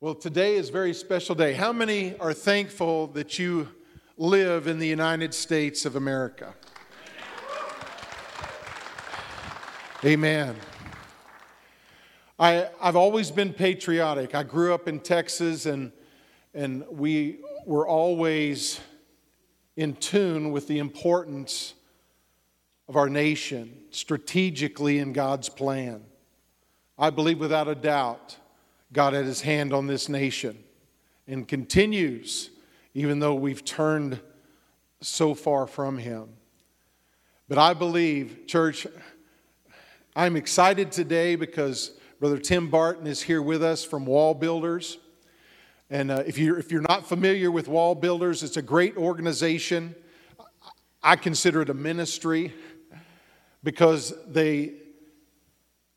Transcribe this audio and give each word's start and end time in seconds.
Well, 0.00 0.14
today 0.14 0.54
is 0.54 0.68
a 0.68 0.72
very 0.72 0.94
special 0.94 1.34
day. 1.34 1.54
How 1.54 1.72
many 1.72 2.16
are 2.18 2.32
thankful 2.32 3.08
that 3.08 3.36
you 3.36 3.66
live 4.16 4.68
in 4.68 4.78
the 4.78 4.86
United 4.86 5.34
States 5.34 5.84
of 5.84 5.96
America? 5.96 6.54
Amen. 10.04 10.54
I, 12.38 12.68
I've 12.80 12.94
always 12.94 13.32
been 13.32 13.52
patriotic. 13.52 14.36
I 14.36 14.44
grew 14.44 14.72
up 14.72 14.86
in 14.86 15.00
Texas, 15.00 15.66
and, 15.66 15.90
and 16.54 16.84
we 16.88 17.40
were 17.66 17.88
always 17.88 18.78
in 19.76 19.96
tune 19.96 20.52
with 20.52 20.68
the 20.68 20.78
importance 20.78 21.74
of 22.88 22.94
our 22.94 23.08
nation 23.08 23.76
strategically 23.90 25.00
in 25.00 25.12
God's 25.12 25.48
plan. 25.48 26.04
I 26.96 27.10
believe 27.10 27.40
without 27.40 27.66
a 27.66 27.74
doubt 27.74 28.36
God 28.92 29.12
had 29.12 29.24
his 29.24 29.42
hand 29.42 29.72
on 29.72 29.86
this 29.86 30.08
nation 30.08 30.64
and 31.26 31.46
continues, 31.46 32.50
even 32.94 33.18
though 33.18 33.34
we've 33.34 33.64
turned 33.64 34.20
so 35.00 35.34
far 35.34 35.66
from 35.66 35.98
him. 35.98 36.30
But 37.48 37.58
I 37.58 37.74
believe, 37.74 38.46
church, 38.46 38.86
I'm 40.16 40.36
excited 40.36 40.90
today 40.90 41.36
because 41.36 41.92
Brother 42.18 42.38
Tim 42.38 42.68
Barton 42.68 43.06
is 43.06 43.22
here 43.22 43.42
with 43.42 43.62
us 43.62 43.84
from 43.84 44.06
Wall 44.06 44.34
Builders. 44.34 44.98
And 45.90 46.10
uh, 46.10 46.24
if, 46.26 46.36
you're, 46.36 46.58
if 46.58 46.72
you're 46.72 46.82
not 46.82 47.06
familiar 47.06 47.50
with 47.50 47.68
Wall 47.68 47.94
Builders, 47.94 48.42
it's 48.42 48.56
a 48.56 48.62
great 48.62 48.96
organization. 48.96 49.94
I 51.02 51.16
consider 51.16 51.62
it 51.62 51.70
a 51.70 51.74
ministry 51.74 52.52
because 53.62 54.12
they 54.26 54.72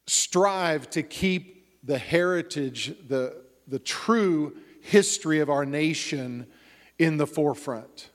strive 0.08 0.90
to 0.92 1.04
keep 1.04 1.61
the 1.84 1.98
heritage, 1.98 2.94
the, 3.08 3.36
the 3.68 3.80
true 3.80 4.56
history 4.82 5.40
of 5.40 5.50
our 5.50 5.66
nation 5.66 6.48
in 7.00 7.18
the 7.18 7.28
forefront. 7.28 8.10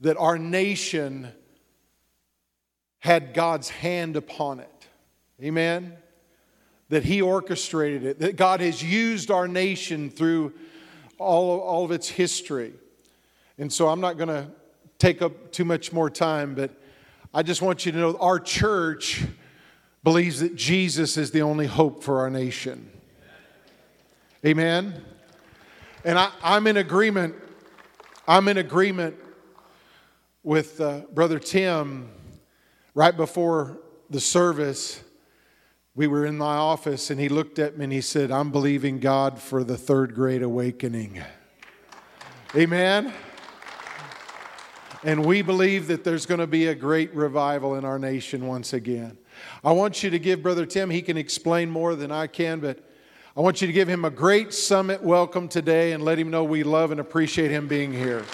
That 0.00 0.16
our 0.16 0.38
nation 0.38 1.28
had 2.98 3.34
God's 3.34 3.68
hand 3.68 4.16
upon 4.16 4.60
it. 4.60 4.86
Amen? 5.42 5.96
That 6.88 7.04
He 7.04 7.22
orchestrated 7.22 8.04
it, 8.04 8.18
that 8.20 8.36
God 8.36 8.60
has 8.60 8.82
used 8.82 9.30
our 9.30 9.48
nation 9.48 10.10
through 10.10 10.52
all 11.18 11.54
of, 11.54 11.60
all 11.60 11.84
of 11.84 11.90
its 11.90 12.08
history. 12.08 12.72
And 13.58 13.72
so 13.72 13.88
I'm 13.88 14.00
not 14.00 14.16
going 14.16 14.28
to 14.28 14.50
take 14.98 15.22
up 15.22 15.52
too 15.52 15.64
much 15.64 15.92
more 15.92 16.10
time, 16.10 16.54
but 16.54 16.70
I 17.34 17.42
just 17.42 17.62
want 17.62 17.86
you 17.86 17.92
to 17.92 17.98
know 17.98 18.16
our 18.20 18.38
church 18.38 19.24
believes 20.04 20.40
that 20.40 20.56
Jesus 20.56 21.16
is 21.16 21.30
the 21.30 21.42
only 21.42 21.66
hope 21.66 22.02
for 22.02 22.20
our 22.20 22.30
nation. 22.30 22.90
Amen? 24.44 25.04
And 26.04 26.18
I, 26.18 26.32
am 26.42 26.66
in 26.66 26.76
agreement. 26.76 27.36
I'm 28.26 28.48
in 28.48 28.58
agreement 28.58 29.16
with 30.42 30.80
uh, 30.80 31.02
Brother 31.12 31.38
Tim 31.38 32.10
right 32.94 33.16
before 33.16 33.78
the 34.10 34.20
service. 34.20 35.02
We 35.94 36.08
were 36.08 36.26
in 36.26 36.36
my 36.36 36.56
office 36.56 37.10
and 37.10 37.20
he 37.20 37.28
looked 37.28 37.58
at 37.60 37.78
me 37.78 37.84
and 37.84 37.92
he 37.92 38.00
said, 38.00 38.32
I'm 38.32 38.50
believing 38.50 38.98
God 38.98 39.38
for 39.38 39.62
the 39.62 39.76
third 39.76 40.14
great 40.14 40.42
awakening. 40.42 41.22
Amen? 42.56 43.12
And 45.04 45.24
we 45.24 45.42
believe 45.42 45.86
that 45.88 46.02
there's 46.02 46.26
going 46.26 46.40
to 46.40 46.46
be 46.46 46.66
a 46.66 46.74
great 46.74 47.14
revival 47.14 47.76
in 47.76 47.84
our 47.84 47.98
nation 47.98 48.46
once 48.46 48.72
again. 48.72 49.18
I 49.64 49.72
want 49.72 50.02
you 50.02 50.10
to 50.10 50.18
give 50.18 50.42
Brother 50.42 50.66
Tim, 50.66 50.90
he 50.90 51.02
can 51.02 51.16
explain 51.16 51.70
more 51.70 51.94
than 51.94 52.10
I 52.10 52.26
can, 52.26 52.60
but 52.60 52.78
I 53.36 53.40
want 53.40 53.60
you 53.60 53.66
to 53.66 53.72
give 53.72 53.88
him 53.88 54.04
a 54.04 54.10
great 54.10 54.52
summit 54.52 55.02
welcome 55.02 55.48
today 55.48 55.92
and 55.92 56.04
let 56.04 56.18
him 56.18 56.30
know 56.30 56.44
we 56.44 56.62
love 56.62 56.90
and 56.90 57.00
appreciate 57.00 57.50
him 57.50 57.68
being 57.68 57.92
here. 57.92 58.24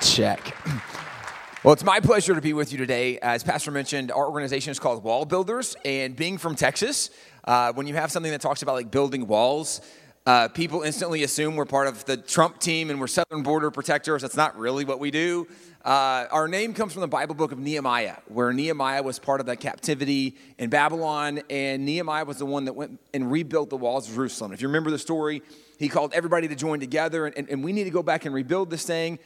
Check. 0.00 0.54
Well, 1.64 1.72
it's 1.72 1.84
my 1.84 2.00
pleasure 2.00 2.34
to 2.34 2.40
be 2.40 2.52
with 2.52 2.72
you 2.72 2.78
today. 2.78 3.18
As 3.18 3.42
Pastor 3.42 3.70
mentioned, 3.70 4.12
our 4.12 4.26
organization 4.26 4.70
is 4.70 4.78
called 4.78 5.02
Wall 5.02 5.24
Builders, 5.24 5.76
and 5.84 6.16
being 6.16 6.38
from 6.38 6.54
Texas, 6.54 7.10
uh, 7.44 7.72
when 7.72 7.86
you 7.86 7.94
have 7.94 8.12
something 8.12 8.32
that 8.32 8.40
talks 8.40 8.62
about 8.62 8.76
like 8.76 8.90
building 8.90 9.26
walls, 9.26 9.80
uh, 10.28 10.46
people 10.46 10.82
instantly 10.82 11.22
assume 11.22 11.56
we're 11.56 11.64
part 11.64 11.88
of 11.88 12.04
the 12.04 12.14
Trump 12.14 12.58
team 12.58 12.90
and 12.90 13.00
we're 13.00 13.06
southern 13.06 13.42
border 13.42 13.70
protectors. 13.70 14.20
That's 14.20 14.36
not 14.36 14.58
really 14.58 14.84
what 14.84 15.00
we 15.00 15.10
do. 15.10 15.48
Uh, 15.82 16.26
our 16.30 16.46
name 16.46 16.74
comes 16.74 16.92
from 16.92 17.00
the 17.00 17.08
Bible 17.08 17.34
book 17.34 17.50
of 17.50 17.58
Nehemiah, 17.58 18.16
where 18.26 18.52
Nehemiah 18.52 19.02
was 19.02 19.18
part 19.18 19.40
of 19.40 19.46
that 19.46 19.58
captivity 19.58 20.36
in 20.58 20.68
Babylon, 20.68 21.40
and 21.48 21.86
Nehemiah 21.86 22.26
was 22.26 22.36
the 22.36 22.44
one 22.44 22.66
that 22.66 22.74
went 22.74 23.00
and 23.14 23.32
rebuilt 23.32 23.70
the 23.70 23.78
walls 23.78 24.06
of 24.06 24.16
Jerusalem. 24.16 24.52
If 24.52 24.60
you 24.60 24.68
remember 24.68 24.90
the 24.90 24.98
story, 24.98 25.40
he 25.78 25.88
called 25.88 26.12
everybody 26.12 26.46
to 26.46 26.54
join 26.54 26.78
together, 26.78 27.24
and, 27.24 27.34
and, 27.38 27.48
and 27.48 27.64
we 27.64 27.72
need 27.72 27.84
to 27.84 27.90
go 27.90 28.02
back 28.02 28.26
and 28.26 28.34
rebuild 28.34 28.68
this 28.68 28.84
thing. 28.84 29.18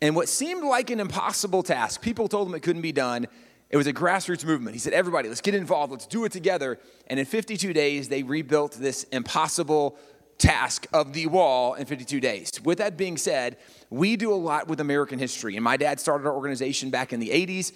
And 0.00 0.14
what 0.14 0.28
seemed 0.28 0.62
like 0.62 0.90
an 0.90 1.00
impossible 1.00 1.64
task, 1.64 2.02
people 2.02 2.28
told 2.28 2.46
him 2.46 2.54
it 2.54 2.62
couldn't 2.62 2.82
be 2.82 2.92
done. 2.92 3.26
It 3.68 3.76
was 3.76 3.88
a 3.88 3.92
grassroots 3.92 4.44
movement. 4.44 4.74
He 4.74 4.78
said, 4.78 4.92
Everybody, 4.92 5.28
let's 5.28 5.40
get 5.40 5.56
involved, 5.56 5.90
let's 5.90 6.06
do 6.06 6.24
it 6.24 6.30
together. 6.30 6.78
And 7.08 7.18
in 7.18 7.26
52 7.26 7.72
days, 7.72 8.08
they 8.08 8.22
rebuilt 8.22 8.74
this 8.74 9.02
impossible 9.10 9.98
task 10.38 10.86
of 10.92 11.12
the 11.12 11.26
wall 11.26 11.74
in 11.74 11.86
52 11.86 12.20
days. 12.20 12.52
With 12.62 12.78
that 12.78 12.96
being 12.96 13.16
said, 13.16 13.56
we 13.90 14.16
do 14.16 14.32
a 14.32 14.34
lot 14.34 14.68
with 14.68 14.80
American 14.80 15.18
history. 15.18 15.56
And 15.56 15.64
my 15.64 15.76
dad 15.76 16.00
started 16.00 16.26
our 16.26 16.34
organization 16.34 16.90
back 16.90 17.12
in 17.12 17.20
the 17.20 17.30
80s. 17.30 17.72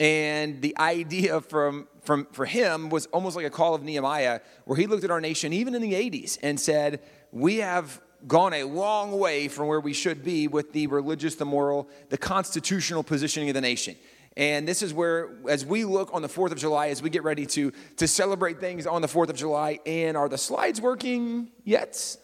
And 0.00 0.60
the 0.60 0.76
idea 0.78 1.40
from, 1.40 1.86
from, 2.02 2.26
for 2.32 2.44
him 2.44 2.88
was 2.90 3.06
almost 3.06 3.36
like 3.36 3.46
a 3.46 3.50
call 3.50 3.74
of 3.74 3.82
Nehemiah, 3.82 4.40
where 4.64 4.76
he 4.76 4.86
looked 4.86 5.04
at 5.04 5.10
our 5.10 5.20
nation, 5.20 5.52
even 5.52 5.74
in 5.74 5.82
the 5.82 5.92
80s, 5.92 6.38
and 6.42 6.58
said, 6.58 7.00
We 7.30 7.58
have 7.58 8.00
gone 8.26 8.52
a 8.54 8.64
long 8.64 9.18
way 9.18 9.48
from 9.48 9.66
where 9.66 9.80
we 9.80 9.92
should 9.92 10.24
be 10.24 10.48
with 10.48 10.72
the 10.72 10.86
religious, 10.86 11.34
the 11.34 11.44
moral, 11.44 11.88
the 12.08 12.18
constitutional 12.18 13.02
positioning 13.02 13.48
of 13.50 13.54
the 13.54 13.60
nation. 13.60 13.96
And 14.36 14.66
this 14.66 14.82
is 14.82 14.94
where, 14.94 15.30
as 15.48 15.64
we 15.66 15.84
look 15.84 16.14
on 16.14 16.22
the 16.22 16.28
4th 16.28 16.52
of 16.52 16.58
July, 16.58 16.88
as 16.88 17.02
we 17.02 17.10
get 17.10 17.22
ready 17.22 17.44
to, 17.46 17.72
to 17.96 18.08
celebrate 18.08 18.60
things 18.60 18.86
on 18.86 19.02
the 19.02 19.08
4th 19.08 19.28
of 19.28 19.36
July, 19.36 19.78
and 19.84 20.16
are 20.16 20.28
the 20.28 20.38
slides 20.38 20.80
working 20.80 21.50
yet? 21.64 22.16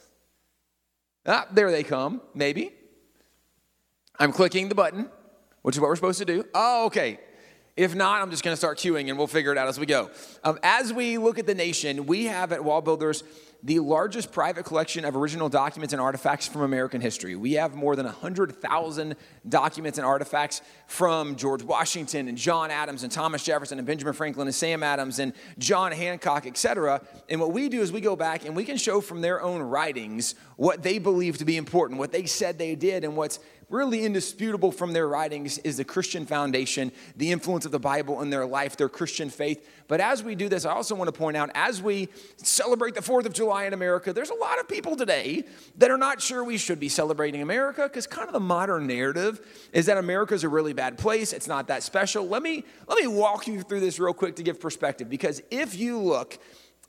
Ah, 1.26 1.46
there 1.52 1.70
they 1.70 1.82
come, 1.82 2.22
maybe. 2.34 2.72
I'm 4.18 4.32
clicking 4.32 4.68
the 4.68 4.74
button, 4.74 5.10
which 5.62 5.76
is 5.76 5.80
what 5.80 5.88
we're 5.88 5.96
supposed 5.96 6.18
to 6.18 6.24
do. 6.24 6.44
Oh, 6.54 6.86
okay. 6.86 7.20
If 7.76 7.94
not, 7.94 8.20
I'm 8.20 8.30
just 8.30 8.42
going 8.42 8.54
to 8.54 8.56
start 8.56 8.78
queuing 8.78 9.08
and 9.08 9.16
we'll 9.16 9.28
figure 9.28 9.52
it 9.52 9.58
out 9.58 9.68
as 9.68 9.78
we 9.78 9.86
go. 9.86 10.10
Um, 10.42 10.58
as 10.64 10.92
we 10.92 11.16
look 11.16 11.38
at 11.38 11.46
the 11.46 11.54
nation, 11.54 12.06
we 12.06 12.24
have 12.24 12.52
at 12.52 12.64
Wall 12.64 12.80
Builders 12.80 13.22
the 13.62 13.80
largest 13.80 14.30
private 14.30 14.64
collection 14.64 15.04
of 15.04 15.16
original 15.16 15.48
documents 15.48 15.92
and 15.92 16.00
artifacts 16.00 16.46
from 16.46 16.62
American 16.62 17.00
history. 17.00 17.34
We 17.34 17.54
have 17.54 17.74
more 17.74 17.96
than 17.96 18.06
100,000 18.06 19.16
documents 19.48 19.98
and 19.98 20.06
artifacts 20.06 20.62
from 20.86 21.34
George 21.34 21.64
Washington 21.64 22.28
and 22.28 22.38
John 22.38 22.70
Adams 22.70 23.02
and 23.02 23.10
Thomas 23.10 23.42
Jefferson 23.42 23.78
and 23.78 23.86
Benjamin 23.86 24.14
Franklin 24.14 24.46
and 24.46 24.54
Sam 24.54 24.84
Adams 24.84 25.18
and 25.18 25.32
John 25.58 25.90
Hancock, 25.90 26.46
etc. 26.46 27.00
And 27.28 27.40
what 27.40 27.52
we 27.52 27.68
do 27.68 27.80
is 27.80 27.90
we 27.90 28.00
go 28.00 28.14
back 28.14 28.44
and 28.44 28.54
we 28.54 28.64
can 28.64 28.76
show 28.76 29.00
from 29.00 29.22
their 29.22 29.42
own 29.42 29.60
writings 29.60 30.36
what 30.56 30.84
they 30.84 30.98
believe 30.98 31.38
to 31.38 31.44
be 31.44 31.56
important, 31.56 31.98
what 31.98 32.12
they 32.12 32.26
said 32.26 32.58
they 32.58 32.76
did, 32.76 33.02
and 33.02 33.16
what's 33.16 33.40
really 33.68 34.04
indisputable 34.04 34.72
from 34.72 34.92
their 34.92 35.06
writings 35.06 35.58
is 35.58 35.76
the 35.76 35.84
Christian 35.84 36.24
foundation, 36.24 36.90
the 37.16 37.32
influence 37.32 37.66
of 37.66 37.72
the 37.72 37.78
Bible 37.78 38.22
in 38.22 38.30
their 38.30 38.46
life, 38.46 38.76
their 38.76 38.88
Christian 38.88 39.28
faith. 39.28 39.68
But 39.88 40.00
as 40.00 40.22
we 40.22 40.34
do 40.34 40.48
this, 40.48 40.64
I 40.64 40.72
also 40.72 40.94
want 40.94 41.08
to 41.08 41.18
point 41.18 41.36
out 41.36 41.50
as 41.54 41.82
we 41.82 42.08
celebrate 42.36 42.94
the 42.94 43.00
4th 43.00 43.26
of 43.26 43.34
July 43.34 43.64
in 43.64 43.74
America, 43.74 44.12
there's 44.12 44.30
a 44.30 44.34
lot 44.34 44.58
of 44.58 44.68
people 44.68 44.96
today 44.96 45.44
that 45.76 45.90
are 45.90 45.98
not 45.98 46.22
sure 46.22 46.42
we 46.44 46.56
should 46.56 46.80
be 46.80 46.88
celebrating 46.88 47.42
America 47.42 47.82
because 47.82 48.06
kind 48.06 48.26
of 48.26 48.32
the 48.32 48.40
modern 48.40 48.86
narrative 48.86 49.68
is 49.72 49.86
that 49.86 49.98
America 49.98 50.34
is 50.34 50.44
a 50.44 50.48
really 50.48 50.72
bad 50.72 50.96
place. 50.96 51.32
It's 51.32 51.48
not 51.48 51.68
that 51.68 51.82
special. 51.82 52.26
Let 52.26 52.42
me, 52.42 52.64
let 52.86 52.98
me 52.98 53.06
walk 53.06 53.46
you 53.46 53.62
through 53.62 53.80
this 53.80 53.98
real 53.98 54.14
quick 54.14 54.36
to 54.36 54.42
give 54.42 54.60
perspective 54.60 55.10
because 55.10 55.42
if 55.50 55.74
you 55.74 55.98
look 55.98 56.38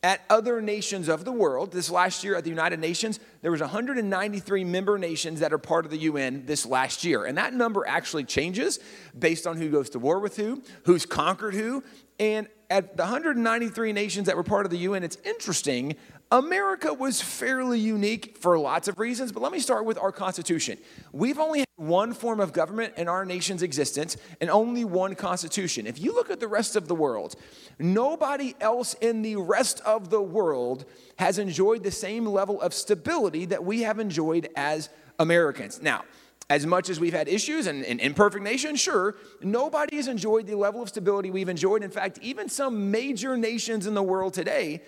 at 0.01 0.21
other 0.29 0.61
nations 0.61 1.09
of 1.09 1.25
the 1.25 1.31
world. 1.31 1.71
This 1.71 1.89
last 1.89 2.23
year 2.23 2.35
at 2.35 2.43
the 2.43 2.49
United 2.49 2.79
Nations, 2.79 3.19
there 3.41 3.51
was 3.51 3.61
193 3.61 4.63
member 4.63 4.97
nations 4.97 5.41
that 5.41 5.51
are 5.51 5.57
part 5.57 5.85
of 5.85 5.91
the 5.91 5.97
UN 5.97 6.45
this 6.45 6.65
last 6.65 7.03
year. 7.03 7.25
And 7.25 7.37
that 7.37 7.53
number 7.53 7.85
actually 7.87 8.23
changes 8.23 8.79
based 9.17 9.45
on 9.45 9.57
who 9.57 9.69
goes 9.69 9.89
to 9.91 9.99
war 9.99 10.19
with 10.19 10.37
who, 10.37 10.63
who's 10.83 11.05
conquered 11.05 11.53
who. 11.53 11.83
And 12.19 12.47
at 12.69 12.97
the 12.97 13.03
193 13.03 13.93
nations 13.93 14.27
that 14.27 14.35
were 14.35 14.43
part 14.43 14.65
of 14.65 14.71
the 14.71 14.77
UN, 14.79 15.03
it's 15.03 15.17
interesting. 15.23 15.95
America 16.31 16.93
was 16.93 17.21
fairly 17.21 17.79
unique 17.79 18.37
for 18.39 18.59
lots 18.59 18.87
of 18.87 18.99
reasons, 18.99 19.31
but 19.31 19.41
let 19.41 19.51
me 19.51 19.59
start 19.59 19.85
with 19.85 19.97
our 19.97 20.11
Constitution. 20.11 20.77
We've 21.11 21.39
only 21.39 21.59
had 21.59 21.67
one 21.77 22.13
form 22.13 22.39
of 22.39 22.53
government 22.53 22.93
in 22.97 23.07
our 23.07 23.25
nation's 23.25 23.63
existence 23.63 24.17
and 24.39 24.49
only 24.49 24.85
one 24.85 25.15
Constitution. 25.15 25.87
If 25.87 25.99
you 25.99 26.13
look 26.13 26.29
at 26.29 26.39
the 26.39 26.47
rest 26.47 26.75
of 26.75 26.87
the 26.87 26.93
world, 26.93 27.35
nobody 27.79 28.53
else 28.61 28.93
in 28.95 29.23
the 29.23 29.37
rest 29.37 29.81
of 29.81 30.11
the 30.11 30.21
world 30.21 30.85
has 31.17 31.39
enjoyed 31.39 31.83
the 31.83 31.91
same 31.91 32.27
level 32.27 32.61
of 32.61 32.75
stability 32.75 33.45
that 33.45 33.63
we 33.63 33.81
have 33.81 33.97
enjoyed 33.97 34.49
as 34.55 34.89
Americans. 35.17 35.81
Now, 35.81 36.03
as 36.49 36.65
much 36.65 36.89
as 36.89 36.99
we've 36.99 37.13
had 37.13 37.27
issues 37.27 37.67
and 37.67 37.85
an 37.85 37.99
imperfect 37.99 38.43
nation, 38.43 38.75
sure, 38.75 39.15
nobody 39.41 39.97
has 39.97 40.07
enjoyed 40.07 40.47
the 40.47 40.55
level 40.55 40.81
of 40.81 40.89
stability 40.89 41.29
we've 41.29 41.49
enjoyed. 41.49 41.83
In 41.83 41.91
fact, 41.91 42.17
even 42.21 42.49
some 42.49 42.89
major 42.89 43.37
nations 43.37 43.85
in 43.85 43.93
the 43.93 44.01
world 44.01 44.33
today, 44.33 44.81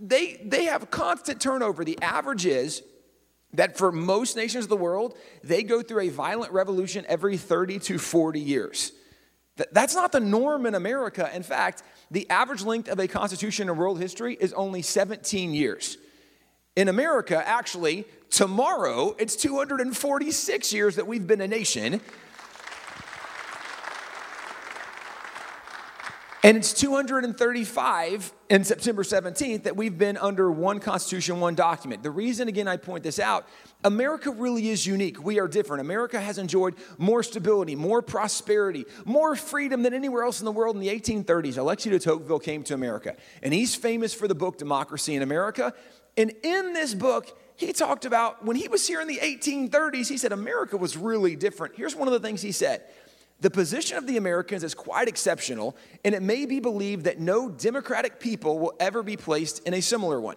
they, 0.00 0.40
they 0.44 0.64
have 0.64 0.90
constant 0.90 1.40
turnover. 1.40 1.84
The 1.84 2.00
average 2.02 2.44
is 2.44 2.82
that 3.52 3.78
for 3.78 3.92
most 3.92 4.36
nations 4.36 4.64
of 4.64 4.68
the 4.68 4.76
world, 4.76 5.16
they 5.44 5.62
go 5.62 5.80
through 5.80 6.00
a 6.02 6.08
violent 6.08 6.52
revolution 6.52 7.04
every 7.08 7.36
30 7.36 7.78
to 7.78 7.98
40 7.98 8.40
years. 8.40 8.92
That's 9.72 9.94
not 9.94 10.12
the 10.12 10.20
norm 10.20 10.66
in 10.66 10.74
America. 10.74 11.30
In 11.32 11.42
fact, 11.42 11.82
the 12.10 12.28
average 12.28 12.62
length 12.62 12.88
of 12.88 12.98
a 12.98 13.08
constitution 13.08 13.68
in 13.68 13.76
world 13.76 13.98
history 14.00 14.36
is 14.38 14.52
only 14.52 14.82
17 14.82 15.54
years. 15.54 15.96
In 16.74 16.88
America, 16.88 17.42
actually, 17.46 18.04
tomorrow 18.30 19.14
it's 19.18 19.36
246 19.36 20.72
years 20.72 20.96
that 20.96 21.06
we've 21.06 21.26
been 21.26 21.40
a 21.40 21.48
nation. 21.48 22.00
And 26.46 26.56
it's 26.56 26.72
235 26.74 28.32
in 28.50 28.62
September 28.62 29.02
17th 29.02 29.64
that 29.64 29.74
we've 29.74 29.98
been 29.98 30.16
under 30.16 30.48
one 30.48 30.78
constitution, 30.78 31.40
one 31.40 31.56
document. 31.56 32.04
The 32.04 32.12
reason, 32.12 32.46
again, 32.46 32.68
I 32.68 32.76
point 32.76 33.02
this 33.02 33.18
out 33.18 33.48
America 33.82 34.30
really 34.30 34.68
is 34.68 34.86
unique. 34.86 35.20
We 35.20 35.40
are 35.40 35.48
different. 35.48 35.80
America 35.80 36.20
has 36.20 36.38
enjoyed 36.38 36.76
more 36.98 37.24
stability, 37.24 37.74
more 37.74 38.00
prosperity, 38.00 38.84
more 39.04 39.34
freedom 39.34 39.82
than 39.82 39.92
anywhere 39.92 40.22
else 40.22 40.40
in 40.40 40.44
the 40.44 40.52
world 40.52 40.76
in 40.76 40.80
the 40.80 40.88
1830s. 40.88 41.58
Alexis 41.58 41.90
de 41.90 41.98
Tocqueville 41.98 42.38
came 42.38 42.62
to 42.62 42.74
America, 42.74 43.16
and 43.42 43.52
he's 43.52 43.74
famous 43.74 44.14
for 44.14 44.28
the 44.28 44.34
book 44.36 44.56
Democracy 44.56 45.16
in 45.16 45.22
America. 45.22 45.74
And 46.16 46.32
in 46.44 46.74
this 46.74 46.94
book, 46.94 47.36
he 47.56 47.72
talked 47.72 48.04
about 48.04 48.44
when 48.44 48.56
he 48.56 48.68
was 48.68 48.86
here 48.86 49.00
in 49.00 49.08
the 49.08 49.18
1830s, 49.18 50.08
he 50.08 50.18
said 50.18 50.32
America 50.32 50.76
was 50.76 50.96
really 50.96 51.36
different. 51.36 51.74
Here's 51.76 51.96
one 51.96 52.06
of 52.06 52.12
the 52.12 52.20
things 52.20 52.42
he 52.42 52.52
said 52.52 52.82
the 53.40 53.50
position 53.50 53.98
of 53.98 54.06
the 54.06 54.16
Americans 54.16 54.64
is 54.64 54.74
quite 54.74 55.08
exceptional, 55.08 55.76
and 56.04 56.14
it 56.14 56.22
may 56.22 56.46
be 56.46 56.58
believed 56.58 57.04
that 57.04 57.20
no 57.20 57.50
democratic 57.50 58.18
people 58.18 58.58
will 58.58 58.74
ever 58.80 59.02
be 59.02 59.16
placed 59.16 59.66
in 59.66 59.74
a 59.74 59.82
similar 59.82 60.20
one. 60.20 60.36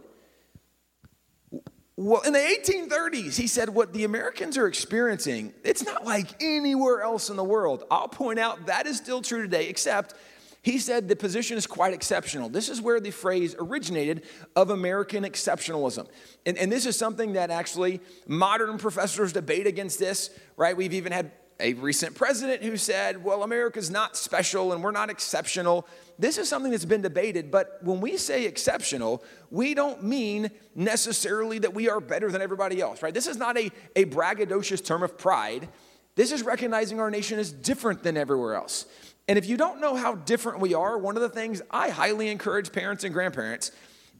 Well, 1.95 2.21
in 2.21 2.31
the 2.31 2.39
1830s, 2.39 3.37
he 3.37 3.47
said 3.47 3.69
what 3.69 3.91
the 3.91 4.05
Americans 4.05 4.57
are 4.57 4.67
experiencing, 4.67 5.53
it's 5.65 5.83
not 5.83 6.05
like 6.05 6.41
anywhere 6.41 7.01
else 7.01 7.29
in 7.29 7.35
the 7.35 7.43
world. 7.43 7.83
I'll 7.91 8.07
point 8.07 8.39
out 8.39 8.67
that 8.67 8.87
is 8.87 8.95
still 8.97 9.21
true 9.21 9.41
today, 9.41 9.67
except 9.67 10.13
he 10.61 10.77
said 10.77 11.07
the 11.07 11.15
position 11.15 11.57
is 11.57 11.65
quite 11.65 11.93
exceptional. 11.93 12.49
This 12.49 12.69
is 12.69 12.81
where 12.81 12.99
the 12.99 13.11
phrase 13.11 13.55
originated 13.57 14.23
of 14.55 14.69
American 14.69 15.23
exceptionalism. 15.23 16.07
And, 16.45 16.57
and 16.57 16.71
this 16.71 16.85
is 16.85 16.97
something 16.97 17.33
that 17.33 17.49
actually 17.49 18.01
modern 18.27 18.77
professors 18.77 19.31
debate 19.31 19.67
against 19.67 19.99
this, 19.99 20.29
right? 20.57 20.75
We've 20.75 20.93
even 20.93 21.11
had 21.11 21.31
a 21.61 21.73
recent 21.73 22.15
president 22.15 22.63
who 22.63 22.77
said, 22.77 23.23
well, 23.23 23.43
America's 23.43 23.89
not 23.89 24.15
special 24.15 24.71
and 24.71 24.83
we're 24.83 24.91
not 24.91 25.09
exceptional. 25.09 25.87
This 26.17 26.37
is 26.37 26.47
something 26.47 26.71
that's 26.71 26.85
been 26.85 27.01
debated, 27.01 27.51
but 27.51 27.79
when 27.81 27.99
we 27.99 28.17
say 28.17 28.45
exceptional, 28.45 29.23
we 29.51 29.73
don't 29.73 30.03
mean 30.03 30.51
necessarily 30.73 31.59
that 31.59 31.73
we 31.73 31.89
are 31.89 31.99
better 31.99 32.31
than 32.31 32.41
everybody 32.41 32.79
else, 32.81 33.01
right? 33.01 33.13
This 33.13 33.27
is 33.27 33.37
not 33.37 33.57
a, 33.57 33.71
a 33.95 34.05
braggadocious 34.05 34.83
term 34.83 35.03
of 35.03 35.17
pride. 35.17 35.67
This 36.15 36.31
is 36.31 36.43
recognizing 36.43 36.99
our 36.99 37.11
nation 37.11 37.39
is 37.39 37.51
different 37.51 38.03
than 38.03 38.15
everywhere 38.15 38.55
else. 38.55 38.85
And 39.29 39.37
if 39.37 39.45
you 39.45 39.57
don't 39.57 39.79
know 39.79 39.95
how 39.95 40.15
different 40.15 40.59
we 40.59 40.73
are, 40.73 40.97
one 40.97 41.15
of 41.15 41.21
the 41.21 41.29
things 41.29 41.61
I 41.69 41.89
highly 41.89 42.29
encourage 42.29 42.71
parents 42.71 43.03
and 43.03 43.13
grandparents 43.13 43.71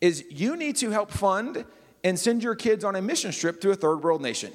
is 0.01 0.23
you 0.29 0.55
need 0.55 0.75
to 0.77 0.91
help 0.91 1.09
fund 1.09 1.65
and 2.03 2.17
send 2.17 2.43
your 2.43 2.53
kids 2.53 2.83
on 2.83 2.95
a 2.95 3.01
mission 3.01 3.31
trip 3.31 3.59
to 3.61 3.71
a 3.71 3.75
third 3.75 4.03
world 4.03 4.21
nation. 4.21 4.53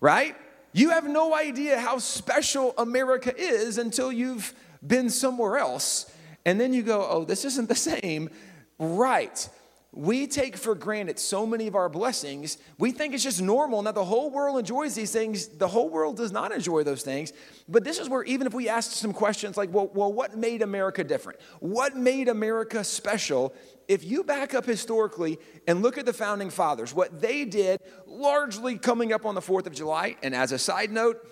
Right? 0.00 0.36
You 0.72 0.90
have 0.90 1.04
no 1.04 1.34
idea 1.34 1.80
how 1.80 1.98
special 1.98 2.74
America 2.78 3.34
is 3.36 3.76
until 3.76 4.12
you've 4.12 4.54
been 4.86 5.10
somewhere 5.10 5.58
else. 5.58 6.08
And 6.46 6.60
then 6.60 6.72
you 6.72 6.84
go, 6.84 7.04
oh, 7.04 7.24
this 7.24 7.44
isn't 7.44 7.68
the 7.68 7.74
same. 7.74 8.30
Right. 8.78 9.48
We 9.94 10.26
take 10.26 10.56
for 10.56 10.74
granted 10.74 11.18
so 11.18 11.46
many 11.46 11.68
of 11.68 11.76
our 11.76 11.88
blessings. 11.88 12.58
We 12.78 12.90
think 12.90 13.14
it's 13.14 13.22
just 13.22 13.40
normal 13.40 13.78
and 13.78 13.86
that 13.86 13.94
the 13.94 14.04
whole 14.04 14.28
world 14.30 14.58
enjoys 14.58 14.94
these 14.94 15.12
things. 15.12 15.46
The 15.46 15.68
whole 15.68 15.88
world 15.88 16.16
does 16.16 16.32
not 16.32 16.50
enjoy 16.50 16.82
those 16.82 17.02
things. 17.02 17.32
But 17.68 17.84
this 17.84 17.98
is 17.98 18.08
where, 18.08 18.24
even 18.24 18.46
if 18.46 18.54
we 18.54 18.68
ask 18.68 18.90
some 18.90 19.12
questions 19.12 19.56
like, 19.56 19.72
well, 19.72 19.90
well 19.94 20.12
what 20.12 20.36
made 20.36 20.62
America 20.62 21.04
different? 21.04 21.38
What 21.60 21.96
made 21.96 22.28
America 22.28 22.82
special? 22.82 23.54
if 23.88 24.04
you 24.04 24.24
back 24.24 24.54
up 24.54 24.64
historically 24.64 25.38
and 25.66 25.82
look 25.82 25.98
at 25.98 26.06
the 26.06 26.12
founding 26.12 26.50
fathers, 26.50 26.94
what 26.94 27.20
they 27.20 27.44
did 27.44 27.80
largely 28.06 28.78
coming 28.78 29.12
up 29.12 29.26
on 29.26 29.34
the 29.34 29.40
4th 29.40 29.66
of 29.66 29.74
July, 29.74 30.16
and 30.22 30.34
as 30.34 30.52
a 30.52 30.58
side 30.58 30.90
note, 30.90 31.26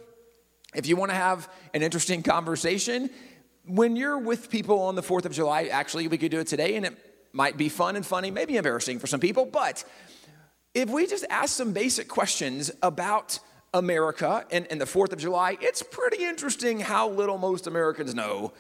if 0.75 0.87
you 0.87 0.97
want 0.97 1.11
to 1.11 1.17
have 1.17 1.51
an 1.75 1.83
interesting 1.83 2.23
conversation, 2.23 3.11
when 3.67 3.97
you're 3.97 4.19
with 4.19 4.51
people 4.51 4.81
on 4.81 4.95
the 4.95 5.03
4th 5.03 5.25
of 5.25 5.33
July, 5.33 5.65
actually, 5.65 6.09
we 6.09 6.19
could 6.19 6.31
do 6.31 6.41
it 6.41 6.47
today, 6.47 6.77
and 6.77 6.87
it 6.87 7.12
might 7.33 7.57
be 7.57 7.69
fun 7.69 7.97
and 7.97 8.05
funny, 8.05 8.31
maybe 8.31 8.57
embarrassing 8.57 8.99
for 8.99 9.07
some 9.07 9.21
people, 9.21 9.45
but 9.45 9.85
if 10.75 10.89
we 10.89 11.07
just 11.07 11.25
ask 11.29 11.55
some 11.55 11.73
basic 11.73 12.09
questions 12.09 12.71
about 12.83 13.39
America 13.75 14.47
and, 14.51 14.67
and 14.71 14.81
the 14.81 14.87
4th 14.87 15.13
of 15.13 15.19
July, 15.19 15.57
it's 15.61 15.83
pretty 15.83 16.25
interesting 16.25 16.81
how 16.81 17.09
little 17.09 17.39
most 17.39 17.67
Americans 17.67 18.15
know 18.15 18.53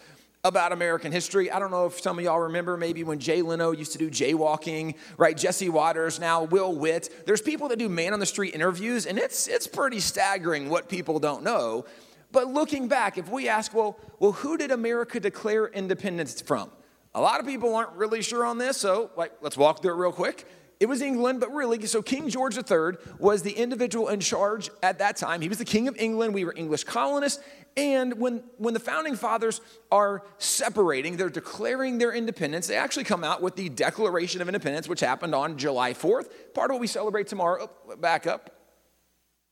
about 0.44 0.72
American 0.72 1.12
history. 1.12 1.50
I 1.50 1.58
don't 1.58 1.70
know 1.70 1.86
if 1.86 2.00
some 2.00 2.18
of 2.18 2.24
y'all 2.24 2.40
remember 2.40 2.76
maybe 2.76 3.04
when 3.04 3.20
Jay 3.20 3.42
Leno 3.42 3.70
used 3.70 3.92
to 3.92 3.98
do 3.98 4.10
jaywalking, 4.10 4.96
right? 5.16 5.36
Jesse 5.36 5.68
Watters 5.68 6.18
now 6.18 6.42
Will 6.44 6.74
Witt. 6.74 7.26
There's 7.26 7.40
people 7.40 7.68
that 7.68 7.78
do 7.78 7.88
man 7.88 8.12
on 8.12 8.20
the 8.20 8.26
street 8.26 8.54
interviews, 8.54 9.06
and 9.06 9.18
it's, 9.18 9.46
it's 9.46 9.66
pretty 9.66 10.00
staggering 10.00 10.68
what 10.68 10.88
people 10.88 11.20
don't 11.20 11.44
know. 11.44 11.84
But 12.32 12.48
looking 12.48 12.88
back, 12.88 13.18
if 13.18 13.28
we 13.28 13.48
ask, 13.48 13.72
well, 13.72 13.98
well, 14.18 14.32
who 14.32 14.56
did 14.56 14.70
America 14.70 15.20
declare 15.20 15.66
independence 15.68 16.40
from? 16.40 16.70
A 17.14 17.20
lot 17.20 17.40
of 17.40 17.46
people 17.46 17.74
aren't 17.74 17.92
really 17.92 18.22
sure 18.22 18.44
on 18.44 18.58
this, 18.58 18.76
so 18.76 19.10
like, 19.16 19.32
let's 19.40 19.56
walk 19.56 19.82
through 19.82 19.92
it 19.92 19.96
real 19.96 20.12
quick. 20.12 20.46
It 20.82 20.88
was 20.88 21.00
England, 21.00 21.38
but 21.38 21.52
really, 21.54 21.86
so 21.86 22.02
King 22.02 22.28
George 22.28 22.56
III 22.56 22.98
was 23.20 23.42
the 23.42 23.52
individual 23.52 24.08
in 24.08 24.18
charge 24.18 24.68
at 24.82 24.98
that 24.98 25.16
time. 25.16 25.40
He 25.40 25.48
was 25.48 25.58
the 25.58 25.64
King 25.64 25.86
of 25.86 25.96
England. 25.96 26.34
We 26.34 26.44
were 26.44 26.54
English 26.56 26.82
colonists. 26.82 27.40
And 27.76 28.18
when, 28.18 28.42
when 28.58 28.74
the 28.74 28.80
founding 28.80 29.14
fathers 29.14 29.60
are 29.92 30.24
separating, 30.38 31.16
they're 31.16 31.30
declaring 31.30 31.98
their 31.98 32.12
independence, 32.12 32.66
they 32.66 32.74
actually 32.74 33.04
come 33.04 33.22
out 33.22 33.40
with 33.40 33.54
the 33.54 33.68
Declaration 33.68 34.42
of 34.42 34.48
Independence, 34.48 34.88
which 34.88 34.98
happened 34.98 35.36
on 35.36 35.56
July 35.56 35.92
4th. 35.92 36.30
Part 36.52 36.70
of 36.70 36.74
what 36.74 36.80
we 36.80 36.88
celebrate 36.88 37.28
tomorrow. 37.28 37.70
Oh, 37.88 37.96
back 37.96 38.26
up. 38.26 38.50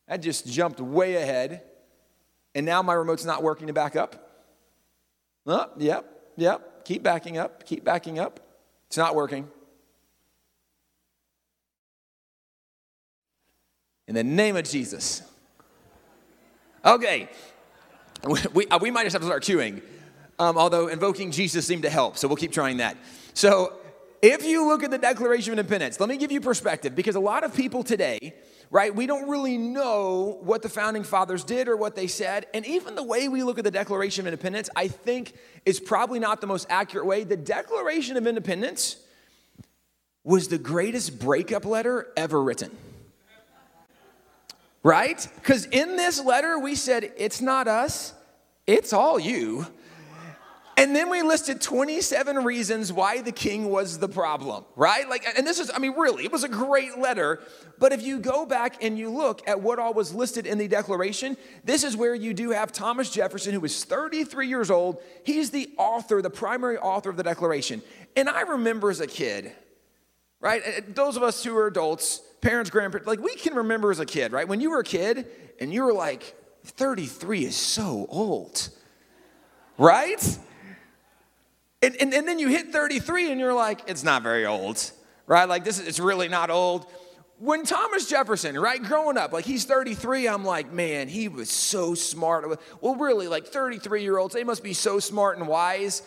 I 0.08 0.16
just 0.16 0.48
jumped 0.48 0.80
way 0.80 1.14
ahead. 1.14 1.62
And 2.56 2.66
now 2.66 2.82
my 2.82 2.94
remote's 2.94 3.24
not 3.24 3.44
working 3.44 3.68
to 3.68 3.72
back 3.72 3.94
up. 3.94 4.48
Oh, 5.46 5.70
yep, 5.78 6.04
yep. 6.36 6.69
Keep 6.90 7.04
backing 7.04 7.38
up. 7.38 7.64
Keep 7.66 7.84
backing 7.84 8.18
up. 8.18 8.40
It's 8.88 8.96
not 8.96 9.14
working. 9.14 9.48
In 14.08 14.16
the 14.16 14.24
name 14.24 14.56
of 14.56 14.64
Jesus. 14.64 15.22
Okay. 16.84 17.28
We, 18.52 18.66
uh, 18.66 18.80
we 18.80 18.90
might 18.90 19.04
just 19.04 19.12
have 19.12 19.22
to 19.22 19.26
start 19.28 19.44
queuing, 19.44 19.82
um, 20.40 20.58
although 20.58 20.88
invoking 20.88 21.30
Jesus 21.30 21.64
seemed 21.64 21.82
to 21.82 21.90
help, 21.90 22.18
so 22.18 22.26
we'll 22.26 22.36
keep 22.36 22.50
trying 22.50 22.78
that. 22.78 22.96
So, 23.34 23.74
if 24.22 24.44
you 24.44 24.66
look 24.66 24.82
at 24.82 24.90
the 24.90 24.98
Declaration 24.98 25.52
of 25.52 25.58
Independence, 25.58 26.00
let 26.00 26.08
me 26.08 26.16
give 26.16 26.32
you 26.32 26.40
perspective 26.40 26.94
because 26.94 27.16
a 27.16 27.20
lot 27.20 27.44
of 27.44 27.54
people 27.54 27.82
today, 27.82 28.34
right, 28.70 28.94
we 28.94 29.06
don't 29.06 29.28
really 29.28 29.58
know 29.58 30.38
what 30.42 30.62
the 30.62 30.68
founding 30.68 31.02
fathers 31.02 31.44
did 31.44 31.68
or 31.68 31.76
what 31.76 31.94
they 31.94 32.06
said. 32.06 32.46
And 32.54 32.66
even 32.66 32.94
the 32.94 33.02
way 33.02 33.28
we 33.28 33.42
look 33.42 33.58
at 33.58 33.64
the 33.64 33.70
Declaration 33.70 34.22
of 34.22 34.32
Independence, 34.32 34.70
I 34.76 34.88
think 34.88 35.34
is 35.64 35.80
probably 35.80 36.18
not 36.18 36.40
the 36.40 36.46
most 36.46 36.66
accurate 36.70 37.06
way. 37.06 37.24
The 37.24 37.36
Declaration 37.36 38.16
of 38.16 38.26
Independence 38.26 38.96
was 40.24 40.48
the 40.48 40.58
greatest 40.58 41.18
breakup 41.18 41.64
letter 41.64 42.08
ever 42.16 42.42
written 42.42 42.70
right? 44.82 45.26
Because 45.36 45.66
in 45.66 45.96
this 45.96 46.22
letter, 46.22 46.58
we 46.58 46.74
said, 46.74 47.12
it's 47.16 47.40
not 47.40 47.68
us, 47.68 48.14
it's 48.66 48.92
all 48.92 49.18
you. 49.18 49.66
And 50.80 50.96
then 50.96 51.10
we 51.10 51.20
listed 51.20 51.60
27 51.60 52.42
reasons 52.42 52.90
why 52.90 53.20
the 53.20 53.32
king 53.32 53.68
was 53.68 53.98
the 53.98 54.08
problem, 54.08 54.64
right? 54.76 55.06
Like, 55.06 55.26
and 55.36 55.46
this 55.46 55.58
is, 55.58 55.70
I 55.70 55.78
mean, 55.78 55.92
really, 55.92 56.24
it 56.24 56.32
was 56.32 56.42
a 56.42 56.48
great 56.48 56.96
letter. 56.96 57.42
But 57.78 57.92
if 57.92 58.02
you 58.02 58.18
go 58.18 58.46
back 58.46 58.82
and 58.82 58.98
you 58.98 59.10
look 59.10 59.46
at 59.46 59.60
what 59.60 59.78
all 59.78 59.92
was 59.92 60.14
listed 60.14 60.46
in 60.46 60.56
the 60.56 60.68
Declaration, 60.68 61.36
this 61.64 61.84
is 61.84 61.98
where 61.98 62.14
you 62.14 62.32
do 62.32 62.52
have 62.52 62.72
Thomas 62.72 63.10
Jefferson, 63.10 63.52
who 63.52 63.60
was 63.60 63.84
33 63.84 64.48
years 64.48 64.70
old. 64.70 65.02
He's 65.22 65.50
the 65.50 65.68
author, 65.76 66.22
the 66.22 66.30
primary 66.30 66.78
author 66.78 67.10
of 67.10 67.18
the 67.18 67.24
Declaration. 67.24 67.82
And 68.16 68.30
I 68.30 68.40
remember 68.40 68.88
as 68.88 69.02
a 69.02 69.06
kid, 69.06 69.52
right? 70.40 70.94
Those 70.94 71.18
of 71.18 71.22
us 71.22 71.44
who 71.44 71.54
are 71.58 71.66
adults, 71.66 72.22
parents, 72.40 72.70
grandparents, 72.70 73.06
like 73.06 73.20
we 73.20 73.34
can 73.34 73.52
remember 73.52 73.90
as 73.90 74.00
a 74.00 74.06
kid, 74.06 74.32
right? 74.32 74.48
When 74.48 74.62
you 74.62 74.70
were 74.70 74.80
a 74.80 74.84
kid 74.84 75.26
and 75.60 75.74
you 75.74 75.82
were 75.84 75.92
like, 75.92 76.34
33 76.64 77.44
is 77.44 77.54
so 77.54 78.06
old, 78.08 78.70
right? 79.76 80.38
And, 81.82 81.96
and, 81.96 82.12
and 82.12 82.28
then 82.28 82.38
you 82.38 82.48
hit 82.48 82.72
33 82.72 83.30
and 83.30 83.40
you're 83.40 83.54
like, 83.54 83.80
it's 83.86 84.04
not 84.04 84.22
very 84.22 84.44
old, 84.44 84.90
right? 85.26 85.48
Like 85.48 85.64
this 85.64 85.78
is, 85.78 85.88
it's 85.88 86.00
really 86.00 86.28
not 86.28 86.50
old. 86.50 86.86
when 87.38 87.64
Thomas 87.64 88.06
Jefferson, 88.06 88.58
right, 88.58 88.82
growing 88.82 89.16
up, 89.16 89.32
like 89.32 89.46
he's 89.46 89.64
33, 89.64 90.28
I'm 90.28 90.44
like, 90.44 90.70
man, 90.72 91.08
he 91.08 91.28
was 91.28 91.48
so 91.50 91.94
smart. 91.94 92.60
Well, 92.82 92.96
really, 92.96 93.28
like 93.28 93.46
33 93.46 94.02
year 94.02 94.18
olds, 94.18 94.34
they 94.34 94.44
must 94.44 94.62
be 94.62 94.74
so 94.74 94.98
smart 94.98 95.38
and 95.38 95.48
wise. 95.48 96.02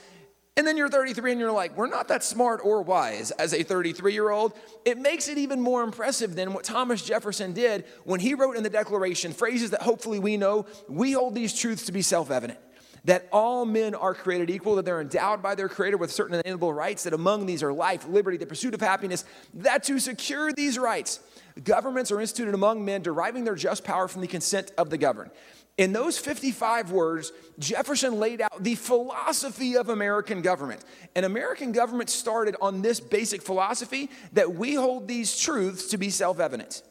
And 0.56 0.68
then 0.68 0.78
you're 0.78 0.90
33 0.90 1.32
and 1.32 1.40
you're 1.40 1.52
like, 1.52 1.76
we're 1.76 1.88
not 1.88 2.10
that 2.10 2.24
smart 2.24 2.62
or 2.64 2.84
wise 2.84 3.32
as 3.32 3.56
a 3.56 3.64
33 3.64 4.14
year 4.14 4.30
old. 4.30 4.54
It 4.86 5.00
makes 5.00 5.28
it 5.28 5.40
even 5.40 5.60
more 5.60 5.82
impressive 5.82 6.36
than 6.36 6.54
what 6.54 6.64
Thomas 6.64 7.04
Jefferson 7.04 7.54
did 7.54 7.86
when 8.04 8.20
he 8.20 8.36
wrote 8.36 8.58
in 8.58 8.62
the 8.62 8.70
Declaration 8.70 9.34
phrases 9.34 9.72
that 9.72 9.82
hopefully 9.82 10.20
we 10.20 10.38
know. 10.38 10.68
We 10.88 11.14
hold 11.14 11.34
these 11.34 11.58
truths 11.58 11.88
to 11.88 11.92
be 11.92 12.04
self 12.04 12.30
evident 12.30 12.60
that 13.06 13.28
all 13.32 13.66
men 13.66 13.96
are 13.96 14.14
created 14.14 14.50
equal, 14.50 14.76
that 14.76 14.86
they're 14.86 15.02
endowed 15.02 15.42
by 15.42 15.56
their 15.56 15.68
Creator 15.68 15.98
with 15.98 16.12
certain 16.12 16.36
inalienable 16.36 16.74
rights, 16.74 17.04
that 17.04 17.14
among 17.14 17.46
these 17.46 17.62
are 17.62 17.74
life, 17.74 18.08
liberty, 18.08 18.38
the 18.38 18.46
pursuit 18.46 18.74
of 18.74 18.82
happiness, 18.82 19.26
that 19.54 19.84
to 19.84 20.00
secure 20.00 20.54
these 20.54 20.80
rights, 20.80 21.20
governments 21.64 22.12
are 22.12 22.22
instituted 22.22 22.54
among 22.54 22.86
men, 22.86 23.02
deriving 23.02 23.44
their 23.44 23.56
just 23.56 23.84
power 23.84 24.08
from 24.08 24.22
the 24.22 24.28
consent 24.28 24.72
of 24.78 24.90
the 24.90 24.98
governed. 24.98 25.32
In 25.78 25.92
those 25.92 26.20
55 26.20 26.92
words, 26.92 27.32
Jefferson 27.58 28.20
laid 28.20 28.42
out 28.42 28.64
the 28.64 28.76
philosophy 28.76 29.76
of 29.76 29.90
American 29.90 30.44
government. 30.44 30.84
And 31.16 31.26
American 31.26 31.72
government 31.72 32.12
started 32.12 32.56
on 32.62 32.84
this 32.84 33.00
basic 33.00 33.42
philosophy 33.42 34.12
that 34.34 34.54
we 34.54 34.76
hold 34.76 35.08
these 35.08 35.38
truths 35.38 35.88
to 35.88 35.98
be 35.98 36.12
self 36.12 36.40
evident. 36.40 36.84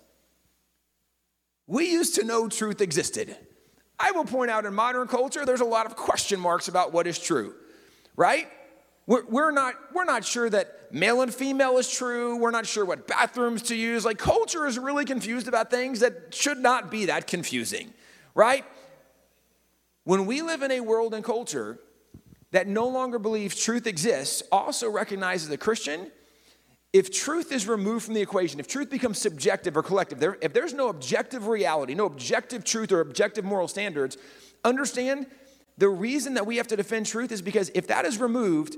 We 1.69 1.93
used 1.93 2.17
to 2.17 2.25
know 2.25 2.49
truth 2.49 2.81
existed. 2.81 3.37
I 4.03 4.11
will 4.11 4.25
point 4.25 4.51
out 4.51 4.67
in 4.67 4.75
modern 4.75 5.09
culture, 5.09 5.47
there's 5.47 5.61
a 5.61 5.65
lot 5.65 5.87
of 5.87 5.97
question 5.97 6.41
marks 6.41 6.69
about 6.69 6.93
what 6.93 7.07
is 7.07 7.19
true, 7.19 7.55
right? 8.17 8.49
We're, 9.07 9.25
we're, 9.27 9.51
not, 9.53 9.75
we're 9.95 10.05
not 10.05 10.25
sure 10.25 10.51
that 10.51 10.93
male 10.93 11.23
and 11.23 11.33
female 11.33 11.79
is 11.79 11.91
true. 11.91 12.37
We're 12.37 12.51
not 12.51 12.67
sure 12.67 12.85
what 12.85 13.09
bathrooms 13.09 13.63
to 13.63 13.75
use. 13.75 14.05
Like, 14.05 14.19
culture 14.19 14.67
is 14.67 14.79
really 14.79 15.05
confused 15.05 15.49
about 15.49 15.71
things 15.71 16.01
that 16.01 16.35
should 16.35 16.59
not 16.59 16.91
be 16.91 17.07
that 17.07 17.27
confusing 17.27 17.95
right? 18.35 18.65
When 20.05 20.27
we 20.27 20.43
live 20.43 20.63
in 20.63 20.71
a 20.71 20.81
world 20.81 21.15
and 21.15 21.25
culture 21.25 21.79
that 22.51 22.67
no 22.67 22.89
longer 22.89 23.19
believes 23.19 23.59
truth 23.59 23.87
exists, 23.87 24.43
also 24.51 24.91
recognizes 24.91 25.51
a 25.51 25.57
Christian, 25.57 26.11
if 26.93 27.11
truth 27.11 27.53
is 27.53 27.67
removed 27.67 28.05
from 28.05 28.15
the 28.15 28.21
equation, 28.21 28.61
if 28.61 28.69
truth 28.69 28.91
becomes 28.91 29.19
subjective 29.19 29.77
or 29.77 29.83
collective, 29.83 30.21
there, 30.21 30.37
if 30.43 30.53
there's 30.53 30.75
no 30.75 30.89
objective 30.89 31.47
reality, 31.47 31.95
no 31.95 32.05
objective 32.05 32.65
truth 32.65 32.93
or 32.93 33.01
objective 33.01 33.45
moral 33.45 33.67
standards, 33.67 34.19
understand 34.65 35.27
the 35.79 35.89
reason 35.89 36.35
that 36.35 36.47
we 36.47 36.59
have 36.59 36.69
to 36.69 36.77
defend 36.77 37.07
truth 37.07 37.33
is 37.33 37.41
because 37.41 37.71
if 37.75 37.87
that 37.87 38.05
is 38.05 38.19
removed, 38.21 38.77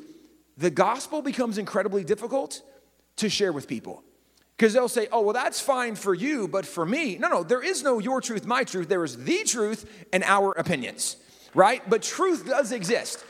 the 0.56 0.70
gospel 0.70 1.22
becomes 1.22 1.58
incredibly 1.58 2.04
difficult 2.04 2.62
to 3.16 3.28
share 3.28 3.52
with 3.52 3.66
people. 3.66 4.04
Because 4.56 4.72
they'll 4.72 4.88
say, 4.88 5.08
oh, 5.10 5.22
well, 5.22 5.32
that's 5.32 5.60
fine 5.60 5.96
for 5.96 6.14
you, 6.14 6.46
but 6.46 6.64
for 6.64 6.86
me, 6.86 7.16
no, 7.18 7.28
no, 7.28 7.42
there 7.42 7.62
is 7.62 7.82
no 7.82 7.98
your 7.98 8.20
truth, 8.20 8.46
my 8.46 8.62
truth. 8.62 8.88
There 8.88 9.02
is 9.02 9.24
the 9.24 9.42
truth 9.42 10.06
and 10.12 10.22
our 10.22 10.52
opinions, 10.52 11.16
right? 11.54 11.82
But 11.90 12.02
truth 12.02 12.46
does 12.46 12.70
exist. 12.70 13.24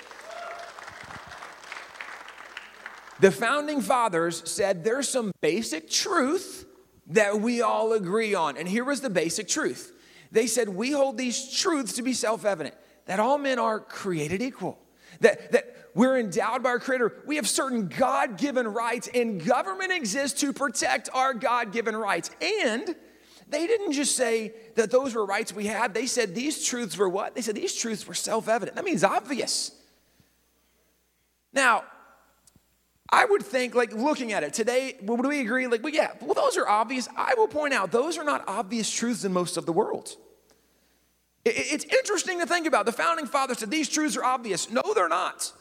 The 3.20 3.30
founding 3.30 3.80
fathers 3.80 4.42
said 4.50 4.84
there's 4.84 5.08
some 5.08 5.32
basic 5.40 5.88
truth 5.88 6.66
that 7.08 7.40
we 7.40 7.62
all 7.62 7.92
agree 7.92 8.34
on. 8.34 8.56
And 8.56 8.66
here 8.66 8.84
was 8.84 9.00
the 9.00 9.10
basic 9.10 9.48
truth 9.48 9.92
they 10.34 10.48
said, 10.48 10.68
we 10.68 10.90
hold 10.90 11.16
these 11.16 11.56
truths 11.56 11.92
to 11.94 12.02
be 12.02 12.12
self 12.12 12.44
evident 12.44 12.74
that 13.06 13.20
all 13.20 13.38
men 13.38 13.60
are 13.60 13.78
created 13.78 14.42
equal, 14.42 14.78
that, 15.20 15.52
that 15.52 15.76
we're 15.94 16.18
endowed 16.18 16.62
by 16.62 16.70
our 16.70 16.80
Creator. 16.80 17.22
We 17.24 17.36
have 17.36 17.48
certain 17.48 17.86
God 17.86 18.36
given 18.36 18.66
rights, 18.66 19.08
and 19.14 19.44
government 19.44 19.92
exists 19.92 20.40
to 20.40 20.52
protect 20.52 21.08
our 21.14 21.34
God 21.34 21.70
given 21.70 21.94
rights. 21.94 22.30
And 22.42 22.96
they 23.48 23.66
didn't 23.68 23.92
just 23.92 24.16
say 24.16 24.54
that 24.74 24.90
those 24.90 25.14
were 25.14 25.24
rights 25.24 25.52
we 25.52 25.66
had, 25.66 25.94
they 25.94 26.06
said 26.06 26.34
these 26.34 26.64
truths 26.64 26.96
were 26.98 27.08
what? 27.08 27.36
They 27.36 27.42
said 27.42 27.54
these 27.54 27.76
truths 27.76 28.04
were 28.06 28.14
self 28.14 28.48
evident. 28.48 28.74
That 28.74 28.84
means 28.84 29.04
obvious. 29.04 29.70
Now, 31.52 31.84
I 33.14 33.26
would 33.26 33.44
think, 33.44 33.76
like 33.76 33.92
looking 33.92 34.32
at 34.32 34.42
it 34.42 34.52
today, 34.52 34.96
would 35.02 35.24
we 35.24 35.40
agree? 35.40 35.68
Like, 35.68 35.84
well, 35.84 35.94
yeah, 35.94 36.10
well, 36.20 36.34
those 36.34 36.56
are 36.56 36.68
obvious. 36.68 37.08
I 37.16 37.34
will 37.36 37.46
point 37.46 37.72
out, 37.72 37.92
those 37.92 38.18
are 38.18 38.24
not 38.24 38.42
obvious 38.48 38.90
truths 38.90 39.24
in 39.24 39.32
most 39.32 39.56
of 39.56 39.66
the 39.66 39.72
world. 39.72 40.16
It's 41.44 41.84
interesting 41.84 42.40
to 42.40 42.46
think 42.46 42.66
about. 42.66 42.86
The 42.86 42.92
founding 42.92 43.26
fathers 43.26 43.58
said 43.58 43.70
these 43.70 43.88
truths 43.88 44.16
are 44.16 44.24
obvious. 44.24 44.68
No, 44.68 44.82
they're 44.96 45.08
not. 45.08 45.52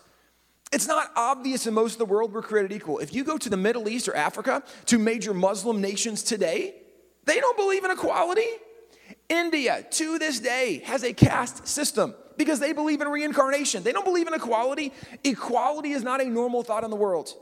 It's 0.72 0.88
not 0.88 1.12
obvious 1.16 1.68
in 1.68 1.76
most 1.76 1.94
of 1.94 2.00
the 2.00 2.06
world 2.06 2.34
we're 2.34 2.42
created 2.42 2.72
equal. 2.72 2.98
If 2.98 3.14
you 3.14 3.24
go 3.24 3.38
to 3.38 3.50
the 3.50 3.58
Middle 3.58 3.88
East 3.88 4.08
or 4.08 4.16
Africa, 4.16 4.64
to 4.88 4.98
major 4.98 5.36
Muslim 5.36 5.80
nations 5.80 6.24
today, 6.24 6.74
they 7.26 7.40
don't 7.40 7.56
believe 7.56 7.86
in 7.86 7.92
equality. 7.92 8.48
India, 9.30 9.86
to 9.92 10.18
this 10.18 10.40
day, 10.40 10.82
has 10.86 11.04
a 11.04 11.14
caste 11.14 11.68
system 11.68 12.16
because 12.38 12.60
they 12.60 12.74
believe 12.74 13.02
in 13.02 13.08
reincarnation. 13.08 13.84
They 13.84 13.92
don't 13.92 14.06
believe 14.06 14.28
in 14.28 14.34
equality. 14.34 14.94
Equality 15.24 15.92
is 15.92 16.04
not 16.04 16.22
a 16.22 16.26
normal 16.26 16.64
thought 16.64 16.84
in 16.84 16.90
the 16.90 16.96
world. 16.96 17.34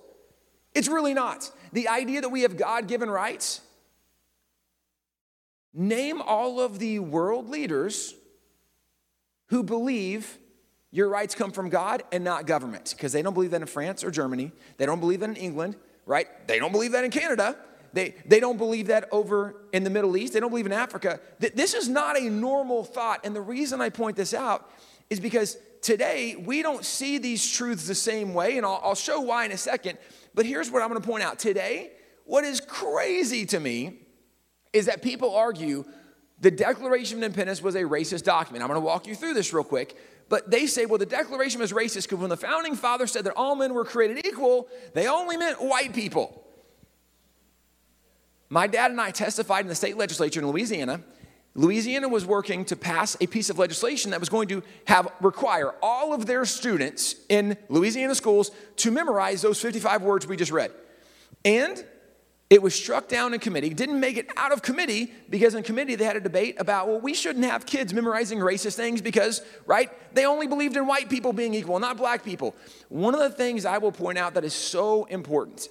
It's 0.73 0.87
really 0.87 1.13
not. 1.13 1.51
The 1.73 1.87
idea 1.87 2.21
that 2.21 2.29
we 2.29 2.41
have 2.41 2.57
God 2.57 2.87
given 2.87 3.09
rights. 3.09 3.61
Name 5.73 6.21
all 6.21 6.59
of 6.59 6.79
the 6.79 6.99
world 6.99 7.49
leaders 7.49 8.13
who 9.47 9.63
believe 9.63 10.37
your 10.91 11.07
rights 11.07 11.35
come 11.35 11.51
from 11.51 11.69
God 11.69 12.03
and 12.11 12.23
not 12.23 12.45
government 12.45 12.93
because 12.95 13.13
they 13.13 13.21
don't 13.21 13.33
believe 13.33 13.51
that 13.51 13.61
in 13.61 13.67
France 13.67 14.03
or 14.03 14.11
Germany. 14.11 14.51
They 14.77 14.85
don't 14.85 14.99
believe 14.99 15.21
that 15.21 15.29
in 15.29 15.35
England, 15.37 15.77
right? 16.05 16.27
They 16.47 16.59
don't 16.59 16.73
believe 16.73 16.91
that 16.91 17.05
in 17.05 17.11
Canada. 17.11 17.55
They, 17.93 18.15
they 18.25 18.39
don't 18.39 18.57
believe 18.57 18.87
that 18.87 19.09
over 19.11 19.55
in 19.73 19.83
the 19.83 19.89
Middle 19.89 20.15
East. 20.15 20.33
They 20.33 20.39
don't 20.39 20.49
believe 20.49 20.65
in 20.65 20.71
Africa. 20.71 21.19
This 21.39 21.73
is 21.73 21.89
not 21.89 22.19
a 22.19 22.29
normal 22.29 22.83
thought. 22.83 23.21
And 23.25 23.35
the 23.35 23.41
reason 23.41 23.81
I 23.81 23.89
point 23.89 24.15
this 24.15 24.33
out 24.33 24.69
is 25.09 25.19
because 25.19 25.57
today 25.81 26.35
we 26.35 26.61
don't 26.61 26.85
see 26.85 27.17
these 27.17 27.49
truths 27.49 27.87
the 27.87 27.95
same 27.95 28.33
way. 28.33 28.57
And 28.57 28.65
I'll, 28.65 28.79
I'll 28.83 28.95
show 28.95 29.21
why 29.21 29.45
in 29.45 29.51
a 29.51 29.57
second. 29.57 29.97
But 30.33 30.45
here's 30.45 30.71
what 30.71 30.81
I'm 30.81 30.89
going 30.89 31.01
to 31.01 31.07
point 31.07 31.23
out. 31.23 31.37
Today, 31.39 31.91
what 32.25 32.43
is 32.43 32.61
crazy 32.61 33.45
to 33.47 33.59
me 33.59 33.99
is 34.71 34.85
that 34.85 35.01
people 35.01 35.35
argue 35.35 35.83
the 36.39 36.51
Declaration 36.51 37.17
of 37.17 37.23
Independence 37.23 37.61
was 37.61 37.75
a 37.75 37.83
racist 37.83 38.23
document. 38.23 38.63
I'm 38.63 38.69
going 38.69 38.79
to 38.79 38.85
walk 38.85 39.05
you 39.05 39.15
through 39.15 39.33
this 39.33 39.53
real 39.53 39.63
quick. 39.63 39.97
But 40.29 40.49
they 40.49 40.65
say, 40.65 40.85
well, 40.85 40.97
the 40.97 41.05
Declaration 41.05 41.59
was 41.59 41.73
racist 41.73 42.03
because 42.03 42.19
when 42.19 42.29
the 42.29 42.37
founding 42.37 42.75
fathers 42.75 43.11
said 43.11 43.25
that 43.25 43.33
all 43.35 43.53
men 43.53 43.73
were 43.73 43.83
created 43.83 44.25
equal, 44.25 44.69
they 44.93 45.07
only 45.07 45.35
meant 45.35 45.61
white 45.61 45.93
people. 45.93 46.40
My 48.53 48.67
dad 48.67 48.91
and 48.91 48.99
I 48.99 49.11
testified 49.11 49.63
in 49.63 49.69
the 49.69 49.75
state 49.75 49.95
legislature 49.95 50.41
in 50.41 50.47
Louisiana. 50.47 50.99
Louisiana 51.55 52.09
was 52.09 52.25
working 52.25 52.65
to 52.65 52.75
pass 52.75 53.15
a 53.21 53.25
piece 53.25 53.49
of 53.49 53.57
legislation 53.57 54.11
that 54.11 54.19
was 54.19 54.27
going 54.27 54.49
to 54.49 54.61
have 54.87 55.07
require 55.21 55.73
all 55.81 56.13
of 56.13 56.25
their 56.25 56.43
students 56.43 57.15
in 57.29 57.55
Louisiana 57.69 58.13
schools 58.13 58.51
to 58.75 58.91
memorize 58.91 59.41
those 59.41 59.61
55 59.61 60.01
words 60.01 60.27
we 60.27 60.35
just 60.35 60.51
read. 60.51 60.71
And 61.45 61.81
it 62.49 62.61
was 62.61 62.75
struck 62.75 63.07
down 63.07 63.33
in 63.33 63.39
committee, 63.39 63.69
didn't 63.69 64.01
make 64.01 64.17
it 64.17 64.27
out 64.35 64.51
of 64.51 64.61
committee 64.61 65.13
because 65.29 65.55
in 65.55 65.63
committee 65.63 65.95
they 65.95 66.03
had 66.03 66.17
a 66.17 66.21
debate 66.21 66.57
about, 66.59 66.89
well, 66.89 66.99
we 66.99 67.13
shouldn't 67.13 67.45
have 67.45 67.65
kids 67.65 67.93
memorizing 67.93 68.39
racist 68.39 68.75
things 68.75 69.01
because, 69.01 69.41
right, 69.65 69.89
they 70.13 70.25
only 70.25 70.47
believed 70.47 70.75
in 70.75 70.85
white 70.87 71.09
people 71.09 71.31
being 71.31 71.53
equal, 71.53 71.79
not 71.79 71.95
black 71.95 72.25
people. 72.25 72.53
One 72.89 73.13
of 73.13 73.21
the 73.21 73.29
things 73.29 73.63
I 73.63 73.77
will 73.77 73.93
point 73.93 74.17
out 74.17 74.33
that 74.33 74.43
is 74.43 74.53
so 74.53 75.05
important 75.05 75.69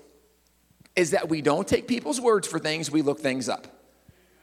is 0.97 1.13
that 1.13 1.29
we 1.29 1.41
don't 1.41 1.67
take 1.67 1.87
people's 1.89 2.21
words 2.21 2.47
for 2.47 2.59
things, 2.59 2.91
we 2.91 3.03
look 3.03 3.21
things 3.21 3.49
up. 3.49 3.67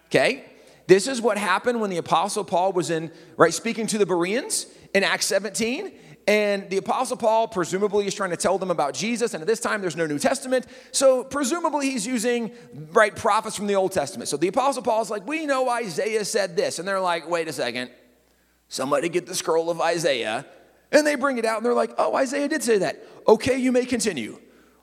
Okay? 0.08 0.46
This 0.88 1.08
is 1.08 1.22
what 1.22 1.38
happened 1.38 1.82
when 1.82 1.90
the 1.90 1.98
apostle 1.98 2.44
Paul 2.44 2.72
was 2.72 2.90
in, 2.90 3.12
right, 3.36 3.54
speaking 3.54 3.88
to 3.88 3.98
the 3.98 4.06
Bereans 4.06 4.68
in 4.94 5.04
Acts 5.04 5.26
17 5.26 5.92
and 6.28 6.70
the 6.70 6.76
Apostle 6.78 7.16
Paul 7.16 7.48
presumably 7.48 8.06
is 8.06 8.14
trying 8.14 8.32
to 8.32 8.38
tell 8.38 8.58
them 8.58 8.70
about 8.70 8.94
Jesus. 8.94 9.34
And 9.34 9.42
at 9.42 9.48
this 9.48 9.62
time, 9.62 9.80
there's 9.80 9.96
no 9.96 10.06
New 10.06 10.20
Testament. 10.20 10.68
So 10.92 11.24
presumably 11.24 11.90
he's 11.90 12.06
using, 12.06 12.52
right, 12.92 13.16
prophets 13.16 13.56
from 13.56 13.68
the 13.68 13.76
Old 13.76 13.94
Testament. 13.94 14.28
So 14.28 14.36
the 14.36 14.50
Apostle 14.50 14.84
Paul's 14.84 15.10
like, 15.10 15.26
we 15.26 15.46
know 15.46 15.70
Isaiah 15.70 16.26
said 16.26 16.58
this. 16.58 16.80
And 16.80 16.88
they're 16.88 17.00
like, 17.00 17.30
wait 17.30 17.48
a 17.48 17.54
second. 17.54 17.92
Somebody 18.68 19.08
get 19.08 19.26
the 19.26 19.36
scroll 19.36 19.70
of 19.70 19.80
Isaiah. 19.80 20.46
And 20.92 21.08
they 21.08 21.16
bring 21.16 21.38
it 21.38 21.46
out 21.46 21.58
and 21.58 21.66
they're 21.66 21.74
like, 21.74 21.94
oh, 21.98 22.16
Isaiah 22.16 22.50
did 22.50 22.62
say 22.62 22.80
that. 22.80 23.02
Okay, 23.26 23.58
you 23.58 23.72
may 23.72 23.86
continue. 23.86 24.38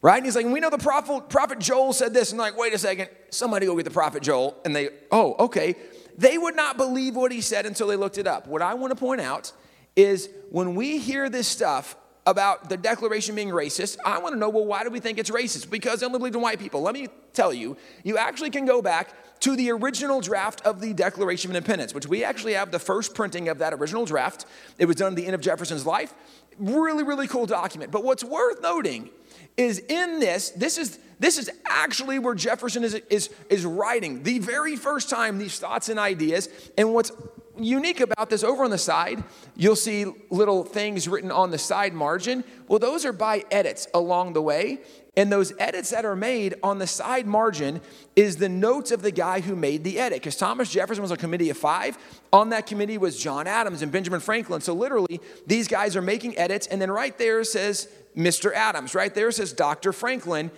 Right? 0.05 0.19
And 0.19 0.27
he's 0.27 0.37
like, 0.37 0.45
we 0.45 0.61
know 0.61 0.69
the 0.69 0.77
prophet, 0.77 1.31
prophet 1.31 1.61
Joel 1.61 1.95
said 1.95 2.13
this. 2.13 2.31
And 2.31 2.39
like, 2.39 2.59
wait 2.59 2.75
a 2.75 2.79
second. 2.79 3.09
Somebody 3.31 3.65
go 3.65 3.75
get 3.75 3.85
the 3.85 3.91
prophet 3.91 4.23
Joel. 4.23 4.55
And 4.63 4.77
they, 4.77 4.91
oh, 5.11 5.35
okay. 5.47 5.77
They 6.19 6.37
would 6.37 6.55
not 6.55 6.77
believe 6.77 7.17
what 7.17 7.33
he 7.33 7.41
said 7.41 7.65
until 7.65 7.87
they 7.87 7.97
looked 7.97 8.19
it 8.19 8.27
up. 8.27 8.47
What 8.47 8.61
I 8.61 8.75
want 8.75 8.91
to 8.91 8.97
point 8.97 9.23
out 9.23 9.51
is 9.97 10.29
when 10.51 10.75
we 10.75 10.99
hear 10.99 11.31
this 11.31 11.49
stuff 11.49 11.97
about 12.27 12.69
the 12.69 12.77
Declaration 12.77 13.35
being 13.35 13.49
racist, 13.49 13.97
I 14.05 14.19
want 14.19 14.35
to 14.35 14.39
know, 14.39 14.51
well, 14.51 14.67
why 14.67 14.85
do 14.85 14.91
we 14.91 15.01
think 15.01 15.19
it's 15.19 15.31
racist? 15.31 15.71
Because 15.71 16.01
they 16.01 16.07
only 16.07 16.19
believed 16.19 16.37
in 16.37 16.43
white 16.43 16.59
people. 16.59 16.83
Let 16.83 16.93
me 16.93 17.09
tell 17.33 17.55
you, 17.55 17.79
you 18.03 18.19
actually 18.19 18.51
can 18.51 18.67
go 18.67 18.83
back 18.83 19.09
to 19.41 19.57
the 19.57 19.71
original 19.71 20.21
draft 20.21 20.61
of 20.67 20.83
the 20.83 20.93
Declaration 20.93 21.51
of 21.51 21.57
Independence, 21.57 21.95
which 21.95 22.07
we 22.07 22.25
actually 22.25 22.53
have 22.53 22.71
the 22.71 22.79
first 22.79 23.15
printing 23.15 23.49
of 23.49 23.57
that 23.57 23.73
original 23.73 24.05
draft. 24.05 24.45
It 24.79 24.85
was 24.85 24.97
done 24.97 25.15
at 25.15 25.17
the 25.17 25.25
end 25.25 25.35
of 25.35 25.41
Jefferson's 25.41 25.87
life. 25.87 26.13
Really, 26.59 27.05
really 27.05 27.27
cool 27.27 27.47
document. 27.47 27.91
But 27.91 28.05
what's 28.05 28.23
worth 28.23 28.61
noting 28.61 29.09
is 29.57 29.79
in 29.79 30.21
this. 30.21 30.51
This 30.51 30.79
is 30.79 30.99
this 31.19 31.39
is 31.39 31.51
actually 31.65 32.19
where 32.19 32.35
Jefferson 32.35 32.85
is, 32.85 32.95
is, 33.09 33.31
is 33.49 33.65
writing 33.65 34.23
the 34.25 34.41
very 34.41 34.77
first 34.77 35.09
time 35.09 35.39
these 35.39 35.59
thoughts 35.59 35.89
and 35.89 35.99
ideas. 35.99 36.49
And 36.77 36.93
what's 36.93 37.13
unique 37.59 38.01
about 38.01 38.31
this 38.31 38.43
over 38.43 38.65
on 38.65 38.71
the 38.71 38.79
side, 38.79 39.23
you'll 39.57 39.77
see 39.77 40.07
little 40.31 40.65
things 40.65 41.09
written 41.09 41.31
on 41.31 41.51
the 41.51 41.59
side 41.59 41.95
margin. 41.95 42.45
Well, 42.69 42.79
those 42.79 43.05
are 43.05 43.13
by 43.13 43.45
edits 43.51 43.87
along 43.95 44.33
the 44.33 44.43
way. 44.43 44.81
And 45.17 45.31
those 45.31 45.53
edits 45.61 45.91
that 45.91 46.05
are 46.05 46.17
made 46.17 46.57
on 46.61 46.79
the 46.79 46.89
side 46.89 47.25
margin 47.25 47.81
is 48.17 48.37
the 48.37 48.49
notes 48.49 48.91
of 48.91 49.01
the 49.01 49.13
guy 49.13 49.41
who 49.41 49.55
made 49.55 49.85
the 49.85 50.01
edit. 50.01 50.21
Because 50.21 50.37
Thomas 50.37 50.69
Jefferson 50.69 51.03
was 51.03 51.13
a 51.13 51.17
committee 51.17 51.51
of 51.51 51.57
five. 51.57 51.97
On 52.33 52.49
that 52.49 52.67
committee 52.67 52.99
was 52.99 53.17
John 53.17 53.47
Adams 53.47 53.83
and 53.83 53.93
Benjamin 53.93 54.19
Franklin. 54.19 54.61
So 54.61 54.75
literally, 54.75 55.21
these 55.47 55.69
guys 55.69 55.95
are 55.95 56.03
making 56.03 56.37
edits. 56.37 56.67
And 56.67 56.83
then 56.83 56.91
right 56.91 57.17
there 57.17 57.45
says 57.45 57.89
Mr. 58.17 58.53
Adams. 58.53 58.95
Right 58.95 59.15
there 59.15 59.31
says 59.31 59.53
Dr. 59.53 59.93
Franklin. 59.93 60.51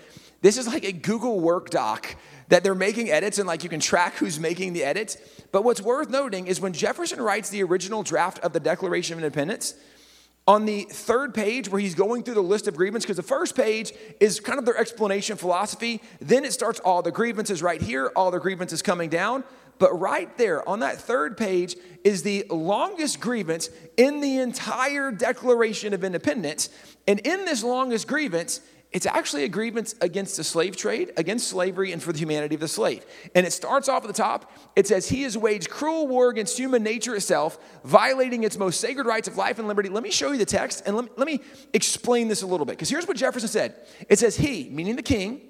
This 0.42 0.58
is 0.58 0.66
like 0.66 0.84
a 0.84 0.92
Google 0.92 1.40
Work 1.40 1.70
doc 1.70 2.16
that 2.48 2.62
they're 2.62 2.75
making 2.75 3.10
edits 3.10 3.38
and 3.38 3.46
like 3.46 3.64
you 3.64 3.68
can 3.68 3.80
track 3.80 4.14
who's 4.14 4.38
making 4.38 4.72
the 4.72 4.84
edits. 4.84 5.16
But 5.52 5.64
what's 5.64 5.80
worth 5.80 6.10
noting 6.10 6.46
is 6.46 6.60
when 6.60 6.72
Jefferson 6.72 7.20
writes 7.20 7.50
the 7.50 7.62
original 7.62 8.02
draft 8.02 8.38
of 8.40 8.52
the 8.52 8.60
Declaration 8.60 9.14
of 9.14 9.25
Independence, 9.25 9.75
on 10.46 10.64
the 10.64 10.82
third 10.82 11.34
page 11.34 11.68
where 11.68 11.80
he's 11.80 11.94
going 11.94 12.22
through 12.22 12.34
the 12.34 12.42
list 12.42 12.68
of 12.68 12.76
grievances 12.76 13.04
because 13.04 13.16
the 13.16 13.22
first 13.22 13.56
page 13.56 13.92
is 14.20 14.38
kind 14.38 14.58
of 14.58 14.64
their 14.64 14.76
explanation 14.76 15.36
philosophy 15.36 16.00
then 16.20 16.44
it 16.44 16.52
starts 16.52 16.78
all 16.80 17.02
the 17.02 17.10
grievances 17.10 17.62
right 17.62 17.82
here 17.82 18.12
all 18.14 18.30
the 18.30 18.38
grievances 18.38 18.80
coming 18.80 19.10
down 19.10 19.42
but 19.78 19.99
right 19.99 20.37
there 20.38 20.66
on 20.68 20.80
that 20.80 20.99
third 20.99 21.37
page 21.37 21.76
is 22.04 22.23
the 22.23 22.45
longest 22.50 23.21
grievance 23.21 23.71
in 23.97 24.21
the 24.21 24.38
entire 24.38 25.11
declaration 25.11 25.92
of 25.92 26.04
independence 26.04 26.68
and 27.06 27.21
in 27.21 27.45
this 27.45 27.62
longest 27.62 28.06
grievance 28.06 28.61
it's 28.92 29.04
actually 29.04 29.45
a 29.45 29.49
grievance 29.49 29.95
against 30.00 30.38
the 30.38 30.45
slave 30.45 30.76
trade, 30.76 31.12
against 31.16 31.49
slavery, 31.49 31.92
and 31.92 32.02
for 32.02 32.12
the 32.12 32.18
humanity 32.18 32.54
of 32.54 32.62
the 32.62 32.68
slave. 32.68 33.04
And 33.35 33.45
it 33.45 33.52
starts 33.52 33.90
off 33.90 34.04
at 34.04 34.06
the 34.06 34.14
top. 34.14 34.50
It 34.75 34.87
says, 34.87 35.09
He 35.09 35.23
has 35.25 35.37
waged 35.37 35.68
cruel 35.68 36.06
war 36.06 36.30
against 36.30 36.56
human 36.56 36.83
nature 36.83 37.14
itself, 37.14 37.59
violating 37.85 38.45
its 38.45 38.56
most 38.56 38.80
sacred 38.80 39.06
rights 39.06 39.28
of 39.28 39.37
life 39.37 39.59
and 39.59 39.68
liberty. 39.68 39.88
Let 39.88 40.02
me 40.02 40.11
show 40.11 40.30
you 40.30 40.38
the 40.38 40.47
text 40.47 40.85
and 40.87 40.97
let 40.97 41.04
me, 41.04 41.11
let 41.16 41.26
me 41.26 41.40
explain 41.75 42.28
this 42.28 42.42
a 42.42 42.47
little 42.47 42.64
bit. 42.64 42.73
Because 42.73 42.88
here's 42.88 43.06
what 43.06 43.16
Jefferson 43.16 43.49
said 43.49 43.75
it 44.09 44.18
says, 44.18 44.37
He, 44.37 44.71
meaning 44.71 44.97
the 44.97 45.02
king, 45.02 45.42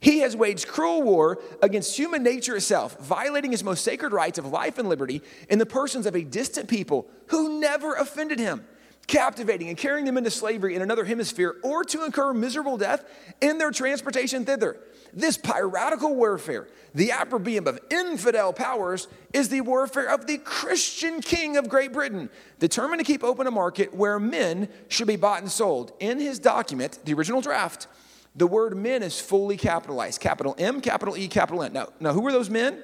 he 0.00 0.20
has 0.20 0.36
waged 0.36 0.68
cruel 0.68 1.02
war 1.02 1.40
against 1.62 1.96
human 1.96 2.22
nature 2.22 2.56
itself, 2.56 2.98
violating 2.98 3.50
his 3.50 3.64
most 3.64 3.84
sacred 3.84 4.12
rights 4.12 4.38
of 4.38 4.46
life 4.46 4.78
and 4.78 4.88
liberty 4.88 5.22
in 5.48 5.58
the 5.58 5.66
persons 5.66 6.06
of 6.06 6.14
a 6.14 6.22
distant 6.22 6.68
people 6.68 7.06
who 7.28 7.60
never 7.60 7.94
offended 7.94 8.38
him 8.38 8.64
captivating 9.08 9.68
and 9.68 9.76
carrying 9.76 10.04
them 10.04 10.16
into 10.16 10.30
slavery 10.30 10.76
in 10.76 10.82
another 10.82 11.04
hemisphere, 11.04 11.56
or 11.64 11.82
to 11.82 12.04
incur 12.04 12.32
miserable 12.32 12.76
death 12.76 13.04
in 13.40 13.58
their 13.58 13.72
transportation 13.72 14.44
thither. 14.44 14.78
This 15.12 15.38
piratical 15.38 16.14
warfare, 16.14 16.68
the 16.94 17.10
opprobrium 17.10 17.66
of 17.66 17.80
infidel 17.90 18.52
powers, 18.52 19.08
is 19.32 19.48
the 19.48 19.62
warfare 19.62 20.10
of 20.10 20.26
the 20.26 20.36
Christian 20.38 21.22
king 21.22 21.56
of 21.56 21.68
Great 21.68 21.92
Britain, 21.92 22.28
determined 22.58 23.00
to 23.00 23.04
keep 23.04 23.24
open 23.24 23.46
a 23.46 23.50
market 23.50 23.94
where 23.94 24.20
men 24.20 24.68
should 24.88 25.08
be 25.08 25.16
bought 25.16 25.40
and 25.40 25.50
sold. 25.50 25.92
In 25.98 26.20
his 26.20 26.38
document, 26.38 26.98
the 27.06 27.14
original 27.14 27.40
draft, 27.40 27.88
the 28.34 28.46
word 28.46 28.76
men 28.76 29.02
is 29.02 29.20
fully 29.20 29.56
capitalized 29.56 30.20
capital 30.20 30.54
M, 30.58 30.80
capital 30.80 31.16
E, 31.16 31.28
capital 31.28 31.62
N. 31.62 31.72
Now, 31.72 31.88
now 32.00 32.12
who 32.12 32.20
were 32.20 32.32
those 32.32 32.50
men? 32.50 32.82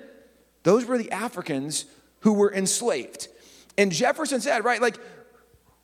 Those 0.62 0.84
were 0.86 0.98
the 0.98 1.10
Africans 1.10 1.84
who 2.20 2.32
were 2.32 2.52
enslaved. 2.52 3.28
And 3.76 3.92
Jefferson 3.92 4.40
said, 4.40 4.64
right, 4.64 4.80
like 4.80 4.98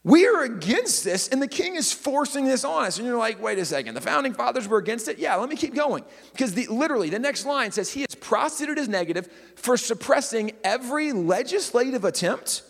we 0.02 0.26
are 0.26 0.44
against 0.44 1.04
this, 1.04 1.28
and 1.28 1.42
the 1.42 1.48
king 1.48 1.76
is 1.76 1.92
forcing 1.92 2.46
this 2.46 2.64
on 2.64 2.84
us. 2.84 2.96
And 2.96 3.06
you're 3.06 3.18
like, 3.18 3.42
wait 3.42 3.58
a 3.58 3.64
second, 3.66 3.94
the 3.94 4.00
founding 4.00 4.32
fathers 4.32 4.66
were 4.66 4.78
against 4.78 5.08
it? 5.08 5.18
Yeah, 5.18 5.34
let 5.34 5.50
me 5.50 5.56
keep 5.56 5.74
going. 5.74 6.04
Because 6.32 6.54
the, 6.54 6.66
literally, 6.68 7.10
the 7.10 7.18
next 7.18 7.44
line 7.44 7.70
says, 7.70 7.92
He 7.92 8.00
has 8.00 8.14
prosecuted 8.14 8.78
his 8.78 8.88
negative 8.88 9.28
for 9.56 9.76
suppressing 9.76 10.52
every 10.64 11.12
legislative 11.12 12.06
attempt. 12.06 12.62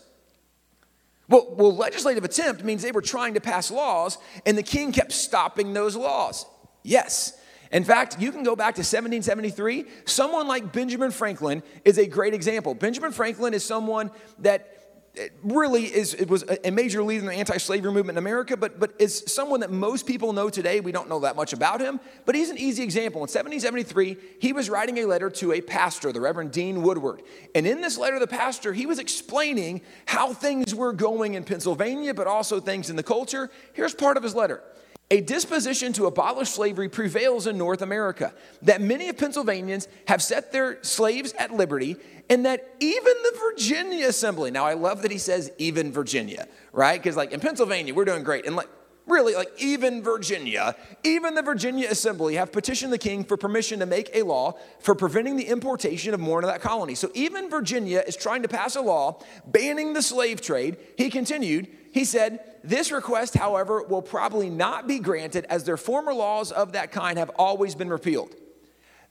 Well, 1.28 1.54
well, 1.56 1.76
legislative 1.76 2.24
attempt 2.24 2.64
means 2.64 2.82
they 2.82 2.90
were 2.90 3.00
trying 3.00 3.34
to 3.34 3.40
pass 3.40 3.70
laws, 3.70 4.18
and 4.44 4.58
the 4.58 4.64
king 4.64 4.90
kept 4.90 5.12
stopping 5.12 5.72
those 5.72 5.94
laws. 5.94 6.44
Yes. 6.82 7.36
In 7.72 7.84
fact, 7.84 8.20
you 8.20 8.32
can 8.32 8.42
go 8.42 8.56
back 8.56 8.74
to 8.74 8.80
1773. 8.80 9.84
Someone 10.04 10.48
like 10.48 10.72
Benjamin 10.72 11.10
Franklin 11.12 11.62
is 11.84 11.98
a 11.98 12.06
great 12.06 12.34
example. 12.34 12.74
Benjamin 12.74 13.12
Franklin 13.12 13.54
is 13.54 13.64
someone 13.64 14.10
that 14.40 14.76
it 15.14 15.32
really 15.42 15.84
is 15.84 16.14
it 16.14 16.28
was 16.28 16.44
a 16.64 16.70
major 16.70 17.02
leader 17.02 17.20
in 17.20 17.26
the 17.26 17.32
anti-slavery 17.32 17.92
movement 17.92 18.16
in 18.16 18.22
America, 18.22 18.56
but 18.56 18.78
but 18.78 18.92
is 18.98 19.24
someone 19.26 19.60
that 19.60 19.70
most 19.70 20.06
people 20.06 20.32
know 20.32 20.48
today. 20.48 20.80
We 20.80 20.92
don't 20.92 21.08
know 21.08 21.20
that 21.20 21.34
much 21.34 21.52
about 21.52 21.80
him, 21.80 21.98
but 22.26 22.34
he's 22.34 22.48
an 22.48 22.58
easy 22.58 22.82
example. 22.84 23.18
In 23.18 23.22
1773, 23.22 24.16
he 24.40 24.52
was 24.52 24.70
writing 24.70 24.98
a 24.98 25.06
letter 25.06 25.28
to 25.30 25.52
a 25.52 25.60
pastor, 25.60 26.12
the 26.12 26.20
Reverend 26.20 26.52
Dean 26.52 26.82
Woodward, 26.82 27.22
and 27.54 27.66
in 27.66 27.80
this 27.80 27.98
letter, 27.98 28.18
the 28.20 28.28
pastor 28.28 28.72
he 28.72 28.86
was 28.86 28.98
explaining 28.98 29.80
how 30.06 30.32
things 30.32 30.74
were 30.74 30.92
going 30.92 31.34
in 31.34 31.42
Pennsylvania, 31.42 32.14
but 32.14 32.28
also 32.28 32.60
things 32.60 32.88
in 32.88 32.94
the 32.94 33.02
culture. 33.02 33.50
Here's 33.72 33.94
part 33.94 34.16
of 34.16 34.22
his 34.22 34.34
letter 34.34 34.62
a 35.10 35.20
disposition 35.20 35.92
to 35.94 36.06
abolish 36.06 36.50
slavery 36.50 36.88
prevails 36.88 37.46
in 37.46 37.58
North 37.58 37.82
America, 37.82 38.32
that 38.62 38.80
many 38.80 39.08
of 39.08 39.18
Pennsylvanians 39.18 39.88
have 40.06 40.22
set 40.22 40.52
their 40.52 40.82
slaves 40.82 41.32
at 41.38 41.52
liberty, 41.52 41.96
and 42.28 42.46
that 42.46 42.76
even 42.78 43.04
the 43.04 43.38
Virginia 43.50 44.06
Assembly, 44.06 44.52
now 44.52 44.64
I 44.64 44.74
love 44.74 45.02
that 45.02 45.10
he 45.10 45.18
says 45.18 45.50
even 45.58 45.90
Virginia, 45.92 46.46
right? 46.72 47.02
Because, 47.02 47.16
like, 47.16 47.32
in 47.32 47.40
Pennsylvania, 47.40 47.92
we're 47.92 48.04
doing 48.04 48.22
great. 48.22 48.46
And, 48.46 48.54
like, 48.54 48.68
really, 49.08 49.34
like, 49.34 49.50
even 49.58 50.00
Virginia, 50.00 50.76
even 51.02 51.34
the 51.34 51.42
Virginia 51.42 51.88
Assembly 51.90 52.36
have 52.36 52.52
petitioned 52.52 52.92
the 52.92 52.98
king 52.98 53.24
for 53.24 53.36
permission 53.36 53.80
to 53.80 53.86
make 53.86 54.10
a 54.14 54.22
law 54.22 54.52
for 54.78 54.94
preventing 54.94 55.34
the 55.34 55.48
importation 55.48 56.14
of 56.14 56.20
more 56.20 56.38
into 56.38 56.46
that 56.46 56.60
colony. 56.60 56.94
So, 56.94 57.10
even 57.14 57.50
Virginia 57.50 58.04
is 58.06 58.14
trying 58.14 58.42
to 58.42 58.48
pass 58.48 58.76
a 58.76 58.80
law 58.80 59.20
banning 59.44 59.92
the 59.92 60.02
slave 60.02 60.40
trade. 60.40 60.76
He 60.96 61.10
continued, 61.10 61.66
he 61.92 62.04
said, 62.04 62.40
This 62.62 62.92
request, 62.92 63.34
however, 63.34 63.82
will 63.82 64.02
probably 64.02 64.50
not 64.50 64.86
be 64.86 64.98
granted 64.98 65.46
as 65.48 65.64
their 65.64 65.76
former 65.76 66.14
laws 66.14 66.52
of 66.52 66.72
that 66.72 66.92
kind 66.92 67.18
have 67.18 67.30
always 67.36 67.74
been 67.74 67.88
repealed. 67.88 68.34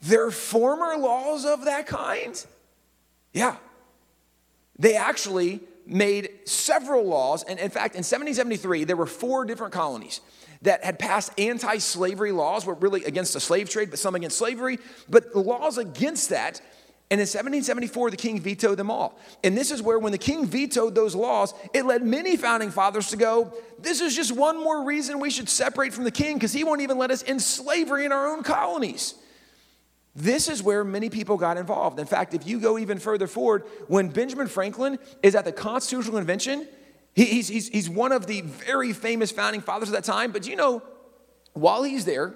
Their 0.02 0.32
former 0.32 0.98
laws 0.98 1.46
of 1.46 1.66
that 1.66 1.88
kind? 1.88 2.46
Yeah. 3.34 3.58
They 4.78 4.96
actually 4.96 5.60
made 5.86 6.30
several 6.46 7.04
laws. 7.04 7.44
And 7.44 7.60
in 7.60 7.70
fact, 7.70 7.96
in 7.96 8.00
1773, 8.00 8.86
there 8.86 8.96
were 8.96 9.06
four 9.06 9.44
different 9.44 9.74
colonies 9.74 10.22
that 10.62 10.84
had 10.84 11.00
passed 11.00 11.32
anti 11.38 11.78
slavery 11.78 12.32
laws, 12.32 12.66
were 12.66 12.76
really 12.76 13.04
against 13.04 13.34
the 13.34 13.40
slave 13.40 13.70
trade, 13.70 13.90
but 13.90 14.00
some 14.00 14.16
against 14.16 14.38
slavery. 14.38 14.80
But 15.10 15.34
the 15.34 15.40
laws 15.40 15.78
against 15.78 16.30
that 16.30 16.62
and 17.12 17.20
in 17.20 17.24
1774, 17.24 18.12
the 18.12 18.18
king 18.18 18.40
vetoed 18.40 18.78
them 18.78 18.92
all. 18.92 19.18
And 19.44 19.58
this 19.58 19.72
is 19.72 19.82
where, 19.82 19.98
when 19.98 20.12
the 20.12 20.20
king 20.20 20.46
vetoed 20.46 20.94
those 20.94 21.16
laws, 21.16 21.56
it 21.74 21.86
led 21.86 22.04
many 22.04 22.38
founding 22.38 22.70
fathers 22.70 23.10
to 23.10 23.18
go, 23.18 23.52
This 23.80 24.00
is 24.00 24.16
just 24.16 24.32
one 24.32 24.64
more 24.64 24.84
reason 24.84 25.20
we 25.20 25.32
should 25.32 25.50
separate 25.50 25.92
from 25.92 26.04
the 26.04 26.12
king 26.12 26.36
because 26.36 26.54
he 26.54 26.64
won't 26.64 26.82
even 26.82 27.00
let 27.00 27.10
us 27.10 27.24
in 27.24 27.40
slavery 27.40 28.06
in 28.06 28.12
our 28.12 28.28
own 28.28 28.44
colonies. 28.44 29.16
This 30.16 30.50
is 30.50 30.62
where 30.62 30.84
many 30.84 31.10
people 31.10 31.38
got 31.38 31.58
involved. 31.58 32.00
In 32.00 32.06
fact, 32.06 32.36
if 32.36 32.46
you 32.46 32.60
go 32.60 32.78
even 32.78 33.00
further 33.00 33.26
forward, 33.26 33.64
when 33.88 34.10
Benjamin 34.10 34.48
Franklin 34.48 35.00
is 35.24 35.34
at 35.34 35.46
the 35.46 35.52
Constitutional 35.52 36.18
Convention, 36.18 36.68
he's, 37.16 37.48
he's, 37.48 37.70
he's 37.70 37.90
one 37.90 38.12
of 38.12 38.28
the 38.28 38.42
very 38.42 38.94
famous 38.94 39.32
founding 39.32 39.62
fathers 39.62 39.90
of 39.90 39.94
that 39.94 40.04
time. 40.04 40.32
But 40.32 40.46
you 40.46 40.56
know, 40.56 40.84
while 41.54 41.82
he's 41.82 42.06
there, 42.06 42.36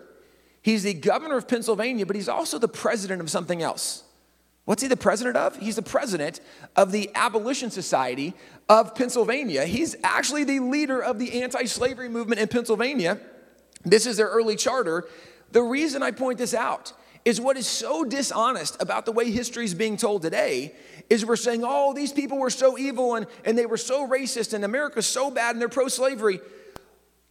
he's 0.64 0.82
the 0.82 0.96
governor 0.96 1.38
of 1.38 1.48
Pennsylvania, 1.48 2.08
but 2.08 2.16
he's 2.16 2.30
also 2.30 2.58
the 2.58 2.68
president 2.68 3.22
of 3.22 3.30
something 3.30 3.62
else. 3.62 4.04
What's 4.66 4.82
he 4.82 4.88
the 4.88 4.96
president 4.96 5.36
of? 5.36 5.58
He's 5.58 5.76
the 5.76 5.82
president 5.82 6.40
of 6.76 6.92
the 6.92 7.10
Abolition 7.16 7.70
Society 7.70 8.34
of 8.70 8.96
Pennsylvania. 8.96 9.66
He's 9.66 9.96
actually 10.04 10.46
the 10.46 10.60
leader 10.60 11.02
of 11.02 11.20
the 11.20 11.42
anti 11.42 11.66
slavery 11.66 12.08
movement 12.08 12.40
in 12.40 12.48
Pennsylvania. 12.48 13.20
This 13.84 14.06
is 14.06 14.16
their 14.16 14.30
early 14.30 14.56
charter. 14.56 15.06
The 15.52 15.62
reason 15.62 16.02
I 16.02 16.12
point 16.12 16.38
this 16.38 16.54
out 16.54 16.94
is 17.26 17.40
what 17.40 17.58
is 17.58 17.68
so 17.68 18.04
dishonest 18.04 18.82
about 18.82 19.06
the 19.06 19.12
way 19.12 19.32
history 19.32 19.66
is 19.66 19.74
being 19.74 19.98
told 19.98 20.22
today 20.22 20.74
is 21.10 21.26
we're 21.26 21.36
saying, 21.36 21.62
oh, 21.66 21.94
these 21.94 22.12
people 22.12 22.38
were 22.38 22.50
so 22.50 22.78
evil 22.78 23.16
and, 23.16 23.28
and 23.46 23.58
they 23.58 23.66
were 23.66 23.78
so 23.78 24.08
racist 24.08 24.54
and 24.54 24.64
America's 24.66 25.06
so 25.06 25.30
bad 25.30 25.56
and 25.56 25.62
they're 25.62 25.70
pro 25.70 25.88
slavery. 25.88 26.40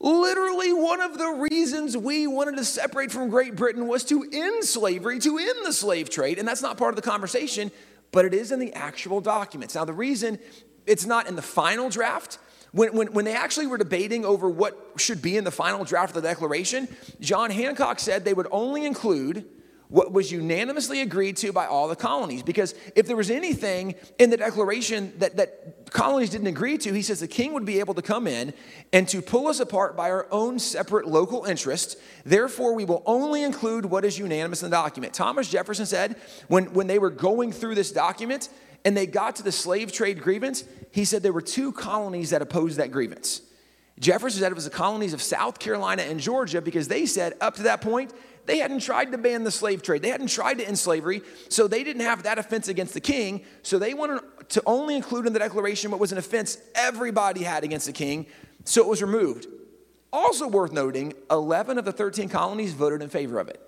Literally, 0.02 0.72
one 0.72 1.00
of 1.00 1.16
the 1.16 1.46
reasons 1.48 1.96
we 1.96 2.26
wanted 2.26 2.56
to 2.56 2.64
separate 2.64 3.12
from 3.12 3.30
Great 3.30 3.54
Britain 3.54 3.86
was 3.86 4.02
to 4.06 4.28
end 4.32 4.64
slavery, 4.64 5.20
to 5.20 5.38
end 5.38 5.64
the 5.64 5.72
slave 5.72 6.10
trade. 6.10 6.40
And 6.40 6.48
that's 6.48 6.60
not 6.60 6.76
part 6.76 6.90
of 6.90 6.96
the 6.96 7.08
conversation, 7.08 7.70
but 8.10 8.24
it 8.24 8.34
is 8.34 8.50
in 8.50 8.58
the 8.58 8.72
actual 8.72 9.20
documents. 9.20 9.76
Now, 9.76 9.84
the 9.84 9.92
reason 9.92 10.40
it's 10.88 11.06
not 11.06 11.28
in 11.28 11.36
the 11.36 11.42
final 11.42 11.88
draft, 11.88 12.38
when, 12.72 12.96
when, 12.96 13.12
when 13.12 13.24
they 13.24 13.36
actually 13.36 13.68
were 13.68 13.78
debating 13.78 14.24
over 14.24 14.50
what 14.50 14.76
should 14.96 15.22
be 15.22 15.36
in 15.36 15.44
the 15.44 15.52
final 15.52 15.84
draft 15.84 16.16
of 16.16 16.22
the 16.22 16.28
Declaration, 16.28 16.88
John 17.20 17.52
Hancock 17.52 18.00
said 18.00 18.24
they 18.24 18.34
would 18.34 18.48
only 18.50 18.84
include 18.84 19.44
what 19.92 20.10
was 20.10 20.32
unanimously 20.32 21.02
agreed 21.02 21.36
to 21.36 21.52
by 21.52 21.66
all 21.66 21.86
the 21.86 21.94
colonies. 21.94 22.42
Because 22.42 22.74
if 22.96 23.06
there 23.06 23.16
was 23.16 23.30
anything 23.30 23.94
in 24.18 24.30
the 24.30 24.38
declaration 24.38 25.12
that, 25.18 25.36
that 25.36 25.90
colonies 25.90 26.30
didn't 26.30 26.46
agree 26.46 26.78
to, 26.78 26.94
he 26.94 27.02
says 27.02 27.20
the 27.20 27.28
king 27.28 27.52
would 27.52 27.66
be 27.66 27.78
able 27.78 27.92
to 27.92 28.00
come 28.00 28.26
in 28.26 28.54
and 28.94 29.06
to 29.08 29.20
pull 29.20 29.48
us 29.48 29.60
apart 29.60 29.94
by 29.94 30.10
our 30.10 30.26
own 30.30 30.58
separate 30.58 31.06
local 31.06 31.44
interests. 31.44 31.96
Therefore, 32.24 32.74
we 32.74 32.86
will 32.86 33.02
only 33.04 33.42
include 33.42 33.84
what 33.84 34.06
is 34.06 34.18
unanimous 34.18 34.62
in 34.62 34.70
the 34.70 34.76
document. 34.76 35.12
Thomas 35.12 35.50
Jefferson 35.50 35.84
said 35.84 36.16
when, 36.48 36.72
when 36.72 36.86
they 36.86 36.98
were 36.98 37.10
going 37.10 37.52
through 37.52 37.74
this 37.74 37.92
document 37.92 38.48
and 38.86 38.96
they 38.96 39.06
got 39.06 39.36
to 39.36 39.42
the 39.42 39.52
slave 39.52 39.92
trade 39.92 40.22
grievance, 40.22 40.64
he 40.90 41.04
said 41.04 41.22
there 41.22 41.34
were 41.34 41.42
two 41.42 41.70
colonies 41.70 42.30
that 42.30 42.40
opposed 42.40 42.78
that 42.78 42.92
grievance. 42.92 43.42
Jefferson 44.00 44.40
said 44.40 44.50
it 44.50 44.54
was 44.54 44.64
the 44.64 44.70
colonies 44.70 45.12
of 45.12 45.22
South 45.22 45.58
Carolina 45.58 46.02
and 46.02 46.18
Georgia 46.18 46.62
because 46.62 46.88
they 46.88 47.04
said 47.04 47.34
up 47.42 47.56
to 47.56 47.64
that 47.64 47.82
point, 47.82 48.12
they 48.46 48.58
hadn't 48.58 48.80
tried 48.80 49.12
to 49.12 49.18
ban 49.18 49.44
the 49.44 49.50
slave 49.50 49.82
trade. 49.82 50.02
They 50.02 50.08
hadn't 50.08 50.28
tried 50.28 50.58
to 50.58 50.66
end 50.66 50.78
slavery, 50.78 51.22
so 51.48 51.68
they 51.68 51.84
didn't 51.84 52.02
have 52.02 52.24
that 52.24 52.38
offense 52.38 52.68
against 52.68 52.94
the 52.94 53.00
king. 53.00 53.44
So 53.62 53.78
they 53.78 53.94
wanted 53.94 54.22
to 54.50 54.62
only 54.66 54.96
include 54.96 55.26
in 55.26 55.32
the 55.32 55.38
declaration 55.38 55.90
what 55.90 56.00
was 56.00 56.12
an 56.12 56.18
offense 56.18 56.58
everybody 56.74 57.42
had 57.42 57.64
against 57.64 57.86
the 57.86 57.92
king, 57.92 58.26
so 58.64 58.82
it 58.82 58.88
was 58.88 59.02
removed. 59.02 59.46
Also 60.12 60.46
worth 60.46 60.72
noting, 60.72 61.14
11 61.30 61.78
of 61.78 61.84
the 61.84 61.92
13 61.92 62.28
colonies 62.28 62.74
voted 62.74 63.00
in 63.00 63.08
favor 63.08 63.38
of 63.38 63.48
it. 63.48 63.60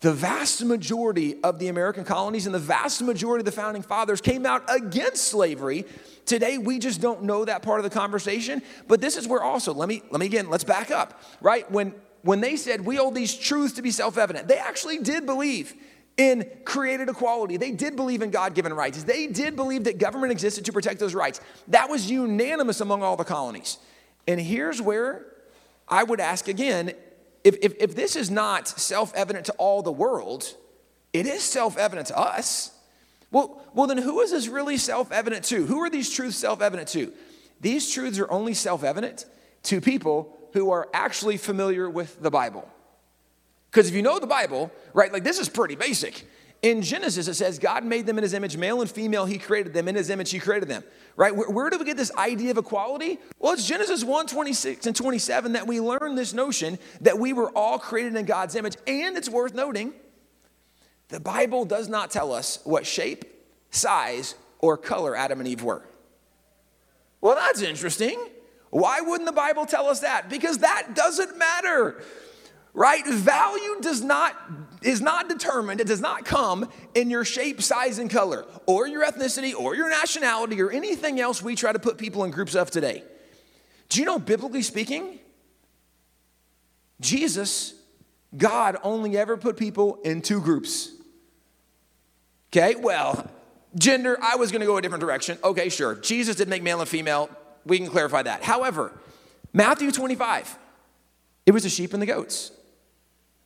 The 0.00 0.12
vast 0.12 0.62
majority 0.64 1.42
of 1.42 1.58
the 1.58 1.68
American 1.68 2.04
colonies 2.04 2.46
and 2.46 2.54
the 2.54 2.58
vast 2.58 3.02
majority 3.02 3.40
of 3.40 3.46
the 3.46 3.52
founding 3.52 3.82
fathers 3.82 4.20
came 4.20 4.44
out 4.44 4.62
against 4.68 5.24
slavery. 5.24 5.86
Today, 6.26 6.58
we 6.58 6.78
just 6.78 7.00
don't 7.00 7.22
know 7.22 7.44
that 7.44 7.62
part 7.62 7.80
of 7.80 7.84
the 7.84 7.90
conversation. 7.90 8.62
But 8.86 9.00
this 9.00 9.16
is 9.16 9.26
where 9.26 9.42
also, 9.42 9.72
let 9.72 9.88
me, 9.88 10.02
let 10.10 10.20
me 10.20 10.26
again, 10.26 10.50
let's 10.50 10.64
back 10.64 10.90
up, 10.90 11.22
right? 11.40 11.70
When 11.70 11.94
when 12.24 12.40
they 12.40 12.56
said 12.56 12.84
we 12.84 12.96
hold 12.96 13.14
these 13.14 13.34
truths 13.34 13.74
to 13.74 13.82
be 13.82 13.90
self 13.90 14.16
evident, 14.16 14.48
they 14.48 14.56
actually 14.56 14.98
did 14.98 15.26
believe 15.26 15.74
in 16.16 16.48
created 16.64 17.08
equality. 17.08 17.58
They 17.58 17.70
did 17.70 17.96
believe 17.96 18.22
in 18.22 18.30
God 18.30 18.54
given 18.54 18.72
rights. 18.72 19.04
They 19.04 19.26
did 19.26 19.56
believe 19.56 19.84
that 19.84 19.98
government 19.98 20.32
existed 20.32 20.64
to 20.64 20.72
protect 20.72 21.00
those 21.00 21.14
rights. 21.14 21.40
That 21.68 21.90
was 21.90 22.10
unanimous 22.10 22.80
among 22.80 23.02
all 23.02 23.16
the 23.16 23.24
colonies. 23.24 23.78
And 24.26 24.40
here's 24.40 24.80
where 24.80 25.26
I 25.86 26.02
would 26.02 26.18
ask 26.18 26.48
again 26.48 26.94
if, 27.44 27.56
if, 27.60 27.74
if 27.78 27.94
this 27.94 28.16
is 28.16 28.30
not 28.30 28.68
self 28.68 29.12
evident 29.14 29.46
to 29.46 29.52
all 29.52 29.82
the 29.82 29.92
world, 29.92 30.56
it 31.12 31.26
is 31.26 31.42
self 31.42 31.76
evident 31.76 32.08
to 32.08 32.18
us. 32.18 32.70
Well, 33.30 33.60
well, 33.74 33.86
then 33.86 33.98
who 33.98 34.20
is 34.20 34.30
this 34.30 34.48
really 34.48 34.78
self 34.78 35.12
evident 35.12 35.44
to? 35.46 35.66
Who 35.66 35.80
are 35.82 35.90
these 35.90 36.08
truths 36.08 36.38
self 36.38 36.62
evident 36.62 36.88
to? 36.90 37.12
These 37.60 37.92
truths 37.92 38.18
are 38.18 38.30
only 38.30 38.54
self 38.54 38.82
evident 38.82 39.26
to 39.64 39.82
people 39.82 40.38
who 40.54 40.70
are 40.70 40.88
actually 40.94 41.36
familiar 41.36 41.90
with 41.90 42.22
the 42.22 42.30
Bible. 42.30 42.66
Because 43.70 43.88
if 43.88 43.94
you 43.94 44.02
know 44.02 44.20
the 44.20 44.26
Bible, 44.26 44.70
right, 44.94 45.12
like 45.12 45.24
this 45.24 45.40
is 45.40 45.48
pretty 45.48 45.74
basic. 45.74 46.26
In 46.62 46.80
Genesis, 46.80 47.26
it 47.26 47.34
says 47.34 47.58
God 47.58 47.84
made 47.84 48.06
them 48.06 48.16
in 48.18 48.22
his 48.22 48.32
image, 48.32 48.56
male 48.56 48.80
and 48.80 48.88
female, 48.88 49.26
he 49.26 49.36
created 49.36 49.74
them. 49.74 49.88
In 49.88 49.96
his 49.96 50.10
image, 50.10 50.30
he 50.30 50.38
created 50.38 50.68
them. 50.68 50.84
Right? 51.16 51.34
Where, 51.34 51.50
where 51.50 51.70
do 51.70 51.78
we 51.78 51.84
get 51.84 51.96
this 51.96 52.14
idea 52.16 52.52
of 52.52 52.56
equality? 52.56 53.18
Well, 53.38 53.52
it's 53.52 53.66
Genesis 53.66 54.04
1 54.04 54.28
26 54.28 54.86
and 54.86 54.96
27 54.96 55.52
that 55.52 55.66
we 55.66 55.80
learn 55.80 56.14
this 56.14 56.32
notion 56.32 56.78
that 57.00 57.18
we 57.18 57.32
were 57.32 57.50
all 57.50 57.78
created 57.78 58.14
in 58.14 58.24
God's 58.24 58.54
image. 58.54 58.76
And 58.86 59.16
it's 59.16 59.28
worth 59.28 59.54
noting, 59.54 59.92
the 61.08 61.20
Bible 61.20 61.64
does 61.64 61.88
not 61.88 62.12
tell 62.12 62.32
us 62.32 62.60
what 62.62 62.86
shape, 62.86 63.24
size, 63.70 64.36
or 64.60 64.78
color 64.78 65.16
Adam 65.16 65.40
and 65.40 65.48
Eve 65.48 65.64
were. 65.64 65.82
Well, 67.20 67.34
that's 67.34 67.60
interesting. 67.60 68.18
Why 68.74 69.02
wouldn't 69.02 69.26
the 69.26 69.32
Bible 69.32 69.66
tell 69.66 69.86
us 69.86 70.00
that? 70.00 70.28
Because 70.28 70.58
that 70.58 70.96
doesn't 70.96 71.38
matter. 71.38 72.02
Right? 72.72 73.06
Value 73.06 73.76
does 73.80 74.02
not 74.02 74.34
is 74.82 75.00
not 75.00 75.28
determined, 75.28 75.80
it 75.80 75.86
does 75.86 76.00
not 76.00 76.24
come 76.24 76.68
in 76.92 77.08
your 77.08 77.24
shape, 77.24 77.62
size, 77.62 78.00
and 78.00 78.10
color, 78.10 78.44
or 78.66 78.88
your 78.88 79.06
ethnicity, 79.06 79.54
or 79.54 79.76
your 79.76 79.88
nationality, 79.88 80.60
or 80.60 80.72
anything 80.72 81.20
else 81.20 81.40
we 81.40 81.54
try 81.54 81.72
to 81.72 81.78
put 81.78 81.98
people 81.98 82.24
in 82.24 82.32
groups 82.32 82.56
of 82.56 82.68
today. 82.68 83.04
Do 83.90 84.00
you 84.00 84.06
know, 84.06 84.18
biblically 84.18 84.62
speaking, 84.62 85.20
Jesus, 87.00 87.74
God 88.36 88.76
only 88.82 89.16
ever 89.16 89.36
put 89.36 89.56
people 89.56 90.00
in 90.04 90.20
two 90.20 90.40
groups. 90.40 90.90
Okay, 92.52 92.74
well, 92.74 93.30
gender, 93.78 94.18
I 94.20 94.34
was 94.34 94.50
gonna 94.50 94.66
go 94.66 94.78
a 94.78 94.82
different 94.82 95.00
direction. 95.00 95.38
Okay, 95.44 95.68
sure. 95.68 95.94
Jesus 95.94 96.34
didn't 96.34 96.50
make 96.50 96.64
male 96.64 96.80
and 96.80 96.88
female 96.88 97.30
we 97.66 97.78
can 97.78 97.88
clarify 97.88 98.22
that. 98.22 98.42
However, 98.42 98.92
Matthew 99.52 99.90
25, 99.90 100.58
it 101.46 101.52
was 101.52 101.62
the 101.62 101.68
sheep 101.68 101.92
and 101.92 102.02
the 102.02 102.06
goats, 102.06 102.50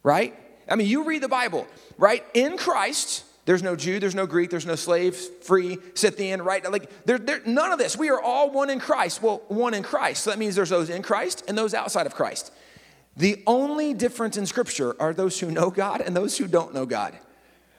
right? 0.03 0.35
I 0.69 0.77
mean, 0.77 0.87
you 0.87 1.05
read 1.05 1.23
the 1.23 1.29
Bible, 1.29 1.67
right? 1.97 2.25
In 2.35 2.57
Christ, 2.57 3.25
there's 3.45 3.63
no 3.63 3.77
Jew, 3.77 3.99
there's 3.99 4.15
no 4.15 4.27
Greek, 4.27 4.51
there's 4.51 4.67
no 4.67 4.75
slave, 4.75 5.17
free, 5.17 5.79
Scythian, 5.95 6.43
right? 6.43 6.71
Like, 6.71 7.07
there, 7.07 7.19
there, 7.19 7.41
none 7.47 7.73
of 7.73 7.79
this. 7.79 7.97
We 7.97 8.11
are 8.11 8.21
all 8.21 8.51
one 8.51 8.69
in 8.69 8.79
Christ. 8.79 9.23
Well, 9.23 9.43
one 9.49 9.73
in 9.73 9.83
Christ. 9.83 10.25
So 10.25 10.31
that 10.31 10.39
means 10.39 10.55
there's 10.55 10.69
those 10.69 10.91
in 10.91 11.03
Christ 11.03 11.45
and 11.49 11.57
those 11.57 11.73
outside 11.73 12.07
of 12.07 12.15
Christ. 12.15 12.53
The 13.17 13.43
only 13.47 13.95
difference 13.95 14.37
in 14.37 14.47
Scripture 14.47 14.95
are 15.01 15.15
those 15.15 15.41
who 15.41 15.51
know 15.51 15.71
God 15.71 16.03
and 16.03 16.15
those 16.15 16.37
who 16.37 16.47
don't 16.47 16.75
know 16.75 16.87
God. 16.87 17.19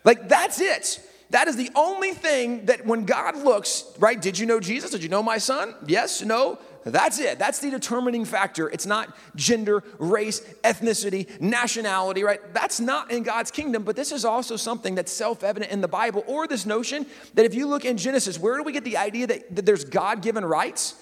Like, 0.03 0.27
that's 0.27 0.59
it. 0.59 0.99
That 1.31 1.47
is 1.47 1.55
the 1.55 1.69
only 1.75 2.11
thing 2.11 2.65
that 2.65 2.85
when 2.85 3.05
God 3.05 3.37
looks, 3.37 3.83
right? 3.99 4.19
Did 4.19 4.39
you 4.39 4.47
know 4.47 4.59
Jesus? 4.59 4.91
Did 4.91 5.03
you 5.03 5.09
know 5.09 5.21
my 5.21 5.37
son? 5.37 5.75
Yes, 5.85 6.23
no. 6.23 6.57
That's 6.85 7.19
it. 7.19 7.37
That's 7.37 7.59
the 7.59 7.69
determining 7.69 8.25
factor. 8.25 8.69
It's 8.69 8.85
not 8.85 9.15
gender, 9.35 9.83
race, 9.99 10.39
ethnicity, 10.63 11.39
nationality, 11.39 12.23
right? 12.23 12.39
That's 12.53 12.79
not 12.79 13.11
in 13.11 13.23
God's 13.23 13.51
kingdom, 13.51 13.83
but 13.83 13.95
this 13.95 14.11
is 14.11 14.25
also 14.25 14.55
something 14.55 14.95
that's 14.95 15.11
self 15.11 15.43
evident 15.43 15.71
in 15.71 15.81
the 15.81 15.87
Bible, 15.87 16.23
or 16.25 16.47
this 16.47 16.65
notion 16.65 17.05
that 17.35 17.45
if 17.45 17.53
you 17.53 17.67
look 17.67 17.85
in 17.85 17.97
Genesis, 17.97 18.39
where 18.39 18.57
do 18.57 18.63
we 18.63 18.71
get 18.71 18.83
the 18.83 18.97
idea 18.97 19.27
that, 19.27 19.55
that 19.55 19.65
there's 19.65 19.83
God 19.83 20.21
given 20.21 20.43
rights? 20.43 20.95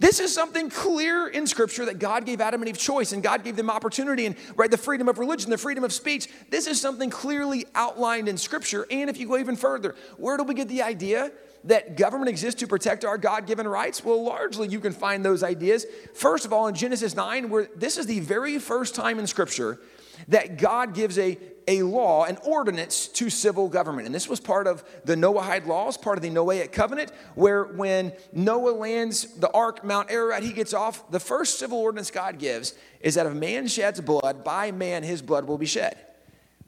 This 0.00 0.20
is 0.20 0.32
something 0.32 0.70
clear 0.70 1.26
in 1.26 1.46
Scripture 1.46 1.84
that 1.86 1.98
God 1.98 2.24
gave 2.24 2.40
Adam 2.40 2.62
and 2.62 2.68
Eve 2.68 2.78
choice 2.78 3.12
and 3.12 3.20
God 3.20 3.42
gave 3.42 3.56
them 3.56 3.68
opportunity 3.68 4.26
and 4.26 4.36
right 4.54 4.70
the 4.70 4.78
freedom 4.78 5.08
of 5.08 5.18
religion, 5.18 5.50
the 5.50 5.58
freedom 5.58 5.82
of 5.82 5.92
speech. 5.92 6.28
This 6.50 6.68
is 6.68 6.80
something 6.80 7.10
clearly 7.10 7.66
outlined 7.74 8.28
in 8.28 8.36
Scripture. 8.36 8.86
And 8.92 9.10
if 9.10 9.18
you 9.18 9.26
go 9.26 9.36
even 9.36 9.56
further, 9.56 9.96
where 10.16 10.36
do 10.36 10.44
we 10.44 10.54
get 10.54 10.68
the 10.68 10.82
idea 10.82 11.32
that 11.64 11.96
government 11.96 12.28
exists 12.28 12.60
to 12.60 12.68
protect 12.68 13.04
our 13.04 13.18
God 13.18 13.46
given 13.46 13.66
rights? 13.66 14.04
Well, 14.04 14.22
largely 14.22 14.68
you 14.68 14.78
can 14.78 14.92
find 14.92 15.24
those 15.24 15.42
ideas. 15.42 15.84
First 16.14 16.44
of 16.44 16.52
all, 16.52 16.68
in 16.68 16.76
Genesis 16.76 17.16
9, 17.16 17.50
where 17.50 17.68
this 17.74 17.98
is 17.98 18.06
the 18.06 18.20
very 18.20 18.60
first 18.60 18.94
time 18.94 19.18
in 19.18 19.26
Scripture 19.26 19.80
that 20.28 20.58
God 20.58 20.94
gives 20.94 21.18
a, 21.18 21.38
a 21.68 21.82
law, 21.82 22.24
an 22.24 22.38
ordinance 22.44 23.08
to 23.08 23.30
civil 23.30 23.68
government. 23.68 24.06
And 24.06 24.14
this 24.14 24.28
was 24.28 24.40
part 24.40 24.66
of 24.66 24.82
the 25.04 25.14
Noahide 25.14 25.66
laws, 25.66 25.96
part 25.96 26.18
of 26.18 26.22
the 26.22 26.30
Noahic 26.30 26.72
covenant, 26.72 27.12
where 27.34 27.64
when 27.64 28.12
Noah 28.32 28.70
lands 28.70 29.34
the 29.38 29.50
ark, 29.50 29.84
Mount 29.84 30.10
Ararat, 30.10 30.42
he 30.42 30.52
gets 30.52 30.74
off, 30.74 31.10
the 31.10 31.20
first 31.20 31.58
civil 31.58 31.78
ordinance 31.78 32.10
God 32.10 32.38
gives 32.38 32.74
is 33.00 33.14
that 33.14 33.26
if 33.26 33.34
man 33.34 33.68
sheds 33.68 34.00
blood, 34.00 34.42
by 34.42 34.72
man 34.72 35.02
his 35.02 35.22
blood 35.22 35.44
will 35.44 35.58
be 35.58 35.66
shed. 35.66 35.96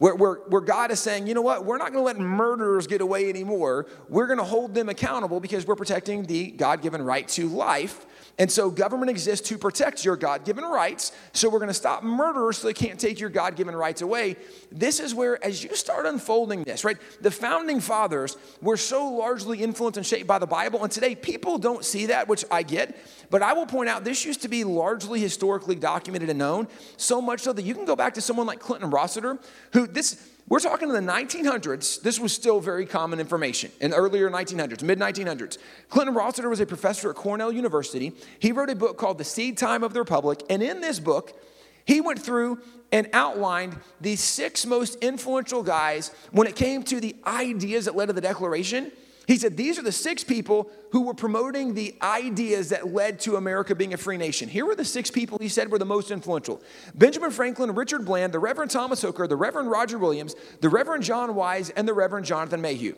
Where, 0.00 0.14
where, 0.14 0.34
where, 0.48 0.62
God 0.62 0.90
is 0.90 0.98
saying, 0.98 1.26
you 1.26 1.34
know 1.34 1.42
what, 1.42 1.66
we're 1.66 1.76
not 1.76 1.92
going 1.92 2.00
to 2.00 2.06
let 2.06 2.18
murderers 2.18 2.86
get 2.86 3.02
away 3.02 3.28
anymore. 3.28 3.86
We're 4.08 4.28
going 4.28 4.38
to 4.38 4.44
hold 4.44 4.74
them 4.74 4.88
accountable 4.88 5.40
because 5.40 5.66
we're 5.66 5.76
protecting 5.76 6.24
the 6.24 6.52
God 6.52 6.80
given 6.80 7.02
right 7.02 7.28
to 7.28 7.46
life. 7.48 8.06
And 8.40 8.50
so 8.50 8.70
government 8.70 9.10
exists 9.10 9.46
to 9.50 9.58
protect 9.58 10.02
your 10.02 10.16
God 10.16 10.46
given 10.46 10.64
rights. 10.64 11.12
So 11.34 11.50
we're 11.50 11.58
going 11.58 11.68
to 11.68 11.74
stop 11.74 12.02
murderers 12.02 12.56
so 12.56 12.68
they 12.68 12.72
can't 12.72 12.98
take 12.98 13.20
your 13.20 13.28
God 13.28 13.54
given 13.54 13.76
rights 13.76 14.00
away. 14.00 14.36
This 14.72 14.98
is 14.98 15.14
where, 15.14 15.44
as 15.44 15.62
you 15.62 15.76
start 15.76 16.06
unfolding 16.06 16.62
this, 16.62 16.82
right, 16.82 16.96
the 17.20 17.30
founding 17.30 17.80
fathers 17.80 18.38
were 18.62 18.78
so 18.78 19.10
largely 19.10 19.62
influenced 19.62 19.98
and 19.98 20.06
shaped 20.06 20.26
by 20.26 20.38
the 20.38 20.46
Bible. 20.46 20.82
And 20.82 20.90
today 20.90 21.14
people 21.14 21.58
don't 21.58 21.84
see 21.84 22.06
that, 22.06 22.28
which 22.28 22.46
I 22.50 22.62
get. 22.62 22.96
But 23.28 23.42
I 23.42 23.52
will 23.52 23.66
point 23.66 23.90
out 23.90 24.04
this 24.04 24.24
used 24.24 24.40
to 24.40 24.48
be 24.48 24.64
largely 24.64 25.20
historically 25.20 25.74
documented 25.74 26.30
and 26.30 26.38
known, 26.38 26.66
so 26.96 27.20
much 27.20 27.40
so 27.40 27.52
that 27.52 27.66
you 27.66 27.74
can 27.74 27.84
go 27.84 27.94
back 27.94 28.14
to 28.14 28.22
someone 28.22 28.46
like 28.46 28.58
Clinton 28.58 28.88
Rossiter, 28.88 29.38
who 29.74 29.86
this 29.86 30.30
we're 30.50 30.58
talking 30.58 30.88
in 30.88 30.94
the 30.94 31.12
1900s. 31.12 32.02
This 32.02 32.18
was 32.18 32.32
still 32.32 32.60
very 32.60 32.84
common 32.84 33.20
information 33.20 33.70
in 33.80 33.94
earlier 33.94 34.28
1900s, 34.28 34.82
mid 34.82 34.98
1900s. 34.98 35.58
Clinton 35.88 36.12
Rossiter 36.12 36.48
was 36.48 36.58
a 36.58 36.66
professor 36.66 37.08
at 37.08 37.16
Cornell 37.16 37.52
University. 37.52 38.12
He 38.40 38.50
wrote 38.50 38.68
a 38.68 38.74
book 38.74 38.98
called 38.98 39.18
The 39.18 39.24
Seed 39.24 39.56
Time 39.56 39.84
of 39.84 39.92
the 39.94 40.00
Republic. 40.00 40.42
And 40.50 40.60
in 40.60 40.80
this 40.80 40.98
book, 40.98 41.40
he 41.84 42.00
went 42.00 42.20
through 42.20 42.58
and 42.90 43.08
outlined 43.12 43.78
the 44.00 44.16
six 44.16 44.66
most 44.66 44.96
influential 44.96 45.62
guys 45.62 46.10
when 46.32 46.48
it 46.48 46.56
came 46.56 46.82
to 46.82 47.00
the 47.00 47.14
ideas 47.24 47.84
that 47.84 47.94
led 47.94 48.06
to 48.06 48.12
the 48.12 48.20
Declaration 48.20 48.90
he 49.30 49.36
said, 49.36 49.56
These 49.56 49.78
are 49.78 49.82
the 49.82 49.92
six 49.92 50.24
people 50.24 50.68
who 50.90 51.02
were 51.02 51.14
promoting 51.14 51.74
the 51.74 51.94
ideas 52.02 52.70
that 52.70 52.92
led 52.92 53.20
to 53.20 53.36
America 53.36 53.76
being 53.76 53.94
a 53.94 53.96
free 53.96 54.16
nation. 54.16 54.48
Here 54.48 54.66
were 54.66 54.74
the 54.74 54.84
six 54.84 55.08
people 55.08 55.38
he 55.40 55.48
said 55.48 55.70
were 55.70 55.78
the 55.78 55.84
most 55.84 56.10
influential 56.10 56.60
Benjamin 56.96 57.30
Franklin, 57.30 57.72
Richard 57.76 58.04
Bland, 58.04 58.34
the 58.34 58.40
Reverend 58.40 58.72
Thomas 58.72 59.00
Hooker, 59.02 59.28
the 59.28 59.36
Reverend 59.36 59.70
Roger 59.70 59.98
Williams, 59.98 60.34
the 60.60 60.68
Reverend 60.68 61.04
John 61.04 61.36
Wise, 61.36 61.70
and 61.70 61.86
the 61.86 61.94
Reverend 61.94 62.26
Jonathan 62.26 62.60
Mayhew. 62.60 62.96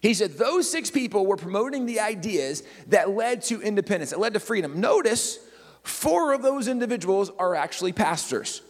He 0.00 0.14
said 0.14 0.38
those 0.38 0.70
six 0.70 0.90
people 0.90 1.26
were 1.26 1.36
promoting 1.36 1.84
the 1.84 2.00
ideas 2.00 2.62
that 2.86 3.10
led 3.10 3.42
to 3.42 3.60
independence, 3.60 4.12
that 4.12 4.20
led 4.20 4.32
to 4.32 4.40
freedom. 4.40 4.80
Notice, 4.80 5.40
four 5.82 6.32
of 6.32 6.40
those 6.40 6.68
individuals 6.68 7.30
are 7.38 7.54
actually 7.54 7.92
pastors. 7.92 8.62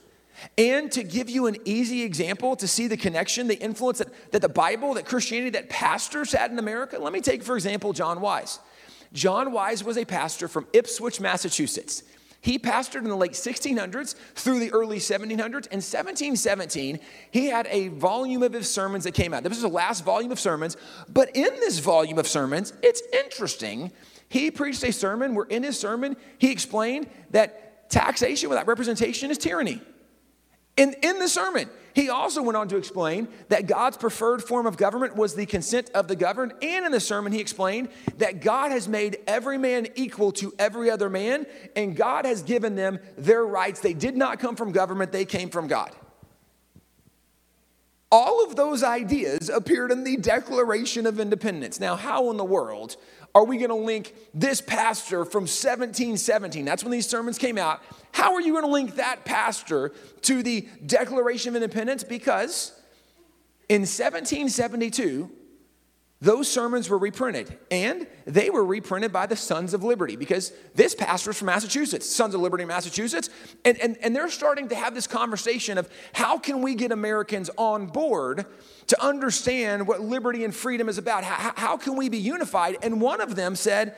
And 0.57 0.90
to 0.92 1.03
give 1.03 1.29
you 1.29 1.46
an 1.46 1.57
easy 1.64 2.03
example 2.03 2.57
to 2.57 2.68
see 2.68 2.87
the 2.87 2.96
connection, 2.96 3.48
the 3.48 3.59
influence 3.59 3.98
that, 3.98 4.09
that 4.33 4.42
the 4.42 4.48
Bible, 4.48 4.94
that 4.94 5.07
Christianity, 5.07 5.51
that 5.51 5.68
pastors 5.68 6.33
had 6.33 6.51
in 6.51 6.59
America, 6.59 6.98
let 6.98 7.12
me 7.12 7.20
take, 7.20 7.42
for 7.42 7.57
example, 7.57 7.92
John 7.92 8.20
Wise. 8.20 8.59
John 9.12 9.53
Wise 9.53 9.83
was 9.83 9.96
a 9.96 10.05
pastor 10.05 10.48
from 10.48 10.66
Ipswich, 10.72 11.20
Massachusetts. 11.20 12.03
He 12.40 12.59
pastored 12.59 13.03
in 13.03 13.09
the 13.09 13.16
late 13.16 13.33
1600s 13.33 14.14
through 14.35 14.61
the 14.61 14.70
early 14.70 14.98
1700s. 14.98 15.66
In 15.68 15.81
1717, 15.81 17.01
he 17.33 17.46
had 17.46 17.66
a 17.68 17.88
volume 17.88 18.42
of 18.44 18.53
his 18.53 18.70
sermons 18.70 19.05
that 19.05 19.14
came 19.14 19.35
out. 19.35 19.42
This 19.42 19.51
was 19.51 19.62
the 19.62 19.68
last 19.68 20.05
volume 20.05 20.31
of 20.31 20.38
sermons. 20.38 20.77
But 21.09 21.35
in 21.35 21.51
this 21.57 21.81
volume 21.81 22.18
of 22.18 22.29
sermons, 22.29 22.72
it's 22.83 23.03
interesting. 23.12 23.90
He 24.29 24.51
preached 24.51 24.85
a 24.85 24.92
sermon 24.92 25.35
where 25.35 25.46
in 25.46 25.64
his 25.64 25.79
sermon, 25.79 26.16
he 26.38 26.53
explained 26.53 27.09
that 27.31 27.90
taxation 27.90 28.48
without 28.48 28.68
representation 28.68 29.31
is 29.31 29.38
tyranny. 29.38 29.81
In, 30.79 30.95
in 31.03 31.19
the 31.19 31.29
sermon, 31.29 31.69
he 31.93 32.09
also 32.09 32.41
went 32.41 32.57
on 32.57 32.69
to 32.69 32.77
explain 32.77 33.27
that 33.49 33.67
God's 33.67 33.97
preferred 33.97 34.45
form 34.45 34.64
of 34.64 34.77
government 34.77 35.17
was 35.17 35.35
the 35.35 35.45
consent 35.45 35.91
of 35.93 36.07
the 36.07 36.14
governed. 36.14 36.53
And 36.62 36.87
in 36.87 36.93
the 36.93 37.01
sermon, 37.01 37.33
he 37.33 37.41
explained 37.41 37.88
that 38.19 38.41
God 38.41 38.71
has 38.71 38.87
made 38.87 39.19
every 39.27 39.59
man 39.59 39.88
equal 39.97 40.31
to 40.33 40.55
every 40.57 40.88
other 40.88 41.11
man, 41.11 41.47
and 41.75 41.97
God 41.97 42.25
has 42.25 42.43
given 42.43 42.77
them 42.77 43.01
their 43.17 43.45
rights. 43.45 43.81
They 43.81 43.93
did 43.93 44.17
not 44.17 44.38
come 44.38 44.55
from 44.55 44.71
government, 44.71 45.11
they 45.11 45.25
came 45.25 45.51
from 45.51 45.67
God. 45.67 45.91
All 48.12 48.45
of 48.45 48.55
those 48.55 48.85
ideas 48.85 49.51
appeared 49.51 49.91
in 49.91 50.05
the 50.05 50.17
Declaration 50.17 51.07
of 51.07 51.19
Independence. 51.19 51.81
Now, 51.81 51.97
how 51.97 52.31
in 52.31 52.37
the 52.37 52.45
world 52.45 52.97
are 53.35 53.45
we 53.45 53.59
going 53.59 53.69
to 53.69 53.75
link 53.75 54.14
this 54.35 54.61
pastor 54.61 55.25
from 55.25 55.43
1717? 55.43 56.64
That's 56.64 56.83
when 56.83 56.91
these 56.91 57.09
sermons 57.09 57.38
came 57.38 57.59
out. 57.59 57.83
How 58.12 58.35
are 58.35 58.41
you 58.41 58.53
going 58.53 58.64
to 58.64 58.71
link 58.71 58.97
that 58.97 59.25
pastor 59.25 59.93
to 60.23 60.43
the 60.43 60.67
Declaration 60.85 61.51
of 61.51 61.62
Independence? 61.62 62.05
Because 62.05 62.73
in 63.69 63.83
1772, 63.83 65.31
those 66.20 66.50
sermons 66.50 66.90
were 66.90 66.98
reprinted, 66.98 67.57
and 67.70 68.04
they 68.24 68.50
were 68.50 68.64
reprinted 68.64 69.12
by 69.12 69.26
the 69.26 69.37
Sons 69.37 69.72
of 69.72 69.85
Liberty 69.85 70.16
because 70.16 70.52
this 70.74 70.92
pastor 70.92 71.31
is 71.31 71.38
from 71.38 71.46
Massachusetts, 71.46 72.11
Sons 72.11 72.35
of 72.35 72.40
Liberty, 72.40 72.64
Massachusetts, 72.64 73.31
and, 73.64 73.78
and, 73.78 73.96
and 74.02 74.16
they're 74.16 74.28
starting 74.28 74.68
to 74.68 74.74
have 74.74 74.96
this 74.96 75.07
conversation 75.07 75.78
of 75.78 75.88
how 76.12 76.37
can 76.37 76.61
we 76.61 76.74
get 76.74 76.90
Americans 76.90 77.50
on 77.57 77.87
board 77.87 78.46
to 78.88 79.00
understand 79.00 79.87
what 79.87 80.00
liberty 80.00 80.44
and 80.44 80.52
freedom 80.52 80.88
is 80.88 80.98
about? 80.98 81.22
How, 81.22 81.52
how 81.57 81.76
can 81.76 81.94
we 81.94 82.09
be 82.09 82.18
unified? 82.18 82.78
And 82.83 83.00
one 83.00 83.20
of 83.20 83.37
them 83.37 83.54
said, 83.54 83.94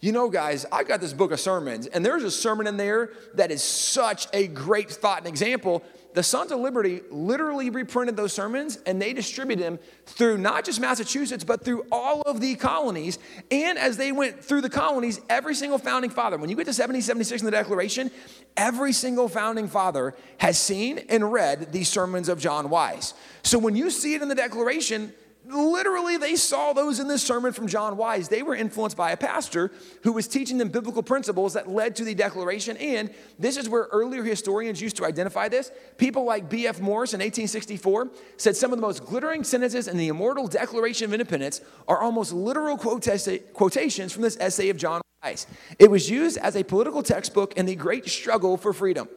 you 0.00 0.10
know, 0.10 0.28
guys, 0.28 0.66
I 0.72 0.82
got 0.82 1.00
this 1.00 1.12
book 1.12 1.30
of 1.30 1.38
sermons, 1.38 1.86
and 1.86 2.04
there's 2.04 2.24
a 2.24 2.30
sermon 2.32 2.66
in 2.66 2.78
there 2.78 3.10
that 3.34 3.52
is 3.52 3.62
such 3.62 4.26
a 4.32 4.48
great 4.48 4.90
thought 4.90 5.18
and 5.18 5.28
example 5.28 5.84
the 6.14 6.22
Sons 6.22 6.50
of 6.50 6.58
Liberty 6.58 7.02
literally 7.10 7.70
reprinted 7.70 8.16
those 8.16 8.32
sermons 8.32 8.78
and 8.86 9.00
they 9.00 9.12
distributed 9.12 9.64
them 9.64 9.78
through 10.06 10.38
not 10.38 10.64
just 10.64 10.80
Massachusetts, 10.80 11.44
but 11.44 11.64
through 11.64 11.86
all 11.92 12.22
of 12.22 12.40
the 12.40 12.54
colonies. 12.56 13.18
And 13.50 13.78
as 13.78 13.96
they 13.96 14.12
went 14.12 14.42
through 14.44 14.62
the 14.62 14.70
colonies, 14.70 15.20
every 15.28 15.54
single 15.54 15.78
founding 15.78 16.10
father, 16.10 16.36
when 16.36 16.50
you 16.50 16.56
get 16.56 16.64
to 16.64 16.70
1776 16.70 17.42
in 17.42 17.46
the 17.46 17.50
Declaration, 17.50 18.10
every 18.56 18.92
single 18.92 19.28
founding 19.28 19.68
father 19.68 20.14
has 20.38 20.58
seen 20.58 20.98
and 21.08 21.32
read 21.32 21.72
these 21.72 21.88
sermons 21.88 22.28
of 22.28 22.40
John 22.40 22.70
Wise. 22.70 23.14
So 23.42 23.58
when 23.58 23.76
you 23.76 23.90
see 23.90 24.14
it 24.14 24.22
in 24.22 24.28
the 24.28 24.34
Declaration, 24.34 25.12
literally 25.52 26.16
they 26.16 26.36
saw 26.36 26.72
those 26.72 27.00
in 27.00 27.08
this 27.08 27.22
sermon 27.22 27.52
from 27.52 27.66
John 27.66 27.96
Wise. 27.96 28.28
They 28.28 28.42
were 28.42 28.54
influenced 28.54 28.96
by 28.96 29.12
a 29.12 29.16
pastor 29.16 29.70
who 30.02 30.12
was 30.12 30.26
teaching 30.28 30.58
them 30.58 30.68
biblical 30.68 31.02
principles 31.02 31.54
that 31.54 31.68
led 31.68 31.96
to 31.96 32.04
the 32.04 32.14
declaration. 32.14 32.76
And 32.78 33.12
this 33.38 33.56
is 33.56 33.68
where 33.68 33.88
earlier 33.92 34.22
historians 34.22 34.80
used 34.80 34.96
to 34.96 35.04
identify 35.04 35.48
this. 35.48 35.70
People 35.98 36.24
like 36.24 36.48
B.F. 36.48 36.80
Morris 36.80 37.12
in 37.12 37.20
1864 37.20 38.10
said 38.36 38.56
some 38.56 38.72
of 38.72 38.78
the 38.78 38.82
most 38.82 39.04
glittering 39.04 39.44
sentences 39.44 39.88
in 39.88 39.96
the 39.96 40.08
immortal 40.08 40.46
Declaration 40.46 41.04
of 41.06 41.12
Independence 41.12 41.60
are 41.86 42.00
almost 42.00 42.32
literal 42.32 42.76
quotations 42.76 44.12
from 44.12 44.22
this 44.22 44.36
essay 44.40 44.68
of 44.68 44.76
John 44.76 45.00
Wise. 45.22 45.46
It 45.78 45.90
was 45.90 46.08
used 46.08 46.38
as 46.38 46.56
a 46.56 46.64
political 46.64 47.02
textbook 47.02 47.54
in 47.56 47.66
the 47.66 47.74
great 47.74 48.08
struggle 48.08 48.56
for 48.56 48.72
freedom. 48.72 49.08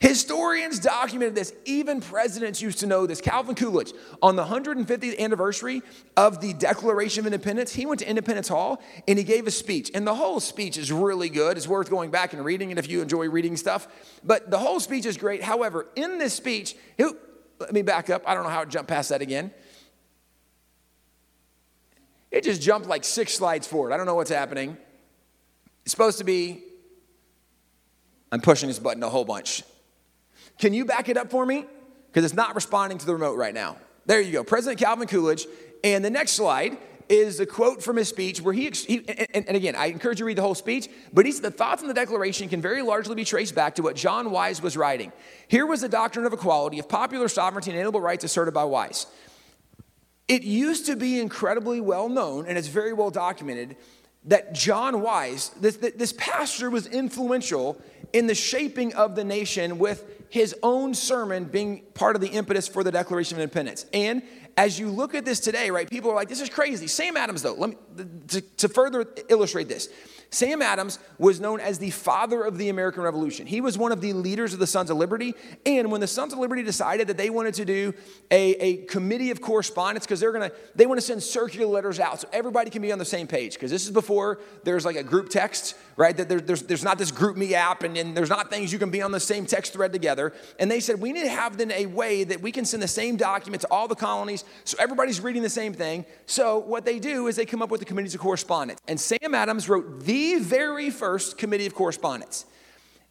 Historians 0.00 0.78
documented 0.78 1.34
this. 1.34 1.52
Even 1.64 2.00
presidents 2.00 2.62
used 2.62 2.78
to 2.80 2.86
know 2.86 3.04
this. 3.04 3.20
Calvin 3.20 3.56
Coolidge, 3.56 3.92
on 4.22 4.36
the 4.36 4.44
150th 4.44 5.18
anniversary 5.18 5.82
of 6.16 6.40
the 6.40 6.52
Declaration 6.52 7.20
of 7.20 7.26
Independence, 7.26 7.74
he 7.74 7.84
went 7.84 7.98
to 7.98 8.08
Independence 8.08 8.46
Hall 8.46 8.80
and 9.08 9.18
he 9.18 9.24
gave 9.24 9.48
a 9.48 9.50
speech. 9.50 9.90
And 9.94 10.06
the 10.06 10.14
whole 10.14 10.38
speech 10.38 10.78
is 10.78 10.92
really 10.92 11.28
good. 11.28 11.56
It's 11.56 11.66
worth 11.66 11.90
going 11.90 12.12
back 12.12 12.32
and 12.32 12.44
reading 12.44 12.70
it 12.70 12.78
if 12.78 12.88
you 12.88 13.02
enjoy 13.02 13.28
reading 13.28 13.56
stuff. 13.56 13.88
But 14.22 14.52
the 14.52 14.58
whole 14.58 14.78
speech 14.78 15.04
is 15.04 15.16
great. 15.16 15.42
However, 15.42 15.86
in 15.96 16.18
this 16.18 16.32
speech, 16.32 16.76
let 16.96 17.72
me 17.72 17.82
back 17.82 18.08
up. 18.08 18.22
I 18.24 18.34
don't 18.34 18.44
know 18.44 18.50
how 18.50 18.62
it 18.62 18.68
jumped 18.68 18.88
past 18.88 19.08
that 19.08 19.20
again. 19.20 19.50
It 22.30 22.44
just 22.44 22.62
jumped 22.62 22.86
like 22.86 23.02
six 23.02 23.34
slides 23.34 23.66
forward. 23.66 23.90
I 23.92 23.96
don't 23.96 24.06
know 24.06 24.14
what's 24.14 24.30
happening. 24.30 24.76
It's 25.82 25.90
supposed 25.90 26.18
to 26.18 26.24
be, 26.24 26.62
I'm 28.30 28.40
pushing 28.40 28.68
this 28.68 28.78
button 28.78 29.02
a 29.02 29.08
whole 29.08 29.24
bunch. 29.24 29.64
Can 30.58 30.74
you 30.74 30.84
back 30.84 31.08
it 31.08 31.16
up 31.16 31.30
for 31.30 31.46
me? 31.46 31.66
Because 32.08 32.24
it's 32.24 32.34
not 32.34 32.54
responding 32.54 32.98
to 32.98 33.06
the 33.06 33.12
remote 33.12 33.36
right 33.36 33.54
now. 33.54 33.76
There 34.06 34.20
you 34.20 34.32
go. 34.32 34.44
President 34.44 34.80
Calvin 34.80 35.06
Coolidge. 35.06 35.46
And 35.84 36.04
the 36.04 36.10
next 36.10 36.32
slide 36.32 36.76
is 37.08 37.40
a 37.40 37.46
quote 37.46 37.82
from 37.82 37.96
his 37.96 38.08
speech 38.08 38.40
where 38.40 38.52
he, 38.52 38.70
he 38.70 39.04
and, 39.32 39.46
and, 39.48 39.56
again, 39.56 39.74
I 39.74 39.86
encourage 39.86 40.18
you 40.18 40.24
to 40.24 40.26
read 40.26 40.38
the 40.38 40.42
whole 40.42 40.54
speech, 40.54 40.88
but 41.12 41.24
he 41.24 41.32
said 41.32 41.42
the 41.42 41.50
thoughts 41.50 41.80
in 41.80 41.88
the 41.88 41.94
Declaration 41.94 42.48
can 42.48 42.60
very 42.60 42.82
largely 42.82 43.14
be 43.14 43.24
traced 43.24 43.54
back 43.54 43.76
to 43.76 43.82
what 43.82 43.96
John 43.96 44.30
Wise 44.30 44.60
was 44.60 44.76
writing. 44.76 45.12
Here 45.46 45.64
was 45.64 45.80
the 45.80 45.88
doctrine 45.88 46.26
of 46.26 46.32
equality, 46.32 46.78
of 46.78 46.88
popular 46.88 47.28
sovereignty, 47.28 47.70
and 47.70 47.76
inalienable 47.76 48.00
rights 48.00 48.24
asserted 48.24 48.52
by 48.52 48.64
Wise. 48.64 49.06
It 50.26 50.42
used 50.42 50.86
to 50.86 50.96
be 50.96 51.18
incredibly 51.18 51.80
well 51.80 52.10
known, 52.10 52.46
and 52.46 52.58
it's 52.58 52.68
very 52.68 52.92
well 52.92 53.10
documented, 53.10 53.76
that 54.24 54.52
John 54.52 55.00
Wise, 55.00 55.50
this, 55.60 55.76
this 55.76 56.12
pastor, 56.12 56.68
was 56.68 56.86
influential 56.86 57.80
in 58.12 58.26
the 58.26 58.34
shaping 58.34 58.94
of 58.94 59.14
the 59.14 59.24
nation 59.24 59.78
with 59.78 60.17
his 60.30 60.54
own 60.62 60.94
sermon 60.94 61.44
being 61.44 61.82
part 61.94 62.16
of 62.16 62.22
the 62.22 62.28
impetus 62.28 62.68
for 62.68 62.84
the 62.84 62.92
Declaration 62.92 63.36
of 63.36 63.42
Independence. 63.42 63.86
And 63.92 64.22
as 64.56 64.78
you 64.78 64.90
look 64.90 65.14
at 65.14 65.24
this 65.24 65.40
today, 65.40 65.70
right, 65.70 65.88
people 65.88 66.10
are 66.10 66.14
like, 66.14 66.28
this 66.28 66.40
is 66.40 66.48
crazy. 66.48 66.86
Sam 66.88 67.16
Adams, 67.16 67.42
though, 67.42 67.54
let 67.54 67.70
me, 67.70 67.76
to, 68.28 68.40
to 68.40 68.68
further 68.68 69.06
illustrate 69.28 69.68
this, 69.68 69.88
Sam 70.30 70.60
Adams 70.60 70.98
was 71.18 71.40
known 71.40 71.58
as 71.58 71.78
the 71.78 71.90
father 71.90 72.42
of 72.42 72.58
the 72.58 72.68
American 72.68 73.02
Revolution. 73.02 73.46
He 73.46 73.62
was 73.62 73.78
one 73.78 73.92
of 73.92 74.02
the 74.02 74.12
leaders 74.12 74.52
of 74.52 74.58
the 74.58 74.66
Sons 74.66 74.90
of 74.90 74.98
Liberty. 74.98 75.34
And 75.64 75.90
when 75.90 76.02
the 76.02 76.06
Sons 76.06 76.34
of 76.34 76.38
Liberty 76.38 76.62
decided 76.62 77.06
that 77.06 77.16
they 77.16 77.30
wanted 77.30 77.54
to 77.54 77.64
do 77.64 77.94
a, 78.30 78.52
a 78.54 78.76
committee 78.84 79.30
of 79.30 79.40
correspondence, 79.40 80.04
because 80.04 80.20
they're 80.20 80.32
gonna, 80.32 80.52
they 80.74 80.84
want 80.84 81.00
to 81.00 81.06
send 81.06 81.22
circular 81.22 81.66
letters 81.66 81.98
out 81.98 82.20
so 82.20 82.28
everybody 82.30 82.68
can 82.68 82.82
be 82.82 82.92
on 82.92 82.98
the 82.98 83.06
same 83.06 83.26
page. 83.26 83.54
Because 83.54 83.70
this 83.70 83.86
is 83.86 83.90
before 83.90 84.40
there's 84.64 84.84
like 84.84 84.96
a 84.96 85.02
group 85.02 85.30
text, 85.30 85.74
right? 85.96 86.14
That 86.14 86.28
there, 86.28 86.40
there's, 86.40 86.62
there's 86.62 86.84
not 86.84 86.98
this 86.98 87.10
GroupMe 87.10 87.52
app 87.52 87.82
and, 87.82 87.96
and 87.96 88.14
there's 88.14 88.28
not 88.28 88.50
things 88.50 88.70
you 88.70 88.78
can 88.78 88.90
be 88.90 89.00
on 89.00 89.12
the 89.12 89.20
same 89.20 89.46
text 89.46 89.72
thread 89.72 89.94
together. 89.94 90.34
And 90.58 90.70
they 90.70 90.80
said, 90.80 91.00
we 91.00 91.12
need 91.12 91.22
to 91.22 91.30
have 91.30 91.56
then 91.56 91.72
a 91.72 91.86
way 91.86 92.24
that 92.24 92.42
we 92.42 92.52
can 92.52 92.66
send 92.66 92.82
the 92.82 92.88
same 92.88 93.16
document 93.16 93.62
to 93.62 93.68
all 93.70 93.88
the 93.88 93.94
colonies 93.94 94.44
so 94.64 94.76
everybody's 94.78 95.22
reading 95.22 95.42
the 95.42 95.48
same 95.48 95.72
thing. 95.72 96.04
So 96.26 96.58
what 96.58 96.84
they 96.84 96.98
do 96.98 97.28
is 97.28 97.36
they 97.36 97.46
come 97.46 97.62
up 97.62 97.70
with 97.70 97.80
the 97.80 97.86
committees 97.86 98.14
of 98.14 98.20
correspondence. 98.20 98.78
And 98.86 99.00
Sam 99.00 99.34
Adams 99.34 99.70
wrote 99.70 100.00
the 100.00 100.17
the 100.18 100.38
very 100.40 100.90
first 100.90 101.38
committee 101.38 101.66
of 101.66 101.74
correspondence. 101.74 102.44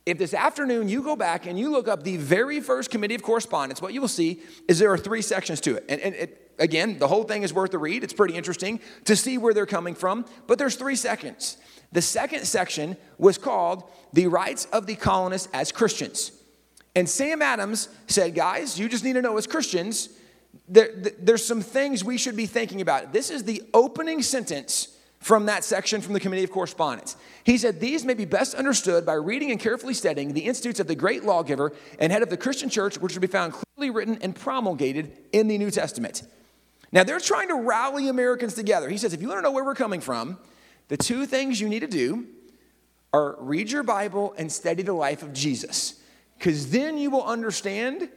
If 0.05 0.17
this 0.17 0.33
afternoon 0.33 0.87
you 0.89 1.01
go 1.03 1.15
back 1.15 1.45
and 1.45 1.59
you 1.59 1.69
look 1.69 1.87
up 1.87 2.03
the 2.03 2.17
very 2.17 2.59
first 2.61 2.89
committee 2.89 3.15
of 3.15 3.23
correspondence, 3.23 3.81
what 3.81 3.93
you 3.93 4.01
will 4.01 4.07
see 4.07 4.41
is 4.67 4.79
there 4.79 4.91
are 4.91 4.97
three 4.97 5.21
sections 5.21 5.61
to 5.61 5.75
it. 5.75 5.85
And, 5.89 5.99
and 6.01 6.15
it, 6.15 6.51
again, 6.59 6.97
the 6.97 7.07
whole 7.07 7.23
thing 7.23 7.43
is 7.43 7.53
worth 7.53 7.73
a 7.73 7.77
read. 7.77 8.03
It's 8.03 8.13
pretty 8.13 8.35
interesting 8.35 8.79
to 9.05 9.15
see 9.15 9.37
where 9.37 9.53
they're 9.53 9.65
coming 9.65 9.95
from, 9.95 10.25
but 10.47 10.57
there's 10.57 10.75
three 10.75 10.95
sections. 10.95 11.57
The 11.91 12.01
second 12.01 12.45
section 12.45 12.97
was 13.17 13.37
called 13.37 13.89
The 14.13 14.27
Rights 14.27 14.65
of 14.65 14.85
the 14.85 14.95
Colonists 14.95 15.49
as 15.53 15.71
Christians. 15.71 16.31
And 16.95 17.07
Sam 17.07 17.41
Adams 17.41 17.89
said, 18.07 18.33
guys, 18.33 18.79
you 18.79 18.89
just 18.89 19.03
need 19.03 19.13
to 19.13 19.21
know 19.21 19.37
as 19.37 19.45
Christians, 19.45 20.09
there, 20.67 20.89
there's 21.19 21.45
some 21.45 21.61
things 21.61 22.03
we 22.03 22.17
should 22.17 22.35
be 22.35 22.47
thinking 22.47 22.81
about. 22.81 23.13
This 23.13 23.29
is 23.29 23.43
the 23.43 23.61
opening 23.73 24.21
sentence 24.21 24.96
from 25.27 25.47
that 25.47 25.65
section 25.65 25.99
from 25.99 26.13
the 26.13 26.21
Committee 26.21 26.45
of 26.45 26.51
Correspondence. 26.51 27.17
He 27.43 27.57
said, 27.57 27.81
These 27.81 28.05
may 28.05 28.13
be 28.13 28.23
best 28.23 28.55
understood 28.55 29.05
by 29.05 29.15
reading 29.15 29.51
and 29.51 29.59
carefully 29.59 29.93
studying 29.93 30.31
the 30.31 30.45
institutes 30.45 30.79
of 30.79 30.87
the 30.87 30.95
great 30.95 31.25
lawgiver 31.25 31.73
and 31.99 32.13
head 32.13 32.23
of 32.23 32.29
the 32.29 32.37
Christian 32.37 32.69
church, 32.69 32.97
which 32.97 33.13
will 33.13 33.19
be 33.19 33.27
found 33.27 33.51
clearly 33.51 33.89
written 33.89 34.17
and 34.21 34.33
promulgated 34.33 35.11
in 35.33 35.49
the 35.49 35.57
New 35.57 35.69
Testament. 35.69 36.23
Now, 36.93 37.03
they're 37.03 37.19
trying 37.19 37.49
to 37.49 37.55
rally 37.55 38.07
Americans 38.07 38.53
together. 38.53 38.87
He 38.87 38.97
says, 38.97 39.13
If 39.13 39.21
you 39.21 39.27
want 39.27 39.39
to 39.39 39.41
know 39.41 39.51
where 39.51 39.65
we're 39.65 39.75
coming 39.75 39.99
from, 39.99 40.37
the 40.87 40.95
two 40.95 41.25
things 41.25 41.59
you 41.59 41.67
need 41.67 41.81
to 41.81 41.87
do 41.87 42.25
are 43.11 43.35
read 43.37 43.69
your 43.69 43.83
Bible 43.83 44.33
and 44.37 44.49
study 44.49 44.81
the 44.81 44.93
life 44.93 45.23
of 45.23 45.33
Jesus, 45.33 46.01
because 46.37 46.71
then 46.71 46.97
you 46.97 47.11
will 47.11 47.25
understand 47.25 48.07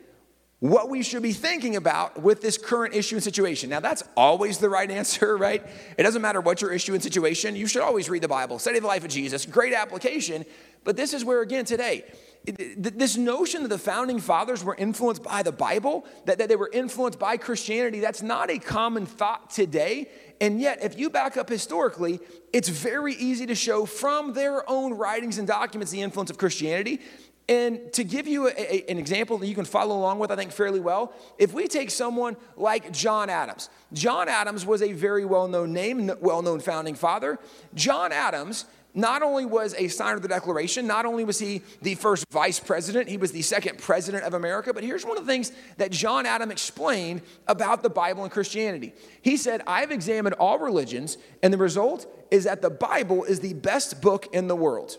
what 0.61 0.90
we 0.90 1.03
should 1.03 1.23
be 1.23 1.33
thinking 1.33 1.75
about 1.75 2.23
with 2.23 2.42
this 2.42 2.59
current 2.59 2.94
issue 2.94 3.16
and 3.16 3.25
situation. 3.25 3.70
Now, 3.70 3.81
that's 3.81 4.05
always 4.16 4.59
the 4.59 4.68
right 4.68 4.90
answer, 5.01 5.37
right? 5.37 5.66
It 5.99 6.03
doesn't 6.03 6.23
matter 6.23 6.40
what 6.40 6.61
your 6.61 6.73
issue 6.73 6.92
and 6.92 7.03
situation, 7.03 7.57
you 7.57 7.66
should 7.66 7.83
always 7.83 8.09
read 8.09 8.23
the 8.23 8.29
Bible, 8.29 8.59
study 8.59 8.79
the 8.79 8.87
life 8.87 9.05
of 9.05 9.11
Jesus, 9.11 9.46
great 9.46 9.73
application. 9.73 10.44
But 10.85 10.96
this 10.96 11.12
is 11.12 11.25
where, 11.25 11.42
again, 11.42 11.64
today, 11.66 12.05
this 12.44 13.18
notion 13.18 13.62
that 13.62 13.68
the 13.68 13.79
founding 13.79 14.18
fathers 14.18 14.64
were 14.64 14.75
influenced 14.75 15.23
by 15.23 15.42
the 15.42 15.53
Bible, 15.53 16.07
that, 16.25 16.38
that 16.38 16.49
they 16.49 16.57
were 16.57 16.70
influenced 16.73 17.18
by 17.18 17.37
Christianity, 17.37 18.01
that's 18.01 18.23
not 18.23 18.51
a 18.51 18.59
common 18.59 19.05
thought 19.05 19.51
today. 19.51 20.09
And 20.40 20.59
yet, 20.59 20.83
if 20.83 20.99
you 20.99 21.11
back 21.11 21.37
up 21.37 21.51
historically, 21.51 22.18
it's 22.53 22.70
very 22.70 23.14
easy 23.14 23.44
to 23.46 23.55
show 23.55 23.85
from 23.85 24.33
their 24.33 24.68
own 24.70 24.94
writings 24.94 25.37
and 25.37 25.46
documents 25.46 25.92
the 25.92 26.01
influence 26.01 26.31
of 26.31 26.38
Christianity. 26.38 27.01
And 27.50 27.92
to 27.94 28.04
give 28.04 28.28
you 28.28 28.46
a, 28.46 28.52
a, 28.52 28.84
an 28.88 28.96
example 28.96 29.36
that 29.38 29.48
you 29.48 29.56
can 29.56 29.64
follow 29.64 29.98
along 29.98 30.20
with, 30.20 30.30
I 30.30 30.36
think 30.36 30.52
fairly 30.52 30.78
well, 30.78 31.12
if 31.36 31.52
we 31.52 31.66
take 31.66 31.90
someone 31.90 32.36
like 32.56 32.92
John 32.92 33.28
Adams, 33.28 33.68
John 33.92 34.28
Adams 34.28 34.64
was 34.64 34.82
a 34.82 34.92
very 34.92 35.24
well 35.24 35.48
known 35.48 35.72
name, 35.72 36.12
well 36.20 36.42
known 36.42 36.60
founding 36.60 36.94
father. 36.94 37.40
John 37.74 38.12
Adams 38.12 38.66
not 38.94 39.22
only 39.22 39.46
was 39.46 39.74
a 39.74 39.88
signer 39.88 40.14
of 40.14 40.22
the 40.22 40.28
Declaration, 40.28 40.86
not 40.86 41.06
only 41.06 41.24
was 41.24 41.40
he 41.40 41.62
the 41.82 41.96
first 41.96 42.24
vice 42.30 42.60
president, 42.60 43.08
he 43.08 43.16
was 43.16 43.32
the 43.32 43.42
second 43.42 43.78
president 43.78 44.22
of 44.22 44.34
America. 44.34 44.72
But 44.72 44.84
here's 44.84 45.04
one 45.04 45.18
of 45.18 45.26
the 45.26 45.32
things 45.32 45.50
that 45.76 45.90
John 45.90 46.26
Adam 46.26 46.52
explained 46.52 47.22
about 47.48 47.82
the 47.82 47.90
Bible 47.90 48.22
and 48.22 48.32
Christianity. 48.32 48.92
He 49.22 49.36
said, 49.36 49.62
I've 49.66 49.90
examined 49.90 50.36
all 50.36 50.60
religions, 50.60 51.18
and 51.42 51.52
the 51.52 51.58
result 51.58 52.06
is 52.30 52.44
that 52.44 52.62
the 52.62 52.70
Bible 52.70 53.24
is 53.24 53.40
the 53.40 53.54
best 53.54 54.00
book 54.00 54.28
in 54.32 54.46
the 54.46 54.56
world. 54.56 54.98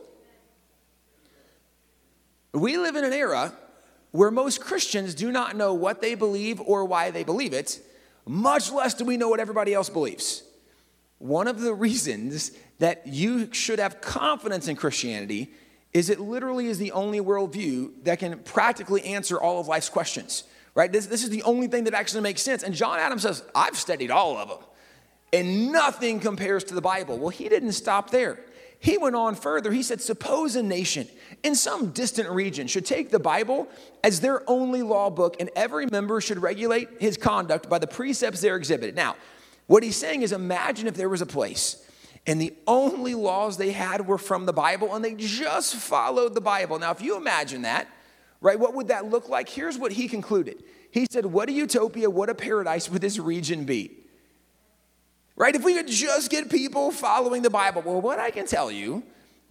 We 2.53 2.77
live 2.77 2.95
in 2.95 3.03
an 3.03 3.13
era 3.13 3.53
where 4.11 4.31
most 4.31 4.59
Christians 4.59 5.15
do 5.15 5.31
not 5.31 5.55
know 5.55 5.73
what 5.73 6.01
they 6.01 6.15
believe 6.15 6.59
or 6.59 6.85
why 6.85 7.11
they 7.11 7.23
believe 7.23 7.53
it, 7.53 7.79
much 8.25 8.71
less 8.71 8.93
do 8.93 9.05
we 9.05 9.17
know 9.17 9.29
what 9.29 9.39
everybody 9.39 9.73
else 9.73 9.89
believes. 9.89 10.43
One 11.17 11.47
of 11.47 11.61
the 11.61 11.73
reasons 11.73 12.51
that 12.79 13.07
you 13.07 13.53
should 13.53 13.79
have 13.79 14.01
confidence 14.01 14.67
in 14.67 14.75
Christianity 14.75 15.53
is 15.93 16.09
it 16.09 16.19
literally 16.19 16.67
is 16.67 16.77
the 16.77 16.91
only 16.91 17.19
worldview 17.19 18.03
that 18.03 18.19
can 18.19 18.39
practically 18.39 19.03
answer 19.03 19.39
all 19.39 19.59
of 19.59 19.67
life's 19.67 19.89
questions, 19.89 20.43
right? 20.73 20.91
This, 20.91 21.05
this 21.05 21.23
is 21.23 21.29
the 21.29 21.43
only 21.43 21.67
thing 21.67 21.83
that 21.85 21.93
actually 21.93 22.21
makes 22.21 22.41
sense. 22.41 22.63
And 22.63 22.73
John 22.73 22.97
Adams 22.97 23.23
says, 23.23 23.43
I've 23.53 23.77
studied 23.77 24.09
all 24.09 24.37
of 24.37 24.49
them, 24.49 24.59
and 25.33 25.71
nothing 25.71 26.19
compares 26.19 26.63
to 26.65 26.73
the 26.73 26.81
Bible. 26.81 27.17
Well, 27.17 27.29
he 27.29 27.49
didn't 27.49 27.73
stop 27.73 28.09
there. 28.09 28.39
He 28.79 28.97
went 28.97 29.15
on 29.15 29.35
further. 29.35 29.71
He 29.71 29.83
said, 29.83 30.01
Suppose 30.01 30.55
a 30.55 30.63
nation 30.63 31.07
in 31.43 31.55
some 31.55 31.91
distant 31.91 32.29
region 32.29 32.67
should 32.67 32.85
take 32.85 33.09
the 33.09 33.19
Bible 33.19 33.67
as 34.03 34.19
their 34.19 34.47
only 34.49 34.81
law 34.81 35.09
book, 35.09 35.37
and 35.39 35.49
every 35.55 35.85
member 35.87 36.21
should 36.21 36.41
regulate 36.41 36.89
his 36.99 37.17
conduct 37.17 37.69
by 37.69 37.79
the 37.79 37.87
precepts 37.87 38.41
there 38.41 38.55
exhibited. 38.55 38.95
Now, 38.95 39.15
what 39.67 39.83
he's 39.83 39.95
saying 39.95 40.21
is 40.21 40.31
imagine 40.31 40.87
if 40.87 40.95
there 40.95 41.09
was 41.09 41.21
a 41.21 41.25
place 41.25 41.83
and 42.27 42.39
the 42.39 42.53
only 42.67 43.15
laws 43.15 43.57
they 43.57 43.71
had 43.71 44.07
were 44.07 44.17
from 44.17 44.45
the 44.45 44.53
Bible, 44.53 44.93
and 44.93 45.03
they 45.03 45.15
just 45.15 45.75
followed 45.75 46.35
the 46.35 46.41
Bible. 46.41 46.77
Now, 46.77 46.91
if 46.91 47.01
you 47.01 47.17
imagine 47.17 47.63
that, 47.63 47.87
right, 48.41 48.59
what 48.59 48.75
would 48.75 48.89
that 48.89 49.05
look 49.05 49.27
like? 49.27 49.49
Here's 49.49 49.77
what 49.77 49.91
he 49.91 50.07
concluded 50.07 50.63
He 50.91 51.07
said, 51.09 51.25
What 51.25 51.49
a 51.49 51.51
utopia, 51.51 52.09
what 52.09 52.29
a 52.29 52.35
paradise 52.35 52.89
would 52.89 53.01
this 53.01 53.17
region 53.17 53.65
be? 53.65 53.97
Right? 55.35 55.55
If 55.55 55.63
we 55.63 55.73
could 55.73 55.87
just 55.87 56.29
get 56.29 56.51
people 56.51 56.91
following 56.91 57.41
the 57.41 57.49
Bible. 57.49 57.81
Well, 57.81 58.01
what 58.01 58.19
I 58.19 58.29
can 58.29 58.45
tell 58.45 58.71
you, 58.71 59.01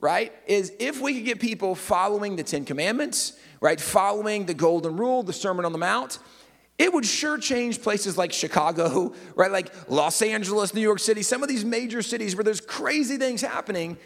right, 0.00 0.32
is 0.46 0.72
if 0.78 1.00
we 1.00 1.14
could 1.14 1.24
get 1.24 1.40
people 1.40 1.74
following 1.74 2.36
the 2.36 2.42
Ten 2.42 2.64
Commandments, 2.64 3.34
right, 3.60 3.80
following 3.80 4.46
the 4.46 4.54
Golden 4.54 4.96
Rule, 4.96 5.22
the 5.22 5.32
Sermon 5.32 5.64
on 5.64 5.72
the 5.72 5.78
Mount, 5.78 6.18
it 6.78 6.92
would 6.94 7.04
sure 7.04 7.36
change 7.36 7.82
places 7.82 8.16
like 8.16 8.32
Chicago, 8.32 9.12
right? 9.34 9.50
Like 9.50 9.70
Los 9.90 10.22
Angeles, 10.22 10.72
New 10.72 10.80
York 10.80 10.98
City, 10.98 11.22
some 11.22 11.42
of 11.42 11.48
these 11.48 11.64
major 11.64 12.00
cities 12.00 12.34
where 12.34 12.44
there's 12.44 12.62
crazy 12.62 13.18
things 13.18 13.42
happening. 13.42 13.98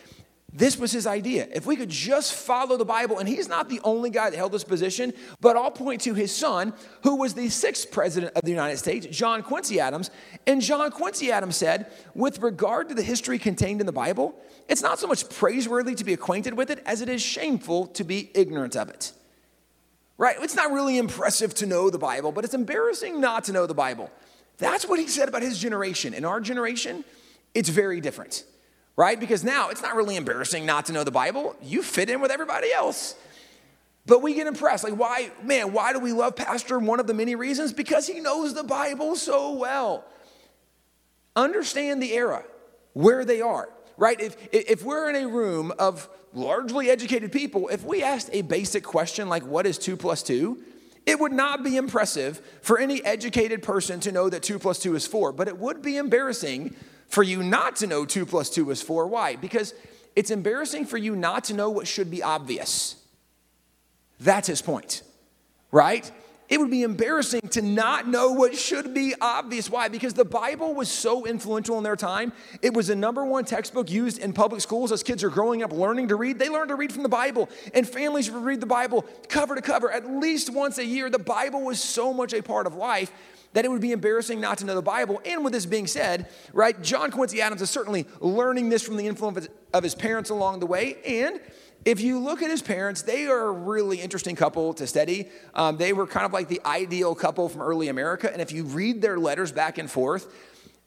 This 0.57 0.79
was 0.79 0.93
his 0.93 1.07
idea. 1.07 1.49
If 1.53 1.67
we 1.67 1.75
could 1.75 1.89
just 1.89 2.33
follow 2.33 2.77
the 2.77 2.85
Bible, 2.85 3.19
and 3.19 3.29
he's 3.29 3.49
not 3.49 3.69
the 3.69 3.81
only 3.83 4.09
guy 4.09 4.31
that 4.31 4.37
held 4.37 4.53
this 4.53 4.63
position, 4.63 5.13
but 5.41 5.57
I'll 5.57 5.73
point 5.73 6.03
to 6.03 6.15
his 6.15 6.35
son, 6.35 6.73
who 7.03 7.17
was 7.17 7.35
the 7.35 7.49
sixth 7.49 7.91
president 7.91 8.35
of 8.37 8.43
the 8.43 8.51
United 8.51 8.79
States, 8.79 9.07
John 9.07 9.43
Quincy 9.43 9.81
Adams. 9.81 10.11
And 10.47 10.63
John 10.63 10.93
Quincy 10.93 11.33
Adams 11.33 11.57
said, 11.57 11.91
with 12.15 12.39
regard 12.39 12.89
to 12.91 12.95
the 12.95 13.03
history 13.03 13.39
contained 13.39 13.81
in 13.81 13.87
the 13.87 13.93
Bible, 13.93 14.35
it's 14.69 14.83
not 14.83 15.01
so 15.01 15.09
much 15.09 15.29
praiseworthy 15.29 15.97
to 15.97 16.05
be 16.05 16.13
acquainted 16.13 16.55
with 16.55 16.71
it 16.71 16.81
as 16.87 17.01
it 17.01 17.09
is 17.09 17.21
shameful 17.21 17.89
to 17.89 18.05
be 18.05 18.31
ignorant 18.35 18.77
of 18.77 18.89
it 18.89 19.13
right? 20.19 20.37
It's 20.41 20.55
not 20.55 20.73
really 20.73 20.99
impressive 20.99 21.55
to 21.55 21.67
know 21.67 21.91
the 21.91 21.99
Bible, 21.99 22.33
but 22.33 22.45
it's 22.45 22.55
embarrassing 22.55 23.21
not 23.21 23.45
to 23.45 23.53
know 23.53 23.67
the 23.67 23.75
Bible. 23.75 24.11
That's 24.59 24.87
what 24.87 24.99
he 24.99 25.09
said 25.09 25.29
about 25.29 25.43
his 25.43 25.59
generation. 25.59 26.15
In 26.15 26.25
our 26.25 26.41
generation, 26.41 27.05
it's 27.55 27.69
very 27.69 28.01
different, 28.01 28.45
right? 28.97 29.19
Because 29.19 29.43
now 29.45 29.71
it's 29.71 29.83
not 29.83 29.97
really 29.97 30.17
embarrassing 30.17 30.67
not 30.67 30.87
to 30.87 30.93
know 30.93 31.05
the 31.05 31.11
Bible. 31.11 31.57
You 31.63 31.83
fit 31.83 32.11
in 32.11 32.21
with 32.21 32.31
everybody 32.31 32.73
else. 32.73 33.17
But 34.07 34.23
we 34.23 34.35
get 34.35 34.47
impressed. 34.47 34.85
Like, 34.85 34.97
why, 34.97 35.31
man, 35.43 35.73
why 35.73 35.93
do 35.93 35.99
we 35.99 36.13
love 36.13 36.37
Pastor? 36.37 36.79
One 36.79 37.01
of 37.01 37.07
the 37.07 37.15
many 37.15 37.35
reasons, 37.35 37.73
because 37.73 38.07
he 38.07 38.21
knows 38.21 38.55
the 38.55 38.63
Bible 38.63 39.17
so 39.17 39.53
well. 39.55 40.05
Understand 41.35 42.03
the 42.03 42.13
era, 42.13 42.45
where 42.93 43.25
they 43.25 43.41
are, 43.41 43.69
right? 43.97 44.21
If, 44.21 44.37
if 44.53 44.85
we're 44.85 45.09
in 45.11 45.17
a 45.17 45.27
room 45.27 45.73
of 45.79 46.09
largely 46.35 46.91
educated 46.91 47.33
people, 47.33 47.69
if 47.69 47.83
we 47.83 48.03
asked 48.03 48.29
a 48.33 48.43
basic 48.43 48.85
question 48.85 49.29
like, 49.29 49.45
what 49.45 49.67
is 49.67 49.79
two 49.79 49.97
plus 49.97 50.23
two? 50.23 50.63
It 51.07 51.19
would 51.21 51.33
not 51.33 51.63
be 51.63 51.77
impressive 51.77 52.41
for 52.63 52.79
any 52.79 53.05
educated 53.05 53.63
person 53.63 54.01
to 54.01 54.13
know 54.13 54.29
that 54.31 54.43
two 54.43 54.59
plus 54.59 54.79
two 54.79 54.95
is 54.95 55.07
four, 55.07 55.33
but 55.33 55.49
it 55.49 55.59
would 55.59 55.83
be 55.83 55.97
embarrassing 55.97 56.77
for 57.09 57.23
you 57.23 57.43
not 57.43 57.77
to 57.77 57.87
know 57.87 58.05
two 58.05 58.27
plus 58.27 58.51
two 58.51 58.71
is 58.71 58.83
four. 58.83 59.07
Why? 59.07 59.37
Because 59.37 59.75
it's 60.17 60.31
embarrassing 60.31 60.87
for 60.87 60.99
you 60.99 61.17
not 61.17 61.45
to 61.45 61.55
know 61.55 61.71
what 61.71 61.87
should 61.87 62.11
be 62.11 62.23
obvious. 62.23 62.97
That's 64.21 64.49
his 64.49 64.63
point, 64.63 65.03
right? 65.71 66.11
it 66.49 66.61
would 66.61 66.71
be 66.71 66.83
embarrassing 66.83 67.41
to 67.49 67.63
not 67.63 68.07
know 68.07 68.33
what 68.33 68.57
should 68.57 68.93
be 68.93 69.15
obvious. 69.21 69.71
Why? 69.71 69.89
Because 69.89 70.15
the 70.15 70.25
Bible 70.25 70.75
was 70.75 70.91
so 70.91 71.27
influential 71.27 71.79
in 71.79 71.85
their 71.85 71.97
time. 71.97 72.33
It 72.61 72.75
was 72.75 72.89
the 72.89 72.97
number 72.97 73.25
one 73.25 73.45
textbook 73.45 73.91
used 73.91 74.19
in 74.19 74.33
public 74.33 74.61
schools 74.61 74.93
as 74.93 75.03
kids 75.03 75.25
are 75.25 75.31
growing 75.31 75.63
up 75.63 75.73
learning 75.73 76.09
to 76.09 76.17
read. 76.17 76.39
They 76.39 76.51
learn 76.51 76.69
to 76.69 76.75
read 76.75 76.93
from 76.93 77.03
the 77.03 77.09
Bible, 77.09 77.49
and 77.73 77.89
families 77.89 78.31
would 78.31 78.43
read 78.43 78.61
the 78.61 78.67
Bible 78.67 79.05
cover 79.29 79.55
to 79.55 79.63
cover 79.63 79.91
at 79.91 80.09
least 80.09 80.53
once 80.53 80.79
a 80.79 80.85
year. 80.85 81.09
The 81.09 81.19
Bible 81.19 81.63
was 81.63 81.81
so 81.81 82.13
much 82.13 82.35
a 82.35 82.43
part 82.43 82.67
of 82.67 82.75
life 82.75 83.11
that 83.55 83.65
it 83.65 83.71
would 83.71 83.81
be 83.81 83.93
embarrassing 83.93 84.41
not 84.41 84.59
to 84.59 84.67
know 84.67 84.75
the 84.75 84.83
Bible. 84.83 85.21
And 85.25 85.43
with 85.43 85.53
this 85.53 85.65
being 85.65 85.87
said, 85.87 86.29
right, 86.53 86.81
John 86.83 87.11
Quincy 87.11 87.41
Adams 87.41 87.63
is 87.63 87.71
certainly 87.71 88.07
learning 88.21 88.69
this 88.69 88.83
from 88.83 88.97
the 88.97 89.07
influence 89.07 89.49
of 89.73 89.83
his 89.83 89.95
parents 89.95 90.29
along 90.29 90.61
the 90.61 90.67
way. 90.67 90.97
And 91.07 91.41
if 91.85 92.01
you 92.01 92.19
look 92.19 92.43
at 92.43 92.51
his 92.51 92.63
parents, 92.63 93.03
they 93.03 93.27
are 93.27 93.47
a 93.47 93.53
really 93.53 94.01
interesting 94.01 94.37
couple 94.37 94.75
to 94.75 94.87
study. 94.87 95.29
Um, 95.55 95.77
they 95.77 95.93
were 95.93 96.07
kind 96.07 96.27
of 96.27 96.33
like 96.33 96.49
the 96.49 96.61
ideal 96.65 97.15
couple 97.15 97.49
from 97.49 97.63
early 97.63 97.89
America. 97.89 98.31
And 98.31 98.43
if 98.43 98.53
you 98.53 98.65
read 98.65 99.01
their 99.03 99.19
letters 99.19 99.53
back 99.53 99.79
and 99.79 99.91
forth, 99.91 100.35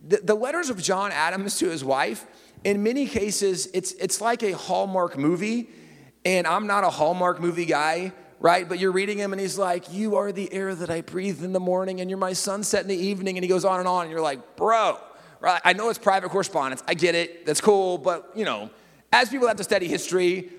the, 0.05 0.17
the 0.17 0.35
letters 0.35 0.69
of 0.69 0.81
John 0.81 1.11
Adams 1.11 1.57
to 1.59 1.69
his 1.69 1.83
wife, 1.83 2.25
in 2.63 2.83
many 2.83 3.07
cases, 3.07 3.69
it's, 3.73 3.93
it's 3.93 4.21
like 4.21 4.43
a 4.43 4.51
Hallmark 4.51 5.17
movie. 5.17 5.69
And 6.25 6.45
I'm 6.45 6.67
not 6.67 6.83
a 6.83 6.89
Hallmark 6.89 7.39
movie 7.39 7.65
guy, 7.65 8.11
right? 8.39 8.67
But 8.67 8.79
you're 8.79 8.91
reading 8.91 9.17
him 9.17 9.33
and 9.33 9.39
he's 9.39 9.57
like, 9.57 9.91
You 9.91 10.15
are 10.17 10.31
the 10.31 10.51
air 10.53 10.75
that 10.75 10.89
I 10.89 11.01
breathe 11.01 11.43
in 11.43 11.53
the 11.53 11.59
morning, 11.59 12.01
and 12.01 12.09
you're 12.09 12.19
my 12.19 12.33
sunset 12.33 12.81
in 12.81 12.87
the 12.87 12.97
evening. 12.97 13.37
And 13.37 13.43
he 13.43 13.49
goes 13.49 13.65
on 13.65 13.79
and 13.79 13.87
on. 13.87 14.03
And 14.03 14.11
you're 14.11 14.21
like, 14.21 14.55
Bro, 14.55 14.99
right? 15.39 15.61
I 15.63 15.73
know 15.73 15.89
it's 15.89 15.99
private 15.99 16.29
correspondence. 16.29 16.83
I 16.87 16.93
get 16.93 17.15
it. 17.15 17.45
That's 17.45 17.61
cool. 17.61 17.97
But, 17.97 18.31
you 18.35 18.45
know, 18.45 18.69
as 19.11 19.29
people 19.29 19.47
have 19.47 19.57
to 19.57 19.63
study 19.63 19.87
history, 19.87 20.51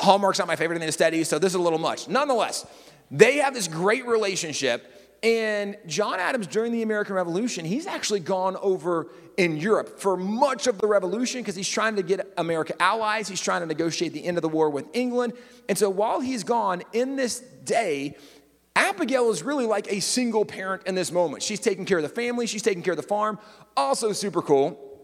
Hallmark's 0.00 0.38
not 0.38 0.48
my 0.48 0.56
favorite 0.56 0.78
thing 0.78 0.88
to 0.88 0.92
study, 0.92 1.24
so 1.24 1.38
this 1.38 1.52
is 1.52 1.56
a 1.56 1.60
little 1.60 1.78
much. 1.78 2.08
Nonetheless, 2.08 2.66
they 3.10 3.38
have 3.38 3.54
this 3.54 3.68
great 3.68 4.06
relationship. 4.06 4.92
And 5.22 5.76
John 5.86 6.20
Adams, 6.20 6.46
during 6.46 6.72
the 6.72 6.82
American 6.82 7.14
Revolution, 7.14 7.64
he's 7.64 7.86
actually 7.86 8.20
gone 8.20 8.56
over 8.60 9.08
in 9.36 9.56
Europe 9.56 9.98
for 9.98 10.16
much 10.16 10.66
of 10.66 10.78
the 10.78 10.86
revolution 10.86 11.40
because 11.40 11.56
he's 11.56 11.68
trying 11.68 11.96
to 11.96 12.02
get 12.02 12.32
America 12.38 12.74
allies. 12.80 13.28
He's 13.28 13.40
trying 13.40 13.60
to 13.60 13.66
negotiate 13.66 14.12
the 14.12 14.24
end 14.24 14.38
of 14.38 14.42
the 14.42 14.48
war 14.48 14.70
with 14.70 14.86
England. 14.92 15.32
And 15.68 15.76
so 15.76 15.90
while 15.90 16.20
he's 16.20 16.44
gone 16.44 16.82
in 16.92 17.16
this 17.16 17.40
day, 17.40 18.16
Abigail 18.74 19.30
is 19.30 19.42
really 19.42 19.66
like 19.66 19.90
a 19.90 20.00
single 20.00 20.44
parent 20.44 20.82
in 20.86 20.94
this 20.94 21.10
moment. 21.10 21.42
She's 21.42 21.60
taking 21.60 21.86
care 21.86 21.98
of 21.98 22.02
the 22.02 22.10
family, 22.10 22.46
she's 22.46 22.62
taking 22.62 22.82
care 22.82 22.92
of 22.92 22.98
the 22.98 23.02
farm. 23.02 23.38
Also, 23.76 24.12
super 24.12 24.42
cool. 24.42 24.95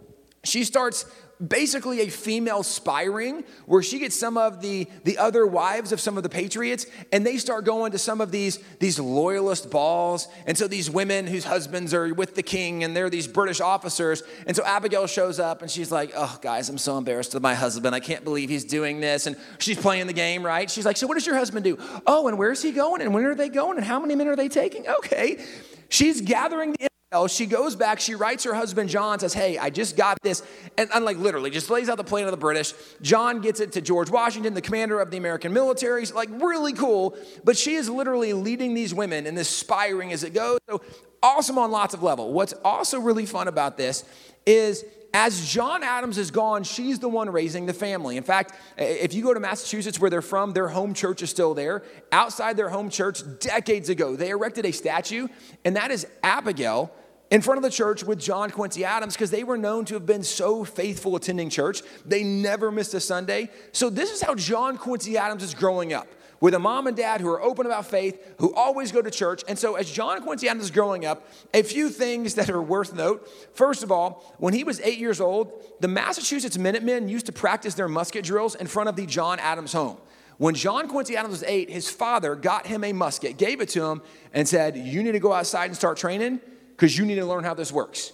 She 0.44 0.64
starts 0.64 1.04
basically 1.48 2.00
a 2.00 2.08
female 2.08 2.62
spy 2.62 3.04
ring 3.04 3.44
where 3.66 3.82
she 3.82 3.98
gets 3.98 4.18
some 4.18 4.36
of 4.36 4.60
the, 4.60 4.86
the 5.04 5.18
other 5.18 5.46
wives 5.46 5.92
of 5.92 6.00
some 6.00 6.16
of 6.16 6.22
the 6.22 6.28
patriots 6.28 6.86
and 7.10 7.26
they 7.26 7.36
start 7.36 7.64
going 7.64 7.92
to 7.92 7.98
some 7.98 8.20
of 8.20 8.30
these, 8.30 8.58
these 8.78 8.98
loyalist 8.98 9.70
balls. 9.70 10.28
And 10.46 10.56
so 10.56 10.68
these 10.68 10.88
women 10.90 11.26
whose 11.26 11.44
husbands 11.44 11.92
are 11.94 12.14
with 12.14 12.34
the 12.34 12.42
king 12.42 12.84
and 12.84 12.96
they're 12.96 13.10
these 13.10 13.26
British 13.26 13.60
officers. 13.60 14.22
And 14.46 14.56
so 14.56 14.64
Abigail 14.64 15.06
shows 15.06 15.40
up 15.40 15.62
and 15.62 15.70
she's 15.70 15.90
like, 15.90 16.12
oh, 16.14 16.38
guys, 16.42 16.68
I'm 16.68 16.78
so 16.78 16.96
embarrassed 16.96 17.34
with 17.34 17.42
my 17.42 17.54
husband. 17.54 17.94
I 17.94 18.00
can't 18.00 18.24
believe 18.24 18.48
he's 18.48 18.64
doing 18.64 19.00
this. 19.00 19.26
And 19.26 19.36
she's 19.58 19.78
playing 19.78 20.06
the 20.06 20.12
game, 20.12 20.44
right? 20.44 20.70
She's 20.70 20.86
like, 20.86 20.96
so 20.96 21.06
what 21.06 21.14
does 21.14 21.26
your 21.26 21.36
husband 21.36 21.64
do? 21.64 21.78
Oh, 22.06 22.28
and 22.28 22.38
where's 22.38 22.62
he 22.62 22.72
going? 22.72 23.02
And 23.02 23.12
when 23.12 23.24
are 23.24 23.34
they 23.34 23.48
going? 23.48 23.78
And 23.78 23.86
how 23.86 23.98
many 24.00 24.14
men 24.14 24.28
are 24.28 24.36
they 24.36 24.48
taking? 24.48 24.86
Okay. 24.88 25.44
She's 25.88 26.20
gathering 26.20 26.72
the 26.72 26.91
Oh, 27.12 27.26
she 27.26 27.46
goes 27.46 27.76
back, 27.76 28.00
she 28.00 28.14
writes 28.14 28.44
her 28.44 28.54
husband 28.54 28.88
John, 28.88 29.18
says, 29.18 29.34
Hey, 29.34 29.58
I 29.58 29.70
just 29.70 29.96
got 29.96 30.18
this. 30.22 30.42
And, 30.78 30.88
and 30.94 31.04
like 31.04 31.18
literally, 31.18 31.50
just 31.50 31.70
lays 31.70 31.88
out 31.88 31.96
the 31.96 32.04
plan 32.04 32.24
of 32.24 32.30
the 32.30 32.36
British. 32.36 32.72
John 33.02 33.40
gets 33.40 33.60
it 33.60 33.72
to 33.72 33.80
George 33.80 34.10
Washington, 34.10 34.54
the 34.54 34.62
commander 34.62 35.00
of 35.00 35.10
the 35.10 35.16
American 35.16 35.52
military. 35.52 36.04
Like, 36.06 36.30
really 36.30 36.72
cool. 36.72 37.16
But 37.44 37.56
she 37.56 37.74
is 37.74 37.88
literally 37.88 38.32
leading 38.32 38.74
these 38.74 38.94
women 38.94 39.26
and 39.26 39.36
this 39.36 39.48
spiring 39.48 40.12
as 40.12 40.24
it 40.24 40.34
goes. 40.34 40.58
So 40.68 40.82
awesome 41.22 41.58
on 41.58 41.70
lots 41.70 41.94
of 41.94 42.02
level. 42.02 42.32
What's 42.32 42.54
also 42.64 42.98
really 42.98 43.26
fun 43.26 43.48
about 43.48 43.76
this 43.76 44.04
is 44.46 44.84
as 45.14 45.46
John 45.46 45.82
Adams 45.82 46.16
is 46.16 46.30
gone, 46.30 46.64
she's 46.64 46.98
the 46.98 47.08
one 47.08 47.28
raising 47.30 47.66
the 47.66 47.74
family. 47.74 48.16
In 48.16 48.22
fact, 48.22 48.54
if 48.78 49.12
you 49.12 49.22
go 49.22 49.34
to 49.34 49.40
Massachusetts 49.40 50.00
where 50.00 50.08
they're 50.08 50.22
from, 50.22 50.52
their 50.52 50.68
home 50.68 50.94
church 50.94 51.22
is 51.22 51.28
still 51.28 51.52
there. 51.52 51.82
Outside 52.10 52.56
their 52.56 52.70
home 52.70 52.88
church, 52.88 53.22
decades 53.38 53.90
ago, 53.90 54.16
they 54.16 54.30
erected 54.30 54.64
a 54.64 54.72
statue, 54.72 55.28
and 55.64 55.76
that 55.76 55.90
is 55.90 56.06
Abigail 56.22 56.90
in 57.32 57.40
front 57.40 57.56
of 57.56 57.62
the 57.62 57.70
church 57.70 58.04
with 58.04 58.20
John 58.20 58.50
Quincy 58.50 58.84
Adams 58.84 59.14
because 59.14 59.30
they 59.30 59.42
were 59.42 59.56
known 59.56 59.86
to 59.86 59.94
have 59.94 60.04
been 60.04 60.22
so 60.22 60.64
faithful 60.64 61.16
attending 61.16 61.48
church. 61.48 61.80
They 62.04 62.22
never 62.22 62.70
missed 62.70 62.92
a 62.92 63.00
Sunday. 63.00 63.48
So, 63.72 63.88
this 63.88 64.10
is 64.10 64.20
how 64.20 64.34
John 64.34 64.76
Quincy 64.76 65.16
Adams 65.16 65.42
is 65.42 65.54
growing 65.54 65.94
up 65.94 66.06
with 66.40 66.52
a 66.52 66.58
mom 66.58 66.88
and 66.88 66.94
dad 66.94 67.22
who 67.22 67.28
are 67.30 67.40
open 67.40 67.64
about 67.64 67.86
faith, 67.86 68.34
who 68.38 68.54
always 68.54 68.92
go 68.92 69.00
to 69.00 69.10
church. 69.10 69.42
And 69.48 69.58
so, 69.58 69.76
as 69.76 69.90
John 69.90 70.22
Quincy 70.22 70.46
Adams 70.46 70.64
is 70.64 70.70
growing 70.70 71.06
up, 71.06 71.26
a 71.54 71.62
few 71.62 71.88
things 71.88 72.34
that 72.34 72.50
are 72.50 72.60
worth 72.60 72.94
note. 72.94 73.26
First 73.54 73.82
of 73.82 73.90
all, 73.90 74.34
when 74.36 74.52
he 74.52 74.62
was 74.62 74.78
eight 74.80 74.98
years 74.98 75.18
old, 75.18 75.52
the 75.80 75.88
Massachusetts 75.88 76.58
Minutemen 76.58 77.08
used 77.08 77.24
to 77.26 77.32
practice 77.32 77.72
their 77.72 77.88
musket 77.88 78.26
drills 78.26 78.56
in 78.56 78.66
front 78.66 78.90
of 78.90 78.96
the 78.96 79.06
John 79.06 79.38
Adams 79.38 79.72
home. 79.72 79.96
When 80.36 80.54
John 80.54 80.86
Quincy 80.86 81.16
Adams 81.16 81.32
was 81.32 81.44
eight, 81.44 81.70
his 81.70 81.88
father 81.88 82.34
got 82.34 82.66
him 82.66 82.84
a 82.84 82.92
musket, 82.92 83.38
gave 83.38 83.62
it 83.62 83.70
to 83.70 83.86
him, 83.86 84.02
and 84.34 84.46
said, 84.46 84.76
You 84.76 85.02
need 85.02 85.12
to 85.12 85.18
go 85.18 85.32
outside 85.32 85.66
and 85.66 85.76
start 85.76 85.96
training 85.96 86.42
because 86.82 86.98
you 86.98 87.06
need 87.06 87.14
to 87.14 87.24
learn 87.24 87.44
how 87.44 87.54
this 87.54 87.70
works. 87.70 88.12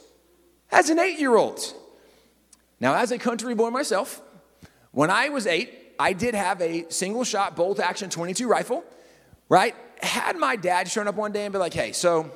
As 0.70 0.90
an 0.90 0.98
eight 0.98 1.18
year 1.18 1.34
old. 1.34 1.58
Now, 2.80 2.96
as 2.96 3.12
a 3.12 3.16
country 3.16 3.54
boy 3.54 3.70
myself, 3.70 4.20
when 4.90 5.08
I 5.08 5.30
was 5.30 5.46
eight, 5.46 5.94
I 5.98 6.12
did 6.12 6.34
have 6.34 6.60
a 6.60 6.84
single 6.90 7.24
shot 7.24 7.56
bolt 7.56 7.80
action 7.80 8.10
22 8.10 8.46
rifle, 8.46 8.84
right? 9.48 9.74
Had 10.02 10.36
my 10.36 10.54
dad 10.54 10.86
shown 10.86 11.08
up 11.08 11.14
one 11.14 11.32
day 11.32 11.46
and 11.46 11.52
be 11.52 11.58
like, 11.58 11.72
hey, 11.72 11.92
so, 11.92 12.30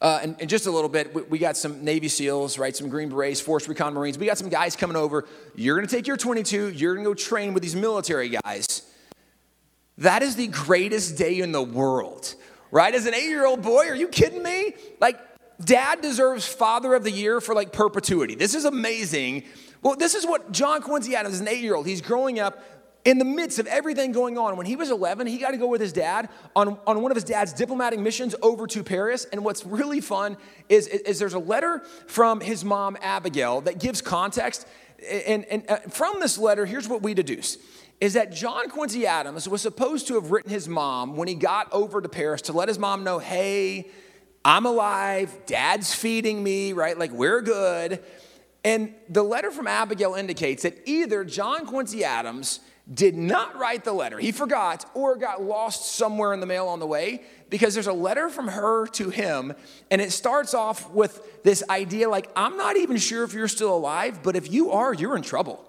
uh, 0.00 0.18
and, 0.20 0.34
and, 0.40 0.50
just 0.50 0.66
a 0.66 0.70
little 0.72 0.90
bit, 0.90 1.14
we, 1.14 1.22
we, 1.22 1.38
got 1.38 1.56
some 1.56 1.84
Navy 1.84 2.08
SEALs, 2.08 2.58
right? 2.58 2.74
Some 2.74 2.88
Green 2.88 3.08
Berets, 3.08 3.40
Force 3.40 3.68
Recon 3.68 3.94
Marines. 3.94 4.18
We 4.18 4.26
got 4.26 4.36
some 4.36 4.48
guys 4.48 4.74
coming 4.74 4.96
over. 4.96 5.26
You're 5.54 5.76
gonna 5.76 5.86
take 5.86 6.08
your 6.08 6.16
22, 6.16 6.70
you're 6.70 6.96
gonna 6.96 7.06
go 7.06 7.14
train 7.14 7.54
with 7.54 7.62
these 7.62 7.76
military 7.76 8.30
guys. 8.30 8.82
That 9.98 10.24
is 10.24 10.34
the 10.34 10.48
greatest 10.48 11.16
day 11.16 11.38
in 11.38 11.52
the 11.52 11.62
world 11.62 12.34
right? 12.70 12.94
As 12.94 13.06
an 13.06 13.14
eight 13.14 13.28
year 13.28 13.46
old 13.46 13.62
boy, 13.62 13.88
are 13.88 13.94
you 13.94 14.08
kidding 14.08 14.42
me? 14.42 14.74
Like, 15.00 15.18
dad 15.64 16.00
deserves 16.00 16.46
Father 16.46 16.94
of 16.94 17.04
the 17.04 17.10
Year 17.10 17.40
for 17.40 17.54
like 17.54 17.72
perpetuity. 17.72 18.34
This 18.34 18.54
is 18.54 18.64
amazing. 18.64 19.44
Well, 19.82 19.96
this 19.96 20.14
is 20.14 20.26
what 20.26 20.50
John 20.52 20.82
Quincy 20.82 21.14
Adams 21.14 21.34
is 21.36 21.40
an 21.40 21.48
eight 21.48 21.60
year 21.60 21.74
old. 21.74 21.86
He's 21.86 22.00
growing 22.00 22.40
up 22.40 22.62
in 23.04 23.18
the 23.18 23.24
midst 23.24 23.58
of 23.58 23.66
everything 23.66 24.12
going 24.12 24.38
on. 24.38 24.56
When 24.56 24.66
he 24.66 24.76
was 24.76 24.90
11, 24.90 25.26
he 25.26 25.38
got 25.38 25.50
to 25.50 25.58
go 25.58 25.66
with 25.66 25.80
his 25.80 25.92
dad 25.92 26.28
on, 26.56 26.78
on 26.86 27.02
one 27.02 27.10
of 27.10 27.16
his 27.16 27.24
dad's 27.24 27.52
diplomatic 27.52 28.00
missions 28.00 28.34
over 28.42 28.66
to 28.68 28.82
Paris. 28.82 29.26
And 29.30 29.44
what's 29.44 29.64
really 29.66 30.00
fun 30.00 30.36
is, 30.68 30.86
is 30.86 31.18
there's 31.18 31.34
a 31.34 31.38
letter 31.38 31.80
from 32.06 32.40
his 32.40 32.64
mom, 32.64 32.96
Abigail, 33.02 33.60
that 33.62 33.78
gives 33.78 34.00
context. 34.00 34.66
And, 35.26 35.44
and 35.46 35.70
uh, 35.70 35.76
from 35.90 36.20
this 36.20 36.38
letter, 36.38 36.64
here's 36.64 36.88
what 36.88 37.02
we 37.02 37.12
deduce 37.12 37.58
is 38.04 38.12
that 38.12 38.30
John 38.30 38.68
Quincy 38.68 39.06
Adams 39.06 39.48
was 39.48 39.62
supposed 39.62 40.08
to 40.08 40.16
have 40.16 40.30
written 40.30 40.50
his 40.50 40.68
mom 40.68 41.16
when 41.16 41.26
he 41.26 41.34
got 41.34 41.72
over 41.72 42.02
to 42.02 42.08
Paris 42.08 42.42
to 42.42 42.52
let 42.52 42.68
his 42.68 42.78
mom 42.78 43.02
know, 43.02 43.18
hey, 43.18 43.88
I'm 44.44 44.66
alive, 44.66 45.34
dad's 45.46 45.94
feeding 45.94 46.42
me, 46.42 46.74
right? 46.74 46.98
Like, 46.98 47.12
we're 47.12 47.40
good. 47.40 48.04
And 48.62 48.94
the 49.08 49.22
letter 49.22 49.50
from 49.50 49.66
Abigail 49.66 50.16
indicates 50.16 50.64
that 50.64 50.86
either 50.86 51.24
John 51.24 51.64
Quincy 51.64 52.04
Adams 52.04 52.60
did 52.92 53.16
not 53.16 53.56
write 53.58 53.84
the 53.84 53.94
letter, 53.94 54.18
he 54.18 54.32
forgot, 54.32 54.84
or 54.92 55.16
got 55.16 55.40
lost 55.42 55.94
somewhere 55.94 56.34
in 56.34 56.40
the 56.40 56.46
mail 56.46 56.68
on 56.68 56.80
the 56.80 56.86
way, 56.86 57.22
because 57.48 57.72
there's 57.72 57.86
a 57.86 57.92
letter 57.94 58.28
from 58.28 58.48
her 58.48 58.86
to 58.88 59.08
him, 59.08 59.54
and 59.90 60.02
it 60.02 60.12
starts 60.12 60.52
off 60.52 60.90
with 60.90 61.42
this 61.42 61.64
idea 61.70 62.10
like, 62.10 62.28
I'm 62.36 62.58
not 62.58 62.76
even 62.76 62.98
sure 62.98 63.24
if 63.24 63.32
you're 63.32 63.48
still 63.48 63.74
alive, 63.74 64.22
but 64.22 64.36
if 64.36 64.52
you 64.52 64.72
are, 64.72 64.92
you're 64.92 65.16
in 65.16 65.22
trouble 65.22 65.66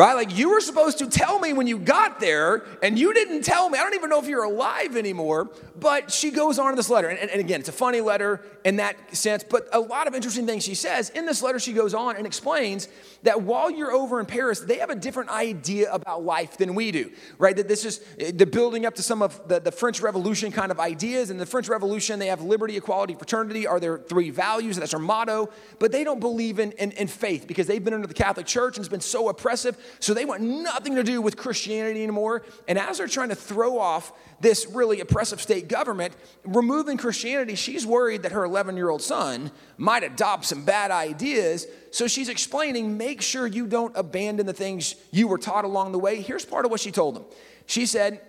right? 0.00 0.14
Like 0.14 0.34
you 0.34 0.48
were 0.48 0.62
supposed 0.62 0.96
to 1.00 1.06
tell 1.06 1.38
me 1.38 1.52
when 1.52 1.66
you 1.66 1.78
got 1.78 2.20
there, 2.20 2.64
and 2.82 2.98
you 2.98 3.12
didn't 3.12 3.42
tell 3.42 3.68
me. 3.68 3.78
I 3.78 3.82
don't 3.82 3.94
even 3.94 4.08
know 4.08 4.18
if 4.18 4.26
you're 4.26 4.44
alive 4.44 4.96
anymore. 4.96 5.50
But 5.80 6.12
she 6.12 6.30
goes 6.30 6.58
on 6.58 6.70
in 6.70 6.76
this 6.76 6.90
letter, 6.90 7.08
and, 7.08 7.18
and, 7.18 7.40
again, 7.40 7.60
it's 7.60 7.68
a 7.68 7.72
funny 7.72 8.02
letter 8.02 8.42
in 8.64 8.76
that 8.76 9.16
sense, 9.16 9.42
but 9.42 9.66
a 9.72 9.80
lot 9.80 10.06
of 10.06 10.14
interesting 10.14 10.46
things 10.46 10.62
she 10.62 10.74
says. 10.74 11.08
In 11.10 11.24
this 11.24 11.42
letter, 11.42 11.58
she 11.58 11.72
goes 11.72 11.94
on 11.94 12.16
and 12.16 12.26
explains 12.26 12.88
that 13.22 13.40
while 13.40 13.70
you're 13.70 13.90
over 13.90 14.20
in 14.20 14.26
Paris, 14.26 14.60
they 14.60 14.78
have 14.78 14.90
a 14.90 14.94
different 14.94 15.30
idea 15.30 15.90
about 15.90 16.22
life 16.22 16.58
than 16.58 16.74
we 16.74 16.92
do, 16.92 17.10
right? 17.38 17.56
That 17.56 17.66
this 17.66 17.86
is 17.86 18.00
the 18.18 18.44
building 18.44 18.84
up 18.84 18.94
to 18.96 19.02
some 19.02 19.22
of 19.22 19.48
the, 19.48 19.60
the 19.60 19.72
French 19.72 20.02
Revolution 20.02 20.52
kind 20.52 20.70
of 20.70 20.78
ideas. 20.78 21.30
In 21.30 21.38
the 21.38 21.46
French 21.46 21.68
Revolution, 21.68 22.18
they 22.18 22.26
have 22.26 22.42
liberty, 22.42 22.76
equality, 22.76 23.14
fraternity 23.14 23.66
are 23.66 23.80
their 23.80 23.98
three 23.98 24.28
values, 24.28 24.76
that's 24.76 24.90
their 24.90 25.00
motto, 25.00 25.48
but 25.78 25.92
they 25.92 26.04
don't 26.04 26.20
believe 26.20 26.58
in, 26.58 26.72
in, 26.72 26.92
in 26.92 27.08
faith 27.08 27.46
because 27.46 27.66
they've 27.66 27.82
been 27.82 27.94
under 27.94 28.06
the 28.06 28.14
Catholic 28.14 28.44
Church 28.44 28.76
and 28.76 28.84
it's 28.84 28.90
been 28.90 29.00
so 29.00 29.30
oppressive 29.30 29.78
so 29.98 30.14
they 30.14 30.24
want 30.24 30.42
nothing 30.42 30.94
to 30.94 31.02
do 31.02 31.20
with 31.20 31.36
Christianity 31.36 32.02
anymore. 32.02 32.42
And 32.68 32.78
as 32.78 32.98
they're 32.98 33.08
trying 33.08 33.30
to 33.30 33.34
throw 33.34 33.78
off 33.78 34.12
this 34.40 34.66
really 34.66 35.00
oppressive 35.00 35.40
state 35.40 35.68
government, 35.68 36.14
removing 36.44 36.96
Christianity, 36.96 37.54
she's 37.54 37.84
worried 37.84 38.22
that 38.22 38.32
her 38.32 38.44
11 38.44 38.76
year 38.76 38.88
old 38.88 39.02
son 39.02 39.50
might 39.76 40.02
adopt 40.02 40.46
some 40.46 40.64
bad 40.64 40.90
ideas. 40.90 41.66
So 41.90 42.06
she's 42.06 42.28
explaining 42.28 42.96
make 42.96 43.20
sure 43.20 43.46
you 43.46 43.66
don't 43.66 43.96
abandon 43.96 44.46
the 44.46 44.52
things 44.52 44.94
you 45.10 45.28
were 45.28 45.38
taught 45.38 45.64
along 45.64 45.92
the 45.92 45.98
way. 45.98 46.20
Here's 46.20 46.44
part 46.44 46.64
of 46.64 46.70
what 46.70 46.80
she 46.80 46.90
told 46.90 47.16
them 47.16 47.24
she 47.66 47.86
said, 47.86 48.20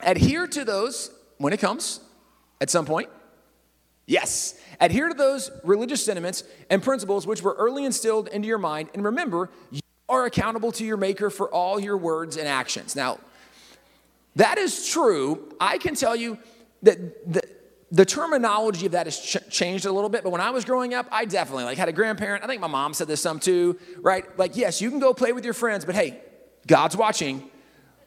adhere 0.00 0.46
to 0.46 0.64
those 0.64 1.10
when 1.38 1.52
it 1.52 1.60
comes 1.60 2.00
at 2.60 2.70
some 2.70 2.86
point. 2.86 3.08
Yes, 4.06 4.60
adhere 4.80 5.08
to 5.08 5.14
those 5.14 5.50
religious 5.62 6.04
sentiments 6.04 6.42
and 6.68 6.82
principles 6.82 7.26
which 7.26 7.42
were 7.42 7.54
early 7.54 7.84
instilled 7.84 8.28
into 8.28 8.48
your 8.48 8.58
mind. 8.58 8.88
And 8.92 9.04
remember, 9.04 9.50
are 10.10 10.26
accountable 10.26 10.72
to 10.72 10.84
your 10.84 10.96
Maker 10.96 11.30
for 11.30 11.48
all 11.48 11.80
your 11.80 11.96
words 11.96 12.36
and 12.36 12.46
actions. 12.46 12.94
Now, 12.96 13.18
that 14.36 14.58
is 14.58 14.88
true. 14.88 15.54
I 15.60 15.78
can 15.78 15.94
tell 15.94 16.14
you 16.14 16.38
that 16.82 17.32
the, 17.32 17.42
the 17.92 18.04
terminology 18.04 18.86
of 18.86 18.92
that 18.92 19.06
has 19.06 19.18
ch- 19.18 19.48
changed 19.50 19.86
a 19.86 19.92
little 19.92 20.10
bit, 20.10 20.22
but 20.22 20.30
when 20.30 20.40
I 20.40 20.50
was 20.50 20.64
growing 20.64 20.94
up, 20.94 21.06
I 21.10 21.24
definitely 21.24 21.64
like 21.64 21.78
had 21.78 21.88
a 21.88 21.92
grandparent. 21.92 22.44
I 22.44 22.46
think 22.46 22.60
my 22.60 22.66
mom 22.66 22.94
said 22.94 23.08
this 23.08 23.20
some 23.20 23.40
too, 23.40 23.78
right? 23.98 24.24
Like, 24.38 24.56
yes, 24.56 24.80
you 24.80 24.90
can 24.90 24.98
go 24.98 25.14
play 25.14 25.32
with 25.32 25.44
your 25.44 25.54
friends, 25.54 25.84
but 25.84 25.94
hey, 25.94 26.20
God's 26.66 26.96
watching, 26.96 27.50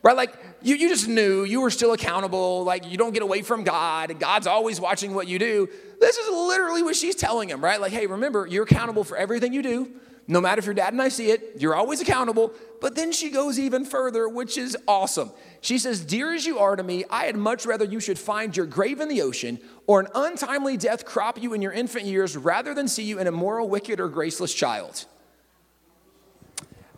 right? 0.02 0.16
Like, 0.16 0.34
you, 0.62 0.76
you 0.76 0.90
just 0.90 1.08
knew 1.08 1.44
you 1.44 1.62
were 1.62 1.72
still 1.72 1.94
accountable. 1.94 2.64
Like, 2.64 2.86
you 2.90 2.98
don't 2.98 3.14
get 3.14 3.24
away 3.24 3.42
from 3.42 3.64
God. 3.64 4.20
God's 4.20 4.48
always 4.48 4.80
watching 4.80 5.14
what 5.14 5.28
you 5.28 5.40
do. 5.40 5.68
This 6.00 6.18
is 6.18 6.30
literally 6.30 6.84
what 6.84 6.96
she's 6.96 7.16
telling 7.16 7.50
him, 7.50 7.64
right? 7.64 7.80
Like, 7.80 7.92
hey, 7.92 8.08
remember, 8.08 8.48
you're 8.48 8.64
accountable 8.64 9.04
for 9.04 9.18
everything 9.18 9.54
you 9.54 9.62
do 9.62 9.92
no 10.28 10.40
matter 10.40 10.60
if 10.60 10.66
your 10.66 10.74
dad 10.74 10.94
and 10.94 11.02
I 11.02 11.10
see 11.10 11.32
it, 11.32 11.56
you're 11.58 11.76
always 11.76 12.00
accountable. 12.00 12.54
But 12.80 12.96
then 12.96 13.12
she 13.12 13.30
goes 13.30 13.60
even 13.60 13.84
further, 13.84 14.28
which 14.30 14.58
is 14.58 14.78
awesome. 14.88 15.32
She 15.62 15.78
says, 15.78 16.04
Dear 16.04 16.34
as 16.34 16.46
you 16.46 16.60
are 16.60 16.76
to 16.76 16.84
me, 16.84 17.04
I 17.10 17.26
had 17.26 17.36
much 17.36 17.66
rather 17.66 17.86
you 17.86 18.00
should 18.00 18.18
find 18.18 18.56
your 18.56 18.66
grave 18.66 19.02
in 19.02 19.10
the 19.10 19.22
ocean 19.22 19.60
or 19.86 20.00
an 20.00 20.08
untimely 20.16 20.78
death 20.78 21.06
crop 21.06 21.42
you 21.42 21.54
in 21.54 21.62
your 21.62 21.74
infant 21.74 22.06
years 22.06 22.38
rather 22.38 22.74
than 22.74 22.88
see 22.88 23.04
you 23.04 23.20
an 23.20 23.28
immoral, 23.28 23.68
wicked, 23.68 24.00
or 24.00 24.08
graceless 24.08 24.54
child. 24.54 25.06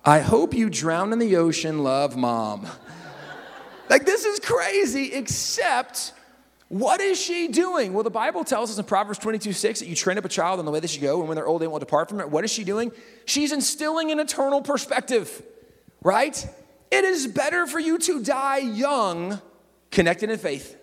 I 0.03 0.19
hope 0.19 0.53
you 0.53 0.69
drown 0.69 1.11
in 1.11 1.17
the 1.17 1.35
ocean, 1.37 1.83
love 1.83 2.15
mom. 2.15 2.67
like, 3.89 4.05
this 4.05 4.23
is 4.23 4.39
crazy, 4.39 5.13
except 5.13 6.13
what 6.67 6.99
is 6.99 7.19
she 7.19 7.47
doing? 7.47 7.93
Well, 7.93 8.03
the 8.03 8.09
Bible 8.09 8.43
tells 8.43 8.71
us 8.71 8.77
in 8.77 8.85
Proverbs 8.85 9.19
22 9.19 9.53
6 9.53 9.79
that 9.79 9.87
you 9.87 9.95
train 9.95 10.17
up 10.17 10.25
a 10.25 10.29
child 10.29 10.59
in 10.59 10.65
the 10.65 10.71
way 10.71 10.79
they 10.79 10.87
should 10.87 11.01
go, 11.01 11.19
and 11.19 11.27
when 11.27 11.35
they're 11.35 11.47
old, 11.47 11.61
they 11.61 11.67
won't 11.67 11.81
depart 11.81 12.09
from 12.09 12.19
it. 12.19 12.29
What 12.29 12.43
is 12.43 12.51
she 12.51 12.63
doing? 12.63 12.91
She's 13.25 13.51
instilling 13.51 14.11
an 14.11 14.19
eternal 14.19 14.61
perspective, 14.61 15.43
right? 16.01 16.35
It 16.91 17.03
is 17.03 17.27
better 17.27 17.67
for 17.67 17.79
you 17.79 17.97
to 17.99 18.23
die 18.23 18.57
young, 18.57 19.39
connected 19.91 20.29
in 20.31 20.39
faith, 20.39 20.75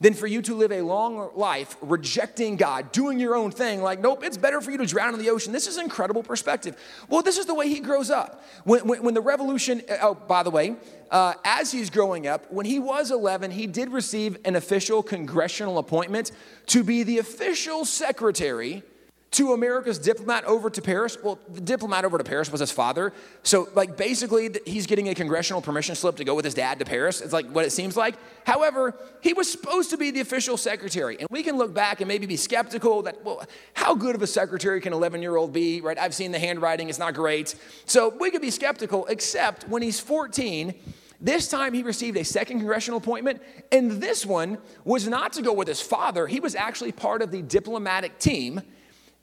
than 0.00 0.14
for 0.14 0.26
you 0.26 0.40
to 0.42 0.54
live 0.54 0.70
a 0.70 0.80
long 0.82 1.30
life 1.34 1.76
rejecting 1.80 2.56
God, 2.56 2.92
doing 2.92 3.18
your 3.18 3.34
own 3.34 3.50
thing. 3.50 3.82
Like, 3.82 4.00
nope, 4.00 4.22
it's 4.22 4.36
better 4.36 4.60
for 4.60 4.70
you 4.70 4.78
to 4.78 4.86
drown 4.86 5.12
in 5.12 5.20
the 5.20 5.30
ocean. 5.30 5.52
This 5.52 5.66
is 5.66 5.76
incredible 5.76 6.22
perspective. 6.22 6.76
Well, 7.08 7.22
this 7.22 7.36
is 7.36 7.46
the 7.46 7.54
way 7.54 7.68
he 7.68 7.80
grows 7.80 8.10
up. 8.10 8.44
When, 8.64 8.86
when, 8.86 9.02
when 9.02 9.14
the 9.14 9.20
revolution, 9.20 9.82
oh, 10.00 10.14
by 10.14 10.44
the 10.44 10.50
way, 10.50 10.76
uh, 11.10 11.34
as 11.44 11.72
he's 11.72 11.90
growing 11.90 12.26
up, 12.26 12.50
when 12.52 12.66
he 12.66 12.78
was 12.78 13.10
11, 13.10 13.50
he 13.50 13.66
did 13.66 13.90
receive 13.90 14.36
an 14.44 14.54
official 14.54 15.02
congressional 15.02 15.78
appointment 15.78 16.30
to 16.66 16.84
be 16.84 17.02
the 17.02 17.18
official 17.18 17.84
secretary 17.84 18.84
to 19.30 19.52
America's 19.52 19.98
diplomat 19.98 20.44
over 20.44 20.70
to 20.70 20.80
Paris. 20.80 21.18
Well, 21.22 21.38
the 21.52 21.60
diplomat 21.60 22.04
over 22.04 22.16
to 22.16 22.24
Paris 22.24 22.50
was 22.50 22.60
his 22.60 22.70
father. 22.70 23.12
So, 23.42 23.68
like, 23.74 23.96
basically, 23.96 24.50
he's 24.64 24.86
getting 24.86 25.10
a 25.10 25.14
congressional 25.14 25.60
permission 25.60 25.94
slip 25.94 26.16
to 26.16 26.24
go 26.24 26.34
with 26.34 26.46
his 26.46 26.54
dad 26.54 26.78
to 26.78 26.86
Paris. 26.86 27.20
It's 27.20 27.32
like 27.32 27.46
what 27.50 27.66
it 27.66 27.70
seems 27.70 27.96
like. 27.96 28.14
However, 28.46 28.94
he 29.20 29.34
was 29.34 29.50
supposed 29.50 29.90
to 29.90 29.98
be 29.98 30.10
the 30.10 30.20
official 30.20 30.56
secretary. 30.56 31.18
And 31.18 31.28
we 31.30 31.42
can 31.42 31.58
look 31.58 31.74
back 31.74 32.00
and 32.00 32.08
maybe 32.08 32.24
be 32.24 32.36
skeptical 32.36 33.02
that, 33.02 33.22
well, 33.22 33.44
how 33.74 33.94
good 33.94 34.14
of 34.14 34.22
a 34.22 34.26
secretary 34.26 34.80
can 34.80 34.92
an 34.92 34.98
11 34.98 35.20
year 35.20 35.36
old 35.36 35.52
be, 35.52 35.82
right? 35.82 35.98
I've 35.98 36.14
seen 36.14 36.32
the 36.32 36.38
handwriting, 36.38 36.88
it's 36.88 36.98
not 36.98 37.12
great. 37.12 37.54
So, 37.84 38.14
we 38.18 38.30
could 38.30 38.42
be 38.42 38.50
skeptical, 38.50 39.04
except 39.06 39.68
when 39.68 39.82
he's 39.82 40.00
14. 40.00 40.74
This 41.20 41.48
time 41.48 41.74
he 41.74 41.82
received 41.82 42.16
a 42.16 42.24
second 42.24 42.58
congressional 42.58 42.98
appointment, 42.98 43.42
and 43.72 43.90
this 43.90 44.24
one 44.24 44.56
was 44.84 45.06
not 45.08 45.32
to 45.34 45.42
go 45.42 45.52
with 45.52 45.66
his 45.66 45.80
father. 45.80 46.28
He 46.28 46.38
was 46.38 46.54
actually 46.54 46.92
part 46.92 47.22
of 47.22 47.32
the 47.32 47.42
diplomatic 47.42 48.18
team 48.20 48.62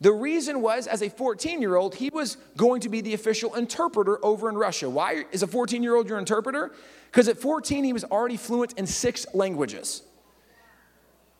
the 0.05 0.13
reason 0.13 0.61
was, 0.61 0.85
as 0.85 1.01
a 1.01 1.09
14 1.09 1.59
year 1.61 1.75
old, 1.75 1.95
he 1.95 2.11
was 2.11 2.37
going 2.55 2.79
to 2.81 2.89
be 2.89 3.01
the 3.01 3.15
official 3.15 3.55
interpreter 3.55 4.23
over 4.23 4.49
in 4.49 4.55
Russia. 4.55 4.87
Why 4.87 5.25
is 5.31 5.41
a 5.41 5.47
14 5.47 5.81
year 5.81 5.95
old 5.95 6.07
your 6.07 6.19
interpreter? 6.19 6.73
Because 7.09 7.27
at 7.27 7.39
14, 7.39 7.83
he 7.83 7.91
was 7.91 8.03
already 8.03 8.37
fluent 8.37 8.73
in 8.73 8.85
six 8.85 9.25
languages. 9.33 10.03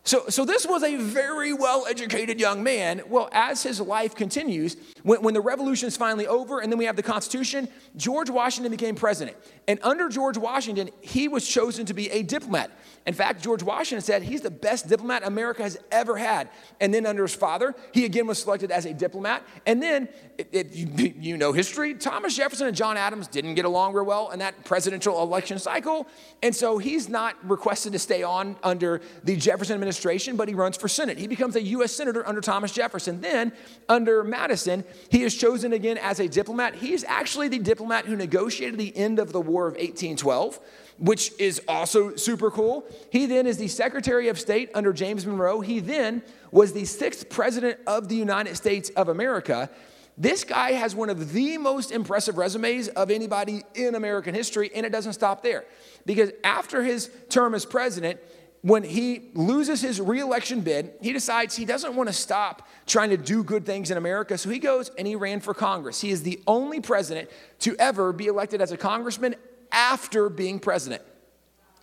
So, 0.06 0.26
so 0.30 0.46
this 0.46 0.68
was 0.68 0.84
a 0.84 0.98
very 0.98 1.52
well 1.52 1.88
educated 1.90 2.40
young 2.40 2.62
man. 2.62 3.02
Well, 3.08 3.28
as 3.32 3.64
his 3.64 3.82
life 3.82 4.14
continues, 4.14 4.78
when, 5.02 5.24
when 5.24 5.34
the 5.34 5.42
revolution 5.42 5.88
is 5.88 5.98
finally 5.98 6.28
over 6.28 6.60
and 6.60 6.72
then 6.72 6.78
we 6.78 6.86
have 6.86 6.96
the 6.96 7.02
Constitution, 7.04 7.68
George 7.98 8.30
Washington 8.30 8.70
became 8.70 8.94
president. 8.94 9.36
And 9.68 9.80
under 9.82 10.08
George 10.10 10.38
Washington, 10.38 10.92
he 11.02 11.28
was 11.28 11.48
chosen 11.48 11.88
to 11.88 11.96
be 11.96 12.12
a 12.12 12.22
diplomat. 12.22 12.70
In 13.08 13.16
fact, 13.16 13.44
George 13.44 13.64
Washington 13.64 14.04
said 14.04 14.22
he's 14.22 14.42
the 14.42 14.52
best 14.52 14.88
diplomat 14.88 15.26
America 15.26 15.64
has 15.64 15.80
ever 15.92 16.18
had. 16.18 16.50
And 16.80 16.94
then 16.94 17.08
under 17.08 17.24
his 17.24 17.34
father, 17.34 17.74
he 17.92 18.06
again 18.06 18.28
was 18.28 18.40
selected 18.40 18.70
as 18.70 18.86
a 18.86 18.94
diplomat. 18.94 19.42
And 19.66 19.82
then, 19.82 20.08
if 20.38 20.76
you, 20.76 21.14
you 21.20 21.38
know 21.38 21.52
history, 21.52 21.94
Thomas 21.94 22.36
Jefferson 22.36 22.68
and 22.68 22.76
John 22.76 22.98
Adams 22.98 23.28
didn't 23.28 23.56
get 23.56 23.66
along 23.66 23.94
real 23.94 24.06
well 24.06 24.32
in 24.32 24.40
that 24.40 24.64
presidential 24.66 25.22
election 25.22 25.60
cycle. 25.60 26.08
And 26.44 26.56
so 26.56 26.78
he's 26.78 27.10
not 27.10 27.36
requested 27.48 27.94
to 27.94 28.00
stay 28.00 28.24
on 28.24 28.56
under 28.64 29.02
the 29.24 29.36
Jefferson 29.36 29.76
administration, 29.76 30.36
but 30.36 30.48
he 30.48 30.54
runs 30.54 30.78
for 30.78 30.88
Senate. 30.88 31.18
He 31.18 31.28
becomes 31.28 31.56
a 31.56 31.62
U.S. 31.62 31.92
Senator 31.92 32.28
under 32.28 32.42
Thomas 32.42 32.72
Jefferson. 32.72 33.22
Then, 33.22 33.52
under 33.90 34.24
Madison, 34.24 34.84
he 35.10 35.24
is 35.24 35.36
chosen 35.36 35.74
again 35.74 35.98
as 35.98 36.20
a 36.20 36.28
diplomat. 36.28 36.76
He's 36.76 37.04
actually 37.04 37.48
the 37.48 37.60
diplomat 37.60 38.06
who 38.06 38.16
negotiated 38.16 38.80
the 38.80 38.96
end 38.96 39.20
of 39.20 39.32
the 39.32 39.42
War 39.42 39.68
of 39.68 39.74
1812 39.74 40.60
which 40.98 41.32
is 41.40 41.62
also 41.68 42.16
super 42.16 42.50
cool. 42.50 42.86
He 43.12 43.26
then 43.26 43.48
is 43.48 43.58
the 43.58 43.68
Secretary 43.68 44.30
of 44.30 44.40
State 44.40 44.70
under 44.74 44.94
James 44.94 45.26
Monroe. 45.26 45.62
He 45.62 45.80
then 45.80 46.22
was 46.52 46.74
the 46.74 46.86
sixth 46.86 47.30
president 47.30 47.80
of 47.86 48.08
the 48.08 48.16
United 48.16 48.56
States 48.56 48.90
of 48.92 49.10
America. 49.10 49.70
This 50.18 50.44
guy 50.44 50.72
has 50.72 50.96
one 50.96 51.10
of 51.10 51.34
the 51.34 51.58
most 51.58 51.92
impressive 51.92 52.38
resumes 52.38 52.88
of 52.88 53.12
anybody 53.12 53.64
in 53.74 53.96
American 53.96 54.34
history, 54.34 54.72
and 54.74 54.86
it 54.86 54.92
doesn't 54.92 55.14
stop 55.14 55.44
there. 55.44 55.66
Because 56.06 56.32
after 56.44 56.84
his 56.84 57.10
term 57.30 57.54
as 57.54 57.66
president, 57.66 58.20
when 58.62 58.84
he 58.84 59.30
loses 59.34 59.82
his 59.82 60.02
reelection 60.02 60.62
bid, 60.62 60.94
he 61.02 61.14
decides 61.14 61.56
he 61.56 61.66
doesn't 61.66 61.96
want 61.96 62.08
to 62.08 62.14
stop 62.14 62.68
trying 62.88 63.12
to 63.12 63.18
do 63.18 63.44
good 63.44 63.66
things 63.66 63.92
in 63.92 63.98
America. 63.98 64.38
So 64.38 64.50
he 64.50 64.58
goes 64.58 64.90
and 64.98 65.06
he 65.06 65.16
ran 65.16 65.40
for 65.40 65.54
Congress. 65.54 66.02
He 66.02 66.10
is 66.10 66.24
the 66.24 66.40
only 66.48 66.80
president 66.80 67.30
to 67.60 67.76
ever 67.78 68.12
be 68.12 68.26
elected 68.26 68.62
as 68.62 68.72
a 68.72 68.78
congressman 68.78 69.36
after 69.72 70.30
being 70.30 70.60
president. 70.60 71.04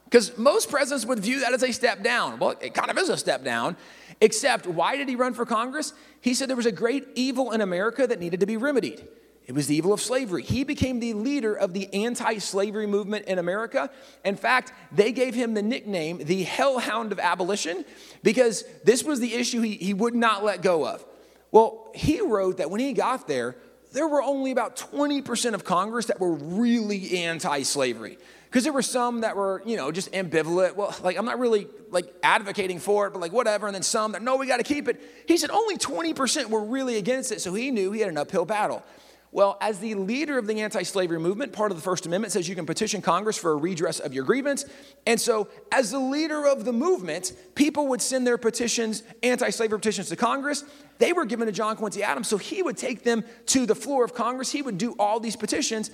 Because 0.04 0.36
most 0.36 0.70
presidents 0.70 1.06
would 1.06 1.20
view 1.20 1.40
that 1.40 1.52
as 1.52 1.62
a 1.62 1.72
step 1.72 2.02
down. 2.02 2.38
Well, 2.38 2.56
it 2.60 2.74
kind 2.74 2.90
of 2.90 2.98
is 2.98 3.08
a 3.08 3.16
step 3.16 3.44
down, 3.44 3.76
except 4.22 4.66
why 4.66 4.96
did 4.96 5.08
he 5.08 5.16
run 5.16 5.34
for 5.34 5.44
Congress? 5.44 5.92
He 6.20 6.32
said 6.32 6.48
there 6.48 6.56
was 6.56 6.64
a 6.64 6.72
great 6.72 7.08
evil 7.16 7.50
in 7.50 7.60
America 7.60 8.06
that 8.06 8.20
needed 8.20 8.40
to 8.40 8.46
be 8.46 8.56
remedied. 8.56 9.06
It 9.46 9.54
was 9.54 9.66
the 9.66 9.74
evil 9.74 9.92
of 9.92 10.00
slavery. 10.00 10.44
He 10.44 10.62
became 10.62 11.00
the 11.00 11.14
leader 11.14 11.52
of 11.52 11.72
the 11.72 11.92
anti 11.92 12.38
slavery 12.38 12.86
movement 12.86 13.26
in 13.26 13.40
America. 13.40 13.90
In 14.24 14.36
fact, 14.36 14.72
they 14.92 15.10
gave 15.10 15.34
him 15.34 15.54
the 15.54 15.62
nickname 15.62 16.18
the 16.18 16.44
Hellhound 16.44 17.10
of 17.10 17.18
Abolition 17.18 17.84
because 18.22 18.64
this 18.84 19.02
was 19.02 19.18
the 19.18 19.34
issue 19.34 19.60
he, 19.60 19.74
he 19.74 19.92
would 19.92 20.14
not 20.14 20.44
let 20.44 20.62
go 20.62 20.86
of. 20.86 21.04
Well, 21.50 21.90
he 21.92 22.20
wrote 22.20 22.58
that 22.58 22.70
when 22.70 22.80
he 22.80 22.92
got 22.92 23.26
there, 23.26 23.56
there 23.92 24.06
were 24.06 24.22
only 24.22 24.52
about 24.52 24.76
20% 24.76 25.54
of 25.54 25.64
Congress 25.64 26.06
that 26.06 26.20
were 26.20 26.32
really 26.32 27.24
anti 27.24 27.62
slavery. 27.62 28.18
Because 28.52 28.64
there 28.64 28.72
were 28.74 28.82
some 28.82 29.22
that 29.22 29.34
were, 29.34 29.62
you 29.64 29.78
know, 29.78 29.90
just 29.90 30.12
ambivalent. 30.12 30.76
Well, 30.76 30.94
like, 31.02 31.16
I'm 31.16 31.24
not 31.24 31.38
really 31.38 31.68
like 31.90 32.14
advocating 32.22 32.80
for 32.80 33.06
it, 33.06 33.14
but 33.14 33.20
like 33.20 33.32
whatever. 33.32 33.66
And 33.66 33.74
then 33.74 33.82
some 33.82 34.12
that, 34.12 34.20
no, 34.20 34.36
we 34.36 34.46
got 34.46 34.58
to 34.58 34.62
keep 34.62 34.88
it. 34.88 35.00
He 35.26 35.38
said 35.38 35.48
only 35.48 35.78
20% 35.78 36.50
were 36.50 36.62
really 36.62 36.98
against 36.98 37.32
it. 37.32 37.40
So 37.40 37.54
he 37.54 37.70
knew 37.70 37.92
he 37.92 38.00
had 38.00 38.10
an 38.10 38.18
uphill 38.18 38.44
battle. 38.44 38.82
Well, 39.30 39.56
as 39.62 39.78
the 39.78 39.94
leader 39.94 40.36
of 40.36 40.46
the 40.46 40.60
anti 40.60 40.82
slavery 40.82 41.18
movement, 41.18 41.54
part 41.54 41.70
of 41.70 41.78
the 41.78 41.82
First 41.82 42.04
Amendment 42.04 42.34
says 42.34 42.46
you 42.46 42.54
can 42.54 42.66
petition 42.66 43.00
Congress 43.00 43.38
for 43.38 43.52
a 43.52 43.56
redress 43.56 44.00
of 44.00 44.12
your 44.12 44.24
grievance. 44.24 44.66
And 45.06 45.18
so, 45.18 45.48
as 45.72 45.90
the 45.90 45.98
leader 45.98 46.46
of 46.46 46.66
the 46.66 46.74
movement, 46.74 47.32
people 47.54 47.88
would 47.88 48.02
send 48.02 48.26
their 48.26 48.36
petitions, 48.36 49.02
anti 49.22 49.48
slavery 49.48 49.78
petitions 49.78 50.10
to 50.10 50.16
Congress. 50.16 50.62
They 50.98 51.14
were 51.14 51.24
given 51.24 51.46
to 51.46 51.52
John 51.52 51.76
Quincy 51.76 52.02
Adams, 52.02 52.28
so 52.28 52.36
he 52.36 52.62
would 52.62 52.76
take 52.76 53.02
them 53.02 53.24
to 53.46 53.64
the 53.64 53.74
floor 53.74 54.04
of 54.04 54.12
Congress. 54.12 54.52
He 54.52 54.60
would 54.60 54.76
do 54.76 54.94
all 54.98 55.18
these 55.18 55.36
petitions. 55.36 55.90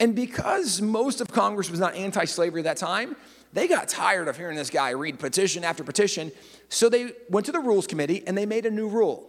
And 0.00 0.14
because 0.14 0.80
most 0.80 1.20
of 1.20 1.28
Congress 1.28 1.70
was 1.70 1.78
not 1.78 1.94
anti 1.94 2.24
slavery 2.24 2.62
at 2.62 2.64
that 2.64 2.78
time, 2.78 3.14
they 3.52 3.68
got 3.68 3.88
tired 3.88 4.28
of 4.28 4.36
hearing 4.36 4.56
this 4.56 4.70
guy 4.70 4.90
read 4.90 5.18
petition 5.18 5.62
after 5.62 5.84
petition. 5.84 6.32
So 6.70 6.88
they 6.88 7.12
went 7.28 7.46
to 7.46 7.52
the 7.52 7.60
Rules 7.60 7.86
Committee 7.86 8.22
and 8.26 8.36
they 8.36 8.46
made 8.46 8.64
a 8.64 8.70
new 8.70 8.88
rule. 8.88 9.28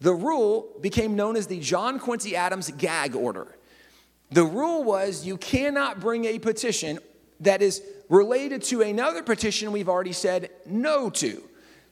The 0.00 0.14
rule 0.14 0.68
became 0.80 1.16
known 1.16 1.36
as 1.36 1.46
the 1.46 1.58
John 1.60 1.98
Quincy 1.98 2.36
Adams 2.36 2.70
gag 2.70 3.14
order. 3.14 3.56
The 4.30 4.44
rule 4.44 4.84
was 4.84 5.26
you 5.26 5.36
cannot 5.36 6.00
bring 6.00 6.24
a 6.24 6.38
petition 6.38 6.98
that 7.40 7.60
is 7.60 7.82
related 8.08 8.62
to 8.62 8.82
another 8.82 9.22
petition 9.22 9.72
we've 9.72 9.88
already 9.88 10.12
said 10.12 10.50
no 10.66 11.10
to. 11.10 11.42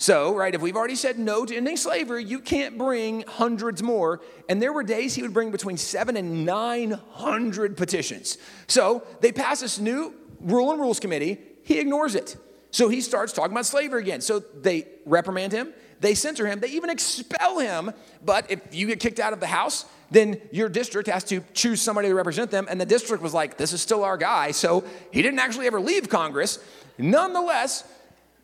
So, 0.00 0.34
right, 0.34 0.54
if 0.54 0.62
we've 0.62 0.76
already 0.76 0.96
said 0.96 1.18
no 1.18 1.44
to 1.44 1.54
ending 1.54 1.76
slavery, 1.76 2.24
you 2.24 2.40
can't 2.40 2.78
bring 2.78 3.22
hundreds 3.28 3.82
more. 3.82 4.22
And 4.48 4.60
there 4.60 4.72
were 4.72 4.82
days 4.82 5.14
he 5.14 5.20
would 5.20 5.34
bring 5.34 5.50
between 5.50 5.76
seven 5.76 6.16
and 6.16 6.46
900 6.46 7.76
petitions. 7.76 8.38
So 8.66 9.06
they 9.20 9.30
pass 9.30 9.60
this 9.60 9.78
new 9.78 10.14
rule 10.40 10.70
and 10.70 10.80
rules 10.80 11.00
committee. 11.00 11.36
He 11.64 11.78
ignores 11.78 12.14
it. 12.14 12.38
So 12.70 12.88
he 12.88 13.02
starts 13.02 13.34
talking 13.34 13.52
about 13.52 13.66
slavery 13.66 14.00
again. 14.00 14.22
So 14.22 14.38
they 14.38 14.86
reprimand 15.04 15.52
him. 15.52 15.74
They 16.00 16.14
censor 16.14 16.46
him, 16.46 16.60
they 16.60 16.68
even 16.68 16.88
expel 16.88 17.58
him. 17.58 17.92
But 18.24 18.50
if 18.50 18.74
you 18.74 18.86
get 18.86 19.00
kicked 19.00 19.20
out 19.20 19.34
of 19.34 19.40
the 19.40 19.46
house, 19.46 19.84
then 20.10 20.40
your 20.50 20.70
district 20.70 21.10
has 21.10 21.24
to 21.24 21.44
choose 21.52 21.82
somebody 21.82 22.08
to 22.08 22.14
represent 22.14 22.50
them. 22.50 22.66
And 22.70 22.80
the 22.80 22.86
district 22.86 23.22
was 23.22 23.34
like, 23.34 23.58
this 23.58 23.74
is 23.74 23.82
still 23.82 24.02
our 24.02 24.16
guy. 24.16 24.52
So 24.52 24.82
he 25.10 25.20
didn't 25.20 25.40
actually 25.40 25.66
ever 25.66 25.78
leave 25.78 26.08
Congress. 26.08 26.58
Nonetheless, 26.96 27.84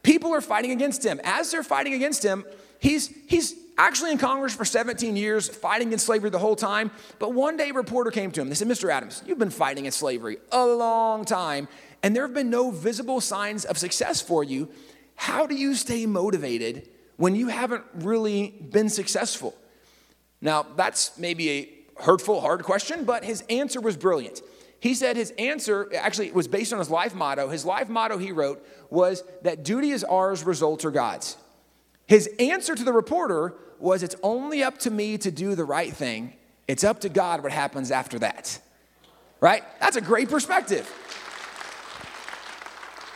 people 0.07 0.33
are 0.33 0.41
fighting 0.41 0.71
against 0.71 1.05
him. 1.05 1.21
As 1.25 1.51
they're 1.51 1.65
fighting 1.65 1.93
against 1.93 2.25
him, 2.25 2.45
he's, 2.79 3.13
he's 3.27 3.57
actually 3.77 4.13
in 4.13 4.19
Congress 4.19 4.55
for 4.55 4.65
17 4.65 5.17
years, 5.17 5.49
fighting 5.49 5.89
against 5.89 6.07
slavery 6.07 6.31
the 6.31 6.39
whole 6.39 6.55
time. 6.55 6.93
But 7.19 7.35
one 7.35 7.57
day, 7.57 7.71
a 7.71 7.75
reporter 7.75 8.13
came 8.13 8.31
to 8.31 8.41
him. 8.41 8.49
They 8.49 8.55
said, 8.55 8.69
Mr. 8.69 8.89
Adams, 8.89 9.25
you've 9.27 9.41
been 9.41 9.51
fighting 9.51 9.83
against 9.83 9.99
slavery 9.99 10.39
a 10.53 10.65
long 10.65 11.25
time, 11.25 11.67
and 12.05 12.15
there 12.15 12.23
have 12.23 12.33
been 12.33 12.51
no 12.51 12.71
visible 12.71 13.21
signs 13.21 13.65
of 13.65 13.77
success 13.77 14.23
for 14.23 14.45
you. 14.45 14.69
How 15.17 15.45
do 15.45 15.57
you 15.57 15.75
stay 15.75 16.07
motivated 16.07 16.89
when 17.17 17.35
you 17.35 17.49
haven't 17.49 17.83
really 17.95 18.51
been 18.51 18.89
successful? 18.89 19.57
Now, 20.41 20.67
that's 20.77 21.19
maybe 21.19 21.51
a 21.51 21.69
hurtful, 22.03 22.41
hard 22.41 22.63
question, 22.63 23.05
but 23.05 23.25
his 23.25 23.43
answer 23.51 23.81
was 23.81 23.97
brilliant. 23.97 24.41
He 24.81 24.95
said 24.95 25.17
his 25.17 25.33
answer 25.39 25.91
actually 25.97 26.33
was 26.33 26.49
based 26.49 26.73
on 26.73 26.79
his 26.79 26.91
life 26.91 27.15
motto. 27.15 27.49
His 27.49 27.65
life 27.65 27.89
motto 27.89 28.19
he 28.19 28.33
wrote 28.33 28.67
was 28.91 29.23
that 29.43 29.65
duty 29.65 29.91
is 29.91 30.05
ours, 30.05 30.45
results 30.45 30.85
are 30.85 30.91
God's. 30.91 31.37
His 32.07 32.29
answer 32.39 32.75
to 32.75 32.85
the 32.85 32.93
reporter 32.93 33.55
was 33.79 34.03
it's 34.03 34.17
only 34.23 34.63
up 34.63 34.79
to 34.79 34.91
me 34.91 35.19
to 35.19 35.31
do 35.31 35.55
the 35.55 35.65
right 35.65 35.93
thing. 35.93 36.35
It's 36.69 36.85
up 36.85 37.01
to 37.01 37.09
God 37.09 37.43
what 37.43 37.53
happens 37.53 37.91
after 37.91 38.19
that. 38.21 38.61
Right? 39.41 39.63
That's 39.81 39.97
a 39.97 40.01
great 40.01 40.29
perspective. 40.29 40.91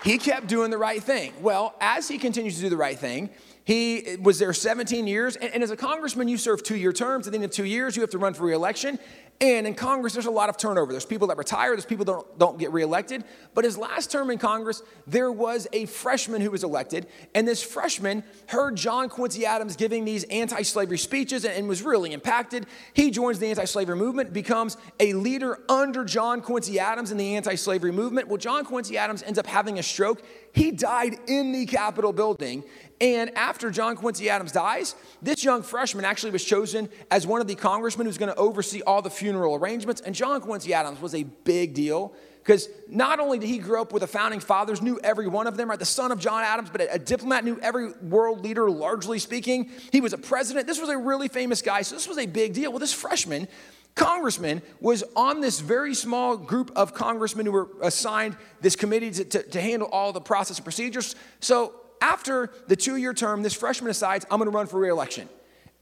He 0.02 0.18
kept 0.18 0.46
doing 0.46 0.70
the 0.70 0.78
right 0.78 1.02
thing. 1.02 1.34
Well, 1.40 1.74
as 1.80 2.08
he 2.08 2.18
continues 2.18 2.56
to 2.56 2.62
do 2.62 2.68
the 2.70 2.76
right 2.76 2.98
thing, 2.98 3.30
he 3.64 4.16
was 4.20 4.38
there 4.38 4.52
17 4.52 5.06
years. 5.06 5.36
And, 5.36 5.52
and 5.52 5.62
as 5.62 5.70
a 5.70 5.76
congressman, 5.76 6.28
you 6.28 6.38
serve 6.38 6.62
two 6.62 6.76
year 6.76 6.92
terms. 6.92 7.26
At 7.26 7.32
the 7.32 7.36
end 7.36 7.44
of 7.44 7.50
two 7.50 7.64
years, 7.64 7.96
you 7.96 8.02
have 8.02 8.10
to 8.10 8.18
run 8.18 8.34
for 8.34 8.44
reelection. 8.44 8.98
And 9.42 9.66
in 9.66 9.74
Congress, 9.74 10.12
there's 10.12 10.26
a 10.26 10.30
lot 10.30 10.50
of 10.50 10.58
turnover. 10.58 10.92
There's 10.92 11.06
people 11.06 11.28
that 11.28 11.38
retire, 11.38 11.70
there's 11.70 11.86
people 11.86 12.04
that 12.04 12.12
don't, 12.12 12.38
don't 12.38 12.58
get 12.58 12.72
reelected. 12.72 13.24
But 13.54 13.64
his 13.64 13.78
last 13.78 14.10
term 14.10 14.30
in 14.30 14.36
Congress, 14.36 14.82
there 15.06 15.32
was 15.32 15.66
a 15.72 15.86
freshman 15.86 16.42
who 16.42 16.50
was 16.50 16.62
elected. 16.62 17.06
And 17.34 17.48
this 17.48 17.62
freshman 17.62 18.22
heard 18.48 18.76
John 18.76 19.08
Quincy 19.08 19.46
Adams 19.46 19.76
giving 19.76 20.04
these 20.04 20.24
anti 20.24 20.60
slavery 20.60 20.98
speeches 20.98 21.46
and, 21.46 21.54
and 21.54 21.68
was 21.68 21.82
really 21.82 22.12
impacted. 22.12 22.66
He 22.92 23.10
joins 23.10 23.38
the 23.38 23.46
anti 23.46 23.64
slavery 23.64 23.96
movement, 23.96 24.34
becomes 24.34 24.76
a 24.98 25.14
leader 25.14 25.58
under 25.70 26.04
John 26.04 26.42
Quincy 26.42 26.78
Adams 26.78 27.10
in 27.10 27.16
the 27.16 27.34
anti 27.36 27.54
slavery 27.54 27.92
movement. 27.92 28.28
Well, 28.28 28.36
John 28.36 28.66
Quincy 28.66 28.98
Adams 28.98 29.22
ends 29.22 29.38
up 29.38 29.46
having 29.46 29.78
a 29.78 29.82
stroke. 29.82 30.22
He 30.52 30.70
died 30.70 31.16
in 31.28 31.52
the 31.52 31.64
Capitol 31.64 32.12
building. 32.12 32.62
And 33.00 33.34
after 33.36 33.70
John 33.70 33.96
Quincy 33.96 34.28
Adams 34.28 34.52
dies, 34.52 34.94
this 35.22 35.42
young 35.42 35.62
freshman 35.62 36.04
actually 36.04 36.32
was 36.32 36.44
chosen 36.44 36.88
as 37.10 37.26
one 37.26 37.40
of 37.40 37.46
the 37.46 37.54
congressmen 37.54 38.06
who's 38.06 38.18
going 38.18 38.32
to 38.32 38.38
oversee 38.38 38.82
all 38.82 39.00
the 39.00 39.10
funeral 39.10 39.54
arrangements. 39.54 40.02
And 40.02 40.14
John 40.14 40.40
Quincy 40.42 40.74
Adams 40.74 41.00
was 41.00 41.14
a 41.14 41.22
big 41.22 41.72
deal 41.72 42.12
because 42.42 42.68
not 42.88 43.18
only 43.18 43.38
did 43.38 43.48
he 43.48 43.58
grow 43.58 43.82
up 43.82 43.92
with 43.92 44.00
the 44.00 44.06
founding 44.06 44.40
fathers, 44.40 44.82
knew 44.82 44.98
every 45.02 45.28
one 45.28 45.46
of 45.46 45.56
them, 45.56 45.70
right? 45.70 45.78
The 45.78 45.84
son 45.84 46.12
of 46.12 46.18
John 46.18 46.42
Adams, 46.42 46.68
but 46.70 46.86
a, 46.90 46.98
diplomat 46.98 47.44
knew 47.44 47.58
every 47.60 47.92
world 48.02 48.42
leader, 48.42 48.70
largely 48.70 49.18
speaking. 49.18 49.70
He 49.92 50.00
was 50.00 50.12
a 50.12 50.18
president. 50.18 50.66
This 50.66 50.80
was 50.80 50.90
a 50.90 50.96
really 50.96 51.28
famous 51.28 51.62
guy, 51.62 51.82
so 51.82 51.94
this 51.94 52.08
was 52.08 52.18
a 52.18 52.26
big 52.26 52.52
deal. 52.52 52.70
Well, 52.70 52.78
this 52.78 52.92
freshman 52.92 53.48
congressman 53.94 54.62
was 54.80 55.02
on 55.16 55.40
this 55.40 55.60
very 55.60 55.94
small 55.94 56.36
group 56.36 56.70
of 56.76 56.94
congressmen 56.94 57.44
who 57.44 57.52
were 57.52 57.68
assigned 57.82 58.36
this 58.60 58.76
committee 58.76 59.10
to, 59.10 59.24
to, 59.24 59.42
to 59.42 59.60
handle 59.60 59.88
all 59.88 60.12
the 60.12 60.20
process 60.20 60.58
and 60.58 60.64
procedures. 60.64 61.16
So 61.40 61.74
after 62.00 62.50
the 62.66 62.76
two 62.76 62.96
year 62.96 63.14
term, 63.14 63.42
this 63.42 63.54
freshman 63.54 63.88
decides, 63.88 64.24
I'm 64.30 64.38
going 64.38 64.50
to 64.50 64.56
run 64.56 64.66
for 64.66 64.78
reelection. 64.80 65.28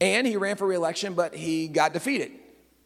And 0.01 0.25
he 0.25 0.37
ran 0.37 0.55
for 0.55 0.67
reelection, 0.67 1.13
but 1.13 1.35
he 1.35 1.67
got 1.67 1.93
defeated. 1.93 2.31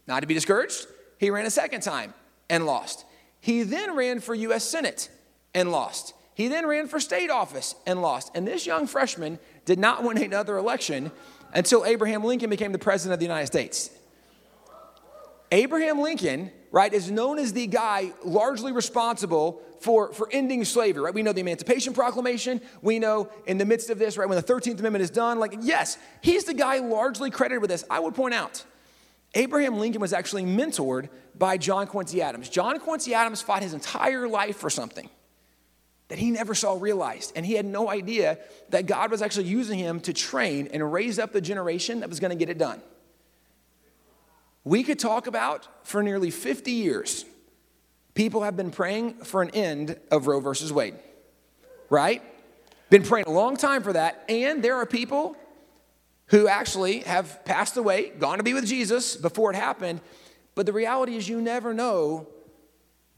Not 0.06 0.20
to 0.20 0.26
be 0.26 0.34
discouraged, 0.34 0.86
he 1.18 1.30
ran 1.30 1.46
a 1.46 1.50
second 1.50 1.82
time 1.82 2.12
and 2.50 2.66
lost. 2.66 3.04
He 3.40 3.62
then 3.62 3.94
ran 3.94 4.20
for 4.20 4.34
US 4.34 4.64
Senate 4.64 5.10
and 5.54 5.70
lost. 5.70 6.14
He 6.34 6.48
then 6.48 6.66
ran 6.66 6.88
for 6.88 6.98
state 6.98 7.30
office 7.30 7.74
and 7.86 8.02
lost. 8.02 8.32
And 8.34 8.46
this 8.46 8.66
young 8.66 8.86
freshman 8.86 9.38
did 9.64 9.78
not 9.78 10.02
win 10.02 10.18
another 10.18 10.56
election 10.56 11.12
until 11.52 11.84
Abraham 11.84 12.24
Lincoln 12.24 12.50
became 12.50 12.72
the 12.72 12.78
president 12.78 13.14
of 13.14 13.20
the 13.20 13.26
United 13.26 13.46
States. 13.46 13.90
Abraham 15.54 16.00
Lincoln, 16.00 16.50
right, 16.72 16.92
is 16.92 17.12
known 17.12 17.38
as 17.38 17.52
the 17.52 17.68
guy 17.68 18.12
largely 18.24 18.72
responsible 18.72 19.62
for, 19.78 20.12
for 20.12 20.28
ending 20.32 20.64
slavery, 20.64 21.04
right? 21.04 21.14
We 21.14 21.22
know 21.22 21.32
the 21.32 21.42
Emancipation 21.42 21.94
Proclamation. 21.94 22.60
We 22.82 22.98
know 22.98 23.30
in 23.46 23.58
the 23.58 23.64
midst 23.64 23.88
of 23.88 24.00
this, 24.00 24.18
right, 24.18 24.28
when 24.28 24.34
the 24.34 24.42
13th 24.42 24.80
Amendment 24.80 25.04
is 25.04 25.10
done, 25.10 25.38
like, 25.38 25.54
yes, 25.60 25.96
he's 26.22 26.42
the 26.42 26.54
guy 26.54 26.78
largely 26.78 27.30
credited 27.30 27.62
with 27.62 27.70
this. 27.70 27.84
I 27.88 28.00
would 28.00 28.16
point 28.16 28.34
out, 28.34 28.64
Abraham 29.36 29.78
Lincoln 29.78 30.00
was 30.00 30.12
actually 30.12 30.42
mentored 30.42 31.08
by 31.38 31.56
John 31.56 31.86
Quincy 31.86 32.20
Adams. 32.20 32.48
John 32.48 32.80
Quincy 32.80 33.14
Adams 33.14 33.40
fought 33.40 33.62
his 33.62 33.74
entire 33.74 34.26
life 34.26 34.56
for 34.56 34.70
something 34.70 35.08
that 36.08 36.18
he 36.18 36.32
never 36.32 36.56
saw 36.56 36.76
realized. 36.80 37.32
And 37.36 37.46
he 37.46 37.52
had 37.52 37.64
no 37.64 37.88
idea 37.88 38.38
that 38.70 38.86
God 38.86 39.12
was 39.12 39.22
actually 39.22 39.46
using 39.46 39.78
him 39.78 40.00
to 40.00 40.12
train 40.12 40.68
and 40.72 40.92
raise 40.92 41.20
up 41.20 41.30
the 41.30 41.40
generation 41.40 42.00
that 42.00 42.08
was 42.08 42.18
going 42.18 42.32
to 42.32 42.36
get 42.36 42.48
it 42.48 42.58
done. 42.58 42.82
We 44.64 44.82
could 44.82 44.98
talk 44.98 45.26
about 45.26 45.68
for 45.86 46.02
nearly 46.02 46.30
50 46.30 46.70
years, 46.70 47.24
people 48.14 48.42
have 48.42 48.56
been 48.56 48.70
praying 48.70 49.14
for 49.24 49.42
an 49.42 49.50
end 49.50 49.98
of 50.10 50.26
Roe 50.26 50.40
versus 50.40 50.72
Wade, 50.72 50.94
right? 51.90 52.22
Been 52.88 53.02
praying 53.02 53.26
a 53.26 53.32
long 53.32 53.56
time 53.56 53.82
for 53.82 53.92
that. 53.92 54.24
And 54.28 54.62
there 54.62 54.76
are 54.76 54.86
people 54.86 55.36
who 56.28 56.48
actually 56.48 57.00
have 57.00 57.44
passed 57.44 57.76
away, 57.76 58.10
gone 58.10 58.38
to 58.38 58.44
be 58.44 58.54
with 58.54 58.66
Jesus 58.66 59.16
before 59.16 59.50
it 59.50 59.56
happened. 59.56 60.00
But 60.54 60.64
the 60.66 60.72
reality 60.72 61.16
is, 61.16 61.28
you 61.28 61.42
never 61.42 61.74
know 61.74 62.26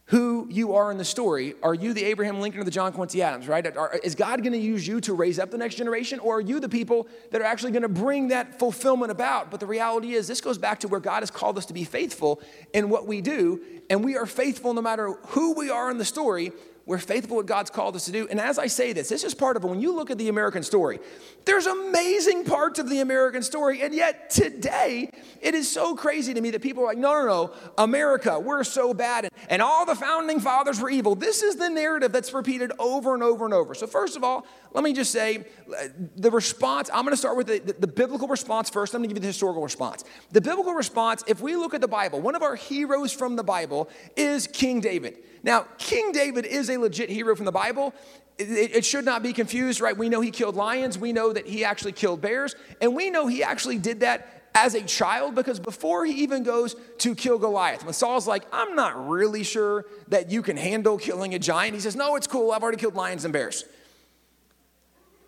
who 0.06 0.46
you 0.48 0.74
are 0.74 0.92
in 0.92 0.98
the 0.98 1.04
story. 1.04 1.54
Are 1.64 1.74
you 1.74 1.92
the 1.92 2.04
Abraham 2.04 2.40
Lincoln 2.40 2.60
or 2.60 2.64
the 2.64 2.70
John 2.70 2.92
Quincy 2.92 3.22
Adams, 3.22 3.48
right? 3.48 3.76
Are, 3.76 3.98
is 4.04 4.14
God 4.14 4.40
going 4.42 4.52
to 4.52 4.58
use 4.58 4.86
you 4.86 5.00
to 5.00 5.14
raise 5.14 5.38
up 5.40 5.50
the 5.50 5.58
next 5.58 5.74
generation, 5.74 6.20
or 6.20 6.36
are 6.36 6.40
you 6.40 6.60
the 6.60 6.68
people 6.68 7.08
that 7.32 7.40
are 7.40 7.44
actually 7.44 7.72
going 7.72 7.82
to 7.82 7.88
bring 7.88 8.28
that 8.28 8.58
fulfillment 8.58 9.10
about? 9.10 9.50
But 9.50 9.58
the 9.58 9.66
reality 9.66 10.12
is, 10.14 10.28
this 10.28 10.40
goes 10.40 10.58
back 10.58 10.80
to 10.80 10.88
where 10.88 11.00
God 11.00 11.20
has 11.20 11.30
called 11.30 11.58
us 11.58 11.66
to 11.66 11.74
be 11.74 11.82
faithful 11.82 12.40
in 12.72 12.88
what 12.88 13.06
we 13.08 13.20
do, 13.20 13.60
and 13.90 14.04
we 14.04 14.16
are 14.16 14.26
faithful 14.26 14.74
no 14.74 14.82
matter 14.82 15.12
who 15.28 15.54
we 15.54 15.70
are 15.70 15.90
in 15.90 15.98
the 15.98 16.04
story 16.04 16.52
we're 16.86 16.98
faithful 16.98 17.36
what 17.36 17.46
God's 17.46 17.68
called 17.68 17.96
us 17.96 18.04
to 18.04 18.12
do. 18.12 18.28
And 18.30 18.40
as 18.40 18.60
I 18.60 18.68
say 18.68 18.92
this, 18.92 19.08
this 19.08 19.24
is 19.24 19.34
part 19.34 19.56
of 19.56 19.64
it. 19.64 19.66
When 19.66 19.80
you 19.80 19.92
look 19.92 20.08
at 20.12 20.18
the 20.18 20.28
American 20.28 20.62
story, 20.62 21.00
there's 21.44 21.66
amazing 21.66 22.44
parts 22.44 22.78
of 22.78 22.88
the 22.88 23.00
American 23.00 23.42
story. 23.42 23.82
And 23.82 23.92
yet 23.92 24.30
today, 24.30 25.10
it 25.42 25.56
is 25.56 25.68
so 25.68 25.96
crazy 25.96 26.32
to 26.32 26.40
me 26.40 26.50
that 26.52 26.62
people 26.62 26.84
are 26.84 26.86
like, 26.86 26.98
no, 26.98 27.12
no, 27.12 27.26
no, 27.26 27.54
America, 27.76 28.38
we're 28.38 28.62
so 28.62 28.94
bad. 28.94 29.24
And, 29.24 29.34
and 29.50 29.62
all 29.62 29.84
the 29.84 29.96
founding 29.96 30.38
fathers 30.38 30.80
were 30.80 30.88
evil. 30.88 31.16
This 31.16 31.42
is 31.42 31.56
the 31.56 31.68
narrative 31.68 32.12
that's 32.12 32.32
repeated 32.32 32.70
over 32.78 33.14
and 33.14 33.22
over 33.22 33.44
and 33.44 33.52
over. 33.52 33.74
So, 33.74 33.88
first 33.88 34.16
of 34.16 34.22
all, 34.22 34.46
let 34.72 34.84
me 34.84 34.92
just 34.92 35.10
say 35.10 35.38
uh, 35.38 35.88
the 36.16 36.30
response, 36.30 36.88
I'm 36.94 37.02
going 37.02 37.12
to 37.12 37.16
start 37.16 37.36
with 37.36 37.48
the, 37.48 37.58
the, 37.58 37.72
the 37.72 37.86
biblical 37.88 38.28
response 38.28 38.70
first. 38.70 38.94
I'm 38.94 39.00
going 39.00 39.08
to 39.08 39.14
give 39.14 39.18
you 39.18 39.22
the 39.22 39.32
historical 39.32 39.62
response. 39.62 40.04
The 40.30 40.40
biblical 40.40 40.74
response, 40.74 41.24
if 41.26 41.40
we 41.40 41.56
look 41.56 41.74
at 41.74 41.80
the 41.80 41.88
Bible, 41.88 42.20
one 42.20 42.36
of 42.36 42.42
our 42.42 42.54
heroes 42.54 43.12
from 43.12 43.34
the 43.34 43.42
Bible 43.42 43.88
is 44.16 44.46
King 44.46 44.80
David. 44.80 45.18
Now, 45.46 45.68
King 45.78 46.10
David 46.10 46.44
is 46.44 46.68
a 46.68 46.76
legit 46.76 47.08
hero 47.08 47.36
from 47.36 47.46
the 47.46 47.52
Bible. 47.52 47.94
It, 48.36 48.74
it, 48.74 48.84
should 48.84 49.04
not 49.04 49.22
be 49.22 49.32
confused, 49.32 49.80
right? 49.80 49.96
We 49.96 50.08
know 50.08 50.20
he 50.20 50.32
killed 50.32 50.56
lions, 50.56 50.98
we 50.98 51.12
know 51.12 51.32
that 51.32 51.46
he 51.46 51.64
actually 51.64 51.92
killed 51.92 52.20
bears, 52.20 52.54
and 52.82 52.94
we 52.94 53.08
know 53.08 53.28
he 53.28 53.42
actually 53.44 53.78
did 53.78 54.00
that 54.00 54.50
as 54.54 54.74
a 54.74 54.82
child 54.82 55.34
because 55.34 55.60
before 55.60 56.04
he 56.04 56.24
even 56.24 56.42
goes 56.42 56.74
to 56.98 57.14
kill 57.14 57.38
Goliath, 57.38 57.84
when 57.84 57.94
Saul's 57.94 58.26
like, 58.26 58.42
I'm 58.52 58.74
not 58.74 59.08
really 59.08 59.44
sure 59.44 59.86
that 60.08 60.30
you 60.30 60.42
can 60.42 60.56
handle 60.56 60.98
killing 60.98 61.34
a 61.34 61.38
giant, 61.38 61.74
he 61.74 61.80
says, 61.80 61.94
No, 61.94 62.16
it's 62.16 62.26
cool, 62.26 62.50
I've 62.50 62.62
already 62.62 62.78
killed 62.78 62.96
lions 62.96 63.24
and 63.24 63.32
bears. 63.32 63.64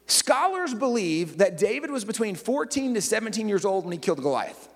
Scholars 0.06 0.74
believe 0.74 1.38
that 1.38 1.56
David 1.58 1.90
was 1.90 2.04
between 2.04 2.34
14 2.34 2.94
to 2.94 3.00
17 3.00 3.48
years 3.48 3.64
old 3.64 3.84
when 3.84 3.92
he 3.92 3.98
killed 3.98 4.20
Goliath, 4.20 4.68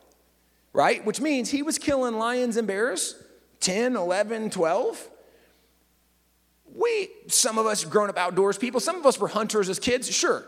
right? 0.72 1.04
Which 1.04 1.20
means 1.20 1.50
he 1.50 1.62
was 1.62 1.78
killing 1.78 2.14
lions 2.14 2.56
and 2.56 2.68
bears 2.68 3.16
10, 3.60 3.96
11, 3.96 4.50
12 4.50 5.08
we, 6.74 7.10
some 7.28 7.58
of 7.58 7.66
us 7.66 7.84
grown 7.84 8.08
up 8.08 8.18
outdoors 8.18 8.58
people, 8.58 8.80
some 8.80 8.96
of 8.96 9.06
us 9.06 9.18
were 9.18 9.28
hunters 9.28 9.68
as 9.68 9.78
kids, 9.78 10.10
sure. 10.10 10.44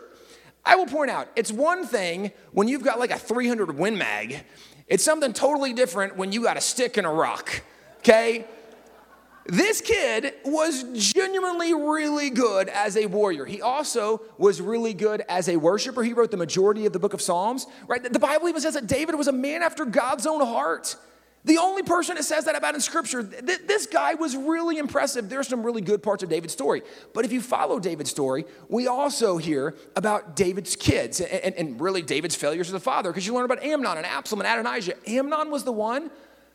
I 0.65 0.75
will 0.75 0.87
point 0.87 1.11
out, 1.11 1.27
it's 1.35 1.51
one 1.51 1.85
thing 1.85 2.31
when 2.51 2.67
you've 2.67 2.83
got 2.83 2.97
like 2.99 3.11
a 3.11 3.19
300 3.19 3.77
Win 3.77 3.97
Mag. 3.97 4.43
It's 4.87 5.03
something 5.03 5.33
totally 5.33 5.73
different 5.73 6.15
when 6.15 6.31
you 6.31 6.43
got 6.43 6.57
a 6.57 6.61
stick 6.61 6.97
and 6.97 7.05
a 7.05 7.09
rock, 7.09 7.61
okay? 7.99 8.45
This 9.47 9.79
kid 9.79 10.33
was 10.43 10.83
genuinely 11.13 11.73
really 11.75 12.31
good 12.31 12.67
as 12.69 12.97
a 12.97 13.05
warrior. 13.05 13.45
He 13.45 13.61
also 13.61 14.21
was 14.39 14.59
really 14.59 14.95
good 14.95 15.21
as 15.29 15.47
a 15.49 15.57
worshiper. 15.57 16.01
He 16.01 16.13
wrote 16.13 16.31
the 16.31 16.37
majority 16.37 16.87
of 16.87 16.93
the 16.93 16.99
book 16.99 17.13
of 17.13 17.21
Psalms, 17.21 17.67
right? 17.87 18.01
The 18.01 18.17
Bible 18.17 18.49
even 18.49 18.59
says 18.59 18.73
that 18.73 18.87
David 18.87 19.13
was 19.13 19.27
a 19.27 19.31
man 19.31 19.61
after 19.61 19.85
God's 19.85 20.25
own 20.25 20.41
heart. 20.41 20.95
The 21.45 21.59
only 21.59 21.83
person 21.83 22.15
that 22.15 22.23
says 22.23 22.45
that 22.45 22.55
about 22.55 22.73
in 22.73 22.81
scripture, 22.81 23.23
th- 23.23 23.61
this 23.67 23.85
guy 23.85 24.15
was 24.15 24.35
really 24.35 24.79
impressive. 24.79 25.29
There's 25.29 25.47
some 25.47 25.63
really 25.63 25.81
good 25.81 26.01
parts 26.01 26.23
of 26.23 26.29
David's 26.29 26.53
story. 26.53 26.81
But 27.13 27.23
if 27.23 27.31
you 27.31 27.39
follow 27.39 27.79
David's 27.79 28.09
story, 28.09 28.45
we 28.67 28.87
also 28.87 29.37
hear 29.37 29.75
about 29.95 30.35
David's 30.35 30.75
kids 30.75 31.21
and, 31.21 31.31
and, 31.31 31.55
and 31.55 31.79
really 31.79 32.01
David's 32.01 32.35
failures 32.35 32.69
as 32.69 32.73
a 32.73 32.79
father 32.79 33.11
because 33.11 33.27
you 33.27 33.33
learn 33.35 33.45
about 33.45 33.63
Amnon 33.63 33.97
and 33.97 34.07
Absalom 34.07 34.43
and 34.43 34.59
Adonijah. 34.59 34.95
Amnon 35.07 35.51
was 35.51 35.63
the 35.63 35.71
one 35.71 36.09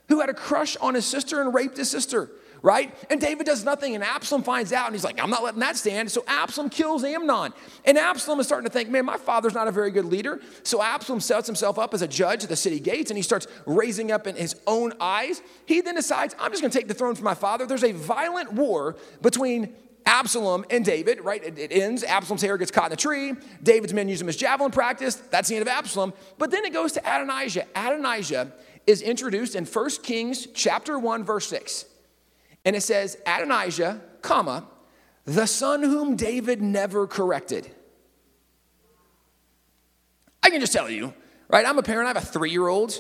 who 0.09 0.19
had 0.19 0.29
a 0.29 0.35
crush 0.35 0.77
on 0.79 0.95
his 0.95 1.07
sister 1.07 1.41
and 1.41 1.55
raped 1.55 1.77
his 1.77 1.89
sister 1.89 2.29
right? 2.63 2.95
And 3.11 3.21
David 3.21 3.47
does 3.47 3.65
nothing, 3.65 3.95
and 3.95 4.05
Absalom 4.05 4.43
finds 4.43 4.73
out, 4.73 4.87
and 4.87 4.95
he's 4.95 5.05
like, 5.05 5.23
I'm 5.23 5.31
not 5.31 5.43
letting 5.43 5.61
that 5.61 5.77
stand. 5.77 6.11
So 6.11 6.25
Absalom 6.27 6.71
kills 6.71 7.05
Amnon. 7.05 7.53
And 7.85 7.99
Absalom 7.99 8.41
is 8.41 8.47
starting 8.47 8.69
to 8.69 8.73
think, 8.73 8.89
man, 8.89 9.05
my 9.05 9.17
father's 9.17 9.55
not 9.55 9.69
a 9.69 9.73
very 9.73 9.91
good 9.91 10.05
leader. 10.05 10.41
So 10.63 10.83
Absalom 10.83 11.21
sets 11.21 11.47
himself 11.47 11.79
up 11.79 11.95
as 11.95 12.03
a 12.03 12.09
judge 12.09 12.43
at 12.43 12.49
the 12.49 12.57
city 12.57 12.81
gates, 12.81 13.11
and 13.11 13.17
he 13.19 13.23
starts 13.23 13.47
raising 13.67 14.13
up 14.13 14.27
in 14.27 14.37
his 14.37 14.57
own 14.67 14.93
eyes. 15.01 15.43
He 15.67 15.81
then 15.81 15.95
decides, 15.95 16.35
I'm 16.39 16.51
just 16.51 16.63
gonna 16.63 16.73
take 16.73 16.89
the 16.89 16.95
throne 16.95 17.15
from 17.15 17.25
my 17.25 17.35
father. 17.35 17.67
There's 17.67 17.85
a 17.85 17.93
violent 17.93 18.53
war 18.53 18.97
between 19.23 19.75
Absalom 20.07 20.65
and 20.71 20.85
David, 20.85 21.21
right? 21.21 21.43
It, 21.43 21.59
it, 21.59 21.73
ends. 21.73 22.03
Absalom's 22.03 22.43
hair 22.43 22.57
gets 22.57 22.71
caught 22.71 22.87
in 22.87 22.93
a 22.93 22.97
tree. 22.97 23.35
David's 23.63 23.93
men 23.93 24.09
use 24.09 24.21
him 24.21 24.29
as 24.29 24.37
javelin 24.37 24.73
practice. 24.73 25.15
That's 25.15 25.49
the 25.49 25.57
end 25.57 25.63
of 25.63 25.69
Absalom. 25.69 26.13
But 26.39 26.51
then 26.51 26.65
it 26.65 26.73
goes 26.73 26.93
to 26.93 27.01
Adonijah. 27.01 27.67
Adonijah 27.77 28.53
is 28.87 29.03
introduced 29.03 29.55
in 29.55 29.65
1 29.65 29.91
Kings 30.03 30.49
chapter 30.55 30.99
1, 30.99 31.25
verse 31.25 31.47
6. 31.49 31.85
And 32.65 32.77
it 32.77 32.83
says, 32.83 33.17
Adonijah, 33.27 34.01
comma, 34.23 34.67
the 35.25 35.47
son 35.47 35.83
whom 35.83 36.17
David 36.17 36.61
never 36.61 37.07
corrected. 37.07 37.71
I 40.43 40.51
can 40.51 40.61
just 40.61 40.73
tell 40.73 40.91
you, 40.91 41.15
right? 41.49 41.67
I'm 41.67 41.79
a 41.79 41.83
parent, 41.83 42.07
I 42.07 42.09
have 42.09 42.23
a 42.23 42.27
three 42.27 42.51
year 42.51 42.67
old. 42.67 42.99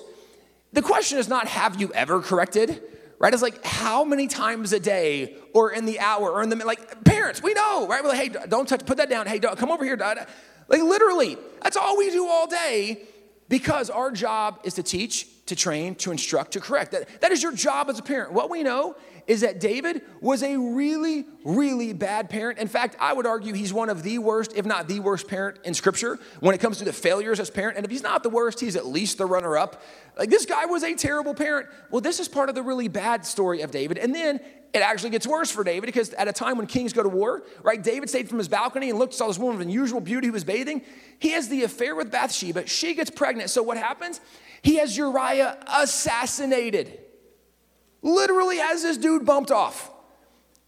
The 0.72 0.82
question 0.82 1.18
is 1.18 1.28
not, 1.28 1.48
have 1.48 1.80
you 1.80 1.92
ever 1.92 2.20
corrected? 2.20 2.82
Right? 3.18 3.34
It's 3.34 3.42
like, 3.42 3.62
how 3.64 4.04
many 4.04 4.28
times 4.28 4.72
a 4.72 4.80
day 4.80 5.36
or 5.52 5.72
in 5.72 5.84
the 5.84 6.00
hour 6.00 6.30
or 6.30 6.42
in 6.42 6.48
the, 6.48 6.56
like, 6.56 7.04
parents, 7.04 7.42
we 7.42 7.52
know, 7.52 7.86
right? 7.86 8.02
We're 8.02 8.08
like, 8.08 8.18
hey, 8.18 8.46
don't 8.48 8.66
touch, 8.66 8.86
put 8.86 8.96
that 8.96 9.11
down. 9.11 9.26
Hey, 9.26 9.38
don't, 9.38 9.58
come 9.58 9.70
over 9.70 9.84
here. 9.84 9.96
Like, 9.96 10.80
literally, 10.82 11.36
that's 11.62 11.76
all 11.76 11.98
we 11.98 12.11
do 12.11 12.26
all 12.26 12.46
day 12.46 13.02
because 13.50 13.90
our 13.90 14.11
job 14.11 14.61
is 14.64 14.74
to 14.74 14.82
teach, 14.82 15.26
to 15.46 15.56
train, 15.56 15.96
to 15.96 16.12
instruct, 16.12 16.52
to 16.52 16.61
correct. 16.61 16.92
That, 16.92 17.20
that 17.20 17.32
is 17.32 17.42
your 17.42 17.52
job 17.52 17.90
as 17.90 17.98
a 17.98 18.02
parent. 18.02 18.32
What 18.32 18.48
we 18.48 18.62
know 18.62 18.96
is 19.26 19.42
that 19.42 19.60
David 19.60 20.02
was 20.20 20.42
a 20.42 20.56
really, 20.56 21.24
really 21.44 21.92
bad 21.92 22.28
parent. 22.28 22.58
In 22.58 22.68
fact, 22.68 22.96
I 23.00 23.12
would 23.12 23.26
argue 23.26 23.54
he's 23.54 23.72
one 23.72 23.88
of 23.88 24.02
the 24.02 24.18
worst, 24.18 24.52
if 24.54 24.66
not 24.66 24.88
the 24.88 25.00
worst 25.00 25.28
parent 25.28 25.58
in 25.64 25.74
Scripture 25.74 26.18
when 26.40 26.54
it 26.54 26.58
comes 26.58 26.78
to 26.78 26.84
the 26.84 26.92
failures 26.92 27.40
as 27.40 27.50
parent. 27.50 27.76
And 27.76 27.84
if 27.84 27.90
he's 27.90 28.02
not 28.02 28.22
the 28.22 28.30
worst, 28.30 28.60
he's 28.60 28.76
at 28.76 28.86
least 28.86 29.18
the 29.18 29.26
runner 29.26 29.56
up. 29.56 29.82
Like 30.18 30.30
this 30.30 30.46
guy 30.46 30.66
was 30.66 30.82
a 30.82 30.94
terrible 30.94 31.34
parent. 31.34 31.68
Well, 31.90 32.00
this 32.00 32.20
is 32.20 32.28
part 32.28 32.48
of 32.48 32.54
the 32.54 32.62
really 32.62 32.88
bad 32.88 33.24
story 33.24 33.62
of 33.62 33.70
David. 33.70 33.98
And 33.98 34.14
then 34.14 34.40
it 34.72 34.82
actually 34.82 35.10
gets 35.10 35.26
worse 35.26 35.50
for 35.50 35.64
David 35.64 35.86
because 35.86 36.12
at 36.14 36.28
a 36.28 36.32
time 36.32 36.56
when 36.56 36.66
kings 36.66 36.92
go 36.92 37.02
to 37.02 37.08
war, 37.08 37.42
right, 37.62 37.82
David 37.82 38.08
stayed 38.08 38.28
from 38.28 38.38
his 38.38 38.48
balcony 38.48 38.90
and 38.90 38.98
looked, 38.98 39.14
saw 39.14 39.26
this 39.26 39.38
woman 39.38 39.56
of 39.56 39.60
unusual 39.60 40.00
beauty 40.00 40.28
who 40.28 40.32
was 40.32 40.44
bathing. 40.44 40.82
He 41.18 41.30
has 41.30 41.48
the 41.48 41.64
affair 41.64 41.94
with 41.94 42.10
Bathsheba. 42.10 42.66
She 42.66 42.94
gets 42.94 43.10
pregnant. 43.10 43.50
So 43.50 43.62
what 43.62 43.76
happens? 43.76 44.20
He 44.62 44.76
has 44.76 44.96
Uriah 44.96 45.58
assassinated. 45.66 46.98
Literally 48.03 48.59
has 48.59 48.82
this 48.82 48.96
dude 48.96 49.24
bumped 49.24 49.51
off. 49.51 49.90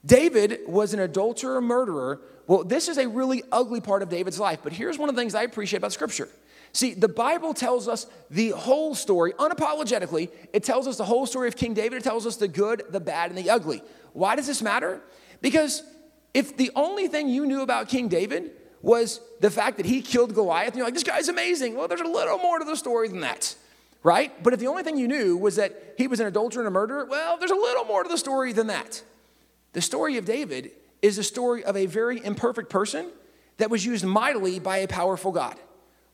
David 0.05 0.61
was 0.67 0.95
an 0.95 1.01
adulterer, 1.01 1.61
murderer. 1.61 2.21
Well, 2.47 2.65
this 2.65 2.89
is 2.89 2.99
a 2.99 3.07
really 3.09 3.43
ugly 3.53 3.81
part 3.81 4.03
of 4.03 4.09
David's 4.09 4.39
life, 4.41 4.61
but 4.63 4.73
here's 4.73 4.99
one 4.99 5.09
of 5.09 5.15
the 5.15 5.21
things 5.21 5.35
I 5.35 5.43
appreciate 5.43 5.79
about 5.79 5.93
Scripture. 5.93 6.29
See, 6.73 6.95
the 6.95 7.09
Bible 7.09 7.55
tells 7.55 7.87
us 7.87 8.07
the 8.31 8.51
whole 8.51 8.95
story, 8.95 9.33
unapologetically. 9.35 10.31
It 10.53 10.65
tells 10.65 10.87
us 10.87 10.97
the 10.97 11.05
whole 11.05 11.27
story 11.27 11.49
of 11.49 11.57
King 11.57 11.75
David. 11.75 11.99
It 11.99 12.05
tells 12.05 12.27
us 12.27 12.37
the 12.37 12.49
good, 12.49 12.83
the 12.91 13.01
bad, 13.01 13.31
and 13.31 13.39
the 13.39 13.51
ugly. 13.51 13.83
Why 14.15 14.37
does 14.37 14.47
this 14.47 14.63
matter? 14.63 15.03
Because 15.41 15.83
if 16.35 16.57
the 16.57 16.71
only 16.75 17.09
thing 17.09 17.29
you 17.29 17.45
knew 17.47 17.61
about 17.61 17.89
King 17.89 18.09
David 18.09 18.53
was 18.81 19.21
the 19.41 19.51
fact 19.51 19.77
that 19.77 19.87
he 19.87 20.01
killed 20.01 20.35
Goliath, 20.35 20.69
and 20.69 20.77
you're 20.77 20.87
like, 20.87 20.95
this 20.95 21.05
guy's 21.05 21.29
amazing. 21.29 21.77
Well, 21.77 21.89
there's 21.89 22.01
a 22.01 22.09
little 22.09 22.39
more 22.39 22.59
to 22.59 22.65
the 22.65 22.77
story 22.77 23.09
than 23.09 23.21
that, 23.21 23.55
right? 24.03 24.43
But 24.43 24.53
if 24.53 24.61
the 24.61 24.67
only 24.67 24.83
thing 24.83 24.97
you 24.97 25.09
knew 25.09 25.37
was 25.37 25.57
that 25.57 25.95
he 25.99 26.07
was 26.07 26.21
an 26.21 26.27
adulterer 26.27 26.63
and 26.63 26.69
a 26.69 26.71
murderer, 26.71 27.05
well, 27.05 27.39
there's 27.39 27.51
a 27.51 27.55
little 27.55 27.85
more 27.85 28.03
to 28.03 28.09
the 28.09 28.19
story 28.19 28.53
than 28.53 28.69
that. 28.69 29.03
The 29.73 29.81
story 29.81 30.17
of 30.17 30.25
David 30.25 30.71
is 31.01 31.17
the 31.17 31.23
story 31.23 31.65
of 31.65 31.77
a 31.77 31.87
very 31.87 32.25
imperfect 32.25 32.71
person 32.71 33.11
that 33.59 33.71
was 33.71 33.85
used 33.85 34.05
mightily 34.05 34.59
by 34.59 34.79
a 34.79 34.89
powerful 34.89 35.33
God 35.33 35.57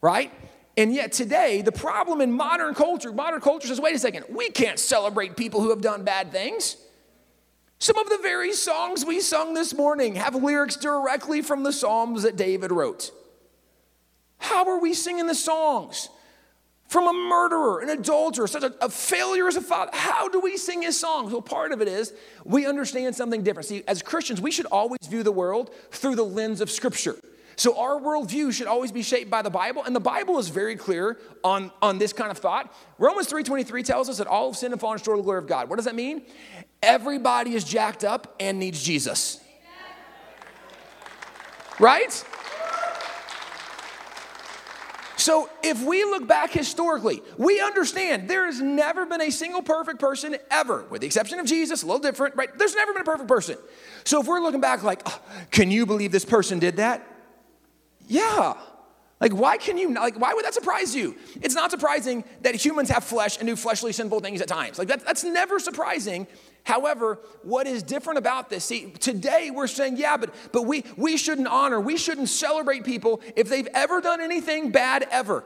right? 0.01 0.33
And 0.77 0.95
yet 0.95 1.13
today, 1.13 1.63
the 1.63 1.73
problem 1.73 2.21
in 2.21 2.33
modern 2.33 2.75
culture, 2.75 3.13
modern 3.13 3.41
culture 3.41 3.69
says, 3.69 3.81
wait 3.81 3.97
a 3.97 3.99
second, 3.99 4.27
we 4.31 4.49
can't 4.51 4.79
celebrate 4.79 5.37
people 5.37 5.61
who 5.61 5.71
have 5.71 5.81
done 5.81 6.05
bad 6.05 6.31
things. 6.31 6.77
Some 7.81 7.99
of 7.99 8.09
the 8.09 8.19
very 8.19 8.53
songs 8.53 9.05
we 9.05 9.21
sung 9.21 9.55
this 9.55 9.75
morning 9.75 10.17
have 10.17 10.35
lyrics 10.35 10.77
directly 10.77 11.43
from 11.43 11.63
the 11.63 11.73
Psalms 11.73 12.23
that 12.23 12.37
David 12.37 12.73
wrote. 12.73 13.13
How 14.39 14.69
are 14.69 14.81
we 14.81 14.95
singing 14.95 15.27
the 15.27 15.35
songs? 15.35 16.09
From 16.89 17.07
a 17.07 17.13
murderer, 17.13 17.81
an 17.81 17.91
adulterer, 17.91 18.47
such 18.47 18.63
a, 18.63 18.75
a, 18.81 18.89
failure 18.89 19.47
as 19.47 19.57
a 19.57 19.61
father. 19.61 19.91
How 19.93 20.29
do 20.29 20.41
we 20.41 20.57
sing 20.57 20.81
his 20.81 20.99
songs? 20.99 21.31
Well, 21.31 21.43
part 21.43 21.73
of 21.73 21.83
it 21.83 21.89
is 21.89 22.15
we 22.47 22.67
understand 22.67 23.15
something 23.15 23.43
different. 23.43 23.69
See, 23.69 23.85
as 23.87 24.01
Christians, 24.01 24.41
we 24.41 24.51
should 24.51 24.65
always 24.67 24.99
view 25.07 25.23
the 25.23 25.33
world 25.33 25.71
through 25.91 26.17
the 26.17 26.25
lens 26.25 26.63
of 26.63 26.71
Scripture. 26.71 27.17
So 27.57 27.79
our 27.79 28.01
worldview 28.01 28.55
should 28.55 28.69
always 28.69 28.91
be 28.91 29.03
shaped 29.03 29.31
by 29.31 29.43
the 29.43 29.51
Bible, 29.51 29.85
and 29.85 29.95
the 29.95 30.01
Bible 30.01 30.39
is 30.39 30.49
very 30.49 30.77
clear 30.77 31.19
on, 31.45 31.71
on 31.83 31.99
this 31.99 32.15
kind 32.15 32.31
of 32.31 32.39
thought. 32.39 32.73
Romans 32.99 33.31
3.23 33.31 33.85
tells 33.85 34.09
us 34.09 34.17
that 34.19 34.27
all 34.27 34.51
have 34.51 34.57
sinned 34.57 34.73
and 34.73 34.81
fallen 34.81 34.99
short 34.99 35.19
of 35.19 35.25
the 35.25 35.27
glory 35.27 35.41
of 35.41 35.47
God. 35.47 35.69
What 35.69 35.77
does 35.77 35.85
that 35.85 35.97
mean? 35.97 36.23
Everybody 36.83 37.55
is 37.55 37.65
jacked 37.65 38.05
up 38.05 38.35
and 38.41 38.59
needs 38.59 38.83
Jesus. 38.83 39.41
Right? 41.79 42.25
So, 45.19 45.51
if 45.65 45.85
we 45.85 46.05
look 46.05 46.29
back 46.29 46.53
historically, 46.53 47.23
we 47.37 47.61
understand 47.61 48.31
there 48.31 48.47
has 48.47 48.61
never 48.61 49.05
been 49.05 49.21
a 49.21 49.31
single 49.31 49.63
perfect 49.63 49.99
person 49.99 50.37
ever, 50.49 50.85
with 50.91 51.01
the 51.01 51.09
exception 51.09 51.41
of 51.41 51.47
Jesus, 51.47 51.83
a 51.83 51.87
little 51.87 52.01
different, 52.01 52.37
right? 52.37 52.57
There's 52.57 52.77
never 52.77 52.93
been 52.93 53.03
a 53.03 53.05
perfect 53.05 53.29
person. 53.29 53.59
So, 54.05 54.21
if 54.21 54.29
we're 54.29 54.41
looking 54.41 54.61
back 54.61 54.85
like, 54.85 55.03
oh, 55.07 55.21
can 55.51 55.73
you 55.73 55.87
believe 55.87 56.13
this 56.13 56.25
person 56.25 56.61
did 56.61 56.77
that? 56.77 57.05
Yeah. 58.07 58.55
Like, 59.21 59.33
why 59.33 59.57
can 59.57 59.77
you, 59.77 59.93
like, 59.93 60.19
why 60.21 60.35
would 60.35 60.45
that 60.45 60.55
surprise 60.55 60.95
you? 60.95 61.17
It's 61.43 61.57
not 61.57 61.73
surprising 61.73 62.23
that 62.43 62.55
humans 62.55 62.89
have 62.91 63.03
flesh 63.03 63.39
and 63.39 63.49
do 63.49 63.57
fleshly, 63.57 63.93
sinful 63.93 64.21
things 64.21 64.41
at 64.41 64.47
times. 64.47 64.79
Like, 64.79 64.87
that, 64.87 65.05
that's 65.05 65.25
never 65.25 65.59
surprising. 65.59 66.29
However, 66.69 67.19
what 67.45 67.67
is 67.67 67.83
different 67.83 68.19
about 68.19 68.51
this, 68.51 68.63
see, 68.63 68.91
today 68.91 69.51
we're 69.51 69.67
saying, 69.67 69.97
yeah, 69.97 70.19
but, 70.19 70.35
but 70.53 70.67
we, 70.67 70.85
we 70.99 71.17
shouldn't 71.17 71.49
honor, 71.49 71.81
we 71.81 71.97
shouldn't 71.97 72.29
celebrate 72.29 72.85
people 72.85 73.23
if 73.37 73.49
they've 73.49 73.69
ever 73.73 74.03
done 74.03 74.21
anything 74.21 74.71
bad 74.71 75.09
ever. 75.11 75.45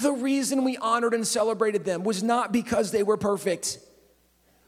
The 0.00 0.10
reason 0.10 0.64
we 0.64 0.78
honored 0.78 1.12
and 1.12 1.26
celebrated 1.26 1.84
them 1.84 2.02
was 2.02 2.22
not 2.22 2.50
because 2.50 2.92
they 2.92 3.02
were 3.02 3.18
perfect. 3.18 3.78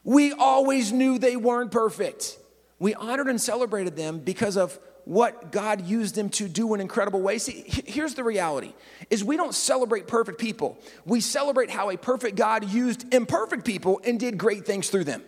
We 0.02 0.32
always 0.32 0.92
knew 0.92 1.18
they 1.18 1.34
weren't 1.36 1.70
perfect. 1.70 2.38
We 2.78 2.92
honored 2.92 3.28
and 3.28 3.40
celebrated 3.40 3.96
them 3.96 4.18
because 4.18 4.58
of 4.58 4.78
what 5.06 5.50
God 5.50 5.86
used 5.86 6.14
them 6.14 6.28
to 6.30 6.46
do 6.46 6.74
in 6.74 6.82
incredible 6.82 7.22
ways. 7.22 7.42
See, 7.42 7.64
here's 7.66 8.12
the 8.12 8.22
reality 8.22 8.74
is 9.08 9.24
we 9.24 9.38
don't 9.38 9.54
celebrate 9.54 10.08
perfect 10.08 10.38
people. 10.38 10.76
We 11.06 11.22
celebrate 11.22 11.70
how 11.70 11.88
a 11.88 11.96
perfect 11.96 12.36
God 12.36 12.70
used 12.70 13.14
imperfect 13.14 13.64
people 13.64 14.02
and 14.04 14.20
did 14.20 14.36
great 14.36 14.66
things 14.66 14.90
through 14.90 15.04
them. 15.04 15.22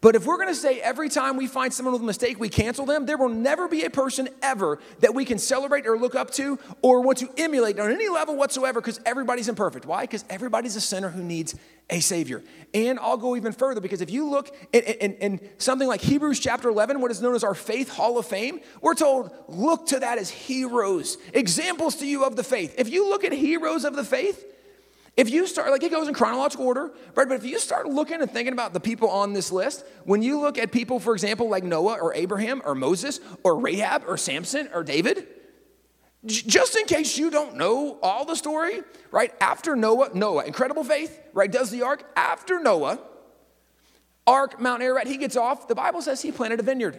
But 0.00 0.14
if 0.14 0.26
we're 0.26 0.36
going 0.36 0.48
to 0.48 0.54
say 0.54 0.80
every 0.80 1.08
time 1.08 1.36
we 1.36 1.48
find 1.48 1.72
someone 1.72 1.92
with 1.92 2.02
a 2.02 2.06
mistake, 2.06 2.38
we 2.38 2.48
cancel 2.48 2.86
them, 2.86 3.04
there 3.04 3.16
will 3.16 3.28
never 3.28 3.66
be 3.66 3.82
a 3.82 3.90
person 3.90 4.28
ever 4.42 4.78
that 5.00 5.12
we 5.12 5.24
can 5.24 5.38
celebrate 5.38 5.88
or 5.88 5.98
look 5.98 6.14
up 6.14 6.30
to 6.32 6.56
or 6.82 7.00
want 7.00 7.18
to 7.18 7.28
emulate 7.36 7.80
on 7.80 7.90
any 7.90 8.08
level 8.08 8.36
whatsoever 8.36 8.80
because 8.80 9.00
everybody's 9.04 9.48
imperfect. 9.48 9.86
Why? 9.86 10.02
Because 10.02 10.24
everybody's 10.30 10.76
a 10.76 10.80
sinner 10.80 11.08
who 11.08 11.24
needs 11.24 11.56
a 11.90 11.98
Savior. 11.98 12.44
And 12.74 13.00
I'll 13.00 13.16
go 13.16 13.34
even 13.34 13.52
further 13.52 13.80
because 13.80 14.00
if 14.00 14.10
you 14.10 14.30
look 14.30 14.54
in, 14.72 14.82
in, 14.82 15.14
in 15.14 15.40
something 15.58 15.88
like 15.88 16.00
Hebrews 16.00 16.38
chapter 16.38 16.68
11, 16.68 17.00
what 17.00 17.10
is 17.10 17.20
known 17.20 17.34
as 17.34 17.42
our 17.42 17.54
Faith 17.54 17.88
Hall 17.88 18.18
of 18.18 18.26
Fame, 18.26 18.60
we're 18.80 18.94
told, 18.94 19.32
look 19.48 19.88
to 19.88 19.98
that 19.98 20.18
as 20.18 20.30
heroes, 20.30 21.16
examples 21.34 21.96
to 21.96 22.06
you 22.06 22.24
of 22.24 22.36
the 22.36 22.44
faith. 22.44 22.74
If 22.78 22.88
you 22.88 23.08
look 23.08 23.24
at 23.24 23.32
heroes 23.32 23.84
of 23.84 23.96
the 23.96 24.04
faith, 24.04 24.44
if 25.18 25.28
you 25.28 25.48
start, 25.48 25.72
like 25.72 25.82
it 25.82 25.90
goes 25.90 26.06
in 26.06 26.14
chronological 26.14 26.64
order, 26.64 26.92
right? 27.16 27.28
But 27.28 27.34
if 27.34 27.44
you 27.44 27.58
start 27.58 27.88
looking 27.88 28.22
and 28.22 28.30
thinking 28.30 28.52
about 28.52 28.72
the 28.72 28.78
people 28.78 29.10
on 29.10 29.32
this 29.32 29.50
list, 29.50 29.84
when 30.04 30.22
you 30.22 30.40
look 30.40 30.56
at 30.58 30.70
people, 30.70 31.00
for 31.00 31.12
example, 31.12 31.48
like 31.48 31.64
Noah 31.64 31.98
or 32.00 32.14
Abraham 32.14 32.62
or 32.64 32.76
Moses 32.76 33.18
or 33.42 33.58
Rahab 33.58 34.04
or 34.06 34.16
Samson 34.16 34.70
or 34.72 34.84
David, 34.84 35.26
just 36.24 36.76
in 36.76 36.86
case 36.86 37.18
you 37.18 37.30
don't 37.30 37.56
know 37.56 37.98
all 38.00 38.24
the 38.26 38.36
story, 38.36 38.80
right? 39.10 39.34
After 39.40 39.74
Noah, 39.74 40.10
Noah, 40.14 40.44
incredible 40.44 40.84
faith, 40.84 41.20
right? 41.32 41.50
Does 41.50 41.72
the 41.72 41.82
ark. 41.82 42.04
After 42.14 42.60
Noah, 42.60 43.00
ark, 44.24 44.60
Mount 44.60 44.84
Ararat, 44.84 45.08
he 45.08 45.16
gets 45.16 45.36
off. 45.36 45.66
The 45.66 45.74
Bible 45.74 46.00
says 46.00 46.22
he 46.22 46.30
planted 46.30 46.60
a 46.60 46.62
vineyard. 46.62 46.96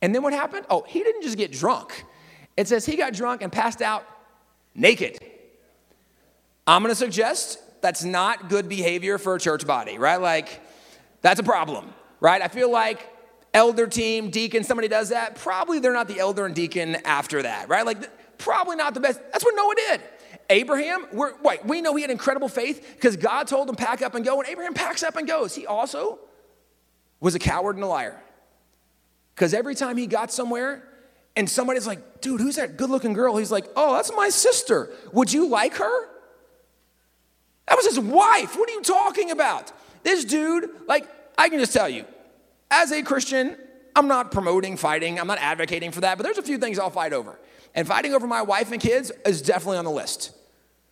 And 0.00 0.14
then 0.14 0.22
what 0.22 0.32
happened? 0.32 0.66
Oh, 0.70 0.84
he 0.86 1.02
didn't 1.02 1.22
just 1.22 1.36
get 1.36 1.50
drunk. 1.50 2.04
It 2.56 2.68
says 2.68 2.86
he 2.86 2.94
got 2.94 3.12
drunk 3.12 3.42
and 3.42 3.50
passed 3.50 3.82
out 3.82 4.06
naked. 4.76 5.18
I'm 6.68 6.82
gonna 6.82 6.94
suggest 6.94 7.58
that's 7.80 8.04
not 8.04 8.50
good 8.50 8.68
behavior 8.68 9.16
for 9.16 9.34
a 9.34 9.40
church 9.40 9.66
body, 9.66 9.96
right? 9.96 10.20
Like, 10.20 10.60
that's 11.22 11.40
a 11.40 11.42
problem, 11.42 11.94
right? 12.20 12.42
I 12.42 12.48
feel 12.48 12.70
like 12.70 13.08
elder 13.54 13.86
team, 13.86 14.28
deacon, 14.28 14.64
somebody 14.64 14.86
does 14.86 15.08
that, 15.08 15.36
probably 15.36 15.78
they're 15.78 15.94
not 15.94 16.08
the 16.08 16.18
elder 16.18 16.44
and 16.44 16.54
deacon 16.54 16.96
after 17.06 17.40
that, 17.40 17.70
right? 17.70 17.86
Like, 17.86 18.36
probably 18.36 18.76
not 18.76 18.92
the 18.92 19.00
best. 19.00 19.18
That's 19.32 19.42
what 19.42 19.54
Noah 19.54 19.74
did. 19.76 20.02
Abraham, 20.50 21.06
we're, 21.10 21.40
wait, 21.40 21.64
we 21.64 21.80
know 21.80 21.96
he 21.96 22.02
had 22.02 22.10
incredible 22.10 22.50
faith 22.50 22.86
because 22.96 23.16
God 23.16 23.48
told 23.48 23.70
him 23.70 23.74
pack 23.74 24.02
up 24.02 24.14
and 24.14 24.22
go, 24.22 24.38
and 24.38 24.46
Abraham 24.46 24.74
packs 24.74 25.02
up 25.02 25.16
and 25.16 25.26
goes. 25.26 25.54
He 25.54 25.66
also 25.66 26.18
was 27.18 27.34
a 27.34 27.38
coward 27.38 27.76
and 27.76 27.84
a 27.84 27.88
liar. 27.88 28.20
Because 29.34 29.54
every 29.54 29.74
time 29.74 29.96
he 29.96 30.06
got 30.06 30.30
somewhere 30.30 30.86
and 31.34 31.48
somebody's 31.48 31.86
like, 31.86 32.20
dude, 32.20 32.42
who's 32.42 32.56
that 32.56 32.76
good 32.76 32.90
looking 32.90 33.14
girl? 33.14 33.38
He's 33.38 33.50
like, 33.50 33.64
oh, 33.74 33.94
that's 33.94 34.12
my 34.14 34.28
sister. 34.28 34.90
Would 35.12 35.32
you 35.32 35.48
like 35.48 35.76
her? 35.76 36.17
That 37.68 37.76
was 37.76 37.86
his 37.86 38.00
wife. 38.00 38.56
What 38.56 38.68
are 38.68 38.72
you 38.72 38.82
talking 38.82 39.30
about? 39.30 39.72
This 40.02 40.24
dude, 40.24 40.70
like, 40.86 41.06
I 41.36 41.48
can 41.48 41.58
just 41.58 41.72
tell 41.72 41.88
you, 41.88 42.04
as 42.70 42.92
a 42.92 43.02
Christian, 43.02 43.56
I'm 43.94 44.08
not 44.08 44.30
promoting 44.30 44.76
fighting, 44.76 45.18
I'm 45.18 45.26
not 45.26 45.38
advocating 45.38 45.90
for 45.90 46.00
that, 46.02 46.16
but 46.18 46.24
there's 46.24 46.38
a 46.38 46.42
few 46.42 46.58
things 46.58 46.78
I'll 46.78 46.90
fight 46.90 47.12
over. 47.12 47.38
And 47.74 47.86
fighting 47.86 48.14
over 48.14 48.26
my 48.26 48.42
wife 48.42 48.72
and 48.72 48.80
kids 48.80 49.12
is 49.26 49.42
definitely 49.42 49.78
on 49.78 49.84
the 49.84 49.90
list. 49.90 50.32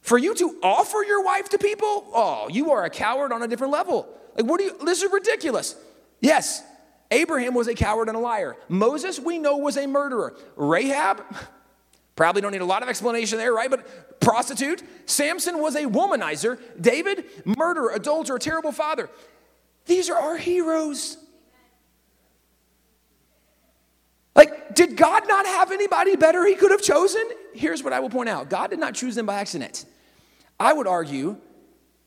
For 0.03 0.19
you 0.19 0.35
to 0.35 0.59
offer 0.63 1.03
your 1.03 1.25
wife 1.25 1.49
to 1.51 1.59
people, 1.59 2.07
oh, 2.15 2.49
you 2.51 2.71
are 2.73 2.85
a 2.85 2.91
coward 2.91 3.33
on 3.33 3.43
a 3.43 3.49
different 3.49 3.73
level. 3.73 4.09
Like, 4.37 4.47
what 4.47 4.59
do 4.59 4.65
you, 4.65 4.85
this 4.85 5.03
is 5.03 5.11
ridiculous. 5.11 5.77
Yes, 6.21 6.63
Abraham 7.11 7.55
was 7.55 7.69
a 7.69 7.75
coward 7.75 8.09
and 8.09 8.17
a 8.17 8.21
liar. 8.21 8.57
Moses, 8.69 9.19
we 9.19 9.39
know, 9.39 9.57
was 9.57 9.77
a 9.77 9.87
murderer. 9.87 10.35
Rahab, 10.57 11.23
Probably 12.17 12.41
don't 12.41 12.53
need 12.53 12.63
a 12.63 12.67
lot 12.67 12.83
of 12.83 12.89
explanation 12.89 13.37
there, 13.39 13.53
right? 13.53 13.71
But 13.71 14.21
prostitute. 14.21 14.83
Samson 15.05 15.61
was 15.61 15.77
a 15.77 15.83
womanizer. 15.83 16.59
David, 16.81 17.27
murderer, 17.45 17.93
adulterer, 17.95 18.39
terrible 18.39 18.73
father. 18.73 19.11
These 19.85 20.09
are 20.09 20.19
our 20.19 20.37
heroes. 20.37 21.19
Like, 24.35 24.75
did 24.75 24.97
God 24.97 25.29
not 25.29 25.47
have 25.47 25.73
anybody 25.73 26.17
better 26.17 26.45
he 26.45 26.55
could 26.55 26.71
have 26.71 26.83
chosen? 26.83 27.23
Here's 27.55 27.83
what 27.83 27.93
I 27.93 28.01
will 28.01 28.11
point 28.11 28.29
out 28.29 28.49
God 28.49 28.71
did 28.71 28.79
not 28.79 28.95
choose 28.95 29.15
them 29.15 29.27
by 29.27 29.41
accident. 29.41 29.85
I 30.59 30.73
would 30.73 30.87
argue 30.87 31.37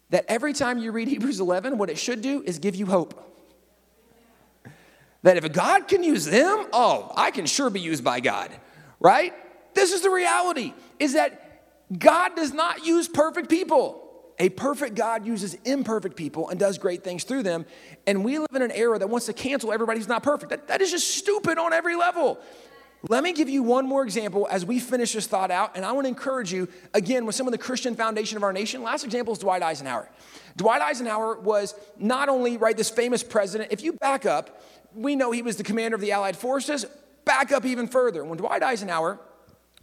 that 0.10 0.26
every 0.28 0.54
time 0.54 0.80
you 0.80 0.92
read 0.92 1.08
Hebrews 1.08 1.40
11, 1.40 1.78
what 1.78 1.90
it 1.90 2.00
should 2.00 2.22
do 2.22 2.42
is 2.44 2.58
give 2.58 2.76
you 2.76 2.88
hope. 2.88 3.26
That 5.22 5.38
if 5.38 5.52
God 5.52 5.88
can 5.88 6.04
use 6.04 6.26
them, 6.26 6.68
oh, 6.74 7.12
I 7.16 7.30
can 7.30 7.46
sure 7.46 7.70
be 7.70 7.80
used 7.80 8.04
by 8.04 8.22
God, 8.22 8.50
right? 9.00 9.34
This 9.80 9.94
is 9.94 10.02
the 10.02 10.10
reality 10.10 10.74
is 11.00 11.14
that 11.14 11.62
God 11.98 12.36
does 12.36 12.54
not 12.54 12.86
use 12.86 13.08
perfect 13.08 13.50
people. 13.50 14.06
A 14.38 14.50
perfect 14.50 14.96
God 14.96 15.26
uses 15.26 15.54
imperfect 15.64 16.18
people 16.18 16.50
and 16.50 16.60
does 16.60 16.78
great 16.78 17.02
things 17.02 17.24
through 17.24 17.44
them. 17.44 17.66
And 18.06 18.26
we 18.26 18.40
live 18.40 18.54
in 18.54 18.62
an 18.62 18.72
era 18.72 19.00
that 19.00 19.10
wants 19.10 19.28
to 19.28 19.34
cancel 19.34 19.72
everybody 19.72 19.98
who's 19.98 20.10
not 20.10 20.22
perfect. 20.22 20.50
That, 20.50 20.68
that 20.68 20.82
is 20.82 20.92
just 20.92 21.16
stupid 21.16 21.58
on 21.58 21.72
every 21.72 21.96
level. 21.96 22.42
Let 23.08 23.24
me 23.24 23.32
give 23.32 23.48
you 23.48 23.64
one 23.64 23.88
more 23.88 24.04
example 24.04 24.50
as 24.52 24.66
we 24.66 24.82
finish 24.82 25.14
this 25.14 25.28
thought 25.28 25.50
out. 25.50 25.78
And 25.78 25.86
I 25.86 25.94
want 25.94 26.04
to 26.04 26.10
encourage 26.10 26.52
you, 26.52 26.68
again, 26.94 27.26
with 27.26 27.36
some 27.36 27.48
of 27.48 27.54
the 27.54 27.58
Christian 27.58 27.96
foundation 27.96 28.36
of 28.36 28.44
our 28.44 28.52
nation. 28.52 28.84
Last 28.84 29.06
example 29.06 29.32
is 29.32 29.40
Dwight 29.40 29.64
Eisenhower. 29.64 30.10
Dwight 30.58 30.82
Eisenhower 30.82 31.40
was 31.40 31.74
not 31.98 32.28
only, 32.28 32.58
right, 32.58 32.76
this 32.76 32.90
famous 32.90 33.24
president, 33.24 33.72
if 33.72 33.82
you 33.82 33.94
back 33.94 34.26
up, 34.26 34.62
we 34.94 35.16
know 35.16 35.32
he 35.32 35.42
was 35.42 35.56
the 35.56 35.64
commander 35.64 35.96
of 35.96 36.02
the 36.02 36.12
Allied 36.12 36.36
forces. 36.36 36.86
Back 37.24 37.54
up 37.54 37.64
even 37.64 37.88
further. 37.88 38.26
When 38.26 38.38
Dwight 38.38 38.62
Eisenhower 38.62 39.20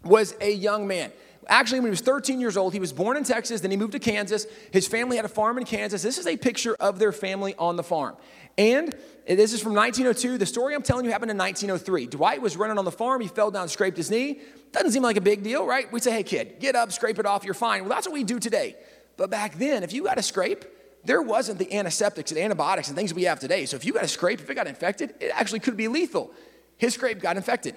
was 0.06 0.34
a 0.40 0.50
young 0.52 0.86
man, 0.86 1.12
actually, 1.48 1.80
when 1.80 1.88
he 1.88 1.90
was 1.90 2.00
13 2.00 2.40
years 2.40 2.56
old, 2.56 2.72
he 2.72 2.80
was 2.80 2.92
born 2.92 3.16
in 3.16 3.24
Texas, 3.24 3.60
then 3.60 3.70
he 3.70 3.76
moved 3.76 3.92
to 3.92 3.98
Kansas. 3.98 4.46
His 4.72 4.88
family 4.88 5.16
had 5.16 5.24
a 5.24 5.28
farm 5.28 5.58
in 5.58 5.64
Kansas. 5.64 6.02
This 6.02 6.18
is 6.18 6.26
a 6.26 6.36
picture 6.36 6.74
of 6.80 6.98
their 6.98 7.12
family 7.12 7.54
on 7.58 7.76
the 7.76 7.82
farm. 7.82 8.16
And 8.58 8.96
this 9.26 9.52
is 9.52 9.60
from 9.60 9.74
1902. 9.74 10.38
The 10.38 10.46
story 10.46 10.74
I'm 10.74 10.82
telling 10.82 11.04
you 11.04 11.10
happened 11.10 11.30
in 11.30 11.36
1903. 11.36 12.06
Dwight 12.06 12.40
was 12.40 12.56
running 12.56 12.78
on 12.78 12.84
the 12.84 12.90
farm. 12.90 13.20
He 13.20 13.28
fell 13.28 13.50
down, 13.50 13.68
scraped 13.68 13.96
his 13.96 14.10
knee. 14.10 14.40
Doesn't 14.72 14.92
seem 14.92 15.02
like 15.02 15.16
a 15.16 15.20
big 15.20 15.42
deal, 15.42 15.66
right? 15.66 15.90
We 15.92 16.00
say, 16.00 16.12
hey, 16.12 16.22
kid, 16.22 16.56
get 16.58 16.74
up, 16.74 16.90
scrape 16.90 17.18
it 17.18 17.26
off, 17.26 17.44
you're 17.44 17.54
fine. 17.54 17.82
Well, 17.82 17.90
that's 17.90 18.06
what 18.06 18.14
we 18.14 18.24
do 18.24 18.38
today. 18.38 18.76
But 19.16 19.30
back 19.30 19.54
then, 19.56 19.82
if 19.82 19.92
you 19.92 20.04
got 20.04 20.18
a 20.18 20.22
scrape, 20.22 20.64
there 21.04 21.22
wasn't 21.22 21.58
the 21.58 21.72
antiseptics 21.72 22.32
and 22.32 22.40
antibiotics 22.40 22.88
and 22.88 22.96
things 22.96 23.14
we 23.14 23.24
have 23.24 23.38
today. 23.38 23.66
So 23.66 23.76
if 23.76 23.84
you 23.84 23.92
got 23.92 24.04
a 24.04 24.08
scrape, 24.08 24.40
if 24.40 24.50
it 24.50 24.54
got 24.54 24.66
infected, 24.66 25.14
it 25.20 25.30
actually 25.34 25.60
could 25.60 25.76
be 25.76 25.88
lethal. 25.88 26.32
His 26.76 26.94
scrape 26.94 27.20
got 27.20 27.36
infected. 27.36 27.76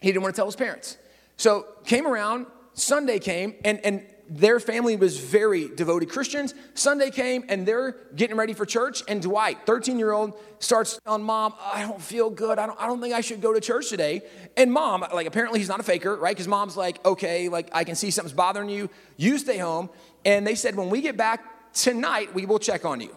He 0.00 0.08
didn't 0.08 0.22
want 0.22 0.34
to 0.34 0.38
tell 0.38 0.46
his 0.46 0.56
parents. 0.56 0.96
So 1.36 1.66
came 1.84 2.06
around, 2.06 2.46
Sunday 2.72 3.18
came, 3.18 3.54
and, 3.64 3.78
and 3.84 4.04
their 4.28 4.58
family 4.58 4.96
was 4.96 5.18
very 5.18 5.68
devoted 5.68 6.10
Christians. 6.10 6.54
Sunday 6.74 7.10
came 7.10 7.44
and 7.48 7.66
they're 7.66 7.96
getting 8.14 8.36
ready 8.36 8.54
for 8.54 8.66
church. 8.66 9.02
And 9.06 9.22
Dwight, 9.22 9.66
13 9.66 9.98
year 9.98 10.12
old, 10.12 10.34
starts 10.58 10.98
telling 11.04 11.22
mom, 11.22 11.54
I 11.60 11.82
don't 11.82 12.00
feel 12.00 12.30
good. 12.30 12.58
I 12.58 12.66
don't, 12.66 12.80
I 12.80 12.86
don't 12.86 13.00
think 13.00 13.14
I 13.14 13.20
should 13.20 13.40
go 13.40 13.52
to 13.52 13.60
church 13.60 13.88
today. 13.88 14.22
And 14.56 14.72
mom, 14.72 15.04
like, 15.14 15.26
apparently 15.26 15.60
he's 15.60 15.68
not 15.68 15.80
a 15.80 15.84
faker, 15.84 16.16
right? 16.16 16.34
Because 16.34 16.48
mom's 16.48 16.76
like, 16.76 17.04
okay, 17.04 17.48
like, 17.48 17.68
I 17.72 17.84
can 17.84 17.94
see 17.94 18.10
something's 18.10 18.34
bothering 18.34 18.68
you. 18.68 18.90
You 19.16 19.38
stay 19.38 19.58
home. 19.58 19.90
And 20.24 20.46
they 20.46 20.54
said, 20.54 20.74
when 20.74 20.90
we 20.90 21.02
get 21.02 21.16
back 21.16 21.72
tonight, 21.72 22.34
we 22.34 22.46
will 22.46 22.58
check 22.58 22.84
on 22.84 23.00
you. 23.00 23.14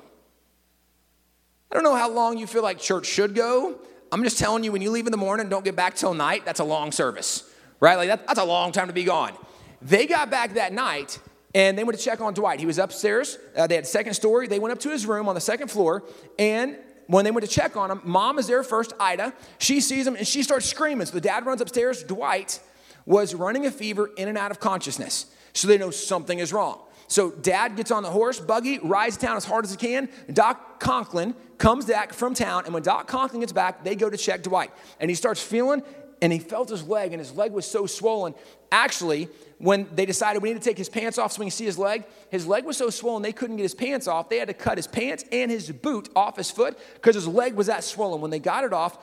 I 1.71 1.75
don't 1.75 1.83
know 1.83 1.95
how 1.95 2.09
long 2.09 2.37
you 2.37 2.47
feel 2.47 2.63
like 2.63 2.79
church 2.79 3.05
should 3.05 3.35
go. 3.35 3.79
I'm 4.11 4.23
just 4.23 4.39
telling 4.39 4.63
you, 4.63 4.71
when 4.71 4.81
you 4.81 4.89
leave 4.89 5.05
in 5.05 5.11
the 5.11 5.17
morning, 5.17 5.49
don't 5.49 5.63
get 5.63 5.75
back 5.75 5.95
till 5.95 6.13
night. 6.13 6.43
That's 6.45 6.59
a 6.59 6.63
long 6.63 6.91
service, 6.91 7.48
right? 7.79 7.95
Like, 7.95 8.09
that, 8.09 8.27
that's 8.27 8.39
a 8.39 8.45
long 8.45 8.71
time 8.71 8.87
to 8.87 8.93
be 8.93 9.03
gone. 9.03 9.33
They 9.81 10.05
got 10.05 10.29
back 10.29 10.53
that 10.55 10.73
night 10.73 11.19
and 11.55 11.77
they 11.77 11.83
went 11.83 11.97
to 11.97 12.03
check 12.03 12.21
on 12.21 12.33
Dwight. 12.33 12.59
He 12.59 12.65
was 12.65 12.77
upstairs. 12.77 13.37
Uh, 13.55 13.67
they 13.67 13.75
had 13.75 13.87
second 13.87 14.13
story. 14.13 14.47
They 14.47 14.59
went 14.59 14.71
up 14.71 14.79
to 14.79 14.89
his 14.89 15.05
room 15.05 15.27
on 15.27 15.35
the 15.35 15.41
second 15.41 15.69
floor. 15.69 16.03
And 16.37 16.77
when 17.07 17.25
they 17.25 17.31
went 17.31 17.45
to 17.45 17.51
check 17.51 17.75
on 17.75 17.89
him, 17.89 18.01
mom 18.03 18.37
is 18.37 18.47
there 18.47 18.61
first, 18.63 18.93
Ida. 18.99 19.33
She 19.57 19.81
sees 19.81 20.05
him 20.05 20.15
and 20.15 20.27
she 20.27 20.43
starts 20.43 20.65
screaming. 20.65 21.07
So 21.07 21.13
the 21.13 21.21
dad 21.21 21.45
runs 21.45 21.61
upstairs. 21.61 22.03
Dwight 22.03 22.59
was 23.05 23.33
running 23.33 23.65
a 23.65 23.71
fever 23.71 24.11
in 24.17 24.27
and 24.27 24.37
out 24.37 24.51
of 24.51 24.59
consciousness. 24.59 25.25
So 25.53 25.67
they 25.67 25.77
know 25.77 25.89
something 25.89 26.37
is 26.37 26.53
wrong. 26.53 26.81
So 27.07 27.31
dad 27.31 27.75
gets 27.75 27.89
on 27.89 28.03
the 28.03 28.11
horse, 28.11 28.39
buggy, 28.39 28.77
rides 28.77 29.17
town 29.17 29.35
as 29.35 29.43
hard 29.43 29.65
as 29.65 29.71
he 29.71 29.77
can. 29.77 30.09
Doc 30.31 30.79
Conklin 30.79 31.33
comes 31.57 31.85
back 31.85 32.13
from 32.13 32.35
town, 32.35 32.65
and 32.65 32.73
when 32.73 32.83
Doc 32.83 33.07
Conklin 33.07 33.39
gets 33.39 33.51
back, 33.51 33.83
they 33.83 33.95
go 33.95 34.11
to 34.11 34.15
check 34.15 34.43
Dwight. 34.43 34.71
And 34.99 35.09
he 35.09 35.15
starts 35.15 35.41
feeling, 35.41 35.81
and 36.21 36.33
he 36.33 36.39
felt 36.39 36.69
his 36.69 36.87
leg, 36.87 37.13
and 37.13 37.19
his 37.19 37.33
leg 37.33 37.51
was 37.51 37.65
so 37.65 37.85
swollen. 37.85 38.33
Actually, 38.71 39.29
when 39.57 39.87
they 39.93 40.05
decided 40.05 40.41
we 40.41 40.49
need 40.49 40.61
to 40.61 40.67
take 40.67 40.77
his 40.77 40.89
pants 40.89 41.17
off 41.17 41.33
so 41.33 41.39
we 41.39 41.45
can 41.45 41.51
see 41.51 41.65
his 41.65 41.77
leg, 41.77 42.05
his 42.29 42.47
leg 42.47 42.65
was 42.65 42.77
so 42.77 42.89
swollen 42.89 43.21
they 43.21 43.33
couldn't 43.33 43.57
get 43.57 43.63
his 43.63 43.75
pants 43.75 44.07
off. 44.07 44.29
They 44.29 44.37
had 44.37 44.47
to 44.47 44.53
cut 44.53 44.77
his 44.77 44.87
pants 44.87 45.25
and 45.31 45.51
his 45.51 45.71
boot 45.71 46.09
off 46.15 46.37
his 46.37 46.49
foot 46.49 46.77
because 46.95 47.15
his 47.15 47.27
leg 47.27 47.53
was 47.55 47.67
that 47.67 47.83
swollen. 47.83 48.21
When 48.21 48.31
they 48.31 48.39
got 48.39 48.63
it 48.63 48.73
off, 48.73 48.97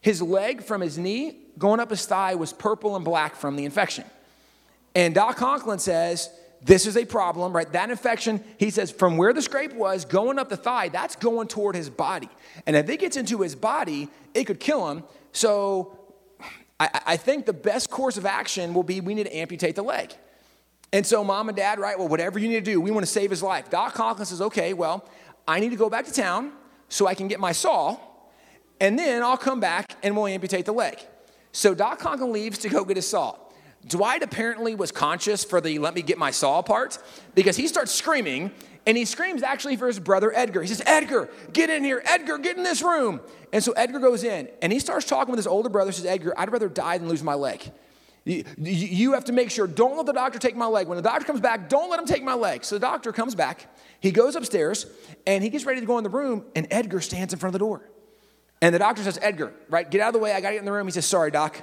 his 0.00 0.22
leg 0.22 0.62
from 0.62 0.80
his 0.80 0.98
knee 0.98 1.38
going 1.58 1.80
up 1.80 1.90
his 1.90 2.06
thigh 2.06 2.34
was 2.34 2.52
purple 2.52 2.96
and 2.96 3.04
black 3.04 3.36
from 3.36 3.56
the 3.56 3.64
infection. 3.64 4.04
And 4.94 5.14
Doc 5.14 5.36
Conklin 5.36 5.78
says, 5.78 6.30
this 6.62 6.86
is 6.86 6.96
a 6.96 7.04
problem, 7.04 7.52
right? 7.52 7.70
That 7.72 7.90
infection, 7.90 8.42
he 8.58 8.70
says, 8.70 8.90
from 8.90 9.16
where 9.16 9.32
the 9.32 9.42
scrape 9.42 9.74
was 9.74 10.04
going 10.04 10.38
up 10.38 10.48
the 10.48 10.56
thigh, 10.56 10.88
that's 10.88 11.14
going 11.14 11.48
toward 11.48 11.76
his 11.76 11.88
body. 11.88 12.28
And 12.66 12.74
if 12.74 12.88
it 12.88 12.98
gets 12.98 13.16
into 13.16 13.42
his 13.42 13.54
body, 13.54 14.08
it 14.34 14.44
could 14.44 14.58
kill 14.58 14.88
him. 14.90 15.04
So 15.32 15.97
I, 16.80 17.00
I 17.06 17.16
think 17.16 17.46
the 17.46 17.52
best 17.52 17.90
course 17.90 18.16
of 18.16 18.26
action 18.26 18.74
will 18.74 18.82
be 18.82 19.00
we 19.00 19.14
need 19.14 19.24
to 19.26 19.36
amputate 19.36 19.74
the 19.74 19.82
leg. 19.82 20.14
And 20.92 21.06
so 21.06 21.22
mom 21.22 21.48
and 21.48 21.56
dad, 21.56 21.78
right, 21.78 21.98
well, 21.98 22.08
whatever 22.08 22.38
you 22.38 22.48
need 22.48 22.64
to 22.64 22.70
do, 22.72 22.80
we 22.80 22.90
want 22.90 23.04
to 23.04 23.12
save 23.12 23.30
his 23.30 23.42
life. 23.42 23.68
Doc 23.68 23.94
Conklin 23.94 24.26
says, 24.26 24.40
okay, 24.40 24.72
well, 24.72 25.06
I 25.46 25.60
need 25.60 25.70
to 25.70 25.76
go 25.76 25.90
back 25.90 26.06
to 26.06 26.12
town 26.12 26.52
so 26.88 27.06
I 27.06 27.14
can 27.14 27.28
get 27.28 27.40
my 27.40 27.52
saw, 27.52 27.98
and 28.80 28.98
then 28.98 29.22
I'll 29.22 29.36
come 29.36 29.60
back 29.60 29.96
and 30.02 30.16
we'll 30.16 30.26
amputate 30.26 30.64
the 30.64 30.72
leg. 30.72 30.98
So 31.52 31.74
Doc 31.74 31.98
Conklin 31.98 32.32
leaves 32.32 32.58
to 32.58 32.68
go 32.68 32.84
get 32.84 32.96
his 32.96 33.08
saw. 33.08 33.36
Dwight 33.86 34.22
apparently 34.22 34.74
was 34.74 34.90
conscious 34.90 35.44
for 35.44 35.60
the 35.60 35.78
let 35.78 35.94
me 35.94 36.02
get 36.02 36.18
my 36.18 36.30
saw 36.30 36.62
part 36.62 36.98
because 37.34 37.56
he 37.56 37.68
starts 37.68 37.92
screaming 37.92 38.50
and 38.88 38.96
he 38.96 39.04
screams 39.04 39.42
actually 39.42 39.76
for 39.76 39.86
his 39.86 40.00
brother 40.00 40.32
Edgar. 40.34 40.62
He 40.62 40.68
says, 40.68 40.82
Edgar, 40.86 41.28
get 41.52 41.68
in 41.68 41.84
here. 41.84 42.02
Edgar, 42.06 42.38
get 42.38 42.56
in 42.56 42.62
this 42.62 42.80
room. 42.80 43.20
And 43.52 43.62
so 43.62 43.72
Edgar 43.72 43.98
goes 43.98 44.24
in 44.24 44.48
and 44.62 44.72
he 44.72 44.80
starts 44.80 45.04
talking 45.04 45.30
with 45.30 45.38
his 45.38 45.46
older 45.46 45.68
brother. 45.68 45.90
He 45.90 45.96
says, 45.96 46.06
Edgar, 46.06 46.32
I'd 46.38 46.50
rather 46.50 46.70
die 46.70 46.96
than 46.96 47.06
lose 47.06 47.22
my 47.22 47.34
leg. 47.34 47.70
You, 48.24 49.12
have 49.12 49.26
to 49.26 49.32
make 49.32 49.50
sure, 49.50 49.66
don't 49.66 49.98
let 49.98 50.06
the 50.06 50.14
doctor 50.14 50.38
take 50.38 50.56
my 50.56 50.64
leg. 50.64 50.88
When 50.88 50.96
the 50.96 51.02
doctor 51.02 51.26
comes 51.26 51.40
back, 51.40 51.68
don't 51.68 51.90
let 51.90 52.00
him 52.00 52.06
take 52.06 52.22
my 52.22 52.32
leg. 52.32 52.64
So 52.64 52.76
the 52.76 52.80
doctor 52.80 53.12
comes 53.12 53.34
back. 53.34 53.66
He 54.00 54.10
goes 54.10 54.36
upstairs 54.36 54.86
and 55.26 55.44
he 55.44 55.50
gets 55.50 55.66
ready 55.66 55.80
to 55.80 55.86
go 55.86 55.98
in 55.98 56.04
the 56.04 56.10
room, 56.10 56.46
and 56.56 56.66
Edgar 56.70 57.02
stands 57.02 57.34
in 57.34 57.38
front 57.38 57.54
of 57.54 57.58
the 57.58 57.66
door. 57.66 57.82
And 58.62 58.74
the 58.74 58.78
doctor 58.78 59.02
says, 59.02 59.18
Edgar, 59.20 59.52
right, 59.68 59.88
get 59.90 60.00
out 60.00 60.08
of 60.08 60.12
the 60.14 60.18
way. 60.18 60.32
I 60.32 60.40
got 60.40 60.48
to 60.48 60.54
get 60.54 60.60
in 60.60 60.64
the 60.64 60.72
room. 60.72 60.86
He 60.86 60.92
says, 60.92 61.04
Sorry, 61.04 61.30
doc. 61.30 61.60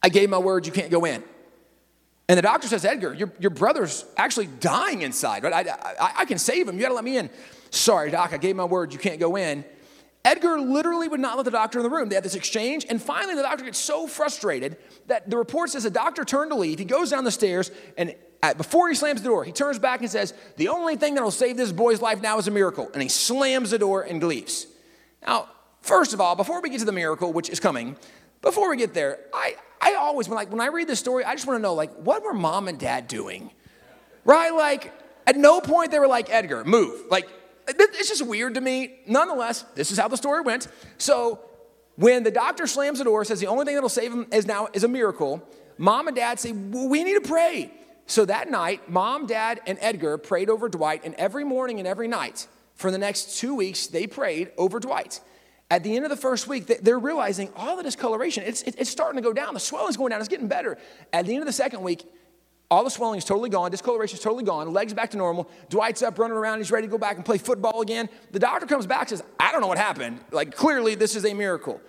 I 0.00 0.10
gave 0.10 0.30
my 0.30 0.38
word. 0.38 0.64
You 0.64 0.72
can't 0.72 0.92
go 0.92 1.04
in. 1.06 1.24
And 2.28 2.36
the 2.36 2.42
doctor 2.42 2.66
says, 2.66 2.84
Edgar, 2.84 3.14
your, 3.14 3.32
your 3.38 3.50
brother's 3.50 4.04
actually 4.16 4.46
dying 4.46 5.02
inside, 5.02 5.44
right? 5.44 5.66
I, 5.66 5.94
I, 6.00 6.12
I 6.18 6.24
can 6.24 6.38
save 6.38 6.66
him. 6.66 6.76
You 6.76 6.82
got 6.82 6.88
to 6.88 6.94
let 6.94 7.04
me 7.04 7.18
in. 7.18 7.30
Sorry, 7.70 8.10
doc, 8.10 8.32
I 8.32 8.38
gave 8.38 8.56
my 8.56 8.64
word. 8.64 8.92
You 8.92 8.98
can't 8.98 9.20
go 9.20 9.36
in. 9.36 9.64
Edgar 10.24 10.60
literally 10.60 11.06
would 11.06 11.20
not 11.20 11.36
let 11.36 11.44
the 11.44 11.52
doctor 11.52 11.78
in 11.78 11.84
the 11.84 11.90
room. 11.90 12.08
They 12.08 12.16
had 12.16 12.24
this 12.24 12.34
exchange, 12.34 12.84
and 12.88 13.00
finally 13.00 13.36
the 13.36 13.42
doctor 13.42 13.64
gets 13.64 13.78
so 13.78 14.08
frustrated 14.08 14.76
that 15.06 15.30
the 15.30 15.36
report 15.36 15.70
says 15.70 15.84
the 15.84 15.90
doctor 15.90 16.24
turned 16.24 16.50
to 16.50 16.56
leave. 16.56 16.80
He 16.80 16.84
goes 16.84 17.10
down 17.10 17.22
the 17.22 17.30
stairs, 17.30 17.70
and 17.96 18.12
at, 18.42 18.56
before 18.56 18.88
he 18.88 18.96
slams 18.96 19.22
the 19.22 19.28
door, 19.28 19.44
he 19.44 19.52
turns 19.52 19.78
back 19.78 20.00
and 20.00 20.10
says, 20.10 20.34
The 20.56 20.68
only 20.68 20.96
thing 20.96 21.14
that 21.14 21.22
will 21.22 21.30
save 21.30 21.56
this 21.56 21.70
boy's 21.70 22.02
life 22.02 22.20
now 22.22 22.38
is 22.38 22.48
a 22.48 22.50
miracle. 22.50 22.90
And 22.92 23.02
he 23.02 23.08
slams 23.08 23.70
the 23.70 23.78
door 23.78 24.02
and 24.02 24.20
leaves. 24.22 24.66
Now, 25.24 25.48
first 25.80 26.12
of 26.12 26.20
all, 26.20 26.34
before 26.34 26.60
we 26.60 26.70
get 26.70 26.80
to 26.80 26.84
the 26.84 26.92
miracle, 26.92 27.32
which 27.32 27.48
is 27.48 27.60
coming, 27.60 27.96
before 28.42 28.68
we 28.68 28.76
get 28.76 28.94
there, 28.94 29.20
I, 29.32 29.54
I 29.80 29.94
always, 29.94 30.28
when, 30.28 30.36
like, 30.36 30.50
when 30.50 30.60
I 30.60 30.66
read 30.66 30.88
this 30.88 30.98
story, 30.98 31.24
I 31.24 31.34
just 31.34 31.46
want 31.46 31.58
to 31.58 31.62
know, 31.62 31.74
like, 31.74 31.94
what 31.94 32.22
were 32.22 32.32
mom 32.32 32.68
and 32.68 32.78
dad 32.78 33.08
doing? 33.08 33.50
Right? 34.24 34.52
Like, 34.52 34.92
at 35.26 35.36
no 35.36 35.60
point 35.60 35.90
they 35.90 35.98
were 35.98 36.08
like, 36.08 36.30
Edgar, 36.30 36.64
move. 36.64 37.04
Like, 37.10 37.28
it's 37.68 38.08
just 38.08 38.24
weird 38.26 38.54
to 38.54 38.60
me. 38.60 39.00
Nonetheless, 39.06 39.64
this 39.74 39.90
is 39.90 39.98
how 39.98 40.08
the 40.08 40.16
story 40.16 40.42
went. 40.42 40.68
So, 40.98 41.40
when 41.96 42.22
the 42.22 42.30
doctor 42.30 42.66
slams 42.66 42.98
the 42.98 43.04
door, 43.04 43.24
says 43.24 43.40
the 43.40 43.46
only 43.46 43.64
thing 43.64 43.74
that'll 43.74 43.88
save 43.88 44.12
him 44.12 44.26
is 44.32 44.46
now 44.46 44.68
is 44.72 44.84
a 44.84 44.88
miracle, 44.88 45.42
mom 45.78 46.08
and 46.08 46.16
dad 46.16 46.38
say, 46.38 46.52
well, 46.52 46.88
we 46.88 47.02
need 47.02 47.14
to 47.14 47.28
pray. 47.28 47.72
So 48.06 48.24
that 48.26 48.50
night, 48.50 48.88
mom, 48.90 49.26
dad, 49.26 49.60
and 49.66 49.78
Edgar 49.80 50.18
prayed 50.18 50.48
over 50.48 50.68
Dwight, 50.68 51.02
and 51.04 51.14
every 51.14 51.42
morning 51.42 51.78
and 51.78 51.88
every 51.88 52.06
night 52.06 52.46
for 52.74 52.90
the 52.90 52.98
next 52.98 53.38
two 53.38 53.54
weeks, 53.54 53.86
they 53.86 54.06
prayed 54.06 54.52
over 54.56 54.78
Dwight. 54.78 55.20
At 55.70 55.82
the 55.82 55.96
end 55.96 56.04
of 56.04 56.10
the 56.10 56.16
first 56.16 56.46
week, 56.46 56.66
they're 56.66 56.98
realizing 56.98 57.50
all 57.56 57.76
the 57.76 57.82
discoloration, 57.82 58.44
it's, 58.46 58.62
it's 58.62 58.88
starting 58.88 59.20
to 59.20 59.22
go 59.22 59.32
down. 59.32 59.52
The 59.52 59.60
swelling's 59.60 59.96
going 59.96 60.10
down, 60.10 60.20
it's 60.20 60.28
getting 60.28 60.46
better. 60.46 60.78
At 61.12 61.26
the 61.26 61.32
end 61.32 61.42
of 61.42 61.46
the 61.46 61.52
second 61.52 61.82
week, 61.82 62.04
all 62.70 62.84
the 62.84 62.90
swelling 62.90 63.18
is 63.18 63.24
totally 63.24 63.50
gone, 63.50 63.70
discoloration 63.70 64.16
is 64.16 64.22
totally 64.22 64.44
gone, 64.44 64.72
legs 64.72 64.92
back 64.92 65.10
to 65.10 65.16
normal. 65.16 65.50
Dwight's 65.68 66.02
up 66.02 66.18
running 66.18 66.36
around, 66.36 66.58
he's 66.58 66.70
ready 66.70 66.86
to 66.86 66.90
go 66.90 66.98
back 66.98 67.16
and 67.16 67.24
play 67.24 67.38
football 67.38 67.80
again. 67.80 68.08
The 68.32 68.38
doctor 68.38 68.66
comes 68.66 68.86
back 68.86 69.08
says, 69.08 69.22
I 69.38 69.52
don't 69.52 69.60
know 69.60 69.66
what 69.66 69.78
happened. 69.78 70.20
Like, 70.32 70.54
clearly, 70.54 70.94
this 70.94 71.14
is 71.14 71.24
a 71.24 71.34
miracle. 71.34 71.80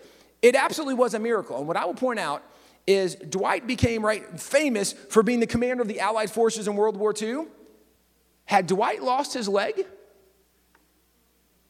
It 0.42 0.56
absolutely 0.56 0.94
was 0.94 1.14
a 1.14 1.20
miracle. 1.20 1.58
And 1.58 1.68
what 1.68 1.78
I 1.78 1.86
will 1.86 1.96
point 1.96 2.20
out 2.20 2.44
is 2.86 3.16
Dwight 3.16 3.66
became 3.68 4.06
right 4.06 4.40
famous 4.40 4.94
for 4.94 5.24
being 5.24 5.40
the 5.40 5.48
commander 5.48 5.82
of 5.82 5.88
the 5.88 6.00
Allied 6.00 6.30
forces 6.30 6.68
in 6.68 6.76
World 6.76 6.96
War 6.96 7.14
II. 7.20 7.46
Had 8.46 8.68
Dwight 8.68 9.04
lost 9.04 9.34
his 9.34 9.50
leg, 9.50 9.86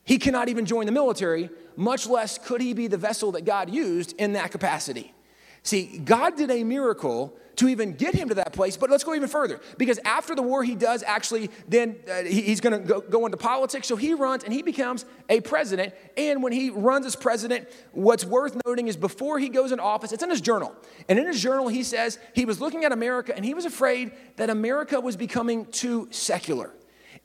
he 0.07 0.17
cannot 0.17 0.47
even 0.47 0.65
join 0.65 0.85
the 0.85 0.91
military, 0.93 1.49
much 1.75 2.07
less 2.07 2.37
could 2.37 2.61
he 2.61 2.73
be 2.73 2.87
the 2.87 2.97
vessel 2.97 3.33
that 3.33 3.43
God 3.43 3.69
used 3.69 4.13
in 4.17 4.33
that 4.33 4.51
capacity. 4.51 5.13
See, 5.63 5.97
God 5.97 6.37
did 6.37 6.49
a 6.49 6.63
miracle 6.63 7.37
to 7.57 7.67
even 7.67 7.91
get 7.91 8.13
him 8.13 8.29
to 8.29 8.35
that 8.35 8.53
place. 8.53 8.77
But 8.77 8.89
let's 8.89 9.03
go 9.03 9.13
even 9.15 9.27
further 9.27 9.59
because 9.77 9.99
after 10.05 10.33
the 10.33 10.41
war, 10.41 10.63
he 10.63 10.75
does 10.75 11.03
actually 11.03 11.49
then 11.67 11.97
uh, 12.09 12.23
he, 12.23 12.41
he's 12.41 12.61
to 12.61 12.79
go, 12.79 13.01
go 13.01 13.25
into 13.25 13.35
politics. 13.35 13.85
So 13.85 13.97
he 13.97 14.13
runs 14.13 14.45
and 14.45 14.53
he 14.53 14.61
becomes 14.61 15.03
a 15.27 15.41
president. 15.41 15.93
And 16.15 16.41
when 16.41 16.53
he 16.53 16.69
runs 16.69 17.05
as 17.05 17.17
president, 17.17 17.67
what's 17.91 18.23
worth 18.23 18.55
noting 18.65 18.87
is 18.87 18.95
before 18.95 19.39
he 19.39 19.49
goes 19.49 19.73
into 19.73 19.83
office, 19.83 20.13
it's 20.13 20.23
in 20.23 20.29
his 20.29 20.39
journal. 20.39 20.73
And 21.09 21.19
in 21.19 21.27
his 21.27 21.41
journal, 21.41 21.67
he 21.67 21.83
says 21.83 22.17
he 22.33 22.45
was 22.45 22.61
looking 22.61 22.85
at 22.85 22.93
America 22.93 23.35
and 23.35 23.43
he 23.43 23.53
was 23.53 23.65
afraid 23.65 24.13
that 24.37 24.49
America 24.49 25.01
was 25.01 25.17
becoming 25.17 25.65
too 25.65 26.07
secular. 26.11 26.71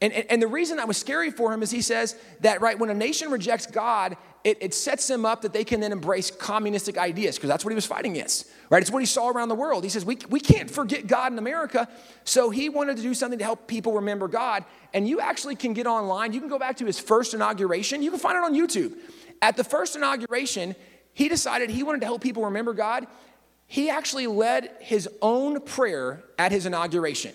And, 0.02 0.12
and, 0.12 0.26
and, 0.28 0.42
the 0.42 0.48
reason 0.48 0.78
that 0.78 0.88
was 0.88 0.96
scary 0.96 1.30
for 1.30 1.52
him 1.52 1.62
is 1.62 1.70
he 1.70 1.80
says 1.80 2.16
that, 2.40 2.60
right, 2.60 2.76
when 2.76 2.90
a 2.90 2.94
nation 2.94 3.30
rejects 3.30 3.66
God, 3.66 4.16
it, 4.42 4.58
it 4.60 4.74
sets 4.74 5.06
them 5.06 5.24
up 5.24 5.42
that 5.42 5.52
they 5.52 5.62
can 5.62 5.78
then 5.78 5.92
embrace 5.92 6.28
communistic 6.28 6.98
ideas, 6.98 7.36
because 7.36 7.48
that's 7.48 7.64
what 7.64 7.70
he 7.70 7.76
was 7.76 7.86
fighting 7.86 8.10
against, 8.16 8.50
right? 8.68 8.82
It's 8.82 8.90
what 8.90 8.98
he 8.98 9.06
saw 9.06 9.28
around 9.28 9.48
the 9.48 9.54
world. 9.54 9.84
He 9.84 9.90
says, 9.90 10.04
we, 10.04 10.18
we 10.28 10.40
can't 10.40 10.68
forget 10.68 11.06
God 11.06 11.30
in 11.30 11.38
America. 11.38 11.88
So 12.24 12.50
he 12.50 12.68
wanted 12.68 12.96
to 12.96 13.02
do 13.02 13.14
something 13.14 13.38
to 13.38 13.44
help 13.44 13.68
people 13.68 13.92
remember 13.92 14.26
God. 14.26 14.64
And 14.92 15.08
you 15.08 15.20
actually 15.20 15.54
can 15.54 15.72
get 15.72 15.86
online. 15.86 16.32
You 16.32 16.40
can 16.40 16.48
go 16.48 16.58
back 16.58 16.78
to 16.78 16.84
his 16.84 16.98
first 16.98 17.32
inauguration. 17.32 18.02
You 18.02 18.10
can 18.10 18.18
find 18.18 18.36
it 18.36 18.42
on 18.42 18.54
YouTube. 18.54 18.94
At 19.40 19.56
the 19.56 19.64
first 19.64 19.94
inauguration, 19.94 20.74
he 21.14 21.28
decided 21.28 21.70
he 21.70 21.84
wanted 21.84 22.00
to 22.00 22.06
help 22.06 22.22
people 22.22 22.46
remember 22.46 22.74
God. 22.74 23.06
He 23.68 23.88
actually 23.88 24.26
led 24.26 24.68
his 24.80 25.08
own 25.22 25.60
prayer 25.60 26.24
at 26.38 26.50
his 26.50 26.66
inauguration. 26.66 27.34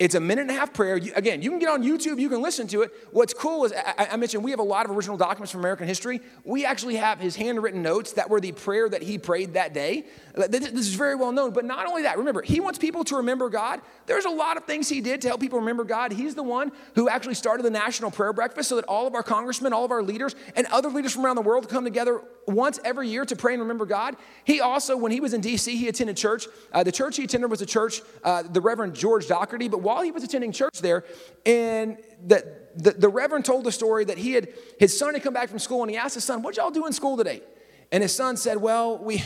It's 0.00 0.14
a 0.14 0.20
minute 0.20 0.40
and 0.40 0.50
a 0.50 0.54
half 0.54 0.72
prayer. 0.72 0.96
You, 0.96 1.12
again, 1.14 1.42
you 1.42 1.50
can 1.50 1.58
get 1.58 1.68
on 1.68 1.82
YouTube, 1.82 2.18
you 2.18 2.30
can 2.30 2.40
listen 2.40 2.66
to 2.68 2.80
it. 2.80 2.90
What's 3.10 3.34
cool 3.34 3.66
is, 3.66 3.74
I, 3.74 4.08
I, 4.12 4.16
mentioned 4.16 4.42
we 4.42 4.50
have 4.50 4.58
a 4.58 4.62
lot 4.62 4.86
of 4.86 4.96
original 4.96 5.18
documents 5.18 5.52
from 5.52 5.60
American 5.60 5.86
history. 5.86 6.22
We 6.42 6.64
actually 6.64 6.96
have 6.96 7.20
his 7.20 7.36
handwritten 7.36 7.82
notes 7.82 8.14
that 8.14 8.30
were 8.30 8.40
the 8.40 8.52
prayer 8.52 8.88
that 8.88 9.02
he 9.02 9.18
prayed 9.18 9.52
that 9.54 9.74
day. 9.74 10.06
This 10.34 10.70
is 10.72 10.94
very 10.94 11.16
well 11.16 11.32
known. 11.32 11.52
But 11.52 11.66
not 11.66 11.86
only 11.86 12.04
that, 12.04 12.16
remember, 12.16 12.40
he 12.40 12.60
wants 12.60 12.78
people 12.78 13.04
to 13.04 13.16
remember 13.16 13.50
God. 13.50 13.82
There's 14.06 14.24
a 14.24 14.30
lot 14.30 14.56
of 14.56 14.64
things 14.64 14.88
he 14.88 15.02
did 15.02 15.20
to 15.20 15.28
help 15.28 15.42
people 15.42 15.58
remember 15.58 15.84
God. 15.84 16.12
He's 16.12 16.34
the 16.34 16.42
one 16.42 16.72
who 16.94 17.10
actually 17.10 17.34
started 17.34 17.62
the 17.64 17.70
National 17.70 18.10
Prayer 18.10 18.32
Breakfast 18.32 18.70
so 18.70 18.76
that 18.76 18.86
all 18.86 19.06
of 19.06 19.14
our 19.14 19.22
congressmen, 19.22 19.74
all 19.74 19.84
of 19.84 19.90
our 19.90 20.02
leaders, 20.02 20.34
and 20.56 20.66
other 20.68 20.88
leaders 20.88 21.12
from 21.12 21.26
around 21.26 21.36
the 21.36 21.42
world 21.42 21.68
come 21.68 21.84
together 21.84 22.22
once 22.46 22.80
every 22.84 23.08
year 23.08 23.26
to 23.26 23.36
pray 23.36 23.52
and 23.52 23.60
remember 23.60 23.84
God. 23.84 24.16
He 24.44 24.62
also, 24.62 24.96
when 24.96 25.12
he 25.12 25.20
was 25.20 25.34
in 25.34 25.42
D.C., 25.42 25.76
he 25.76 25.88
attended 25.88 26.16
church. 26.16 26.46
Uh, 26.72 26.82
the 26.82 26.92
church 26.92 27.18
he 27.18 27.24
attended 27.24 27.50
was 27.50 27.60
a 27.60 27.66
church, 27.66 28.00
uh, 28.24 28.42
the 28.42 28.62
Reverend 28.62 28.94
George 28.94 29.26
Docherty. 29.26 29.70
But 29.70 29.82
while 29.90 30.02
he 30.02 30.12
was 30.12 30.22
attending 30.22 30.52
church 30.52 30.80
there, 30.80 31.04
and 31.44 31.98
the, 32.24 32.46
the, 32.76 32.92
the 32.92 33.08
Reverend 33.08 33.44
told 33.44 33.64
the 33.64 33.72
story 33.72 34.04
that 34.04 34.18
he 34.18 34.32
had, 34.32 34.48
his 34.78 34.96
son 34.96 35.14
had 35.14 35.22
come 35.24 35.34
back 35.34 35.48
from 35.48 35.58
school 35.58 35.82
and 35.82 35.90
he 35.90 35.96
asked 35.96 36.14
his 36.14 36.24
son, 36.24 36.42
What 36.42 36.56
y'all 36.56 36.70
do 36.70 36.86
in 36.86 36.92
school 36.92 37.16
today? 37.16 37.42
And 37.90 38.02
his 38.02 38.14
son 38.14 38.36
said, 38.36 38.58
Well, 38.58 38.98
we, 38.98 39.22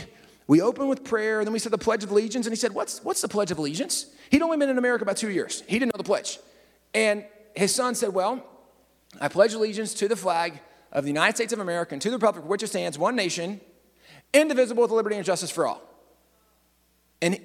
we 0.47 0.61
opened 0.61 0.89
with 0.89 1.03
prayer, 1.03 1.39
and 1.39 1.47
then 1.47 1.53
we 1.53 1.59
said 1.59 1.71
the 1.71 1.77
Pledge 1.77 2.03
of 2.03 2.09
Allegiance. 2.09 2.47
And 2.47 2.51
he 2.51 2.57
said, 2.57 2.73
What's, 2.73 3.03
what's 3.03 3.21
the 3.21 3.27
Pledge 3.27 3.51
of 3.51 3.59
Allegiance? 3.59 4.07
He'd 4.31 4.41
only 4.41 4.57
been 4.57 4.69
in 4.69 4.79
America 4.79 5.03
about 5.03 5.17
two 5.17 5.29
years. 5.29 5.63
He 5.67 5.77
didn't 5.77 5.93
know 5.93 5.97
the 5.97 6.03
pledge. 6.03 6.39
And 6.95 7.25
his 7.55 7.73
son 7.75 7.93
said, 7.93 8.11
Well, 8.11 8.43
I 9.21 9.27
pledge 9.27 9.53
allegiance 9.53 9.93
to 9.95 10.07
the 10.07 10.15
flag 10.15 10.59
of 10.91 11.03
the 11.03 11.09
United 11.09 11.35
States 11.35 11.53
of 11.53 11.59
America 11.59 11.93
and 11.93 12.01
to 12.01 12.09
the 12.09 12.15
republic 12.15 12.43
for 12.43 12.49
which 12.49 12.63
it 12.63 12.67
stands, 12.67 12.97
one 12.97 13.15
nation, 13.15 13.61
indivisible 14.33 14.81
with 14.81 14.91
liberty 14.91 15.15
and 15.15 15.25
justice 15.25 15.51
for 15.51 15.67
all. 15.67 15.81
And, 17.21 17.39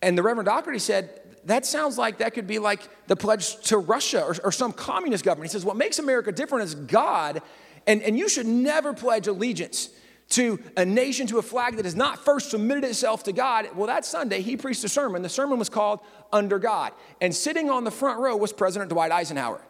and 0.00 0.16
the 0.16 0.22
Reverend 0.22 0.48
Docherty 0.48 0.80
said, 0.80 1.19
that 1.44 1.64
sounds 1.66 1.98
like 1.98 2.18
that 2.18 2.34
could 2.34 2.46
be 2.46 2.58
like 2.58 2.88
the 3.06 3.16
pledge 3.16 3.56
to 3.68 3.78
Russia 3.78 4.22
or, 4.22 4.36
or 4.44 4.52
some 4.52 4.72
communist 4.72 5.24
government. 5.24 5.50
He 5.50 5.52
says, 5.52 5.64
what 5.64 5.76
makes 5.76 5.98
America 5.98 6.32
different 6.32 6.64
is 6.64 6.74
God, 6.74 7.42
and, 7.86 8.02
and 8.02 8.18
you 8.18 8.28
should 8.28 8.46
never 8.46 8.92
pledge 8.92 9.26
allegiance 9.26 9.90
to 10.30 10.60
a 10.76 10.84
nation, 10.84 11.26
to 11.26 11.38
a 11.38 11.42
flag 11.42 11.76
that 11.76 11.84
has 11.84 11.96
not 11.96 12.24
first 12.24 12.50
submitted 12.50 12.84
itself 12.84 13.24
to 13.24 13.32
God. 13.32 13.68
Well, 13.74 13.88
that 13.88 14.04
Sunday, 14.04 14.42
he 14.42 14.56
preached 14.56 14.84
a 14.84 14.88
sermon. 14.88 15.22
The 15.22 15.28
sermon 15.28 15.58
was 15.58 15.68
called 15.68 16.00
Under 16.32 16.58
God. 16.58 16.92
And 17.20 17.34
sitting 17.34 17.68
on 17.68 17.82
the 17.82 17.90
front 17.90 18.20
row 18.20 18.36
was 18.36 18.52
President 18.52 18.90
Dwight 18.90 19.10
Eisenhower. 19.10 19.60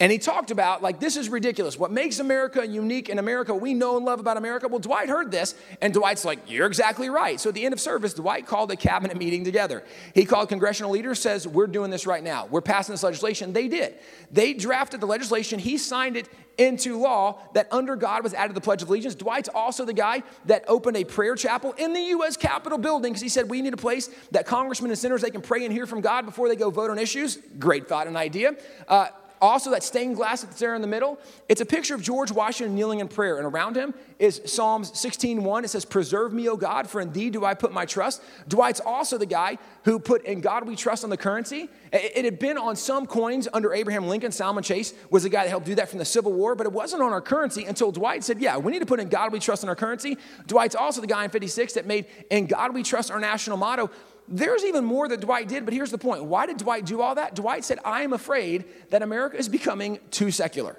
And 0.00 0.12
he 0.12 0.18
talked 0.18 0.52
about, 0.52 0.80
like, 0.80 1.00
this 1.00 1.16
is 1.16 1.28
ridiculous. 1.28 1.76
What 1.76 1.90
makes 1.90 2.20
America 2.20 2.64
unique 2.64 3.08
in 3.08 3.18
America, 3.18 3.52
we 3.52 3.74
know 3.74 3.96
and 3.96 4.06
love 4.06 4.20
about 4.20 4.36
America? 4.36 4.68
Well, 4.68 4.78
Dwight 4.78 5.08
heard 5.08 5.32
this, 5.32 5.56
and 5.80 5.92
Dwight's 5.92 6.24
like, 6.24 6.38
you're 6.48 6.68
exactly 6.68 7.10
right. 7.10 7.40
So 7.40 7.48
at 7.48 7.56
the 7.56 7.64
end 7.64 7.72
of 7.72 7.80
service, 7.80 8.14
Dwight 8.14 8.46
called 8.46 8.70
a 8.70 8.76
cabinet 8.76 9.16
meeting 9.16 9.42
together. 9.42 9.82
He 10.14 10.24
called 10.24 10.50
congressional 10.50 10.92
leaders, 10.92 11.18
says, 11.18 11.48
we're 11.48 11.66
doing 11.66 11.90
this 11.90 12.06
right 12.06 12.22
now. 12.22 12.46
We're 12.46 12.60
passing 12.60 12.92
this 12.92 13.02
legislation. 13.02 13.52
They 13.52 13.66
did. 13.66 13.96
They 14.30 14.54
drafted 14.54 15.00
the 15.00 15.06
legislation. 15.06 15.58
He 15.58 15.78
signed 15.78 16.16
it 16.16 16.28
into 16.58 16.96
law 16.98 17.40
that 17.54 17.66
under 17.72 17.96
God 17.96 18.22
was 18.22 18.34
added 18.34 18.54
the 18.54 18.60
Pledge 18.60 18.82
of 18.82 18.88
Allegiance. 18.88 19.16
Dwight's 19.16 19.48
also 19.48 19.84
the 19.84 19.92
guy 19.92 20.22
that 20.44 20.64
opened 20.68 20.96
a 20.96 21.04
prayer 21.04 21.34
chapel 21.34 21.72
in 21.72 21.92
the 21.92 22.00
U.S. 22.00 22.36
Capitol 22.36 22.78
building 22.78 23.12
because 23.12 23.22
he 23.22 23.28
said, 23.28 23.50
we 23.50 23.62
need 23.62 23.74
a 23.74 23.76
place 23.76 24.10
that 24.30 24.46
congressmen 24.46 24.92
and 24.92 24.98
senators, 24.98 25.22
they 25.22 25.30
can 25.30 25.40
pray 25.40 25.64
and 25.64 25.72
hear 25.72 25.86
from 25.86 26.02
God 26.02 26.24
before 26.24 26.48
they 26.48 26.56
go 26.56 26.70
vote 26.70 26.90
on 26.90 27.00
issues. 27.00 27.36
Great 27.58 27.88
thought 27.88 28.06
and 28.06 28.16
idea. 28.16 28.54
Uh, 28.86 29.08
also 29.40 29.70
that 29.70 29.82
stained 29.82 30.16
glass 30.16 30.42
that's 30.42 30.58
there 30.58 30.74
in 30.74 30.82
the 30.82 30.88
middle, 30.88 31.18
it's 31.48 31.60
a 31.60 31.66
picture 31.66 31.94
of 31.94 32.02
George 32.02 32.30
Washington 32.30 32.74
kneeling 32.74 33.00
in 33.00 33.08
prayer. 33.08 33.38
And 33.38 33.46
around 33.46 33.76
him 33.76 33.94
is 34.18 34.40
Psalms 34.44 34.90
16:1. 34.92 35.64
It 35.64 35.68
says, 35.68 35.84
Preserve 35.84 36.32
me, 36.32 36.48
O 36.48 36.56
God, 36.56 36.88
for 36.88 37.00
in 37.00 37.12
thee 37.12 37.30
do 37.30 37.44
I 37.44 37.54
put 37.54 37.72
my 37.72 37.84
trust. 37.84 38.22
Dwight's 38.48 38.80
also 38.80 39.18
the 39.18 39.26
guy 39.26 39.58
who 39.84 39.98
put 39.98 40.24
in 40.24 40.40
God 40.40 40.66
we 40.66 40.76
trust 40.76 41.04
on 41.04 41.10
the 41.10 41.16
currency. 41.16 41.68
It 41.92 42.24
had 42.24 42.38
been 42.38 42.58
on 42.58 42.76
some 42.76 43.06
coins 43.06 43.48
under 43.52 43.72
Abraham 43.72 44.06
Lincoln. 44.06 44.32
Salmon 44.32 44.62
Chase 44.62 44.92
was 45.10 45.22
the 45.22 45.28
guy 45.28 45.44
that 45.44 45.50
helped 45.50 45.66
do 45.66 45.74
that 45.76 45.88
from 45.88 45.98
the 45.98 46.04
Civil 46.04 46.32
War, 46.32 46.54
but 46.54 46.66
it 46.66 46.72
wasn't 46.72 47.02
on 47.02 47.12
our 47.12 47.20
currency 47.20 47.64
until 47.64 47.92
Dwight 47.92 48.24
said, 48.24 48.40
Yeah, 48.40 48.56
we 48.58 48.72
need 48.72 48.80
to 48.80 48.86
put 48.86 49.00
in 49.00 49.08
God 49.08 49.32
we 49.32 49.38
trust 49.38 49.62
on 49.62 49.68
our 49.68 49.76
currency. 49.76 50.18
Dwight's 50.46 50.74
also 50.74 51.00
the 51.00 51.06
guy 51.06 51.24
in 51.24 51.30
56 51.30 51.74
that 51.74 51.86
made 51.86 52.06
in 52.30 52.46
God 52.46 52.74
we 52.74 52.82
trust 52.82 53.10
our 53.10 53.20
national 53.20 53.56
motto. 53.56 53.90
There's 54.28 54.64
even 54.64 54.84
more 54.84 55.08
that 55.08 55.20
Dwight 55.20 55.48
did, 55.48 55.64
but 55.64 55.72
here's 55.72 55.90
the 55.90 55.98
point. 55.98 56.24
Why 56.24 56.46
did 56.46 56.58
Dwight 56.58 56.84
do 56.84 57.00
all 57.00 57.14
that? 57.14 57.34
Dwight 57.34 57.64
said, 57.64 57.78
I 57.84 58.02
am 58.02 58.12
afraid 58.12 58.66
that 58.90 59.02
America 59.02 59.38
is 59.38 59.48
becoming 59.48 59.98
too 60.10 60.30
secular. 60.30 60.76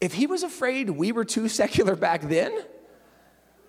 If 0.00 0.14
he 0.14 0.26
was 0.26 0.42
afraid 0.42 0.90
we 0.90 1.12
were 1.12 1.24
too 1.24 1.48
secular 1.48 1.96
back 1.96 2.22
then, 2.22 2.56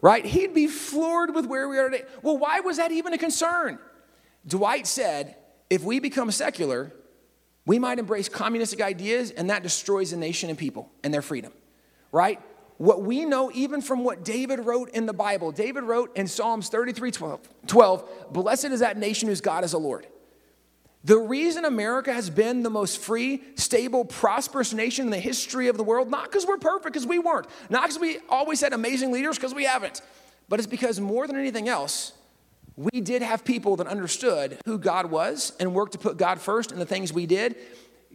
right, 0.01 0.24
he'd 0.24 0.53
be 0.53 0.68
floored 0.68 1.34
with 1.34 1.45
where 1.47 1.68
we 1.68 1.78
are 1.80 1.89
today. 1.89 2.06
Well, 2.22 2.38
why 2.38 2.60
was 2.60 2.78
that 2.78 2.91
even 2.91 3.14
a 3.14 3.18
concern? 3.18 3.80
Dwight 4.45 4.86
said, 4.86 5.36
if 5.70 5.84
we 5.84 5.99
become 5.99 6.30
secular, 6.30 6.93
we 7.66 7.80
might 7.80 7.97
embrace 7.97 8.30
communistic 8.30 8.82
ideas, 8.82 9.32
and 9.32 9.49
that 9.49 9.64
destroys 9.64 10.14
a 10.14 10.18
nation 10.18 10.49
and 10.49 10.60
people 10.60 10.91
and 11.03 11.12
their 11.12 11.24
freedom, 11.24 11.51
right? 12.12 12.39
What 12.78 13.01
we 13.01 13.26
know 13.26 13.51
even 13.53 13.82
from 13.82 14.03
what 14.03 14.23
David 14.23 14.59
wrote 14.59 14.89
in 14.89 15.05
the 15.05 15.13
Bible. 15.13 15.51
David 15.51 15.84
wrote 15.84 16.15
in 16.15 16.28
Psalms 16.28 16.69
33 16.69 17.11
12, 17.11 17.49
12 17.67 18.09
Blessed 18.32 18.65
is 18.65 18.80
that 18.82 18.97
nation 18.97 19.30
whose 19.30 19.41
God 19.41 19.63
is 19.63 19.73
a 19.73 19.78
Lord. 19.78 20.07
The 21.05 21.17
reason 21.17 21.65
America 21.65 22.11
has 22.11 22.32
been 22.32 22.63
the 22.63 22.71
most 22.71 22.99
free, 22.99 23.43
stable, 23.53 24.05
prosperous 24.05 24.73
nation 24.73 25.05
in 25.05 25.11
the 25.11 25.19
history 25.19 25.67
of 25.67 25.78
the 25.78 25.84
world, 25.84 26.09
not 26.09 26.23
because 26.23 26.47
we're 26.47 26.57
perfect, 26.57 26.93
because 26.93 27.05
we 27.05 27.19
weren't, 27.19 27.45
not 27.69 27.84
because 27.84 27.99
we 27.99 28.17
always 28.28 28.59
had 28.59 28.73
amazing 28.73 29.11
leaders, 29.11 29.38
because 29.38 29.53
we 29.53 29.65
haven't, 29.65 30.01
but 30.49 30.59
it's 30.59 30.65
because 30.65 30.99
more 30.99 31.28
than 31.28 31.36
anything 31.36 31.69
else, 31.69 32.13
we 32.76 33.01
did 33.01 33.21
have 33.21 33.45
people 33.45 33.76
that 33.76 33.88
understood 33.88 34.57
who 34.65 34.80
God 34.80 35.11
was 35.11 35.53
and 35.59 35.76
worked 35.76 35.91
to 35.91 35.99
put 35.99 36.17
God 36.17 36.41
first 36.41 36.71
in 36.71 36.80
the 36.80 36.88
things 36.88 37.13
we 37.13 37.28
did. 37.28 37.55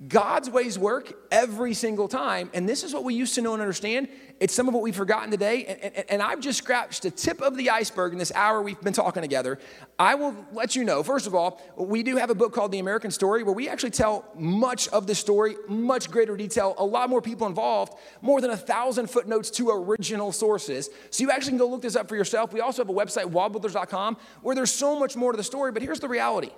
God's 0.08 0.50
ways 0.50 0.78
work 0.78 1.12
every 1.30 1.74
single 1.74 2.08
time. 2.08 2.50
And 2.54 2.68
this 2.68 2.82
is 2.82 2.92
what 2.92 3.04
we 3.04 3.14
used 3.14 3.34
to 3.36 3.42
know 3.42 3.52
and 3.52 3.62
understand. 3.62 4.08
It's 4.40 4.54
some 4.54 4.68
of 4.68 4.74
what 4.74 4.82
we've 4.82 4.96
forgotten 4.96 5.30
today. 5.30 5.66
And, 5.66 5.94
and, 5.94 6.04
and, 6.08 6.22
I've 6.22 6.40
just 6.40 6.56
scratched 6.56 7.02
the 7.02 7.10
tip 7.10 7.42
of 7.42 7.58
the 7.58 7.68
iceberg 7.68 8.12
in 8.12 8.18
this 8.18 8.32
hour 8.34 8.62
we've 8.62 8.80
been 8.80 8.94
talking 8.94 9.20
together. 9.20 9.58
I 9.98 10.14
will 10.14 10.34
let 10.52 10.74
you 10.74 10.82
know, 10.82 11.02
first 11.02 11.26
of 11.26 11.34
all, 11.34 11.60
we 11.76 12.02
do 12.02 12.16
have 12.16 12.30
a 12.30 12.34
book 12.34 12.54
called 12.54 12.72
The 12.72 12.78
American 12.78 13.10
Story 13.10 13.42
where 13.42 13.52
we 13.54 13.68
actually 13.68 13.90
tell 13.90 14.24
much 14.34 14.88
of 14.88 15.06
the 15.06 15.14
story, 15.14 15.56
much 15.68 16.10
greater 16.10 16.38
detail, 16.38 16.74
a 16.78 16.84
lot 16.84 17.10
more 17.10 17.20
people 17.20 17.46
involved, 17.46 17.92
more 18.22 18.40
than 18.40 18.50
a 18.50 18.56
thousand 18.56 19.10
footnotes 19.10 19.50
to 19.50 19.68
original 19.68 20.32
sources. 20.32 20.88
So 21.10 21.22
you 21.22 21.30
actually 21.30 21.50
can 21.50 21.58
go 21.58 21.68
look 21.68 21.82
this 21.82 21.94
up 21.94 22.08
for 22.08 22.16
yourself. 22.16 22.54
We 22.54 22.60
also 22.60 22.82
have 22.82 22.88
a 22.88 22.94
website, 22.94 23.26
wallbuilders.com, 23.26 24.16
where 24.40 24.54
there's 24.54 24.72
so 24.72 24.98
much 24.98 25.16
more 25.16 25.32
to 25.32 25.36
the 25.36 25.44
story. 25.44 25.70
But 25.70 25.82
here's 25.82 26.00
the 26.00 26.08
reality 26.08 26.50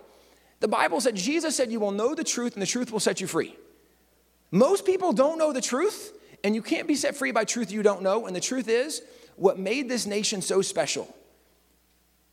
the 0.61 0.69
Bible 0.69 1.01
said, 1.01 1.17
Jesus 1.17 1.57
said, 1.57 1.73
You 1.73 1.81
will 1.81 1.91
know 1.91 2.15
the 2.15 2.23
truth, 2.23 2.53
and 2.53 2.63
the 2.63 2.67
truth 2.67 2.93
will 2.93 3.01
set 3.01 3.21
you 3.21 3.27
free. 3.27 3.57
Most 4.53 4.87
people 4.87 5.13
don't 5.13 5.37
know 5.37 5.53
the 5.53 5.61
truth, 5.61 6.13
and 6.45 6.55
you 6.55 6.63
can't 6.63 6.89
be 6.89 6.95
set 6.95 7.17
free 7.17 7.33
by 7.33 7.45
truth 7.45 7.71
you 7.71 7.83
don't 7.83 8.03
know. 8.03 8.27
And 8.27 8.35
the 8.35 8.41
truth 8.41 8.69
is, 8.69 9.03
what 9.37 9.59
made 9.59 9.89
this 9.89 10.07
nation 10.07 10.43
so 10.43 10.63
special 10.63 11.15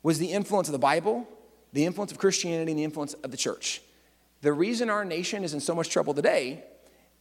was 0.04 0.20
the 0.20 0.32
influence 0.32 0.68
of 0.68 0.72
the 0.72 0.80
Bible, 0.80 1.28
the 1.74 1.86
influence 1.86 2.12
of 2.12 2.18
Christianity, 2.18 2.72
and 2.72 2.80
the 2.80 2.84
influence 2.84 3.14
of 3.16 3.32
the 3.32 3.38
church. 3.38 3.82
The 4.42 4.54
reason 4.54 4.90
our 4.90 5.04
nation 5.06 5.44
is 5.44 5.54
in 5.54 5.60
so 5.60 5.76
much 5.76 5.90
trouble 5.90 6.14
today 6.14 6.64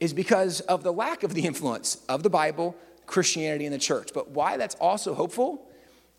is 0.01 0.13
because 0.13 0.61
of 0.63 0.85
the 0.85 0.93
lack 0.93 1.25
of 1.25 1.35
the 1.35 1.45
influence 1.45 2.03
of 2.09 2.23
the 2.23 2.31
Bible, 2.31 2.77
Christianity, 3.07 3.67
and 3.67 3.75
the 3.75 3.79
church. 3.79 4.11
But 4.15 4.31
why 4.31 4.57
that's 4.57 4.77
also 4.77 5.15
hopeful 5.15 5.67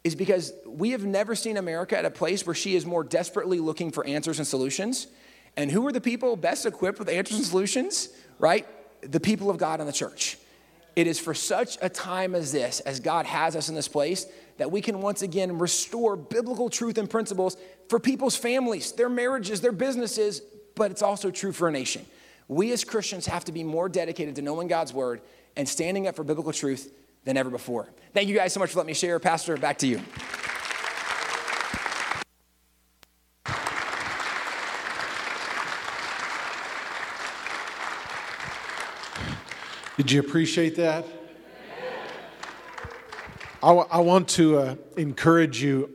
is 0.04 0.16
because 0.16 0.54
we 0.66 0.92
have 0.92 1.06
never 1.06 1.36
seen 1.36 1.58
America 1.58 1.98
at 1.98 2.06
a 2.06 2.10
place 2.10 2.46
where 2.46 2.56
she 2.56 2.76
is 2.76 2.86
more 2.86 3.04
desperately 3.04 3.60
looking 3.60 3.92
for 3.92 4.06
answers 4.06 4.40
and 4.40 4.48
solutions. 4.48 5.08
And 5.56 5.72
who 5.72 5.86
are 5.88 5.92
the 5.92 6.02
people 6.02 6.36
best 6.36 6.66
equipped 6.66 7.00
with 7.00 7.10
answers 7.10 7.38
and 7.38 7.46
solutions? 7.46 8.10
Right? 8.38 8.68
The 9.02 9.20
people 9.20 9.50
of 9.50 9.58
God 9.58 9.80
and 9.80 9.88
the 9.88 9.94
church. 9.94 10.38
It 10.96 11.08
is 11.08 11.20
for 11.20 11.34
such 11.34 11.78
a 11.82 11.90
time 11.90 12.36
as 12.36 12.52
this, 12.52 12.80
as 12.82 13.00
God 13.00 13.26
has 13.26 13.56
us 13.56 13.70
in 13.70 13.76
this 13.76 13.88
place, 13.88 14.26
that 14.58 14.72
we 14.72 14.82
can 14.82 15.02
once 15.02 15.22
again 15.22 15.58
restore 15.58 16.16
biblical 16.16 16.70
truth 16.70 16.98
and 16.98 17.10
principles 17.10 17.58
for 17.88 18.00
people's 18.00 18.36
families, 18.36 18.92
their 18.92 19.10
marriages, 19.10 19.62
their 19.62 19.72
businesses, 19.72 20.42
but 20.76 20.92
it's 20.92 21.02
also 21.02 21.32
true 21.32 21.52
for 21.52 21.68
a 21.68 21.72
nation. 21.72 22.06
We 22.48 22.72
as 22.72 22.84
Christians 22.84 23.26
have 23.28 23.46
to 23.46 23.52
be 23.52 23.64
more 23.64 23.88
dedicated 23.90 24.36
to 24.36 24.42
knowing 24.42 24.68
God's 24.68 24.94
word 24.94 25.22
and 25.56 25.68
standing 25.68 26.08
up 26.08 26.16
for 26.16 26.24
biblical 26.24 26.52
truth 26.52 26.92
than 27.24 27.38
ever 27.38 27.50
before. 27.50 27.90
Thank 28.14 28.28
you 28.28 28.36
guys 28.36 28.54
so 28.54 28.60
much 28.60 28.72
for 28.72 28.80
letting 28.80 28.88
me 28.88 28.94
share. 28.94 29.20
Pastor, 29.20 29.56
back 29.58 29.78
to 29.80 29.88
you. 29.88 30.02
Did 40.10 40.16
you 40.16 40.22
appreciate 40.22 40.76
that? 40.78 41.06
I, 43.62 43.68
w- 43.68 43.88
I 43.92 44.00
want 44.00 44.28
to 44.30 44.58
uh, 44.58 44.76
encourage 44.98 45.62
you. 45.62 45.92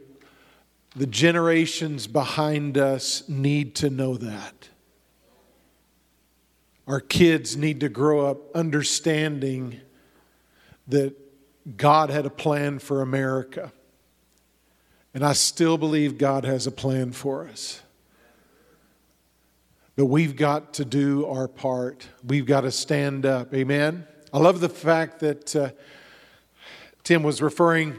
The 0.95 1.09
generations 1.09 2.07
behind 2.07 2.79
us 2.79 3.29
need 3.29 3.75
to 3.75 3.91
know 3.91 4.17
that. 4.17 4.69
Our 6.87 7.01
kids 7.01 7.57
need 7.57 7.81
to 7.81 7.89
grow 7.89 8.25
up 8.25 8.55
understanding 8.55 9.81
that 10.87 11.17
God 11.77 12.11
had 12.11 12.25
a 12.25 12.31
plan 12.31 12.79
for 12.79 13.03
America. 13.03 13.73
And 15.13 15.25
I 15.25 15.33
still 15.33 15.77
believe 15.77 16.19
God 16.19 16.45
has 16.45 16.69
a 16.69 16.73
plan 16.73 17.11
for 17.11 17.49
us. 17.49 17.83
But 19.97 20.07
we've 20.07 20.35
got 20.35 20.75
to 20.75 20.85
do 20.85 21.25
our 21.27 21.47
part. 21.47 22.09
We've 22.27 22.47
got 22.47 22.63
to 22.63 22.73
stand 22.73 23.25
up. 23.25 23.55
Amen. 23.55 24.07
I 24.33 24.39
love 24.39 24.61
the 24.61 24.69
fact 24.69 25.21
that 25.21 25.55
uh, 25.55 25.71
Tim 27.05 27.23
was 27.23 27.41
referring 27.41 27.97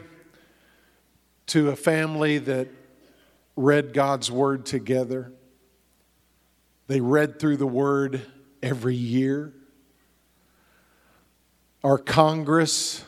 to 1.47 1.69
a 1.69 1.75
family 1.75 2.37
that 2.39 2.67
read 3.55 3.93
God's 3.93 4.29
Word 4.29 4.65
together. 4.65 5.31
They 6.87 6.99
read 6.99 7.39
through 7.39 7.57
the 7.57 7.67
Word 7.67 8.21
every 8.61 8.95
year. 8.95 9.53
Our 11.81 11.97
Congress 11.97 13.05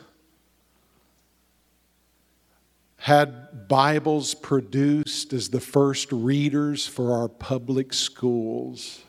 had 3.08 3.70
Bibles 3.70 4.34
produced 4.34 5.32
as 5.32 5.48
the 5.48 5.62
first 5.62 6.12
readers 6.12 6.86
for 6.86 7.14
our 7.14 7.30
public 7.30 7.94
schools. 7.94 9.02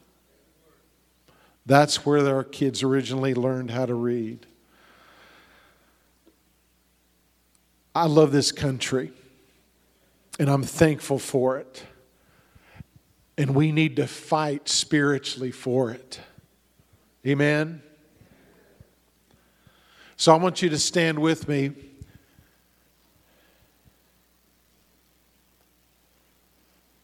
That's 1.66 2.06
where 2.06 2.24
our 2.32 2.44
kids 2.44 2.84
originally 2.84 3.34
learned 3.34 3.72
how 3.72 3.86
to 3.86 3.94
read. 3.94 4.46
I 7.92 8.06
love 8.06 8.30
this 8.30 8.52
country, 8.52 9.10
and 10.38 10.48
I'm 10.48 10.62
thankful 10.62 11.18
for 11.18 11.58
it. 11.58 11.82
And 13.36 13.52
we 13.52 13.72
need 13.72 13.96
to 13.96 14.06
fight 14.06 14.68
spiritually 14.68 15.50
for 15.50 15.90
it. 15.90 16.20
Amen. 17.26 17.82
So 20.16 20.32
I 20.32 20.36
want 20.36 20.62
you 20.62 20.68
to 20.68 20.78
stand 20.78 21.18
with 21.18 21.48
me. 21.48 21.87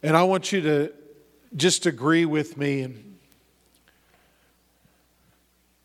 And 0.04 0.18
I 0.18 0.22
want 0.24 0.52
you 0.52 0.60
to 0.60 0.92
just 1.56 1.86
agree 1.86 2.26
with 2.26 2.58
me. 2.58 2.94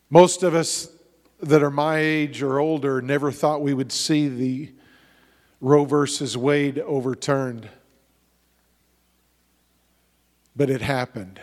Most 0.09 0.43
of 0.43 0.53
us 0.53 0.89
that 1.41 1.63
are 1.63 1.71
my 1.71 1.99
age 1.99 2.43
or 2.43 2.59
older 2.59 3.01
never 3.01 3.31
thought 3.31 3.61
we 3.61 3.73
would 3.73 3.93
see 3.93 4.27
the 4.27 4.73
Roe 5.61 5.85
versus 5.85 6.35
Wade 6.35 6.79
overturned. 6.79 7.69
But 10.53 10.69
it 10.69 10.81
happened. 10.81 11.39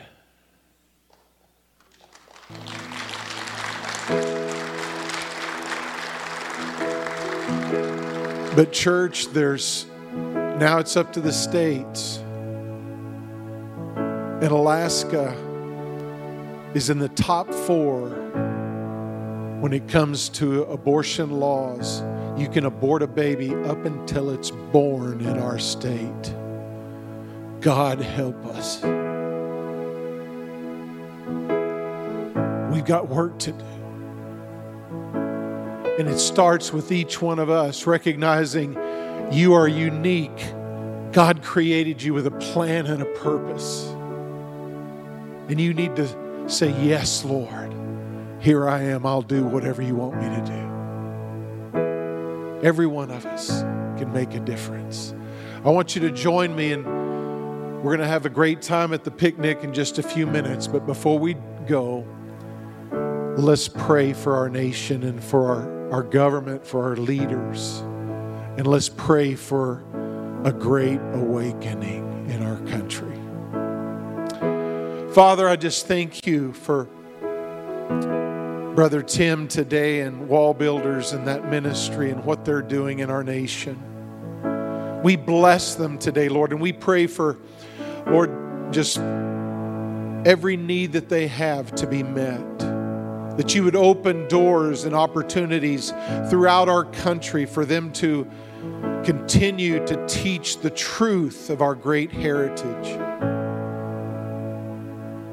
But, 8.54 8.70
church, 8.70 9.28
there's 9.28 9.86
now 10.12 10.76
it's 10.78 10.94
up 10.98 11.14
to 11.14 11.22
the 11.22 11.32
states. 11.32 12.20
And 14.42 14.52
Alaska 14.52 15.32
is 16.74 16.90
in 16.90 16.98
the 16.98 17.08
top 17.08 17.52
four 17.52 18.10
when 19.60 19.72
it 19.72 19.88
comes 19.88 20.28
to 20.28 20.64
abortion 20.64 21.30
laws. 21.40 22.02
You 22.38 22.46
can 22.50 22.66
abort 22.66 23.02
a 23.02 23.06
baby 23.06 23.54
up 23.54 23.86
until 23.86 24.28
it's 24.28 24.50
born 24.50 25.22
in 25.22 25.38
our 25.38 25.58
state. 25.58 26.34
God 27.62 27.98
help 27.98 28.36
us. 28.44 28.82
We've 32.74 32.84
got 32.84 33.08
work 33.08 33.38
to 33.38 33.52
do. 33.52 33.64
And 35.98 36.10
it 36.10 36.18
starts 36.18 36.74
with 36.74 36.92
each 36.92 37.22
one 37.22 37.38
of 37.38 37.48
us 37.48 37.86
recognizing 37.86 38.76
you 39.32 39.54
are 39.54 39.66
unique. 39.66 40.52
God 41.12 41.42
created 41.42 42.02
you 42.02 42.12
with 42.12 42.26
a 42.26 42.32
plan 42.32 42.84
and 42.84 43.00
a 43.00 43.06
purpose. 43.06 43.95
And 45.48 45.60
you 45.60 45.74
need 45.74 45.96
to 45.96 46.48
say, 46.48 46.70
Yes, 46.82 47.24
Lord, 47.24 47.72
here 48.40 48.68
I 48.68 48.82
am. 48.82 49.06
I'll 49.06 49.22
do 49.22 49.44
whatever 49.44 49.82
you 49.82 49.94
want 49.94 50.16
me 50.16 50.28
to 50.28 50.44
do. 50.46 50.66
Every 52.62 52.86
one 52.86 53.10
of 53.10 53.26
us 53.26 53.62
can 53.98 54.12
make 54.12 54.34
a 54.34 54.40
difference. 54.40 55.14
I 55.64 55.70
want 55.70 55.94
you 55.94 56.02
to 56.02 56.10
join 56.10 56.54
me, 56.54 56.72
and 56.72 56.84
we're 56.84 57.96
going 57.96 58.00
to 58.00 58.06
have 58.06 58.26
a 58.26 58.30
great 58.30 58.62
time 58.62 58.92
at 58.92 59.04
the 59.04 59.10
picnic 59.10 59.62
in 59.62 59.72
just 59.74 59.98
a 59.98 60.02
few 60.02 60.26
minutes. 60.26 60.66
But 60.66 60.86
before 60.86 61.18
we 61.18 61.34
go, 61.66 62.06
let's 63.36 63.68
pray 63.68 64.12
for 64.12 64.36
our 64.36 64.48
nation 64.48 65.02
and 65.02 65.22
for 65.22 65.46
our, 65.48 65.92
our 65.92 66.02
government, 66.02 66.66
for 66.66 66.82
our 66.82 66.96
leaders. 66.96 67.78
And 68.56 68.66
let's 68.66 68.88
pray 68.88 69.34
for 69.34 69.84
a 70.44 70.52
great 70.52 71.00
awakening 71.12 72.30
in 72.30 72.42
our 72.42 72.58
country. 72.70 73.05
Father, 75.16 75.48
I 75.48 75.56
just 75.56 75.86
thank 75.86 76.26
you 76.26 76.52
for 76.52 76.84
Brother 78.74 79.00
Tim 79.00 79.48
today 79.48 80.02
and 80.02 80.28
WallBuilders 80.28 81.14
and 81.14 81.26
that 81.26 81.48
ministry 81.48 82.10
and 82.10 82.22
what 82.22 82.44
they're 82.44 82.60
doing 82.60 82.98
in 82.98 83.08
our 83.08 83.24
nation. 83.24 83.80
We 85.02 85.16
bless 85.16 85.74
them 85.74 85.96
today, 85.96 86.28
Lord, 86.28 86.52
and 86.52 86.60
we 86.60 86.70
pray 86.70 87.06
for, 87.06 87.38
Lord, 88.06 88.74
just 88.74 88.98
every 90.28 90.58
need 90.58 90.92
that 90.92 91.08
they 91.08 91.28
have 91.28 91.74
to 91.76 91.86
be 91.86 92.02
met. 92.02 92.58
That 93.38 93.54
you 93.54 93.64
would 93.64 93.74
open 93.74 94.28
doors 94.28 94.84
and 94.84 94.94
opportunities 94.94 95.94
throughout 96.28 96.68
our 96.68 96.84
country 96.84 97.46
for 97.46 97.64
them 97.64 97.90
to 97.94 98.30
continue 99.02 99.82
to 99.86 100.06
teach 100.06 100.58
the 100.58 100.68
truth 100.68 101.48
of 101.48 101.62
our 101.62 101.74
great 101.74 102.12
heritage. 102.12 103.35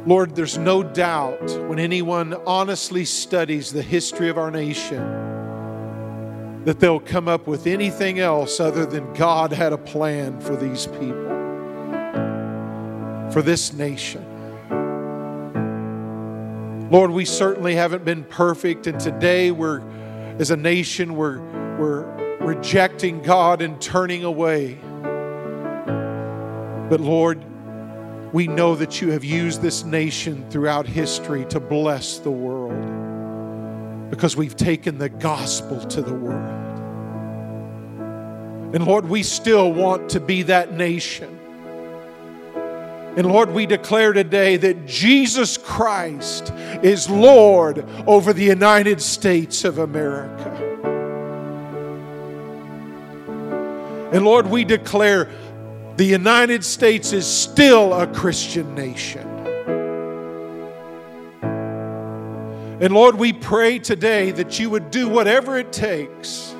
Lord, 0.05 0.35
there's 0.35 0.57
no 0.57 0.83
doubt 0.83 1.49
when 1.69 1.79
anyone 1.79 2.33
honestly 2.45 3.05
studies 3.05 3.71
the 3.71 3.81
history 3.81 4.27
of 4.27 4.37
our 4.37 4.51
nation 4.51 4.99
that 6.65 6.81
they'll 6.81 6.99
come 6.99 7.29
up 7.29 7.47
with 7.47 7.67
anything 7.67 8.19
else 8.19 8.59
other 8.59 8.85
than 8.85 9.13
God 9.13 9.53
had 9.53 9.71
a 9.71 9.77
plan 9.77 10.41
for 10.41 10.57
these 10.57 10.87
people, 10.87 11.29
for 13.31 13.41
this 13.41 13.71
nation. 13.71 14.29
Lord, 16.91 17.11
we 17.11 17.23
certainly 17.23 17.75
haven't 17.75 18.03
been 18.03 18.25
perfect, 18.25 18.87
and 18.87 18.99
today 18.99 19.51
we're, 19.51 19.81
as 20.37 20.51
a 20.51 20.57
nation, 20.57 21.15
we're, 21.15 21.39
we're 21.77 22.03
rejecting 22.39 23.21
God 23.21 23.61
and 23.61 23.79
turning 23.79 24.25
away. 24.25 24.79
But 26.89 26.99
Lord, 26.99 27.43
we 28.33 28.47
know 28.47 28.75
that 28.75 28.99
you 28.99 29.11
have 29.11 29.23
used 29.23 29.61
this 29.61 29.83
nation 29.83 30.43
throughout 30.49 30.87
history 30.87 31.45
to 31.45 31.59
bless 31.59 32.17
the 32.17 32.31
world 32.31 34.09
because 34.09 34.35
we've 34.35 34.55
taken 34.55 34.97
the 34.97 35.09
gospel 35.09 35.79
to 35.85 36.01
the 36.01 36.13
world. 36.13 36.69
And 38.73 38.85
Lord, 38.85 39.07
we 39.07 39.21
still 39.21 39.71
want 39.71 40.09
to 40.09 40.19
be 40.19 40.41
that 40.43 40.73
nation. 40.73 41.39
And 43.15 43.27
Lord, 43.27 43.51
we 43.51 43.67
declare 43.67 44.13
today 44.13 44.57
that 44.57 44.87
Jesus 44.87 45.55
Christ 45.55 46.51
is 46.81 47.07
Lord 47.07 47.87
over 48.07 48.33
the 48.33 48.45
United 48.45 48.99
States 48.99 49.63
of 49.63 49.77
America. 49.77 50.49
And 54.11 54.25
Lord, 54.25 54.47
we 54.47 54.63
declare 54.63 55.29
the 55.95 56.05
United 56.05 56.63
States 56.63 57.13
is 57.13 57.27
still 57.27 57.93
a 57.93 58.07
Christian 58.07 58.73
nation. 58.73 59.27
And 62.81 62.93
Lord, 62.93 63.15
we 63.15 63.31
pray 63.31 63.77
today 63.77 64.31
that 64.31 64.59
you 64.59 64.71
would 64.71 64.89
do 64.89 65.07
whatever 65.07 65.57
it 65.57 65.71
takes 65.71 66.55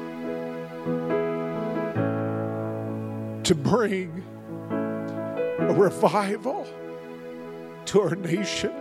to 3.44 3.56
bring 3.56 4.24
a 4.70 5.74
revival 5.74 6.68
to 7.86 8.02
our 8.02 8.16
nation. 8.16 8.72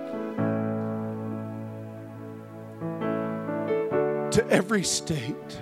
To 4.32 4.46
every 4.50 4.84
state, 4.84 5.60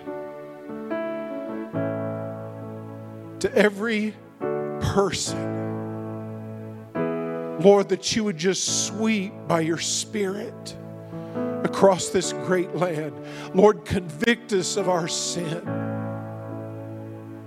to 3.40 3.50
every 3.54 4.14
person. 4.80 5.58
Lord, 7.60 7.90
that 7.90 8.16
you 8.16 8.24
would 8.24 8.38
just 8.38 8.86
sweep 8.86 9.32
by 9.46 9.60
your 9.60 9.78
Spirit 9.78 10.76
across 11.62 12.08
this 12.08 12.32
great 12.32 12.74
land. 12.74 13.14
Lord, 13.54 13.84
convict 13.84 14.52
us 14.52 14.76
of 14.76 14.88
our 14.88 15.08
sin 15.08 15.62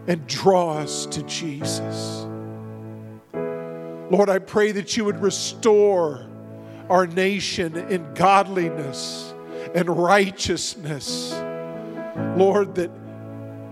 and 0.07 0.27
draw 0.27 0.77
us 0.77 1.05
to 1.07 1.23
Jesus. 1.23 2.25
Lord, 4.11 4.29
I 4.29 4.39
pray 4.39 4.71
that 4.73 4.95
you 4.95 5.05
would 5.05 5.21
restore 5.21 6.27
our 6.89 7.07
nation 7.07 7.75
in 7.75 8.13
godliness 8.13 9.33
and 9.73 9.89
righteousness. 9.89 11.33
Lord, 12.37 12.75
that 12.75 12.91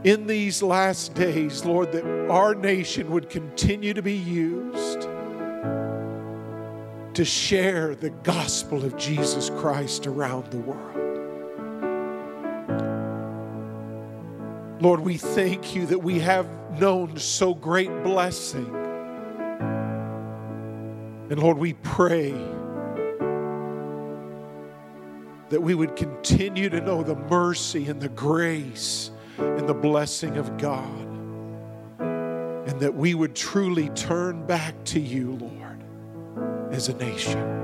in 0.04 0.26
these 0.26 0.64
last 0.64 1.14
days, 1.14 1.64
Lord, 1.64 1.92
that 1.92 2.06
our 2.30 2.56
nation 2.56 3.12
would 3.12 3.30
continue 3.30 3.94
to 3.94 4.02
be 4.02 4.18
used 4.18 5.08
to 7.14 7.26
share 7.26 7.94
the 7.94 8.10
gospel 8.10 8.84
of 8.84 8.98
Jesus 8.98 9.50
Christ 9.52 10.08
around 10.08 10.48
the 10.48 10.58
world. 10.58 10.98
Lord, 14.82 15.02
we 15.02 15.18
thank 15.18 15.76
you 15.76 15.86
that 15.86 16.00
we 16.00 16.20
have 16.20 16.48
known 16.80 17.18
so 17.18 17.54
great 17.54 17.92
blessing. 18.04 18.76
And 21.30 21.38
Lord, 21.40 21.60
we 21.60 21.74
pray 21.74 22.32
that 25.50 25.62
we 25.62 25.76
would 25.76 25.96
continue 25.96 26.70
to 26.70 26.82
know 26.82 27.04
the 27.04 27.16
mercy 27.16 27.88
and 27.88 28.02
the 28.02 28.10
grace 28.10 29.12
and 29.42 29.68
the 29.68 29.74
blessing 29.74 30.38
of 30.38 30.58
God. 30.58 31.08
And 32.00 32.80
that 32.80 32.94
we 32.94 33.14
would 33.16 33.36
truly 33.36 33.90
turn 33.90 34.46
back 34.46 34.76
to 34.86 35.00
you, 35.00 35.34
Lord, 35.34 35.84
as 36.72 36.90
a 36.90 36.94
nation. 36.94 37.58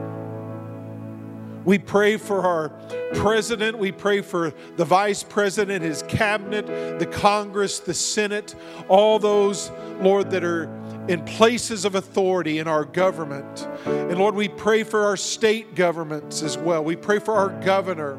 We 1.65 1.77
pray 1.77 2.15
for 2.17 2.41
our 2.41 2.69
president. 3.13 3.77
We 3.77 3.91
pray 3.91 4.21
for 4.21 4.53
the 4.77 4.85
vice 4.85 5.21
president, 5.21 5.83
his 5.83 6.01
cabinet, 6.03 6.65
the 6.97 7.05
Congress, 7.05 7.79
the 7.79 7.93
Senate, 7.93 8.55
all 8.87 9.19
those, 9.19 9.69
Lord, 9.99 10.31
that 10.31 10.45
are 10.45 10.69
in 11.09 11.23
places 11.25 11.83
of 11.83 11.95
authority 11.95 12.59
in 12.59 12.67
our 12.67 12.85
government. 12.85 13.67
And 13.85 14.17
Lord, 14.17 14.35
we 14.35 14.47
pray 14.47 14.83
for 14.83 15.05
our 15.05 15.17
state 15.17 15.75
governments 15.75 16.41
as 16.41 16.57
well. 16.57 16.83
We 16.83 16.95
pray 16.95 17.19
for 17.19 17.33
our 17.33 17.49
governor. 17.61 18.17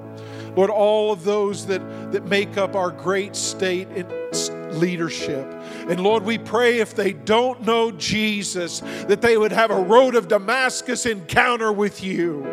Lord, 0.59 0.71
all 0.71 1.13
of 1.13 1.23
those 1.23 1.67
that, 1.67 2.11
that 2.11 2.25
make 2.25 2.57
up 2.57 2.75
our 2.75 2.91
great 2.91 3.37
state 3.37 3.87
and 3.95 4.75
leadership. 4.75 5.47
And 5.89 6.01
Lord, 6.01 6.25
we 6.25 6.37
pray 6.37 6.81
if 6.81 6.97
they 6.97 7.13
don't 7.13 7.65
know 7.65 7.93
Jesus, 7.93 8.81
that 9.07 9.23
they 9.23 9.39
would 9.39 9.53
have 9.53 9.71
a 9.71 9.81
road 9.81 10.17
of 10.17 10.27
Damascus 10.27 11.07
encounter 11.07 11.73
with 11.73 12.03
you. 12.03 12.45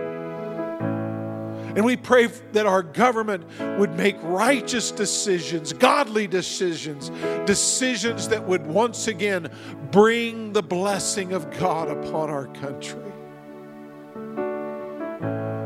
And 1.76 1.84
we 1.84 1.98
pray 1.98 2.28
that 2.52 2.68
our 2.68 2.84
government 2.84 3.44
would 3.80 3.98
make 3.98 4.18
righteous 4.22 4.92
decisions, 4.92 5.74
godly 5.74 6.28
decisions, 6.28 7.10
decisions 7.48 8.28
that 8.28 8.48
would 8.48 8.68
once 8.68 9.08
again 9.08 9.50
bring 9.90 10.54
the 10.54 10.62
blessing 10.62 11.34
of 11.34 11.50
God 11.58 11.90
upon 11.90 12.30
our 12.30 12.46
country. 12.50 13.15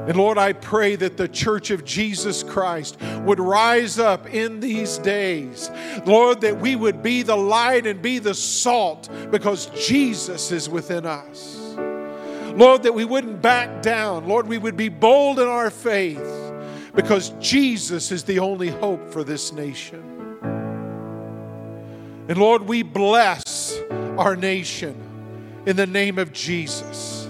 And 0.09 0.17
Lord, 0.17 0.39
I 0.39 0.53
pray 0.53 0.95
that 0.95 1.17
the 1.17 1.27
church 1.27 1.69
of 1.69 1.85
Jesus 1.85 2.41
Christ 2.41 2.99
would 3.25 3.39
rise 3.39 3.99
up 3.99 4.27
in 4.27 4.59
these 4.59 4.97
days. 4.97 5.69
Lord, 6.03 6.41
that 6.41 6.59
we 6.59 6.75
would 6.75 7.03
be 7.03 7.21
the 7.21 7.37
light 7.37 7.85
and 7.85 8.01
be 8.01 8.17
the 8.17 8.33
salt 8.33 9.07
because 9.29 9.67
Jesus 9.67 10.51
is 10.51 10.67
within 10.67 11.05
us. 11.05 11.57
Lord, 12.55 12.81
that 12.81 12.93
we 12.95 13.05
wouldn't 13.05 13.43
back 13.43 13.83
down. 13.83 14.27
Lord, 14.27 14.47
we 14.47 14.57
would 14.57 14.75
be 14.75 14.89
bold 14.89 15.37
in 15.37 15.47
our 15.47 15.69
faith 15.69 16.51
because 16.95 17.29
Jesus 17.39 18.11
is 18.11 18.23
the 18.23 18.39
only 18.39 18.69
hope 18.69 19.11
for 19.13 19.23
this 19.23 19.53
nation. 19.53 20.01
And 22.27 22.35
Lord, 22.35 22.63
we 22.63 22.81
bless 22.81 23.79
our 24.17 24.35
nation 24.35 25.61
in 25.67 25.75
the 25.75 25.85
name 25.85 26.17
of 26.17 26.33
Jesus. 26.33 27.27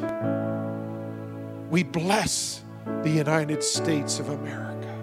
We 1.70 1.84
bless 1.84 2.64
the 3.04 3.10
United 3.10 3.64
States 3.64 4.20
of 4.20 4.30
America. 4.30 4.96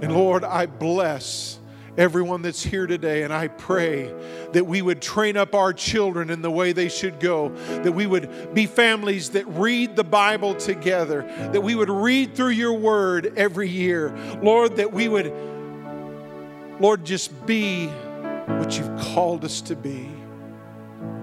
And 0.00 0.14
Lord, 0.14 0.44
I 0.44 0.66
bless 0.66 1.58
everyone 1.98 2.42
that's 2.42 2.62
here 2.62 2.86
today. 2.86 3.24
And 3.24 3.32
I 3.32 3.48
pray 3.48 4.14
that 4.52 4.64
we 4.64 4.80
would 4.80 5.02
train 5.02 5.36
up 5.36 5.54
our 5.54 5.72
children 5.72 6.30
in 6.30 6.40
the 6.40 6.50
way 6.50 6.72
they 6.72 6.88
should 6.88 7.18
go, 7.18 7.48
that 7.82 7.92
we 7.92 8.06
would 8.06 8.54
be 8.54 8.66
families 8.66 9.30
that 9.30 9.46
read 9.48 9.96
the 9.96 10.04
Bible 10.04 10.54
together, 10.54 11.22
that 11.52 11.60
we 11.60 11.74
would 11.74 11.90
read 11.90 12.34
through 12.36 12.50
your 12.50 12.74
word 12.74 13.32
every 13.36 13.68
year. 13.68 14.16
Lord, 14.40 14.76
that 14.76 14.92
we 14.92 15.08
would, 15.08 15.32
Lord, 16.80 17.04
just 17.04 17.44
be 17.44 17.88
what 17.88 18.78
you've 18.78 18.96
called 19.00 19.44
us 19.44 19.60
to 19.62 19.74
be. 19.74 20.08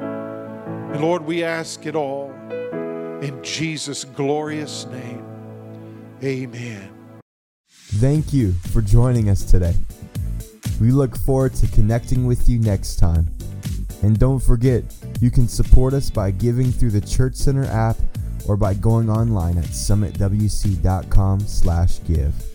And 0.02 1.02
Lord, 1.02 1.26
we 1.26 1.44
ask 1.44 1.86
it 1.86 1.96
all 1.96 2.35
in 3.22 3.44
Jesus' 3.44 4.04
glorious 4.04 4.88
name. 4.88 5.24
Amen. 6.24 6.90
Thank 7.70 8.34
you 8.34 8.54
for 8.72 8.82
joining 8.82 9.30
us 9.30 9.44
today. 9.44 9.76
We 10.82 10.92
look 10.92 11.16
forward 11.18 11.54
to 11.56 11.68
connecting 11.68 12.26
with 12.26 12.50
you 12.50 12.60
next 12.60 12.98
time. 12.98 13.30
And 14.02 14.20
don't 14.20 14.42
forget, 14.42 14.84
you 15.22 15.32
can 15.32 15.48
support 15.48 15.94
us 15.94 16.10
by 16.10 16.32
giving 16.32 16.72
through 16.72 16.92
the 16.92 17.00
Church 17.02 17.36
Center 17.36 17.66
app 17.66 17.96
or 18.48 18.58
by 18.58 18.74
going 18.74 19.10
online 19.10 19.58
at 19.58 19.66
summitwc.com/give. 19.66 22.55